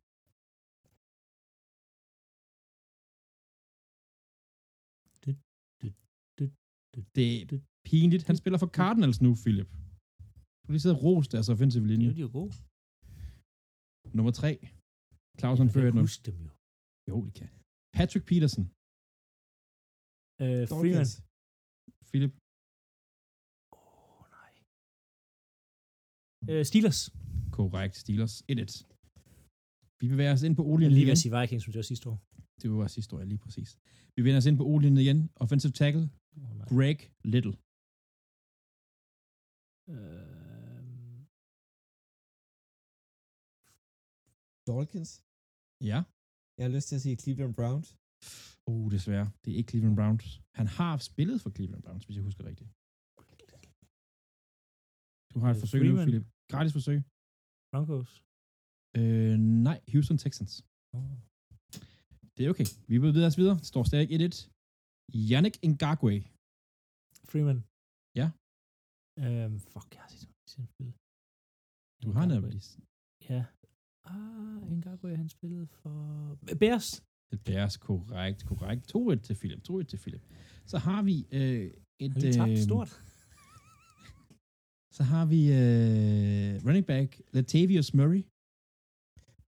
Det 7.16 7.26
er 7.54 7.60
pinligt. 7.90 8.22
Han 8.26 8.36
spiller 8.36 8.58
for 8.58 8.66
Cardinals 8.78 9.20
nu, 9.20 9.30
Philip. 9.44 9.70
Du 10.64 10.68
lige 10.72 10.80
sidder 10.80 10.96
og 10.96 11.02
ros 11.04 11.28
deres 11.28 11.48
offensive 11.48 11.84
Det 11.84 11.92
er 11.92 11.96
linje. 11.96 12.06
jo 12.08 12.14
de 12.18 12.22
er 12.28 12.32
gode. 12.38 12.52
Nummer 14.16 14.32
tre. 14.40 14.52
Claus 15.40 15.58
han 15.58 15.66
Jeg 15.66 15.74
fører 15.74 15.90
kan 15.90 15.94
nu. 15.94 16.00
huske 16.00 16.22
dem 16.30 16.36
jo. 16.46 16.50
Jo, 17.10 17.16
det 17.26 17.34
kan. 17.40 17.48
Patrick 17.98 18.24
Peterson. 18.30 18.64
Øh, 20.44 20.62
Freeman. 20.72 21.06
Philip. 22.10 22.32
Åh, 23.72 24.20
oh, 24.20 24.24
nej. 24.38 24.52
Øh, 26.50 26.62
Steelers. 26.70 27.00
Korrekt. 27.58 27.94
Steelers. 28.04 28.34
1-1. 28.52 28.74
Vi 30.00 30.06
bevæger 30.12 30.32
os 30.36 30.42
ind 30.46 30.56
på 30.58 30.62
Jeg 30.64 30.70
O-linjen 30.70 30.92
lige 30.96 31.06
ved 31.06 31.12
igen. 31.12 31.16
at 31.16 31.22
sige 31.24 31.34
Vikings, 31.40 31.62
som 31.64 31.70
det 31.72 31.78
var 31.82 31.88
sidste 31.92 32.06
år. 32.12 32.18
Det 32.62 32.66
var 32.70 32.86
sidste 32.96 33.10
år, 33.16 33.20
lige 33.32 33.42
præcis. 33.44 33.70
Vi 34.16 34.20
vender 34.26 34.38
os 34.40 34.46
ind 34.50 34.56
på 34.60 34.64
O-linjen 34.72 35.00
igen. 35.04 35.18
Offensive 35.42 35.72
tackle. 35.80 36.04
Oh, 36.42 36.50
nej. 36.58 36.66
Greg 36.72 36.98
Little. 37.32 37.54
Øh, 39.92 41.16
Dawkins. 44.68 45.10
Ja. 45.90 45.98
Jeg 46.56 46.62
har 46.66 46.72
lyst 46.76 46.88
til 46.88 46.96
at 46.98 47.02
sige 47.04 47.16
Cleveland 47.22 47.54
Browns. 47.58 47.88
Oh, 48.70 48.86
desværre. 48.96 49.26
Det 49.42 49.48
er 49.52 49.56
ikke 49.60 49.70
Cleveland 49.70 49.96
Browns. 50.00 50.26
Han 50.58 50.66
har 50.78 50.92
spillet 51.10 51.36
for 51.42 51.50
Cleveland 51.56 51.82
Browns, 51.86 52.04
hvis 52.06 52.16
jeg 52.18 52.24
husker 52.28 52.42
rigtigt. 52.50 52.70
Du 55.32 55.36
har 55.42 55.50
et 55.50 55.56
Øh, 55.56 55.62
forsøg 55.64 55.80
nu. 55.90 55.96
Philip. 56.06 56.26
Gratis 56.52 56.72
forsøg. 56.78 56.98
Broncos. 57.72 58.10
Øh, 58.98 59.36
nej, 59.68 59.78
Houston 59.92 60.18
Texans. 60.24 60.52
Oh. 60.96 61.14
Det 62.36 62.42
er 62.44 62.50
okay. 62.54 62.68
Vi 62.90 62.96
vil 63.02 63.12
videre 63.16 63.32
videre. 63.40 63.56
Det 63.62 63.68
står 63.72 63.82
stadig 63.90 64.06
1-1. 64.16 64.36
Yannick 65.32 65.56
Ngakwe. 65.72 66.14
Freeman. 67.30 67.58
Ja. 68.20 68.26
Øhm, 69.24 69.56
fuck, 69.72 69.88
jeg 69.96 70.02
har 70.04 70.10
set 70.14 70.30
sådan 70.52 70.68
spil. 70.74 70.90
Du 72.04 72.08
har 72.16 72.24
netop 72.30 72.46
lige 72.54 72.66
Ja. 73.32 73.40
Ah, 74.06 74.76
Ngakwe, 74.78 75.16
han 75.16 75.28
spillede 75.28 75.66
for... 75.66 75.94
Bears. 76.60 76.88
Bears, 77.44 77.76
korrekt, 77.76 78.40
korrekt. 78.50 78.82
2-1 78.96 79.20
til 79.26 79.34
Philip, 79.40 79.60
2-1 79.68 79.82
til 79.90 79.98
Philip. 80.04 80.24
Så 80.66 80.78
har 80.78 81.00
vi 81.08 81.16
øh, 81.38 81.64
et... 82.04 82.12
Han 82.12 82.20
lige 82.22 82.32
tabt 82.38 82.50
øh, 82.50 82.58
stort. 82.68 82.88
Så 84.96 85.02
har 85.12 85.24
vi 85.32 85.40
øh, 85.60 86.52
running 86.66 86.86
back 86.92 87.08
Latavius 87.36 87.88
Murray. 87.98 88.22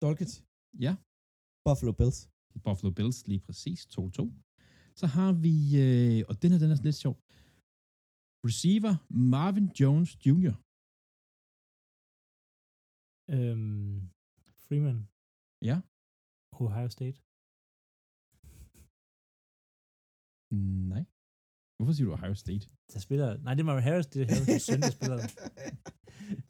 Dolkins. 0.03 0.33
Ja. 0.85 0.93
Buffalo 1.65 1.91
Bills. 1.99 2.19
Buffalo 2.65 2.91
Bills, 2.97 3.19
lige 3.31 3.41
præcis, 3.47 3.79
2-2. 3.85 3.87
Så 4.99 5.05
har 5.15 5.31
vi, 5.45 5.55
øh, 5.83 6.19
og 6.29 6.33
den 6.41 6.49
her, 6.51 6.59
den 6.63 6.71
er 6.71 6.79
lidt 6.87 6.99
sjov, 7.03 7.15
receiver 8.47 8.93
Marvin 9.35 9.67
Jones 9.79 10.11
Jr. 10.25 10.53
Øhm, 13.35 13.95
Freeman. 14.67 14.99
Ja. 15.69 15.77
Ohio 16.63 16.89
State. 16.97 17.17
Nej. 20.93 21.03
Hvorfor 21.77 21.93
siger 21.93 22.07
du 22.07 22.13
Ohio 22.17 22.35
State? 22.45 22.65
Der 22.93 22.99
spiller... 23.05 23.27
Nej, 23.45 23.53
det 23.53 23.61
er 23.63 23.69
Marvin 23.69 23.87
Harris. 23.89 24.07
Det 24.13 24.19
er 24.21 24.27
Harris' 24.33 24.65
søn, 24.67 24.81
der 24.85 24.91
spiller. 24.97 25.17
der. 25.21 25.29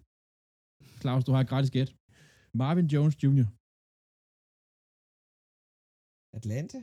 Claus, 1.01 1.24
du 1.28 1.32
har 1.34 1.41
et 1.41 1.51
gratis 1.51 1.72
gæt. 1.78 1.89
Marvin 2.61 2.88
Jones 2.93 3.15
Jr. 3.24 3.47
Atlanta. 6.39 6.80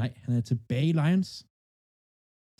Nej, 0.00 0.10
han 0.24 0.32
er 0.38 0.44
tilbage 0.52 0.88
i 0.92 0.96
Lions. 1.02 1.30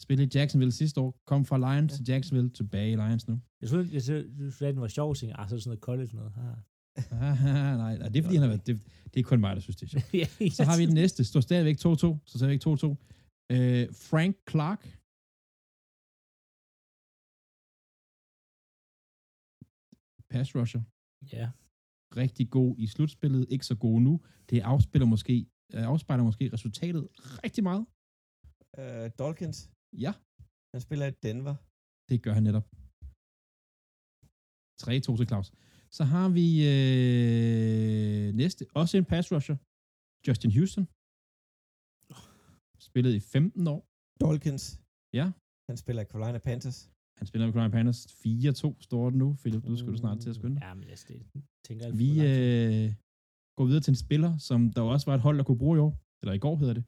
Spillede 0.05 0.27
i 0.29 0.35
Jacksonville 0.37 0.75
sidste 0.81 0.99
år. 1.05 1.11
Kom 1.31 1.43
fra 1.51 1.59
Lions 1.65 1.93
til 1.97 2.05
Jacksonville, 2.11 2.51
tilbage 2.61 2.91
i 2.95 2.99
Lions 3.03 3.25
nu. 3.31 3.35
Jeg 3.63 3.69
synes, 3.73 3.87
jeg 3.97 4.03
synes, 4.03 4.59
den 4.59 4.81
var 4.85 4.91
sjov, 4.99 5.09
så 5.15 5.23
ah, 5.41 5.45
så 5.49 5.55
er 5.55 5.57
det 5.57 5.63
sådan 5.65 5.71
noget 5.73 5.87
college 5.89 6.13
noget. 6.21 6.33
Ah. 6.45 6.59
Ah, 6.97 7.39
nej, 7.83 7.97
nej, 7.99 8.09
det 8.09 8.17
er 8.19 8.23
fordi, 8.23 8.37
han 8.37 8.43
har 8.49 8.53
været, 8.55 8.67
det, 8.67 8.75
det 9.15 9.21
er 9.21 9.25
kun 9.25 9.41
mig, 9.41 9.53
der 9.57 9.63
synes, 9.63 9.77
det 9.77 9.87
er 9.87 9.91
sjovt. 9.95 10.15
ja, 10.23 10.27
Så 10.59 10.63
har 10.65 10.77
vi 10.81 10.87
den 10.87 10.95
næste. 11.03 11.25
Står 11.25 11.41
stadigvæk 11.41 11.77
2-2. 11.77 11.81
Så 12.31 12.35
stadigvæk 12.39 12.63
2-2. 12.67 12.87
Øh, 13.55 13.85
Frank 14.11 14.35
Clark. 14.51 14.83
Pass 20.33 20.49
rusher. 20.59 20.83
Ja. 21.37 21.47
Rigtig 22.23 22.47
god 22.59 22.71
i 22.85 22.87
slutspillet. 22.95 23.43
Ikke 23.55 23.67
så 23.71 23.77
god 23.87 24.01
nu. 24.01 24.15
Det 24.51 24.61
afspiller 24.61 25.07
måske, 25.15 25.35
øh, 25.75 25.83
afspejler 25.93 26.25
måske 26.31 26.45
resultatet 26.53 27.03
rigtig 27.45 27.63
meget. 27.71 27.85
Uh, 28.79 29.07
Dolkins. 29.23 29.59
Ja, 30.05 30.13
Han 30.75 30.81
spiller 30.87 31.07
i 31.07 31.15
Denver. 31.27 31.55
det 32.11 32.17
gør 32.25 32.33
han 32.39 32.43
netop. 32.49 32.67
3-2 34.83 35.17
til 35.19 35.27
Claus. 35.31 35.49
Så 35.97 36.03
har 36.13 36.29
vi 36.39 36.49
øh, 36.75 38.27
næste. 38.41 38.63
Også 38.81 38.95
en 39.01 39.07
pass 39.13 39.27
rusher. 39.35 39.57
Justin 40.27 40.51
Houston. 40.57 40.85
Spillet 42.89 43.13
i 43.21 43.21
15 43.21 43.67
år. 43.75 43.81
Dolkins. 44.25 44.65
Ja. 45.21 45.27
Han 45.69 45.77
spiller 45.83 46.01
i 46.03 46.09
Carolina 46.11 46.41
Panthers. 46.49 46.79
Han 47.19 47.27
spiller 47.29 47.45
med 47.47 47.53
Carolina 47.55 47.75
Panthers. 47.77 48.01
4-2 48.07 48.87
står 48.89 49.05
det 49.11 49.19
nu. 49.23 49.29
Philip, 49.43 49.63
du 49.71 49.77
skal 49.77 49.91
du 49.95 49.99
snart 50.05 50.19
til 50.25 50.31
at 50.33 50.37
skynde. 50.41 50.57
Ja, 50.67 50.75
men 50.75 50.85
det 50.89 50.97
tænker 51.67 51.83
jeg... 51.87 51.93
Vi 52.03 52.11
øh, 52.31 52.87
går 53.59 53.65
videre 53.69 53.83
til 53.85 53.93
en 53.95 54.01
spiller, 54.07 54.33
som 54.49 54.61
der 54.77 54.83
også 54.95 55.07
var 55.11 55.15
et 55.19 55.25
hold, 55.27 55.37
der 55.39 55.45
kunne 55.45 55.63
bruge 55.65 55.77
i 55.79 55.81
år. 55.87 55.93
Eller 56.23 56.35
i 56.39 56.43
går 56.45 56.55
hedder 56.63 56.77
det. 56.79 56.85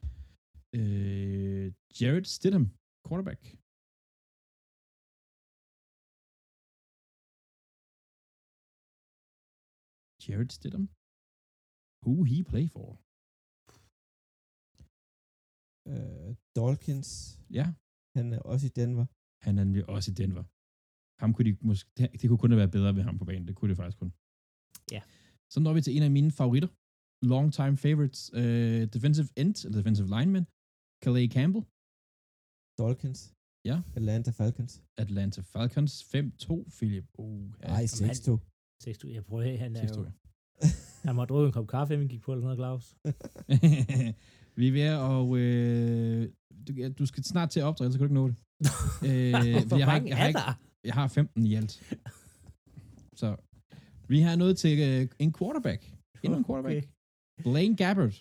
Øh, 0.78 1.66
Jared 2.00 2.24
Stidham, 2.34 2.66
quarterback. 3.09 3.40
Jared 10.27 10.51
Stidham. 10.57 10.87
Who 12.05 12.14
he 12.31 12.37
play 12.53 12.66
for? 12.74 12.89
Uh, 15.91 16.31
Dolkins. 16.61 17.11
Ja, 17.59 17.66
Han 18.16 18.27
er 18.37 18.41
også 18.53 18.64
i 18.70 18.72
Denver. 18.81 19.07
han 19.45 19.53
er 19.59 19.64
nemlig 19.64 19.85
også 19.95 20.09
i 20.12 20.14
Denver. 20.22 20.45
Ham 21.22 21.31
kunne 21.35 21.47
de 21.51 21.57
måske, 21.70 21.87
det, 21.99 22.05
det 22.20 22.27
kunne 22.29 22.43
kun 22.43 22.51
have 22.53 22.62
været 22.62 22.74
bedre 22.79 22.93
ved 22.99 23.03
ham 23.09 23.16
på 23.20 23.24
banen. 23.31 23.47
Det 23.49 23.55
kunne 23.57 23.70
det 23.70 23.77
faktisk 23.81 23.99
kun. 24.03 24.11
Ja. 24.95 25.03
Så 25.53 25.59
når 25.64 25.72
vi 25.74 25.81
til 25.83 25.97
en 25.97 26.03
af 26.09 26.12
mine 26.18 26.31
favoritter. 26.41 26.70
Long 27.33 27.49
time 27.59 27.77
favorites. 27.87 28.20
Uh, 28.41 28.83
defensive 28.97 29.29
end, 29.41 29.55
eller 29.64 29.79
defensive 29.81 30.09
lineman. 30.16 30.45
Calais 31.05 31.29
Campbell. 31.37 31.64
Dolkins. 32.83 33.20
Ja. 33.70 33.77
Atlanta 33.99 34.31
Falcons. 34.41 34.72
Atlanta 35.05 35.41
Falcons 35.55 35.93
5-2, 36.14 36.77
Philip. 36.79 37.07
Uh, 37.18 37.51
Nej, 37.74 37.85
6-2. 37.85 38.31
6 38.83 39.05
jeg 39.05 39.24
prøver 39.24 39.53
at 39.53 39.59
han 39.59 39.77
er 39.77 39.83
jo... 39.83 40.05
6-2. 40.05 40.11
Han 41.07 41.14
må 41.14 41.24
drukke 41.24 41.47
en 41.47 41.53
kop 41.53 41.66
kaffe, 41.66 41.95
inden 41.95 42.09
vi 42.09 42.14
gik 42.14 42.22
på 42.22 42.33
eller 42.33 42.43
sådan 42.43 42.59
noget, 42.59 42.81
Claus. 42.81 42.97
vi 44.59 44.68
er 44.68 44.72
ved 44.72 44.81
at, 44.81 44.99
og 44.99 45.39
øh, 45.39 46.33
du, 46.68 46.93
du 46.99 47.07
skal 47.07 47.24
snart 47.24 47.51
til 47.51 47.61
at 47.61 47.64
optræde, 47.64 47.93
så 47.93 47.99
kan 47.99 48.09
du 48.09 48.14
ikke 48.14 48.20
nå 48.22 48.29
det. 48.29 48.37
øh, 49.09 49.68
Hvor 49.68 49.77
jeg, 49.77 49.87
har 49.87 49.93
mange 49.93 50.09
jeg, 50.09 50.16
har 50.18 50.29
er 50.29 50.33
der? 50.33 50.53
jeg 50.85 50.95
har 50.95 51.09
15 51.09 51.47
i 51.47 51.55
alt. 51.55 51.72
Så 53.20 53.37
vi 54.09 54.20
har 54.20 54.37
nået 54.37 54.59
til 54.59 54.79
øh, 54.89 55.09
en 55.18 55.33
quarterback. 55.39 55.83
Endnu 56.22 56.39
en 56.39 56.45
quarterback. 56.45 56.77
Okay. 56.77 56.89
Blaine 57.43 57.77
Gabbert. 57.77 58.16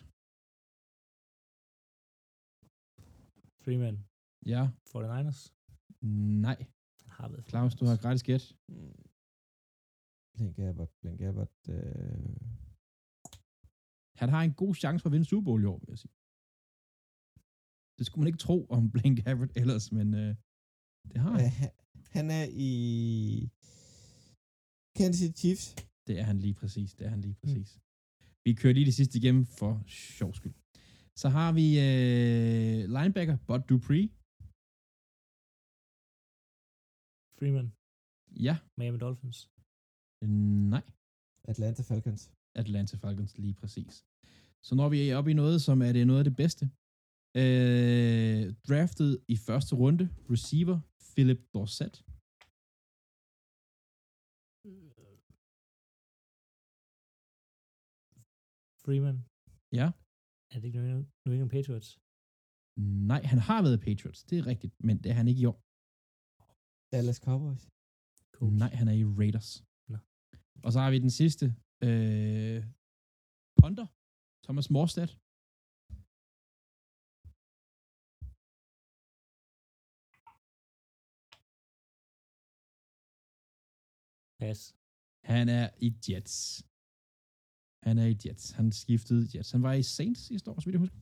Freeman. 3.63 3.95
Ja, 4.45 4.69
49ers. 4.89 5.41
nej. 6.41 6.57
Han 7.01 7.11
har 7.17 7.29
været 7.29 7.49
Claus, 7.49 7.75
du 7.75 7.85
har 7.85 7.97
gratis 7.97 8.23
gæt. 8.23 8.55
Mm. 10.37 10.37
Blink 10.37 10.55
Gabbert. 10.61 10.89
Blink 11.01 11.17
Gabbert. 11.23 11.53
Øh... 11.75 12.37
Han 14.21 14.29
har 14.33 14.41
en 14.43 14.53
god 14.63 14.73
chance 14.81 14.99
for 15.01 15.09
at 15.09 15.13
vinde 15.13 15.25
Super 15.31 15.45
Bowl 15.47 15.61
i 15.63 15.65
år, 15.73 15.79
vil 15.79 15.89
jeg 15.93 15.99
sige. 16.03 16.13
Det 17.97 18.03
skulle 18.05 18.21
man 18.21 18.27
ikke 18.31 18.43
tro 18.47 18.57
om 18.75 18.81
Blaine 18.93 19.17
Gabbert 19.23 19.51
ellers, 19.61 19.85
men 19.97 20.07
øh, 20.21 20.31
det 21.11 21.17
har 21.23 21.31
han. 21.37 21.41
Øh, 21.45 21.51
han- 21.61 21.75
han 22.17 22.27
er 22.39 22.45
i 22.69 22.71
Kansas 24.97 25.19
City 25.21 25.37
Chiefs. 25.41 25.65
Det 26.07 26.15
er 26.21 26.25
han 26.31 26.37
lige 26.45 26.53
præcis. 26.61 26.89
Det 26.97 27.03
er 27.07 27.11
han 27.15 27.21
lige 27.21 27.37
præcis. 27.41 27.69
Mm. 27.75 27.81
Vi 28.45 28.51
kører 28.61 28.73
lige 28.73 28.85
det 28.89 28.97
sidste 28.99 29.17
igennem 29.19 29.45
for 29.59 29.71
sjov 30.17 30.31
skyld. 30.39 30.55
Så 31.21 31.27
har 31.37 31.49
vi 31.59 31.67
øh, 31.87 32.79
linebacker 32.95 33.35
Bud 33.47 33.61
Dupree. 33.69 34.07
Freeman. 37.37 37.67
Ja, 38.47 38.55
Miami 38.77 38.97
Dolphins. 39.05 39.39
Nej. 40.29 40.83
Atlanta 41.43 41.81
Falcons. 41.83 42.31
Atlanta 42.55 42.95
Falcons 42.97 43.37
lige 43.37 43.53
præcis. 43.53 44.05
Så 44.67 44.75
når 44.75 44.89
vi 44.89 45.09
er 45.09 45.17
oppe 45.17 45.31
i 45.31 45.33
noget, 45.33 45.61
som 45.61 45.81
er 45.81 45.91
det 45.91 46.07
noget 46.07 46.19
af 46.19 46.27
det 46.29 46.35
bedste. 46.35 46.65
Øh, 47.41 48.43
draftet 48.67 49.11
i 49.27 49.35
første 49.47 49.73
runde, 49.75 50.05
receiver 50.33 50.77
Philip 51.11 51.41
Dorsett. 51.53 51.95
Freeman. 58.83 59.17
Ja. 59.79 59.87
Er 60.51 60.57
det 60.59 60.67
ikke 60.67 60.79
New 61.25 61.33
England, 61.33 61.49
Patriots? 61.57 61.89
Nej, 63.11 63.21
han 63.31 63.39
har 63.47 63.59
været 63.65 63.79
Patriots, 63.87 64.23
det 64.29 64.35
er 64.39 64.45
rigtigt, 64.51 64.73
men 64.87 64.95
det 65.03 65.09
er 65.11 65.17
han 65.19 65.27
ikke 65.27 65.41
i 65.41 65.45
år. 65.51 65.59
Dallas 66.93 67.19
Cowboys. 67.27 67.63
Cool. 68.35 68.53
Nej, 68.63 68.71
han 68.79 68.87
er 68.91 68.95
i 69.01 69.05
Raiders. 69.21 69.49
Og 70.65 70.71
så 70.73 70.79
har 70.79 70.91
vi 70.91 70.99
den 70.99 71.13
sidste. 71.21 71.45
Øh, 71.87 72.59
Ponder. 73.61 73.87
Thomas 74.45 74.69
Morstad. 74.75 75.07
Pas. 84.39 84.59
Han 85.31 85.49
er 85.59 85.67
i 85.87 85.89
Jets. 86.07 86.35
Han 87.87 87.97
er 87.97 88.07
i 88.13 88.17
Jets. 88.25 88.51
Han 88.51 88.71
skiftede 88.71 89.23
Jets. 89.33 89.51
Han 89.51 89.63
var 89.63 89.73
i 89.73 89.83
Saints 89.83 90.21
sidste 90.27 90.51
år, 90.51 90.59
så 90.59 90.65
vidt 90.65 90.73
jeg 90.73 90.79
husker. 90.85 90.99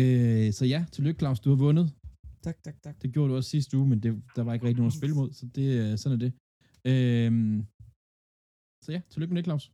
Øh, 0.00 0.52
så 0.52 0.64
ja, 0.74 0.80
tillykke 0.92 1.18
Claus, 1.18 1.40
du 1.40 1.50
har 1.50 1.56
vundet. 1.56 1.86
Tak, 2.42 2.62
tak, 2.62 2.76
tak. 2.82 3.02
Det 3.02 3.12
gjorde 3.12 3.30
du 3.30 3.36
også 3.36 3.50
sidste 3.50 3.76
uge, 3.78 3.88
men 3.88 4.02
det, 4.02 4.22
der 4.36 4.42
var 4.42 4.54
ikke 4.54 4.66
rigtig 4.66 4.82
nogen 4.82 4.94
at 4.94 5.00
spille 5.00 5.16
mod, 5.20 5.32
så 5.32 5.46
det, 5.46 5.66
øh, 5.80 5.98
sådan 5.98 6.16
er 6.16 6.22
det. 6.26 6.32
Øh, 6.90 7.32
så 8.84 8.92
ja, 8.92 9.00
tillykke 9.10 9.34
med 9.34 9.42
det, 9.42 9.46
Claus. 9.46 9.72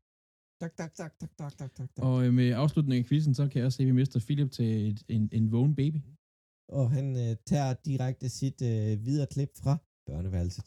Tak, 0.60 0.76
tak, 0.76 0.94
tak, 0.94 1.12
tak, 1.20 1.32
tak, 1.38 1.56
tak, 1.58 1.74
tak, 1.74 1.90
tak. 1.94 2.04
Og 2.04 2.26
øh, 2.26 2.34
med 2.34 2.48
afslutningen 2.50 3.04
af 3.04 3.08
quizzen, 3.08 3.34
så 3.34 3.48
kan 3.48 3.58
jeg 3.58 3.66
også 3.66 3.76
se, 3.76 3.82
at 3.82 3.86
vi 3.86 3.92
mister 3.92 4.20
Philip 4.20 4.50
til 4.50 4.88
et, 4.90 5.02
en, 5.08 5.28
en 5.32 5.52
vågen 5.52 5.74
baby. 5.76 5.96
Og 6.68 6.90
han 6.90 7.06
øh, 7.16 7.36
tager 7.46 7.74
direkte 7.88 8.28
sit 8.28 8.62
øh, 8.62 9.04
videre 9.06 9.26
klip 9.34 9.50
fra 9.62 9.76
børneværelset. 10.06 10.66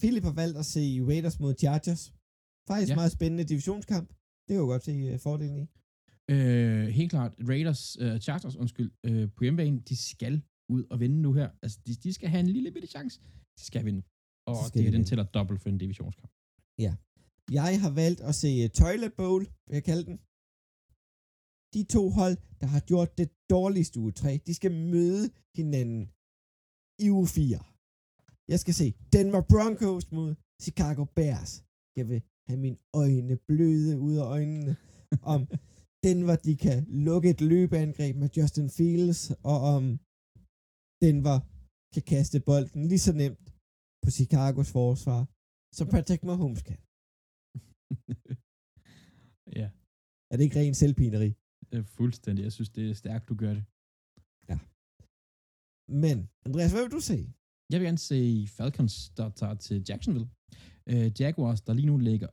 Philip 0.00 0.24
har 0.24 0.32
valgt 0.42 0.58
at 0.58 0.66
se 0.74 0.80
Raiders 1.10 1.40
mod 1.40 1.54
Chargers. 1.62 2.02
Faktisk 2.68 2.90
Ja. 2.90 2.94
meget 2.94 3.12
spændende 3.12 3.44
divisionskamp. 3.44 4.08
Det 4.08 4.48
kan 4.54 4.56
jo 4.56 4.66
godt 4.74 4.84
se 4.84 4.92
øh, 4.92 5.18
fordelen 5.18 5.56
i. 5.64 5.66
Øh, 6.30 6.86
helt 6.98 7.10
klart, 7.10 7.32
Raiders, 7.48 7.96
øh, 8.00 8.20
Chargers, 8.20 8.56
undskyld, 8.56 8.90
øh, 9.04 9.28
på 9.36 9.44
hjemmebane, 9.44 9.80
de 9.80 9.96
skal 9.96 10.42
ud 10.68 10.84
og 10.90 11.00
vinde 11.00 11.22
nu 11.22 11.32
her. 11.32 11.50
Altså, 11.62 11.78
de, 11.86 11.94
de 11.94 12.12
skal 12.12 12.28
have 12.28 12.40
en 12.40 12.46
lille 12.46 12.70
bitte 12.72 12.88
chance. 12.88 13.20
De 13.58 13.64
skal 13.64 13.84
vinde. 13.84 14.02
Og 14.46 14.56
skal 14.68 14.82
det 14.84 14.92
de 14.92 14.96
den 14.96 15.04
tæller 15.04 15.24
dobbelt 15.24 15.60
for 15.62 15.68
en 15.68 15.78
divisionskamp. 15.78 16.32
Jeg 17.60 17.80
har 17.84 17.92
valgt 18.02 18.20
at 18.28 18.34
se 18.42 18.50
uh, 18.64 18.70
Toilet 18.80 19.12
Bowl, 19.20 19.42
vil 19.66 19.74
jeg 19.78 19.84
kalde 19.90 20.04
den. 20.10 20.16
De 21.74 21.82
to 21.96 22.02
hold, 22.18 22.36
der 22.60 22.68
har 22.74 22.82
gjort 22.90 23.10
det 23.20 23.28
dårligste 23.54 23.96
uge 24.02 24.12
3, 24.12 24.30
de 24.46 24.54
skal 24.58 24.72
møde 24.94 25.24
hinanden 25.58 26.02
i 27.04 27.06
uge 27.18 27.28
4. 27.28 27.58
Jeg 28.52 28.58
skal 28.62 28.74
se 28.80 28.86
Denver 29.14 29.42
Broncos 29.52 30.06
mod 30.16 30.30
Chicago 30.64 31.02
Bears. 31.16 31.52
Jeg 31.98 32.08
vil 32.10 32.20
have 32.48 32.60
mine 32.66 32.78
øjne 33.02 33.36
bløde 33.48 33.92
ud 34.06 34.14
af 34.22 34.26
øjnene 34.36 34.72
om 35.34 35.40
Denver, 36.06 36.36
de 36.46 36.54
kan 36.66 36.78
lukke 37.06 37.28
et 37.34 37.40
løbeangreb 37.40 38.14
med 38.22 38.28
Justin 38.36 38.70
Fields, 38.76 39.22
og 39.50 39.58
om 39.74 39.84
Denver 41.04 41.38
kan 41.94 42.04
kaste 42.12 42.38
bolden 42.48 42.82
lige 42.90 43.04
så 43.08 43.12
nemt 43.22 43.46
på 44.02 44.08
Chicagos 44.16 44.70
forsvar, 44.78 45.20
som 45.76 45.86
Patrick 45.94 46.22
Mahomes 46.24 46.62
kan. 46.68 46.78
ja, 49.60 49.66
Er 50.30 50.34
det 50.36 50.44
ikke 50.44 50.58
ren 50.60 50.74
selvpineri? 50.74 51.30
øh, 51.74 51.84
fuldstændig. 51.84 52.42
Jeg 52.42 52.52
synes, 52.52 52.70
det 52.70 52.90
er 52.90 52.94
stærkt, 52.94 53.28
du 53.28 53.34
gør 53.34 53.54
det. 53.58 53.64
Men, 56.04 56.18
Andreas, 56.46 56.72
hvad 56.72 56.82
vil 56.82 56.96
du 56.98 57.00
se? 57.00 57.18
Jeg 57.70 57.80
vil 57.80 57.86
gerne 57.86 57.98
se 58.10 58.46
Falcons, 58.58 58.94
der 59.18 59.26
tager 59.40 59.54
til 59.54 59.84
Jacksonville. 59.88 60.28
Øh, 60.90 61.20
Jaguars, 61.20 61.60
der 61.62 61.72
lige 61.72 61.86
nu 61.92 61.96
ligger 61.98 62.28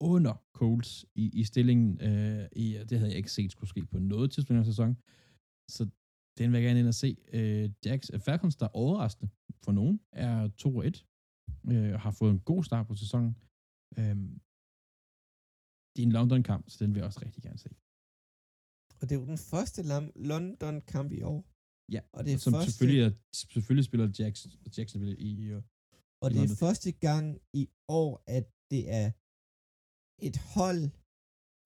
under 0.00 0.34
Colts 0.58 1.06
i, 1.14 1.24
i 1.40 1.44
stillingen. 1.44 2.00
Øh, 2.08 2.48
i, 2.62 2.66
det 2.88 2.98
havde 2.98 3.10
jeg 3.10 3.16
ikke 3.22 3.32
set 3.32 3.52
skulle 3.52 3.70
ske 3.70 3.86
på 3.86 3.98
noget 3.98 4.30
tidspunkt 4.30 4.58
af 4.60 4.66
sæsonen. 4.66 4.96
Så 5.70 5.82
den 6.38 6.46
vil 6.52 6.58
jeg 6.58 6.66
gerne 6.66 6.80
ind 6.80 6.88
og 6.88 6.94
se. 7.04 7.16
Øh, 7.32 7.70
Jacks, 7.86 8.10
Falcons, 8.26 8.56
der 8.56 8.66
er 8.66 8.76
overraskende 8.84 9.30
for 9.64 9.72
nogen, 9.72 10.00
er 10.12 10.48
2 10.48 10.76
og 10.76 10.86
1. 10.86 11.06
Øh, 11.72 11.94
og 11.94 12.00
har 12.00 12.10
fået 12.10 12.30
en 12.30 12.40
god 12.40 12.64
start 12.64 12.86
på 12.86 12.94
sæsonen. 12.94 13.30
Øh, 13.98 14.16
det 15.92 16.02
er 16.02 16.06
en 16.06 16.12
London-kamp, 16.18 16.64
så 16.70 16.76
den 16.84 16.90
vil 16.94 16.98
jeg 17.00 17.06
også 17.06 17.20
rigtig 17.26 17.42
gerne 17.42 17.58
se. 17.58 17.70
Og 19.00 19.04
det 19.08 19.12
er 19.14 19.20
jo 19.20 19.26
den 19.26 19.38
første 19.52 19.80
London-kamp 20.30 21.12
i 21.12 21.22
år. 21.22 21.40
Ja, 21.94 22.00
Og 22.12 22.24
det 22.24 22.32
er 22.32 22.38
Som 22.38 22.52
første, 22.52 22.70
selvfølgelig, 22.70 23.02
er, 23.08 23.12
selvfølgelig 23.40 23.84
spiller 23.84 24.06
Jacks, 24.18 24.40
Jacksonville 24.76 25.16
i, 25.18 25.30
i 25.42 25.44
øh, 25.54 25.62
og 26.22 26.30
det 26.30 26.36
er 26.36 26.40
London. 26.40 26.56
første 26.56 26.92
gang 26.92 27.26
i 27.52 27.64
år, 27.88 28.22
at 28.26 28.44
det 28.70 28.82
er 29.00 29.08
et 30.28 30.36
hold, 30.54 30.82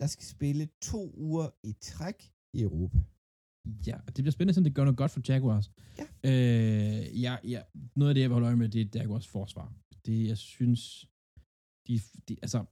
der 0.00 0.06
skal 0.14 0.26
spille 0.36 0.64
to 0.90 1.00
uger 1.28 1.48
i 1.70 1.72
træk 1.72 2.18
i 2.56 2.58
Europa. 2.68 2.98
Ja, 3.86 3.96
det 4.06 4.14
bliver 4.14 4.30
spændende, 4.30 4.58
om 4.58 4.64
det 4.64 4.74
gør 4.74 4.84
noget 4.84 4.96
godt 4.96 5.10
for 5.10 5.22
Jaguars. 5.28 5.70
Ja. 5.98 6.06
Øh, 6.30 7.20
ja, 7.22 7.36
ja. 7.44 7.62
Noget 7.96 8.10
af 8.10 8.14
det, 8.14 8.20
jeg 8.22 8.30
vil 8.30 8.34
holde 8.34 8.46
øje 8.46 8.56
med, 8.56 8.68
det 8.68 8.80
er 8.80 9.00
Jaguars 9.00 9.28
forsvar. 9.28 9.72
Det, 10.06 10.28
jeg 10.28 10.38
synes, 10.38 10.80
de, 11.86 12.00
de, 12.28 12.36
altså, 12.42 12.64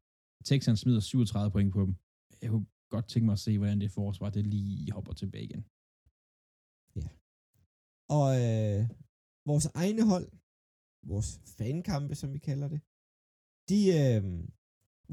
Texans 0.44 0.80
smider 0.80 1.00
37 1.00 1.50
point 1.50 1.72
på 1.72 1.80
dem. 1.80 1.94
Jeg 2.42 2.50
kunne 2.50 2.66
godt 2.90 3.08
tænke 3.08 3.24
mig 3.24 3.32
at 3.32 3.38
se, 3.38 3.58
hvordan 3.58 3.80
det 3.80 3.90
forsvar, 3.90 4.30
det 4.30 4.46
lige 4.46 4.92
hopper 4.92 5.12
tilbage 5.12 5.44
igen. 5.44 5.64
Og 8.18 8.28
øh, 8.44 8.80
vores 9.46 9.66
egne 9.74 10.02
hold, 10.10 10.28
vores 11.06 11.40
fankampe, 11.58 12.14
som 12.14 12.32
vi 12.32 12.38
kalder 12.38 12.68
det, 12.68 12.80
de 13.70 13.80
øh, 14.00 14.22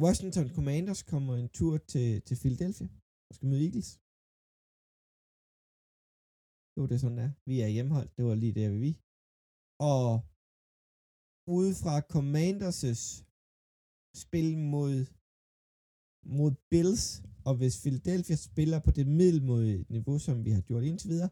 Washington 0.03 0.49
Commanders 0.55 1.03
kommer 1.03 1.35
en 1.35 1.49
tur 1.49 1.77
til, 1.77 2.21
til 2.21 2.37
Philadelphia 2.41 2.87
og 3.29 3.35
skal 3.35 3.47
møde 3.47 3.65
Eagles. 3.65 3.99
Det 6.77 6.81
var 6.81 6.87
det 6.93 7.01
sådan 7.01 7.17
der. 7.17 7.31
Vi 7.45 7.55
er 7.61 7.67
hjemmehold. 7.67 8.09
Det 8.17 8.25
var 8.25 8.35
lige 8.35 8.57
der, 8.61 8.69
vi 8.85 8.91
Og 9.91 10.07
ude 11.57 11.73
fra 11.81 11.95
Commanders' 12.13 13.07
spil 14.23 14.57
mod, 14.73 14.95
mod 16.37 16.51
Bills, 16.71 17.05
og 17.47 17.53
hvis 17.59 17.81
Philadelphia 17.83 18.35
spiller 18.49 18.79
på 18.85 18.91
det 18.97 19.07
middelmodige 19.19 19.85
niveau, 19.95 20.19
som 20.19 20.45
vi 20.45 20.51
har 20.57 20.61
gjort 20.69 20.83
indtil 20.83 21.09
videre, 21.13 21.31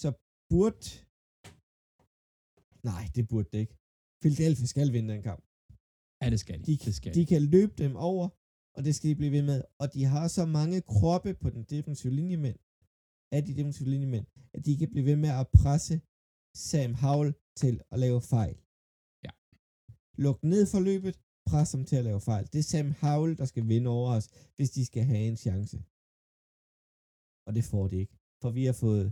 så 0.00 0.10
burde... 0.50 0.86
Nej, 2.90 3.04
det 3.14 3.28
burde 3.30 3.48
det 3.52 3.58
ikke. 3.64 3.76
Philadelphia 4.22 4.66
skal 4.66 4.92
vinde 4.92 5.12
den 5.14 5.22
kamp. 5.30 5.42
Ja, 6.20 6.26
det 6.30 6.40
skal 6.44 6.58
de. 6.58 6.64
De, 6.70 6.76
det 6.86 6.94
skal 6.94 7.14
de 7.14 7.26
kan 7.32 7.42
løbe 7.54 7.74
dem 7.82 7.92
over, 7.96 8.26
og 8.76 8.80
det 8.84 8.92
skal 8.94 9.10
de 9.10 9.20
blive 9.20 9.32
ved 9.36 9.44
med. 9.50 9.58
Og 9.80 9.86
de 9.94 10.02
har 10.14 10.26
så 10.28 10.44
mange 10.58 10.78
kroppe 10.94 11.30
på 11.42 11.48
den 11.50 11.64
defensive 11.74 12.12
linjemænd, 12.20 12.58
af 13.34 13.40
de 13.46 13.56
defensive 13.58 13.88
linjemænd, 13.94 14.26
at 14.54 14.60
de 14.66 14.78
kan 14.80 14.90
blive 14.90 15.06
ved 15.10 15.16
med 15.24 15.32
at 15.40 15.46
presse 15.60 15.94
Sam 16.68 16.92
Howell 17.02 17.32
til 17.60 17.74
at 17.92 17.98
lave 18.04 18.20
fejl. 18.34 18.56
Ja. 19.26 19.32
Luk 20.24 20.38
ned 20.52 20.62
for 20.72 20.80
løbet, 20.90 21.14
pres 21.50 21.68
dem 21.74 21.84
til 21.90 21.96
at 22.00 22.06
lave 22.08 22.20
fejl. 22.30 22.44
Det 22.52 22.58
er 22.58 22.68
Sam 22.72 22.88
Howell, 23.02 23.38
der 23.40 23.46
skal 23.52 23.68
vinde 23.72 23.88
over 23.96 24.08
os, 24.16 24.26
hvis 24.56 24.70
de 24.76 24.82
skal 24.90 25.04
have 25.10 25.24
en 25.30 25.38
chance. 25.46 25.76
Og 27.46 27.50
det 27.56 27.64
får 27.72 27.84
de 27.88 27.96
ikke. 28.02 28.14
For 28.42 28.50
vi 28.58 28.64
har 28.68 28.76
fået, 28.84 29.06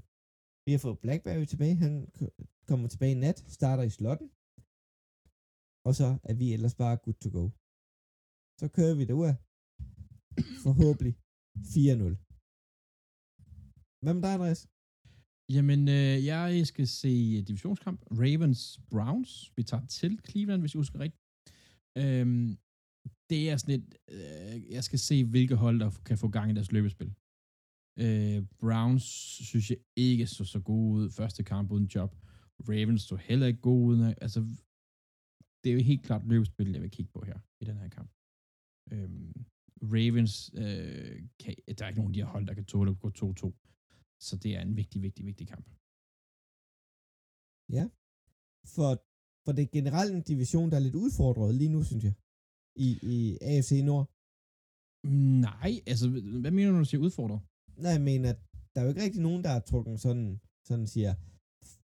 vi 0.67 0.71
har 0.75 0.83
fået 0.87 1.03
Blackberry 1.05 1.47
tilbage. 1.53 1.77
Han 1.85 1.93
kommer 2.69 2.87
tilbage 2.89 3.15
i 3.17 3.23
nat, 3.25 3.39
starter 3.57 3.85
i 3.91 3.97
slotten. 3.99 4.29
Og 5.87 5.93
så 6.01 6.09
er 6.31 6.35
vi 6.41 6.47
ellers 6.57 6.77
bare 6.83 6.97
good 7.05 7.19
to 7.25 7.31
go. 7.39 7.45
Så 8.61 8.67
kører 8.77 8.95
vi 8.99 9.05
derud. 9.11 9.33
Forhåbentlig 10.65 11.15
4-0. 11.75 12.30
Hvad 14.03 14.15
med 14.15 14.23
dig, 14.23 14.35
Andreas? 14.35 14.69
Jamen, 15.57 15.81
øh, 15.99 16.17
jeg 16.33 16.67
skal 16.67 16.87
se 17.03 17.13
øh, 17.37 17.47
divisionskamp. 17.49 18.01
Ravens-Browns. 18.21 19.33
Vi 19.57 19.63
tager 19.63 19.87
til 19.87 20.13
Cleveland, 20.29 20.61
hvis 20.63 20.75
jeg 20.75 20.81
husker 20.85 20.99
rigtigt. 21.05 21.23
Øhm, 22.03 22.49
det 23.31 23.51
er 23.51 23.57
sådan 23.57 23.81
et... 23.81 23.89
Øh, 24.17 24.71
jeg 24.77 24.85
skal 24.85 24.99
se, 24.99 25.25
hvilke 25.25 25.57
hold, 25.57 25.81
der 25.81 25.91
kan 26.09 26.19
få 26.19 26.29
gang 26.29 26.51
i 26.51 26.55
deres 26.55 26.73
løbespil. 26.73 27.11
Øh, 28.05 28.39
Browns 28.63 29.05
synes 29.49 29.71
jeg 29.71 29.79
ikke 29.97 30.27
så 30.27 30.45
så 30.45 30.61
gode 30.61 30.91
ud. 30.99 31.11
Første 31.11 31.43
kamp 31.45 31.71
uden 31.71 31.87
job. 31.95 32.11
Ravens 32.69 33.03
så 33.03 33.17
heller 33.17 33.47
ikke 33.47 33.61
gode 33.61 33.87
ud. 33.91 34.15
Altså, 34.25 34.41
det 35.61 35.69
er 35.71 35.75
jo 35.79 35.83
helt 35.83 36.03
klart 36.03 36.29
løbespil, 36.33 36.73
jeg 36.73 36.83
vil 36.83 36.91
kigge 36.91 37.13
på 37.13 37.21
her 37.25 37.39
i 37.63 37.65
den 37.65 37.77
her 37.83 37.89
kamp. 37.89 38.11
Øhm, 38.93 39.33
Ravens, 39.95 40.35
øh, 40.63 41.23
kan, 41.41 41.55
der 41.79 41.85
er 41.85 41.89
ikke 41.89 42.01
nogen 42.01 42.13
af 42.13 42.15
de 42.15 42.23
her 42.23 42.33
hold, 42.35 42.47
der 42.47 42.55
kan 42.55 42.65
tåle 42.65 42.91
at 42.91 42.99
gå 42.99 43.09
2-2. 43.09 43.53
Så 44.27 44.35
det 44.43 44.51
er 44.57 44.63
en 44.69 44.77
vigtig, 44.81 44.99
vigtig, 45.07 45.23
vigtig 45.31 45.47
kamp. 45.53 45.67
For, 48.75 48.91
for 49.45 49.53
det 49.57 49.63
er 49.65 49.77
generelt 49.79 50.13
en 50.15 50.29
division, 50.33 50.71
der 50.71 50.77
er 50.77 50.87
lidt 50.87 51.03
udfordret 51.05 51.51
lige 51.61 51.75
nu, 51.77 51.81
synes 51.91 52.05
jeg. 52.09 52.15
I, 52.87 52.89
i 53.15 53.17
AFC 53.51 53.73
Nord. 53.91 54.07
Nej, 55.49 55.73
altså, 55.91 56.05
hvad 56.43 56.53
mener 56.55 56.69
du, 56.69 56.75
når 56.75 56.85
du 56.87 56.91
siger 56.91 57.07
udfordret? 57.09 57.41
Nej, 57.83 57.93
jeg 57.99 58.05
mener, 58.13 58.31
der 58.71 58.79
er 58.79 58.85
jo 58.85 58.93
ikke 58.93 59.05
rigtig 59.07 59.23
nogen, 59.29 59.45
der 59.45 59.51
har 59.57 59.63
trukket 59.71 59.97
sådan, 60.07 60.29
sådan 60.69 60.89
siger, 60.95 61.13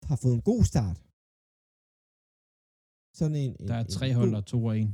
har 0.09 0.17
fået 0.23 0.35
en 0.39 0.45
god 0.51 0.61
start. 0.71 0.97
Sådan 3.19 3.37
en, 3.43 3.51
en 3.61 3.67
Der 3.71 3.77
er 3.83 3.87
tre 3.97 4.07
hold, 4.17 4.29
der 4.35 4.41
er 4.43 4.49
to 4.53 4.59
og 4.69 4.75
en. 4.81 4.91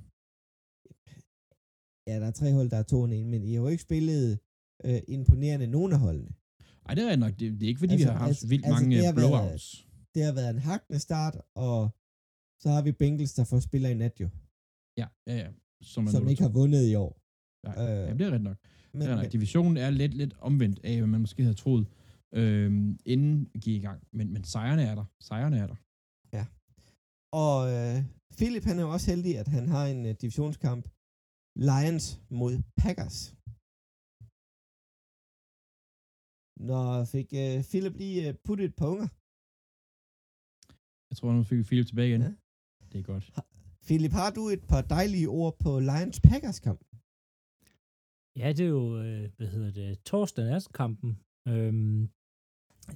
Ja, 2.09 2.15
der 2.21 2.27
er 2.31 2.35
tre 2.41 2.49
hold, 2.57 2.69
der 2.73 2.79
er 2.83 2.87
to 2.91 2.97
og 3.05 3.09
en, 3.19 3.29
men 3.33 3.41
I 3.47 3.51
har 3.53 3.61
jo 3.63 3.67
ikke 3.73 3.87
spillet 3.89 4.25
øh, 4.87 5.01
imponerende 5.15 5.67
nogen 5.75 5.91
af 5.95 5.99
holdene. 6.05 6.31
Ej, 6.87 6.93
det 6.95 7.03
er 7.11 7.15
nok. 7.15 7.31
Det, 7.39 7.51
det 7.59 7.63
er 7.63 7.67
ikke, 7.67 7.79
fordi 7.79 7.93
Altså, 7.93 8.07
vi 8.07 8.11
har 8.11 8.17
haft 8.19 8.29
altså- 8.29 8.47
vildt 8.47 8.65
altså, 8.65 8.75
mange 8.75 8.95
det 8.95 9.01
altså, 9.05 9.07
har 9.11 9.29
været- 9.29 9.43
blowouts. 9.43 9.87
Det 10.15 10.23
har 10.27 10.33
været 10.39 10.49
en 10.55 10.59
hakkende 10.59 10.99
start, 10.99 11.35
og 11.55 11.79
så 12.61 12.69
har 12.75 12.81
vi 12.81 12.91
Bengals, 12.91 13.33
der 13.33 13.43
får 13.43 13.59
spiller 13.59 13.89
i 13.89 13.93
nat 13.93 14.15
jo, 14.23 14.29
Ja, 14.97 15.07
ja, 15.27 15.35
ja. 15.43 15.49
Som, 15.81 16.07
som 16.07 16.27
ikke 16.31 16.41
har 16.41 16.49
vundet 16.49 16.83
i 16.91 16.95
år. 16.95 17.11
Nej, 17.65 17.75
øh, 17.83 18.07
ja, 18.07 18.13
det 18.13 18.21
er 18.21 18.31
ret 18.31 18.41
nok. 18.41 18.57
Men, 18.93 19.07
nok. 19.07 19.19
men, 19.21 19.31
Divisionen 19.31 19.77
er 19.77 19.89
lidt, 19.89 20.13
lidt 20.13 20.33
omvendt 20.39 20.79
af, 20.83 20.97
hvad 20.97 21.07
man 21.07 21.21
måske 21.21 21.43
havde 21.43 21.55
troet, 21.63 21.87
øhm, 22.33 22.99
inden 23.05 23.45
gik 23.63 23.75
i 23.75 23.79
gang. 23.87 23.99
Men, 24.13 24.33
men 24.33 24.43
sejrene 24.43 24.83
er 24.83 24.95
der. 24.95 25.05
Sejrene 25.29 25.57
er 25.63 25.67
der. 25.67 25.75
og 27.43 27.57
øh, 27.75 28.03
Philip, 28.37 28.63
han 28.63 28.77
er 28.79 28.83
jo 28.87 28.91
også 28.95 29.07
heldig, 29.11 29.37
at 29.39 29.47
han 29.47 29.67
har 29.67 29.85
en 29.85 30.05
øh, 30.05 30.15
divisionskamp. 30.21 30.85
Lions 31.69 32.05
mod 32.29 32.53
Packers. 32.77 33.35
Nå, 36.69 37.05
fik 37.05 37.29
øh, 37.43 37.63
Philip 37.69 37.95
lige 38.01 38.27
øh, 38.27 38.33
puttet 38.45 38.65
et 38.65 38.75
par 38.79 38.87
unger. 38.93 39.07
Jeg 41.09 41.15
tror, 41.17 41.33
nu 41.33 41.43
fik 41.43 41.65
Philip 41.65 41.87
tilbage 41.87 42.09
igen. 42.09 42.21
Ja. 42.21 42.33
Det 42.91 42.97
er 42.99 43.07
godt. 43.13 43.25
Philip, 43.87 44.11
har 44.11 44.31
du 44.37 44.43
et 44.55 44.63
par 44.71 44.81
dejlige 44.95 45.29
ord 45.29 45.53
på 45.63 45.71
Lions 45.79 46.19
Packers 46.29 46.59
kamp? 46.67 46.81
Ja, 48.41 48.47
det 48.57 48.63
er 48.65 48.73
jo, 48.79 48.85
øh, 49.03 49.29
hvad 49.37 49.47
hedder 49.47 49.71
det, 49.71 50.03
torsdag 50.03 50.45
er 50.53 50.67
kampen. 50.73 51.11
Øhm, 51.47 52.09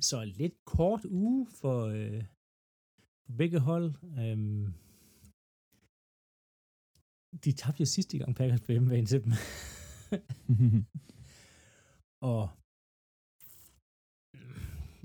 så 0.08 0.22
en 0.22 0.28
lidt 0.42 0.66
kort 0.66 1.06
uge 1.06 1.48
for, 1.60 1.78
øh, 1.86 2.24
for 3.26 3.34
begge 3.42 3.60
hold. 3.60 3.88
Øhm, 4.22 4.66
de 7.44 7.52
tabte 7.52 7.82
jo 7.82 7.86
sidste 7.86 8.18
gang 8.18 8.36
Packers 8.36 8.62
på 8.62 8.72
hjemmebane 8.72 9.06
til 9.06 9.24
dem. 9.24 9.32
og 12.32 12.50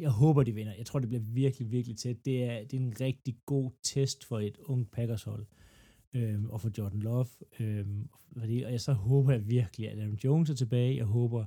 jeg 0.01 0.11
håber, 0.11 0.43
de 0.43 0.55
vinder. 0.55 0.75
Jeg 0.75 0.87
tror, 0.87 0.99
det 0.99 1.09
bliver 1.09 1.23
virkelig, 1.23 1.71
virkelig 1.71 1.97
tæt. 1.97 2.25
Det 2.25 2.45
er, 2.45 2.65
det 2.65 2.73
er 2.73 2.81
en 2.81 3.01
rigtig 3.01 3.39
god 3.47 3.71
test 3.83 4.25
for 4.25 4.39
et 4.39 4.57
ung 4.57 4.91
Packers-hold. 4.91 5.47
Øhm, 6.15 6.51
og 6.51 6.61
for 6.61 6.71
Jordan 6.79 7.01
Love. 7.01 7.27
Øhm, 7.61 8.09
fordi, 8.39 8.63
og 8.63 8.73
jeg 8.73 8.81
så 8.81 8.93
håber 8.93 9.33
jeg 9.33 9.49
virkelig, 9.49 9.91
at 9.91 9.99
Aaron 9.99 10.15
Jones 10.25 10.51
er 10.51 10.55
tilbage. 10.55 10.97
Jeg 10.97 11.05
håber, 11.05 11.45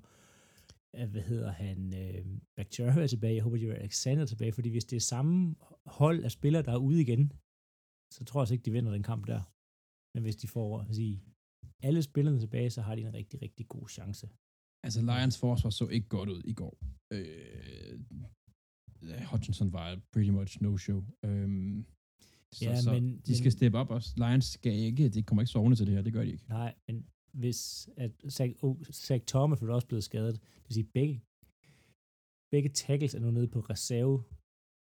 at, 0.93 1.09
hvad 1.09 1.21
hedder 1.21 1.51
han, 1.51 1.93
øh, 2.03 2.25
Bacteria 2.55 3.03
er 3.03 3.07
tilbage. 3.07 3.35
Jeg 3.35 3.43
håber, 3.43 3.57
at 3.57 3.81
Alexander 3.81 4.21
er 4.21 4.27
tilbage. 4.27 4.51
Fordi 4.51 4.69
hvis 4.69 4.85
det 4.85 4.95
er 4.95 4.99
samme 5.13 5.55
hold 5.85 6.23
af 6.23 6.31
spillere, 6.31 6.63
der 6.63 6.71
er 6.71 6.77
ude 6.77 7.01
igen, 7.01 7.34
så 8.13 8.25
tror 8.25 8.39
jeg 8.39 8.43
altså 8.43 8.53
ikke, 8.53 8.65
de 8.65 8.71
vinder 8.71 8.91
den 8.91 9.03
kamp 9.03 9.27
der. 9.27 9.41
Men 10.13 10.23
hvis 10.23 10.35
de 10.35 10.47
får 10.47 10.88
sige, 10.91 11.23
alle 11.84 12.01
spillerne 12.01 12.39
tilbage, 12.39 12.69
så 12.69 12.81
har 12.81 12.95
de 12.95 13.01
en 13.01 13.13
rigtig, 13.13 13.41
rigtig 13.41 13.67
god 13.67 13.89
chance. 13.89 14.30
Altså, 14.85 15.01
Lions 15.01 15.39
forsvar 15.39 15.69
så 15.69 15.88
ikke 15.88 16.07
godt 16.07 16.30
ud 16.30 16.41
i 16.45 16.53
går. 16.53 16.77
Øh, 17.13 17.99
Hutchinson 19.31 19.73
var 19.73 20.01
pretty 20.13 20.30
much 20.30 20.61
no-show. 20.61 21.03
Øhm, 21.25 21.85
så, 22.51 22.65
Ja, 22.65 22.81
så 22.81 22.91
men- 22.93 23.17
de 23.25 23.35
skal 23.35 23.45
men- 23.45 23.51
steppe 23.51 23.77
op 23.77 23.89
også. 23.89 24.13
Lions 24.17 24.45
skal 24.45 24.73
ikke, 24.73 25.09
de 25.09 25.23
kommer 25.23 25.41
ikke 25.41 25.51
sovende 25.51 25.75
til 25.77 25.85
det 25.88 25.95
her, 25.95 26.01
det 26.01 26.13
gør 26.13 26.23
de 26.23 26.31
ikke. 26.31 26.45
Nej, 26.49 26.75
men 26.88 27.05
hvis 27.34 27.89
at 27.97 28.11
Zach, 28.30 28.53
oh, 28.63 28.81
Zach 28.84 29.23
Thomas 29.27 29.61
er 29.61 29.67
også 29.73 29.88
blevet 29.88 30.03
skadet, 30.03 30.34
det 30.41 30.63
vil 30.67 30.73
sige, 30.73 30.89
begge, 30.93 31.21
begge 32.51 32.69
tackles 32.69 33.13
er 33.15 33.19
nu 33.19 33.31
nede 33.31 33.47
på 33.47 33.59
reserve 33.59 34.23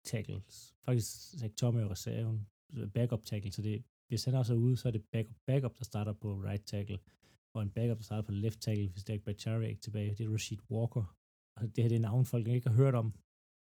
tackles. 0.06 0.74
Faktisk 0.86 1.08
Zach 1.40 1.54
Thomas 1.58 1.80
er 1.80 1.84
jo 1.86 1.92
reserven, 1.92 2.48
backup 2.94 3.24
tackle, 3.26 3.52
så 3.52 3.62
det, 3.62 3.84
hvis 4.08 4.24
han 4.26 4.34
også 4.36 4.54
er 4.54 4.58
ude, 4.58 4.78
så 4.78 4.88
er 4.88 4.92
det 4.92 5.04
backup, 5.12 5.36
backup 5.48 5.78
der 5.78 5.84
starter 5.84 6.14
på 6.14 6.30
right 6.44 6.66
tackle, 6.66 7.00
og 7.56 7.62
en 7.64 7.70
backup, 7.70 7.98
der 7.98 8.04
starter 8.04 8.24
på 8.24 8.32
left 8.32 8.60
tackle, 8.62 8.90
hvis 8.90 9.04
Derek 9.04 9.24
Bacchari 9.24 9.66
er 9.66 9.70
ikke 9.70 9.82
tilbage. 9.82 10.16
Det 10.16 10.26
er 10.26 10.30
Rashid 10.34 10.58
Walker. 10.72 11.16
Og 11.58 11.76
det 11.76 11.84
her 11.84 11.90
det 11.90 11.96
er 11.96 12.00
navn, 12.00 12.26
folk 12.26 12.48
ikke 12.48 12.70
har 12.70 12.76
hørt 12.76 12.96
om. 12.96 13.14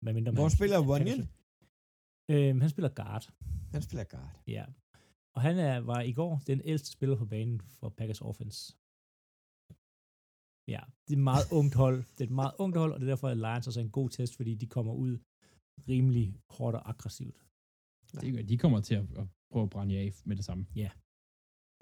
Hvad 0.06 0.14
mindre 0.14 0.32
man- 0.32 0.40
Hvor 0.42 0.48
spiller 0.58 0.78
Runyon? 0.90 1.20
Øhm, 2.34 2.58
han 2.64 2.70
spiller 2.74 2.92
guard. 3.00 3.24
Han 3.74 3.82
spiller 3.86 4.04
guard. 4.14 4.34
Ja. 4.56 4.64
Og 5.34 5.40
han 5.46 5.54
er, 5.68 5.76
var 5.90 6.00
i 6.10 6.12
går 6.20 6.32
den 6.50 6.60
ældste 6.70 6.90
spiller 6.96 7.16
på 7.22 7.26
banen 7.34 7.60
for 7.78 7.88
Packers 7.98 8.20
offense. 8.30 8.58
Ja, 10.74 10.82
det 11.04 11.12
er 11.14 11.18
et 11.20 11.28
meget 11.32 11.46
ungt 11.60 11.74
hold. 11.82 11.98
Det 12.14 12.20
er 12.24 12.28
et 12.32 12.38
meget 12.42 12.54
ungt 12.64 12.76
hold, 12.82 12.92
og 12.92 12.98
det 13.00 13.06
er 13.06 13.12
derfor, 13.14 13.28
at 13.28 13.36
Lions 13.44 13.66
også 13.66 13.80
er 13.80 13.84
en 13.84 13.96
god 14.00 14.08
test, 14.10 14.32
fordi 14.36 14.52
de 14.62 14.66
kommer 14.76 14.92
ud 15.04 15.12
rimelig 15.90 16.26
hårdt 16.56 16.76
og 16.78 16.88
aggressivt. 16.92 17.38
Det 18.22 18.32
gør, 18.34 18.42
de 18.52 18.58
kommer 18.58 18.80
til 18.88 18.94
at, 18.94 19.06
at 19.20 19.26
prøve 19.52 19.62
at 19.62 19.70
brænde 19.74 19.94
jer 19.94 20.00
af 20.06 20.12
med 20.28 20.36
det 20.36 20.44
samme. 20.44 20.62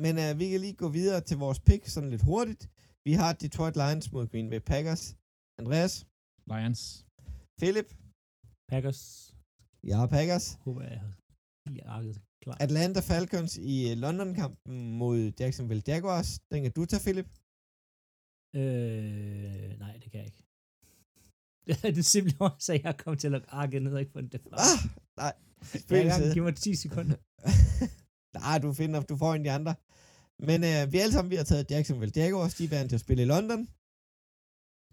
Men 0.04 0.12
uh, 0.22 0.30
vi 0.40 0.44
kan 0.50 0.60
lige 0.60 0.76
gå 0.84 0.88
videre 0.98 1.20
til 1.28 1.36
vores 1.44 1.60
pick 1.68 1.82
sådan 1.86 2.10
lidt 2.10 2.24
hurtigt. 2.30 2.62
Vi 3.06 3.12
har 3.20 3.30
Detroit 3.32 3.76
Lions 3.82 4.06
mod 4.12 4.24
Green 4.32 4.48
Bay 4.50 4.60
Packers. 4.72 5.02
Andreas, 5.60 5.94
Lions. 6.52 6.80
Philip, 7.60 7.88
Packers, 8.74 9.02
jeg 9.88 9.96
har 10.00 10.06
Packers. 10.16 10.46
håber 10.64 10.82
jeg 10.82 11.00
lige 11.76 11.86
arket 11.96 12.16
klar. 12.42 12.56
Atlanta 12.66 13.00
Falcons 13.10 13.52
i 13.72 13.76
øh, 13.90 13.96
London-kampen 14.04 14.76
mod 15.00 15.18
Jacksonville 15.40 15.84
Jaguars. 15.90 16.28
Den 16.52 16.58
kan 16.64 16.72
du 16.76 16.82
tage, 16.84 17.04
Philip. 17.06 17.28
Øh, 18.60 19.70
nej, 19.84 19.92
det 20.02 20.08
kan 20.10 20.18
jeg 20.20 20.26
ikke. 20.30 20.42
Det 21.66 21.74
er 21.88 21.92
det 21.98 22.06
simple 22.14 22.36
årsag, 22.46 22.78
jeg 22.84 22.96
kom 23.02 23.16
til 23.22 23.34
at 23.38 23.44
arke 23.60 23.80
ned 23.84 23.92
og 23.96 24.00
ikke 24.00 24.12
få 24.16 24.20
den 24.20 24.30
derfra. 24.34 24.56
Ah, 24.66 24.78
nej. 25.22 25.34
Hver 25.88 26.02
gang, 26.10 26.34
giv 26.34 26.42
mig 26.48 26.56
10 26.56 26.74
sekunder. 26.84 27.18
nej, 28.40 28.56
du 28.64 28.68
finder, 28.80 29.00
du 29.10 29.16
får 29.22 29.30
en 29.34 29.40
af 29.42 29.46
de 29.48 29.52
andre. 29.58 29.74
Men 30.48 30.58
uh, 30.70 30.92
vi 30.92 30.96
alle 31.02 31.14
sammen, 31.16 31.30
vi 31.34 31.38
har 31.40 31.48
taget 31.52 31.70
Jacksonville 31.72 32.14
Jaguars. 32.20 32.54
De 32.58 32.64
er 32.64 32.72
vant 32.74 32.88
til 32.90 32.96
at 33.00 33.04
spille 33.06 33.22
i 33.26 33.30
London. 33.34 33.60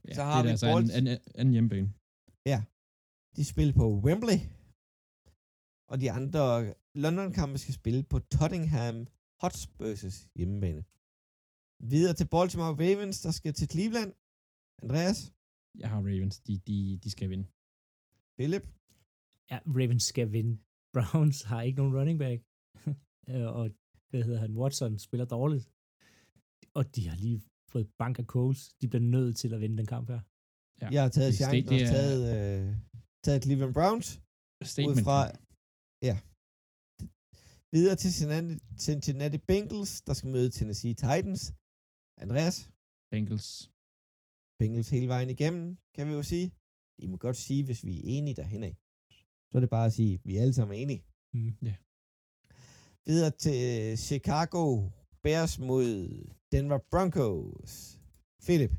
Ja, 0.08 0.14
Så 0.18 0.24
har 0.28 0.36
det 0.36 0.40
er 0.40 0.44
vi 0.44 0.54
altså 0.56 0.68
Balls. 0.72 0.90
en, 0.98 1.08
en, 1.08 1.20
anden 1.40 1.54
hjemmebane. 1.56 1.90
De 3.36 3.44
spiller 3.46 3.74
på 3.82 3.86
Wembley. 4.06 4.40
Og 5.92 5.96
de 6.04 6.12
andre 6.18 6.74
London-kampe 7.04 7.58
skal 7.58 7.74
spille 7.74 8.04
på 8.12 8.18
Tottenham 8.20 8.98
Hotspurs 9.42 10.28
hjemmebane. 10.40 10.84
Videre 11.94 12.16
til 12.16 12.28
Baltimore 12.36 12.74
Ravens, 12.84 13.22
der 13.22 13.32
skal 13.32 13.54
til 13.54 13.68
Cleveland. 13.74 14.12
Andreas, 14.84 15.20
Jeg 15.82 15.90
har 15.90 15.98
Ravens. 16.10 16.40
De, 16.40 16.54
de, 16.68 17.00
de 17.04 17.10
skal 17.16 17.30
vinde. 17.30 17.46
Philip, 18.38 18.66
Ja, 19.52 19.58
Ravens 19.78 20.04
skal 20.04 20.32
vinde. 20.32 20.54
Browns 20.96 21.42
har 21.42 21.62
ikke 21.62 21.78
nogen 21.78 21.96
running 21.98 22.20
back. 22.20 22.40
Øh, 23.30 23.48
og 23.60 23.72
hvad 24.10 24.24
hedder 24.24 24.40
han, 24.40 24.58
Watson 24.58 25.00
spiller 25.00 25.26
dårligt. 25.26 25.66
Og 26.74 26.96
de 26.96 27.08
har 27.10 27.18
lige 27.18 27.42
fået 27.72 27.88
bank 27.98 28.20
af 28.20 28.26
Coles. 28.26 28.74
De 28.82 28.88
bliver 28.88 29.02
nødt 29.16 29.38
til 29.38 29.54
at 29.54 29.62
vinde 29.62 29.78
den 29.78 29.86
kamp 29.86 30.10
her. 30.10 30.22
Ja. 30.82 30.88
jeg 30.92 31.02
har 31.02 31.10
taget 31.10 31.36
chancen 31.36 31.74
og 31.74 31.80
taget, 31.96 32.22
øh, 32.38 32.76
taget 33.24 33.44
Cleveland 33.44 33.74
Browns. 33.74 34.08
Statement. 34.74 35.06
fra- 35.08 35.32
Ja. 36.10 36.16
Videre 37.76 37.96
til 38.02 38.12
Cincinnati, 38.14 38.56
Cincinnati 38.88 39.38
Bengals, 39.38 40.02
der 40.08 40.14
skal 40.14 40.30
møde 40.36 40.50
Tennessee 40.50 40.94
Titans. 40.94 41.42
Andreas, 42.24 42.58
Bengals. 43.12 43.48
Bengals 44.60 44.90
hele 44.90 45.08
vejen 45.08 45.30
igennem, 45.30 45.78
kan 45.96 46.08
vi 46.08 46.14
jo 46.20 46.24
sige. 46.24 46.48
I 47.04 47.08
må 47.08 47.18
godt 47.18 47.38
sige, 47.38 47.64
hvis 47.66 47.86
vi 47.86 47.94
er 47.98 48.02
enige 48.06 48.36
derhen 48.36 48.64
af. 48.64 48.76
Så 49.50 49.54
er 49.58 49.60
det 49.60 49.70
bare 49.70 49.86
at 49.86 49.94
sige, 49.94 50.14
at 50.14 50.22
vi 50.26 50.38
er 50.38 50.42
alle 50.42 50.54
sammen 50.54 50.76
enige. 50.82 51.02
Mm. 51.34 51.54
Ja. 51.70 51.76
Videre 53.10 53.32
til 53.44 53.60
øh, 53.92 53.98
Chicago 53.98 54.90
Bears 55.24 55.60
mod 55.60 55.88
Denver 56.52 56.80
Broncos. 56.92 57.74
Philip, 58.46 58.72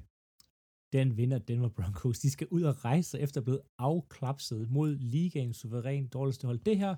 Den 0.92 1.16
vinder 1.16 1.38
Denver 1.38 1.68
Broncos. 1.68 2.18
De 2.18 2.30
skal 2.30 2.46
ud 2.50 2.62
og 2.62 2.84
rejse 2.84 3.20
efter 3.20 3.40
at 3.40 3.44
blive 3.44 3.60
afklapset 3.78 4.70
mod 4.70 4.96
ligaens 4.96 5.56
suveræn 5.56 6.06
dårligste 6.06 6.46
hold. 6.46 6.58
Det 6.58 6.78
her, 6.78 6.96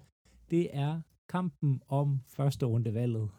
det 0.51 0.77
er 0.77 1.01
kampen 1.29 1.83
om 1.89 2.21
første 2.27 2.67
rundevalget. 2.67 3.31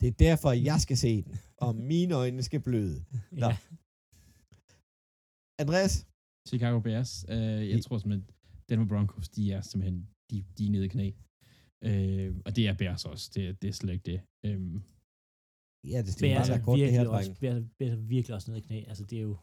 det 0.00 0.08
er 0.08 0.16
derfor, 0.18 0.52
jeg 0.52 0.80
skal 0.80 0.96
se 0.96 1.22
den, 1.22 1.34
og 1.56 1.76
mine 1.76 2.14
øjne 2.14 2.42
skal 2.42 2.60
bløde. 2.60 3.04
Nå. 3.42 3.46
Ja. 3.46 3.56
Andreas, 5.58 6.06
Chicago 6.48 6.80
Bears. 6.80 7.24
Uh, 7.28 7.68
jeg 7.70 7.82
tror 7.82 7.98
simpelthen, 7.98 8.30
Denver 8.68 8.86
Broncos, 8.86 9.28
de 9.28 9.52
er 9.52 9.60
simpelthen, 9.60 10.08
de, 10.30 10.44
de 10.58 10.66
er 10.66 10.70
nede 10.70 10.84
i 10.84 10.88
knæ. 10.88 11.10
Uh, 11.86 12.36
og 12.46 12.56
det 12.56 12.68
er 12.68 12.74
Bears 12.74 13.04
også. 13.04 13.30
Det, 13.34 13.62
det 13.62 13.68
er 13.68 13.72
slet 13.72 13.92
ikke 13.92 14.10
det. 14.12 14.20
Um, 14.56 14.82
ja, 15.90 16.02
det 16.02 16.12
skal 16.12 16.34
bare 16.36 16.48
være 16.48 16.60
kort, 16.62 16.78
det 16.78 16.92
her, 16.92 17.04
dreng. 17.04 17.38
Bears 17.40 17.92
er 17.92 17.96
virkelig 17.96 18.34
også 18.34 18.50
nede 18.50 18.58
i 18.58 18.62
knæ. 18.66 18.84
Altså, 18.88 19.04
det 19.04 19.18
er 19.18 19.22
jo... 19.22 19.36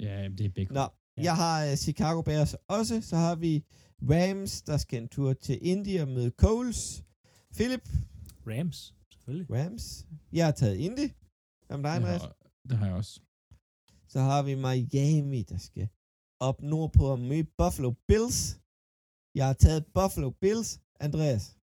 ja, 0.00 0.28
det 0.28 0.46
er 0.46 0.50
begge. 0.50 0.74
Nå, 0.74 0.80
Ja. 1.16 1.22
jeg 1.22 1.36
har 1.36 1.70
uh, 1.70 1.76
Chicago 1.76 2.22
Bears 2.22 2.54
også. 2.68 3.00
Så 3.00 3.16
har 3.16 3.34
vi 3.34 3.64
Rams, 4.10 4.62
der 4.62 4.76
skal 4.76 5.02
en 5.02 5.08
tur 5.08 5.32
til 5.32 5.58
India 5.62 6.04
med 6.04 6.30
Coles. 6.30 7.04
Philip, 7.54 7.88
Rams, 8.46 8.94
selvfølgelig. 9.12 9.46
Rams. 9.50 10.06
Jeg 10.32 10.44
har 10.44 10.52
taget 10.52 10.76
Indy. 10.76 10.98
Med 11.70 11.78
dig, 11.78 11.82
det, 11.82 11.88
Andreas? 11.88 12.20
har, 12.22 12.36
det 12.68 12.78
har 12.78 12.86
jeg 12.86 12.94
også. 12.94 13.20
Så 14.08 14.20
har 14.20 14.42
vi 14.42 14.54
Miami, 14.54 15.42
der 15.42 15.58
skal 15.58 15.88
op 16.40 16.62
nordpå 16.62 17.06
og 17.06 17.18
møde 17.18 17.44
Buffalo 17.58 17.94
Bills. 18.08 18.60
Jeg 19.34 19.46
har 19.46 19.52
taget 19.52 19.84
Buffalo 19.94 20.30
Bills. 20.30 20.80
Andreas. 21.00 21.56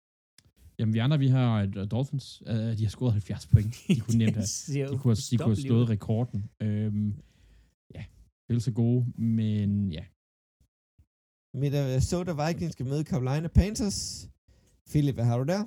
Jamen, 0.81 0.93
vi 0.93 0.99
andre, 0.99 1.19
vi 1.19 1.27
har 1.27 1.63
uh, 1.63 1.87
Dolphins. 1.91 2.41
Uh, 2.41 2.55
de 2.77 2.83
har 2.83 2.89
scoret 2.89 3.13
70 3.13 3.47
point. 3.47 3.75
De 3.87 3.99
kunne 3.99 4.17
nemt 4.23 4.35
have, 4.35 4.45
de 4.91 4.97
kunne, 4.97 5.15
have- 5.15 5.27
de 5.31 5.37
kunne 5.37 5.55
have 5.55 5.65
slået 5.67 5.89
rekorden. 5.89 6.39
Um, 6.63 7.15
ja, 7.95 8.03
Bills 8.47 8.67
er 8.67 8.71
gode, 8.71 9.05
men 9.21 9.91
ja, 9.91 10.03
Minnesota 11.61 12.31
Vikings 12.47 12.73
skal 12.73 12.85
møde 12.85 13.03
Carolina 13.03 13.47
Panthers. 13.47 14.29
Philip, 14.91 15.15
hvad 15.15 15.25
har 15.25 15.37
du 15.37 15.43
der? 15.53 15.63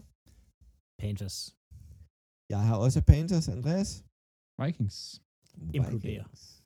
Panthers. 1.02 1.56
Jeg 2.52 2.60
har 2.66 2.76
også 2.76 3.02
Panthers. 3.02 3.48
Andreas? 3.48 4.04
Vikings. 4.64 5.22
Imploderer. 5.74 6.24
Vikings. 6.24 6.62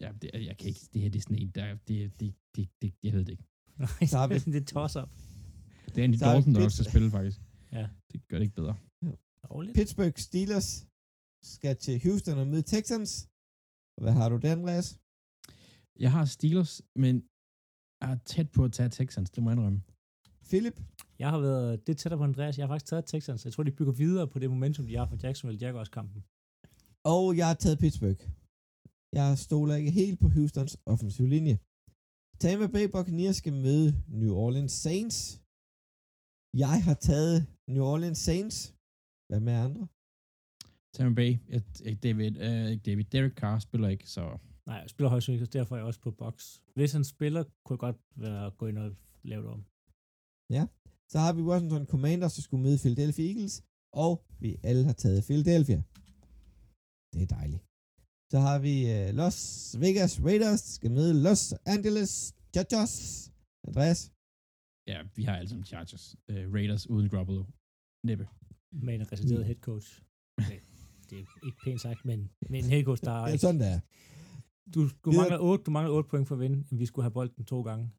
Ja, 0.00 0.10
det, 0.22 0.30
jeg 0.34 0.56
kan 0.58 0.68
ikke, 0.68 0.80
det 0.92 1.02
her 1.02 1.08
det 1.10 1.18
er 1.18 1.22
sådan 1.22 1.38
en, 1.38 1.50
der, 1.54 1.76
det, 1.88 2.20
det, 2.20 2.34
det, 2.56 2.68
det, 2.82 2.94
jeg 3.02 3.12
ved 3.12 3.24
det 3.24 3.32
ikke. 3.32 3.44
Nej, 3.76 4.06
Så 4.06 4.26
det 4.52 4.56
er 4.56 4.64
toss 4.64 4.96
up. 4.96 5.08
Det 5.94 6.04
er 6.04 6.08
Så 6.08 6.10
vi 6.10 6.16
Dalton, 6.16 6.54
der 6.54 6.64
også 6.64 6.76
skal 6.76 6.90
spille, 6.90 7.10
faktisk. 7.10 7.40
Ja. 7.76 7.84
Det 8.10 8.18
gør 8.28 8.36
det 8.38 8.44
ikke 8.48 8.60
bedre. 8.60 8.76
Dårligt. 9.48 9.74
Pittsburgh 9.78 10.16
Steelers 10.28 10.68
skal 11.54 11.74
til 11.84 11.94
Houston 12.04 12.38
og 12.42 12.46
møde 12.52 12.66
Texans. 12.74 13.10
Og 13.96 14.00
hvad 14.04 14.14
har 14.18 14.28
du 14.28 14.36
der, 14.44 14.52
Andreas? 14.58 14.88
Jeg 16.04 16.10
har 16.16 16.24
Steelers, 16.36 16.72
men 17.02 17.14
jeg 18.00 18.10
er 18.14 18.18
tæt 18.32 18.48
på 18.56 18.60
at 18.64 18.72
tage 18.72 18.90
Texans, 18.98 19.30
det 19.30 19.42
må 19.42 19.50
jeg 19.50 19.56
indrømme. 19.56 19.82
Philip? 20.50 20.76
Jeg 21.22 21.28
har 21.32 21.40
været 21.48 21.86
det 21.86 21.92
er 21.92 21.98
tættere 22.00 22.20
på 22.20 22.28
Andreas. 22.30 22.58
Jeg 22.58 22.64
har 22.64 22.72
faktisk 22.72 22.90
taget 22.90 23.06
Texans. 23.12 23.44
Jeg 23.44 23.52
tror, 23.52 23.62
de 23.62 23.78
bygger 23.78 23.94
videre 24.04 24.26
på 24.32 24.38
det 24.38 24.50
momentum, 24.54 24.86
de 24.86 24.96
har 24.98 25.06
fra 25.10 25.20
Jacksonville 25.22 25.60
Jaguars-kampen. 25.64 26.20
Og 27.14 27.24
jeg 27.38 27.46
har 27.50 27.58
taget 27.64 27.78
Pittsburgh. 27.82 28.22
Jeg 29.18 29.28
stoler 29.46 29.74
ikke 29.80 29.90
helt 30.00 30.18
på 30.22 30.28
Houstons 30.36 30.74
offensive 30.92 31.28
linje. 31.36 31.56
Tampa 32.42 32.66
Bay 32.74 32.86
Buccaneers 32.94 33.36
skal 33.36 33.54
møde 33.66 33.88
New 34.20 34.34
Orleans 34.44 34.74
Saints. 34.84 35.18
Jeg 36.64 36.76
har 36.86 36.96
taget 37.10 37.38
New 37.74 37.84
Orleans 37.92 38.18
Saints. 38.28 38.56
Hvad 39.28 39.40
med 39.40 39.52
andre? 39.66 39.84
Tampa 40.94 41.14
Bay, 41.20 41.32
et- 41.56 41.80
ikke 41.88 42.00
David, 42.06 42.32
øh, 42.46 42.66
ikke 42.72 42.84
David, 42.90 43.04
Derek 43.14 43.34
Carr 43.40 43.58
spiller 43.58 43.88
ikke, 43.88 44.06
så 44.16 44.22
Nej, 44.68 44.76
jeg 44.84 44.90
spiller 44.90 45.10
højst 45.10 45.24
sandsynligt, 45.26 45.52
så 45.52 45.58
derfor 45.58 45.74
er 45.74 45.78
jeg 45.80 45.86
også 45.86 46.00
på 46.00 46.10
box. 46.10 46.36
Hvis 46.78 46.92
han 46.92 47.04
spiller, 47.14 47.42
kunne 47.64 47.74
jeg 47.76 47.84
godt 47.88 47.98
være, 48.24 48.50
gå 48.60 48.64
ind 48.70 48.78
og 48.84 48.88
lave 49.30 49.42
det 49.44 49.50
om. 49.56 49.62
Så 51.12 51.18
har 51.24 51.32
vi 51.32 51.42
Washington 51.50 51.86
Commanders, 51.92 52.34
der 52.34 52.42
skulle 52.42 52.62
møde 52.66 52.78
Philadelphia 52.84 53.26
Eagles. 53.30 53.54
Og 54.04 54.12
vi 54.44 54.50
alle 54.68 54.84
har 54.90 54.92
taget 55.04 55.24
Philadelphia. 55.28 55.78
Det 57.12 57.20
er 57.26 57.30
dejligt. 57.38 57.62
Så 58.32 58.38
har 58.46 58.58
vi 58.66 58.74
uh, 58.96 59.08
Los 59.20 59.38
Vegas 59.84 60.12
Raiders, 60.26 60.60
der 60.66 60.72
skal 60.78 60.90
møde 60.98 61.12
Los 61.26 61.42
Angeles 61.74 62.12
Chargers. 62.54 62.94
Andreas? 63.68 64.00
ja, 64.90 64.98
vi 65.16 65.22
har 65.26 65.34
alle 65.38 65.48
sammen 65.50 65.66
Chargers. 65.72 66.04
Øh, 66.30 66.44
Raiders 66.56 66.84
uden 66.94 67.08
Garoppolo. 67.12 67.44
Næppe. 68.04 68.28
Med 68.72 68.94
en 68.94 69.12
resideret 69.12 69.44
head 69.46 69.56
coach. 69.56 70.00
Okay. 70.38 70.60
Det 71.10 71.18
er 71.18 71.46
ikke 71.46 71.58
pænt 71.64 71.80
sagt, 71.80 72.04
men 72.04 72.30
med 72.50 72.58
en 72.58 72.70
head 72.70 72.84
coach, 72.84 73.02
der 73.04 73.10
er 73.12 73.24
Det 73.24 73.32
ikke... 73.32 73.40
sådan, 73.40 73.60
det 73.60 73.68
er. 73.68 73.80
Du, 74.74 74.80
du, 75.04 75.10
Videre. 75.10 75.22
mangler 75.22 75.38
8, 75.38 75.64
du 75.64 75.70
mangler 75.70 75.94
8 75.94 76.08
point 76.08 76.28
for 76.28 76.34
at 76.34 76.40
vinde, 76.40 76.64
vi 76.78 76.86
skulle 76.86 77.04
have 77.04 77.10
bolden 77.12 77.44
to 77.44 77.62
gange. 77.62 77.90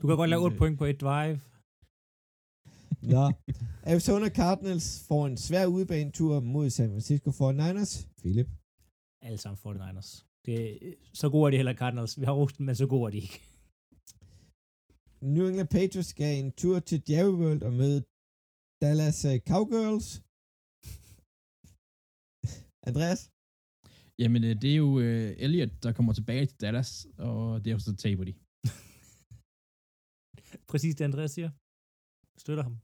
Du 0.00 0.06
kan 0.08 0.16
godt 0.16 0.30
lave 0.30 0.42
8 0.42 0.56
point 0.62 0.78
på 0.78 0.84
et 0.84 1.00
drive. 1.00 1.40
Nå. 3.02 3.32
Arizona 3.82 4.28
Cardinals 4.28 5.04
får 5.08 5.26
en 5.26 5.36
svær 5.36 5.66
udebanetur 5.66 6.40
mod 6.40 6.70
San 6.70 6.90
Francisco 6.90 7.30
49ers. 7.30 8.06
Philip? 8.20 8.48
Alle 9.22 9.38
sammen 9.38 9.58
49ers. 9.82 10.24
Det 10.44 10.78
så 11.14 11.28
gode 11.30 11.46
er 11.46 11.50
de 11.50 11.56
heller 11.56 11.74
Cardinals. 11.74 12.20
Vi 12.20 12.24
har 12.24 12.32
rost 12.32 12.58
dem, 12.58 12.66
men 12.66 12.74
så 12.74 12.86
gode 12.86 13.06
er 13.06 13.10
de 13.10 13.16
ikke. 13.16 13.40
New 15.20 15.46
England 15.48 15.68
Patriots 15.68 16.08
skal 16.08 16.38
en 16.38 16.52
tur 16.52 16.78
til 16.78 17.02
Jerry 17.08 17.34
World 17.42 17.62
og 17.62 17.72
møde 17.72 18.00
Dallas 18.82 19.24
uh, 19.30 19.38
Cowgirls. 19.50 20.08
Andreas? 22.88 23.20
Jamen, 24.22 24.44
øh, 24.44 24.54
det 24.62 24.70
er 24.72 24.78
jo 24.84 24.90
øh, 25.04 25.28
Elliot, 25.44 25.72
der 25.82 25.92
kommer 25.92 26.12
tilbage 26.12 26.46
til 26.46 26.60
Dallas, 26.60 27.06
og 27.18 27.64
derfor 27.64 27.80
så 27.80 27.96
taber 28.04 28.24
de. 28.28 28.34
Præcis 30.70 30.94
det, 30.94 31.04
Andreas 31.04 31.30
siger. 31.30 31.50
Støtter 32.44 32.64
ham. 32.68 32.76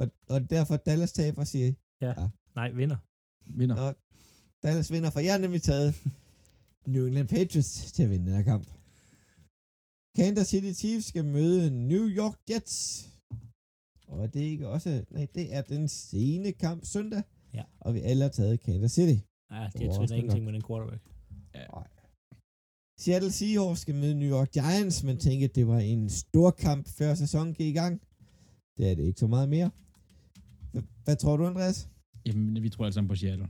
Og, 0.00 0.06
og 0.32 0.50
derfor 0.50 0.76
Dallas 0.76 1.12
taber, 1.12 1.44
siger 1.44 1.66
I. 1.70 1.72
Nej, 2.54 2.70
vinder. 2.80 2.98
Vinder. 3.58 3.76
Nå, 3.76 3.86
Dallas 4.62 4.92
vinder, 4.92 5.10
for 5.10 5.20
jeg 5.20 5.32
har 5.34 5.40
nemlig 5.40 5.62
taget 5.62 5.90
New 6.94 7.06
England 7.06 7.28
Patriots 7.28 7.92
til 7.92 8.02
at 8.02 8.10
vinde 8.10 8.26
den 8.26 8.36
her 8.36 8.50
kamp. 8.52 8.79
Kansas 10.16 10.48
City 10.48 10.72
Chiefs 10.80 11.06
skal 11.06 11.24
møde 11.24 11.70
New 11.70 12.06
York 12.20 12.36
Jets. 12.50 12.78
Og 14.08 14.34
det 14.34 14.42
er 14.42 14.50
ikke 14.50 14.68
også... 14.68 15.04
Nej, 15.10 15.26
det 15.34 15.54
er 15.54 15.62
den 15.62 15.88
sene 15.88 16.52
kamp 16.52 16.84
søndag. 16.84 17.22
Ja. 17.54 17.64
Og 17.80 17.94
vi 17.94 18.00
alle 18.00 18.22
har 18.22 18.30
taget 18.30 18.60
Kansas 18.60 18.92
City. 18.92 19.18
Ja, 19.50 19.68
det 19.72 19.86
er 19.86 19.98
oh, 19.98 20.18
ingenting 20.18 20.44
med 20.44 20.52
den 20.52 20.62
quarterback. 20.68 21.02
Seattle 23.00 23.32
Seahawks 23.32 23.80
skal 23.80 23.94
møde 23.94 24.14
New 24.14 24.30
York 24.36 24.50
Giants, 24.52 25.04
men 25.04 25.18
tænkte, 25.18 25.44
at 25.44 25.54
det 25.54 25.66
var 25.66 25.78
en 25.78 26.10
stor 26.10 26.50
kamp, 26.50 26.88
før 26.98 27.14
sæsonen 27.14 27.54
gik 27.54 27.66
i 27.66 27.78
gang. 27.82 28.02
Det 28.76 28.90
er 28.90 28.94
det 28.94 29.04
ikke 29.04 29.20
så 29.20 29.26
meget 29.26 29.48
mere. 29.48 29.70
H- 30.74 31.04
Hvad 31.04 31.16
tror 31.16 31.36
du, 31.36 31.46
Andreas? 31.46 31.88
Jamen, 32.26 32.62
vi 32.62 32.68
tror 32.68 32.84
alle 32.84 32.94
sammen 32.94 33.08
på 33.08 33.16
Seattle. 33.16 33.48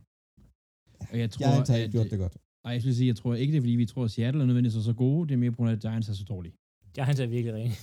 Og 1.11 1.19
jeg 1.19 1.31
tror, 1.31 1.39
Giants 1.39 1.71
har 1.71 1.77
at, 1.77 1.91
gjort 1.91 2.11
det 2.11 2.19
godt. 2.19 2.37
Ej, 2.65 2.73
jeg 2.73 2.81
skulle 2.81 2.95
sige, 2.97 3.09
jeg 3.09 3.17
tror 3.17 3.35
ikke, 3.35 3.51
det 3.53 3.57
er, 3.59 3.63
fordi 3.63 3.73
vi 3.73 3.87
tror, 3.87 4.05
at 4.05 4.11
Seattle 4.11 4.43
er 4.43 4.47
nødvendigvis 4.47 4.85
så 4.85 4.93
gode. 4.93 5.29
Det 5.29 5.35
er 5.35 5.39
mere 5.39 5.51
på 5.51 5.57
grund 5.57 5.71
af, 5.71 5.75
at 5.75 5.81
Giants 5.81 6.09
er 6.09 6.13
så 6.13 6.25
dårlige. 6.25 6.55
Giants 6.95 7.21
er 7.21 7.27
virkelig 7.27 7.55
ringe. 7.55 7.75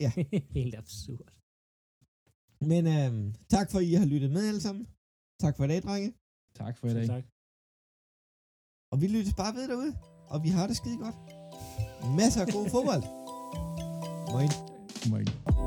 Ja. 0.00 0.10
Helt 0.58 0.74
absurd. 0.74 1.28
Men 2.60 2.86
øhm, 2.86 3.34
tak 3.50 3.70
for, 3.70 3.78
at 3.78 3.84
I 3.84 3.94
har 3.94 4.06
lyttet 4.06 4.30
med 4.30 4.48
alle 4.48 4.60
sammen. 4.60 4.86
Tak 5.40 5.56
for 5.56 5.64
i 5.64 5.68
dag, 5.68 5.82
drenge. 5.82 6.12
Tak 6.54 6.76
for 6.78 6.86
i 6.88 6.94
dag. 6.94 7.06
Så 7.06 7.12
tak. 7.12 7.24
Og 8.92 9.00
vi 9.00 9.06
lyttes 9.06 9.34
bare 9.34 9.54
ved 9.54 9.68
derude. 9.68 9.92
Og 10.32 10.44
vi 10.44 10.48
har 10.48 10.66
det 10.66 10.76
skide 10.76 10.98
godt. 11.04 11.16
Masser 12.16 12.40
af 12.44 12.48
god 12.56 12.66
fodbold. 12.74 13.04
Moin. 14.34 14.50
Moin. 15.10 15.57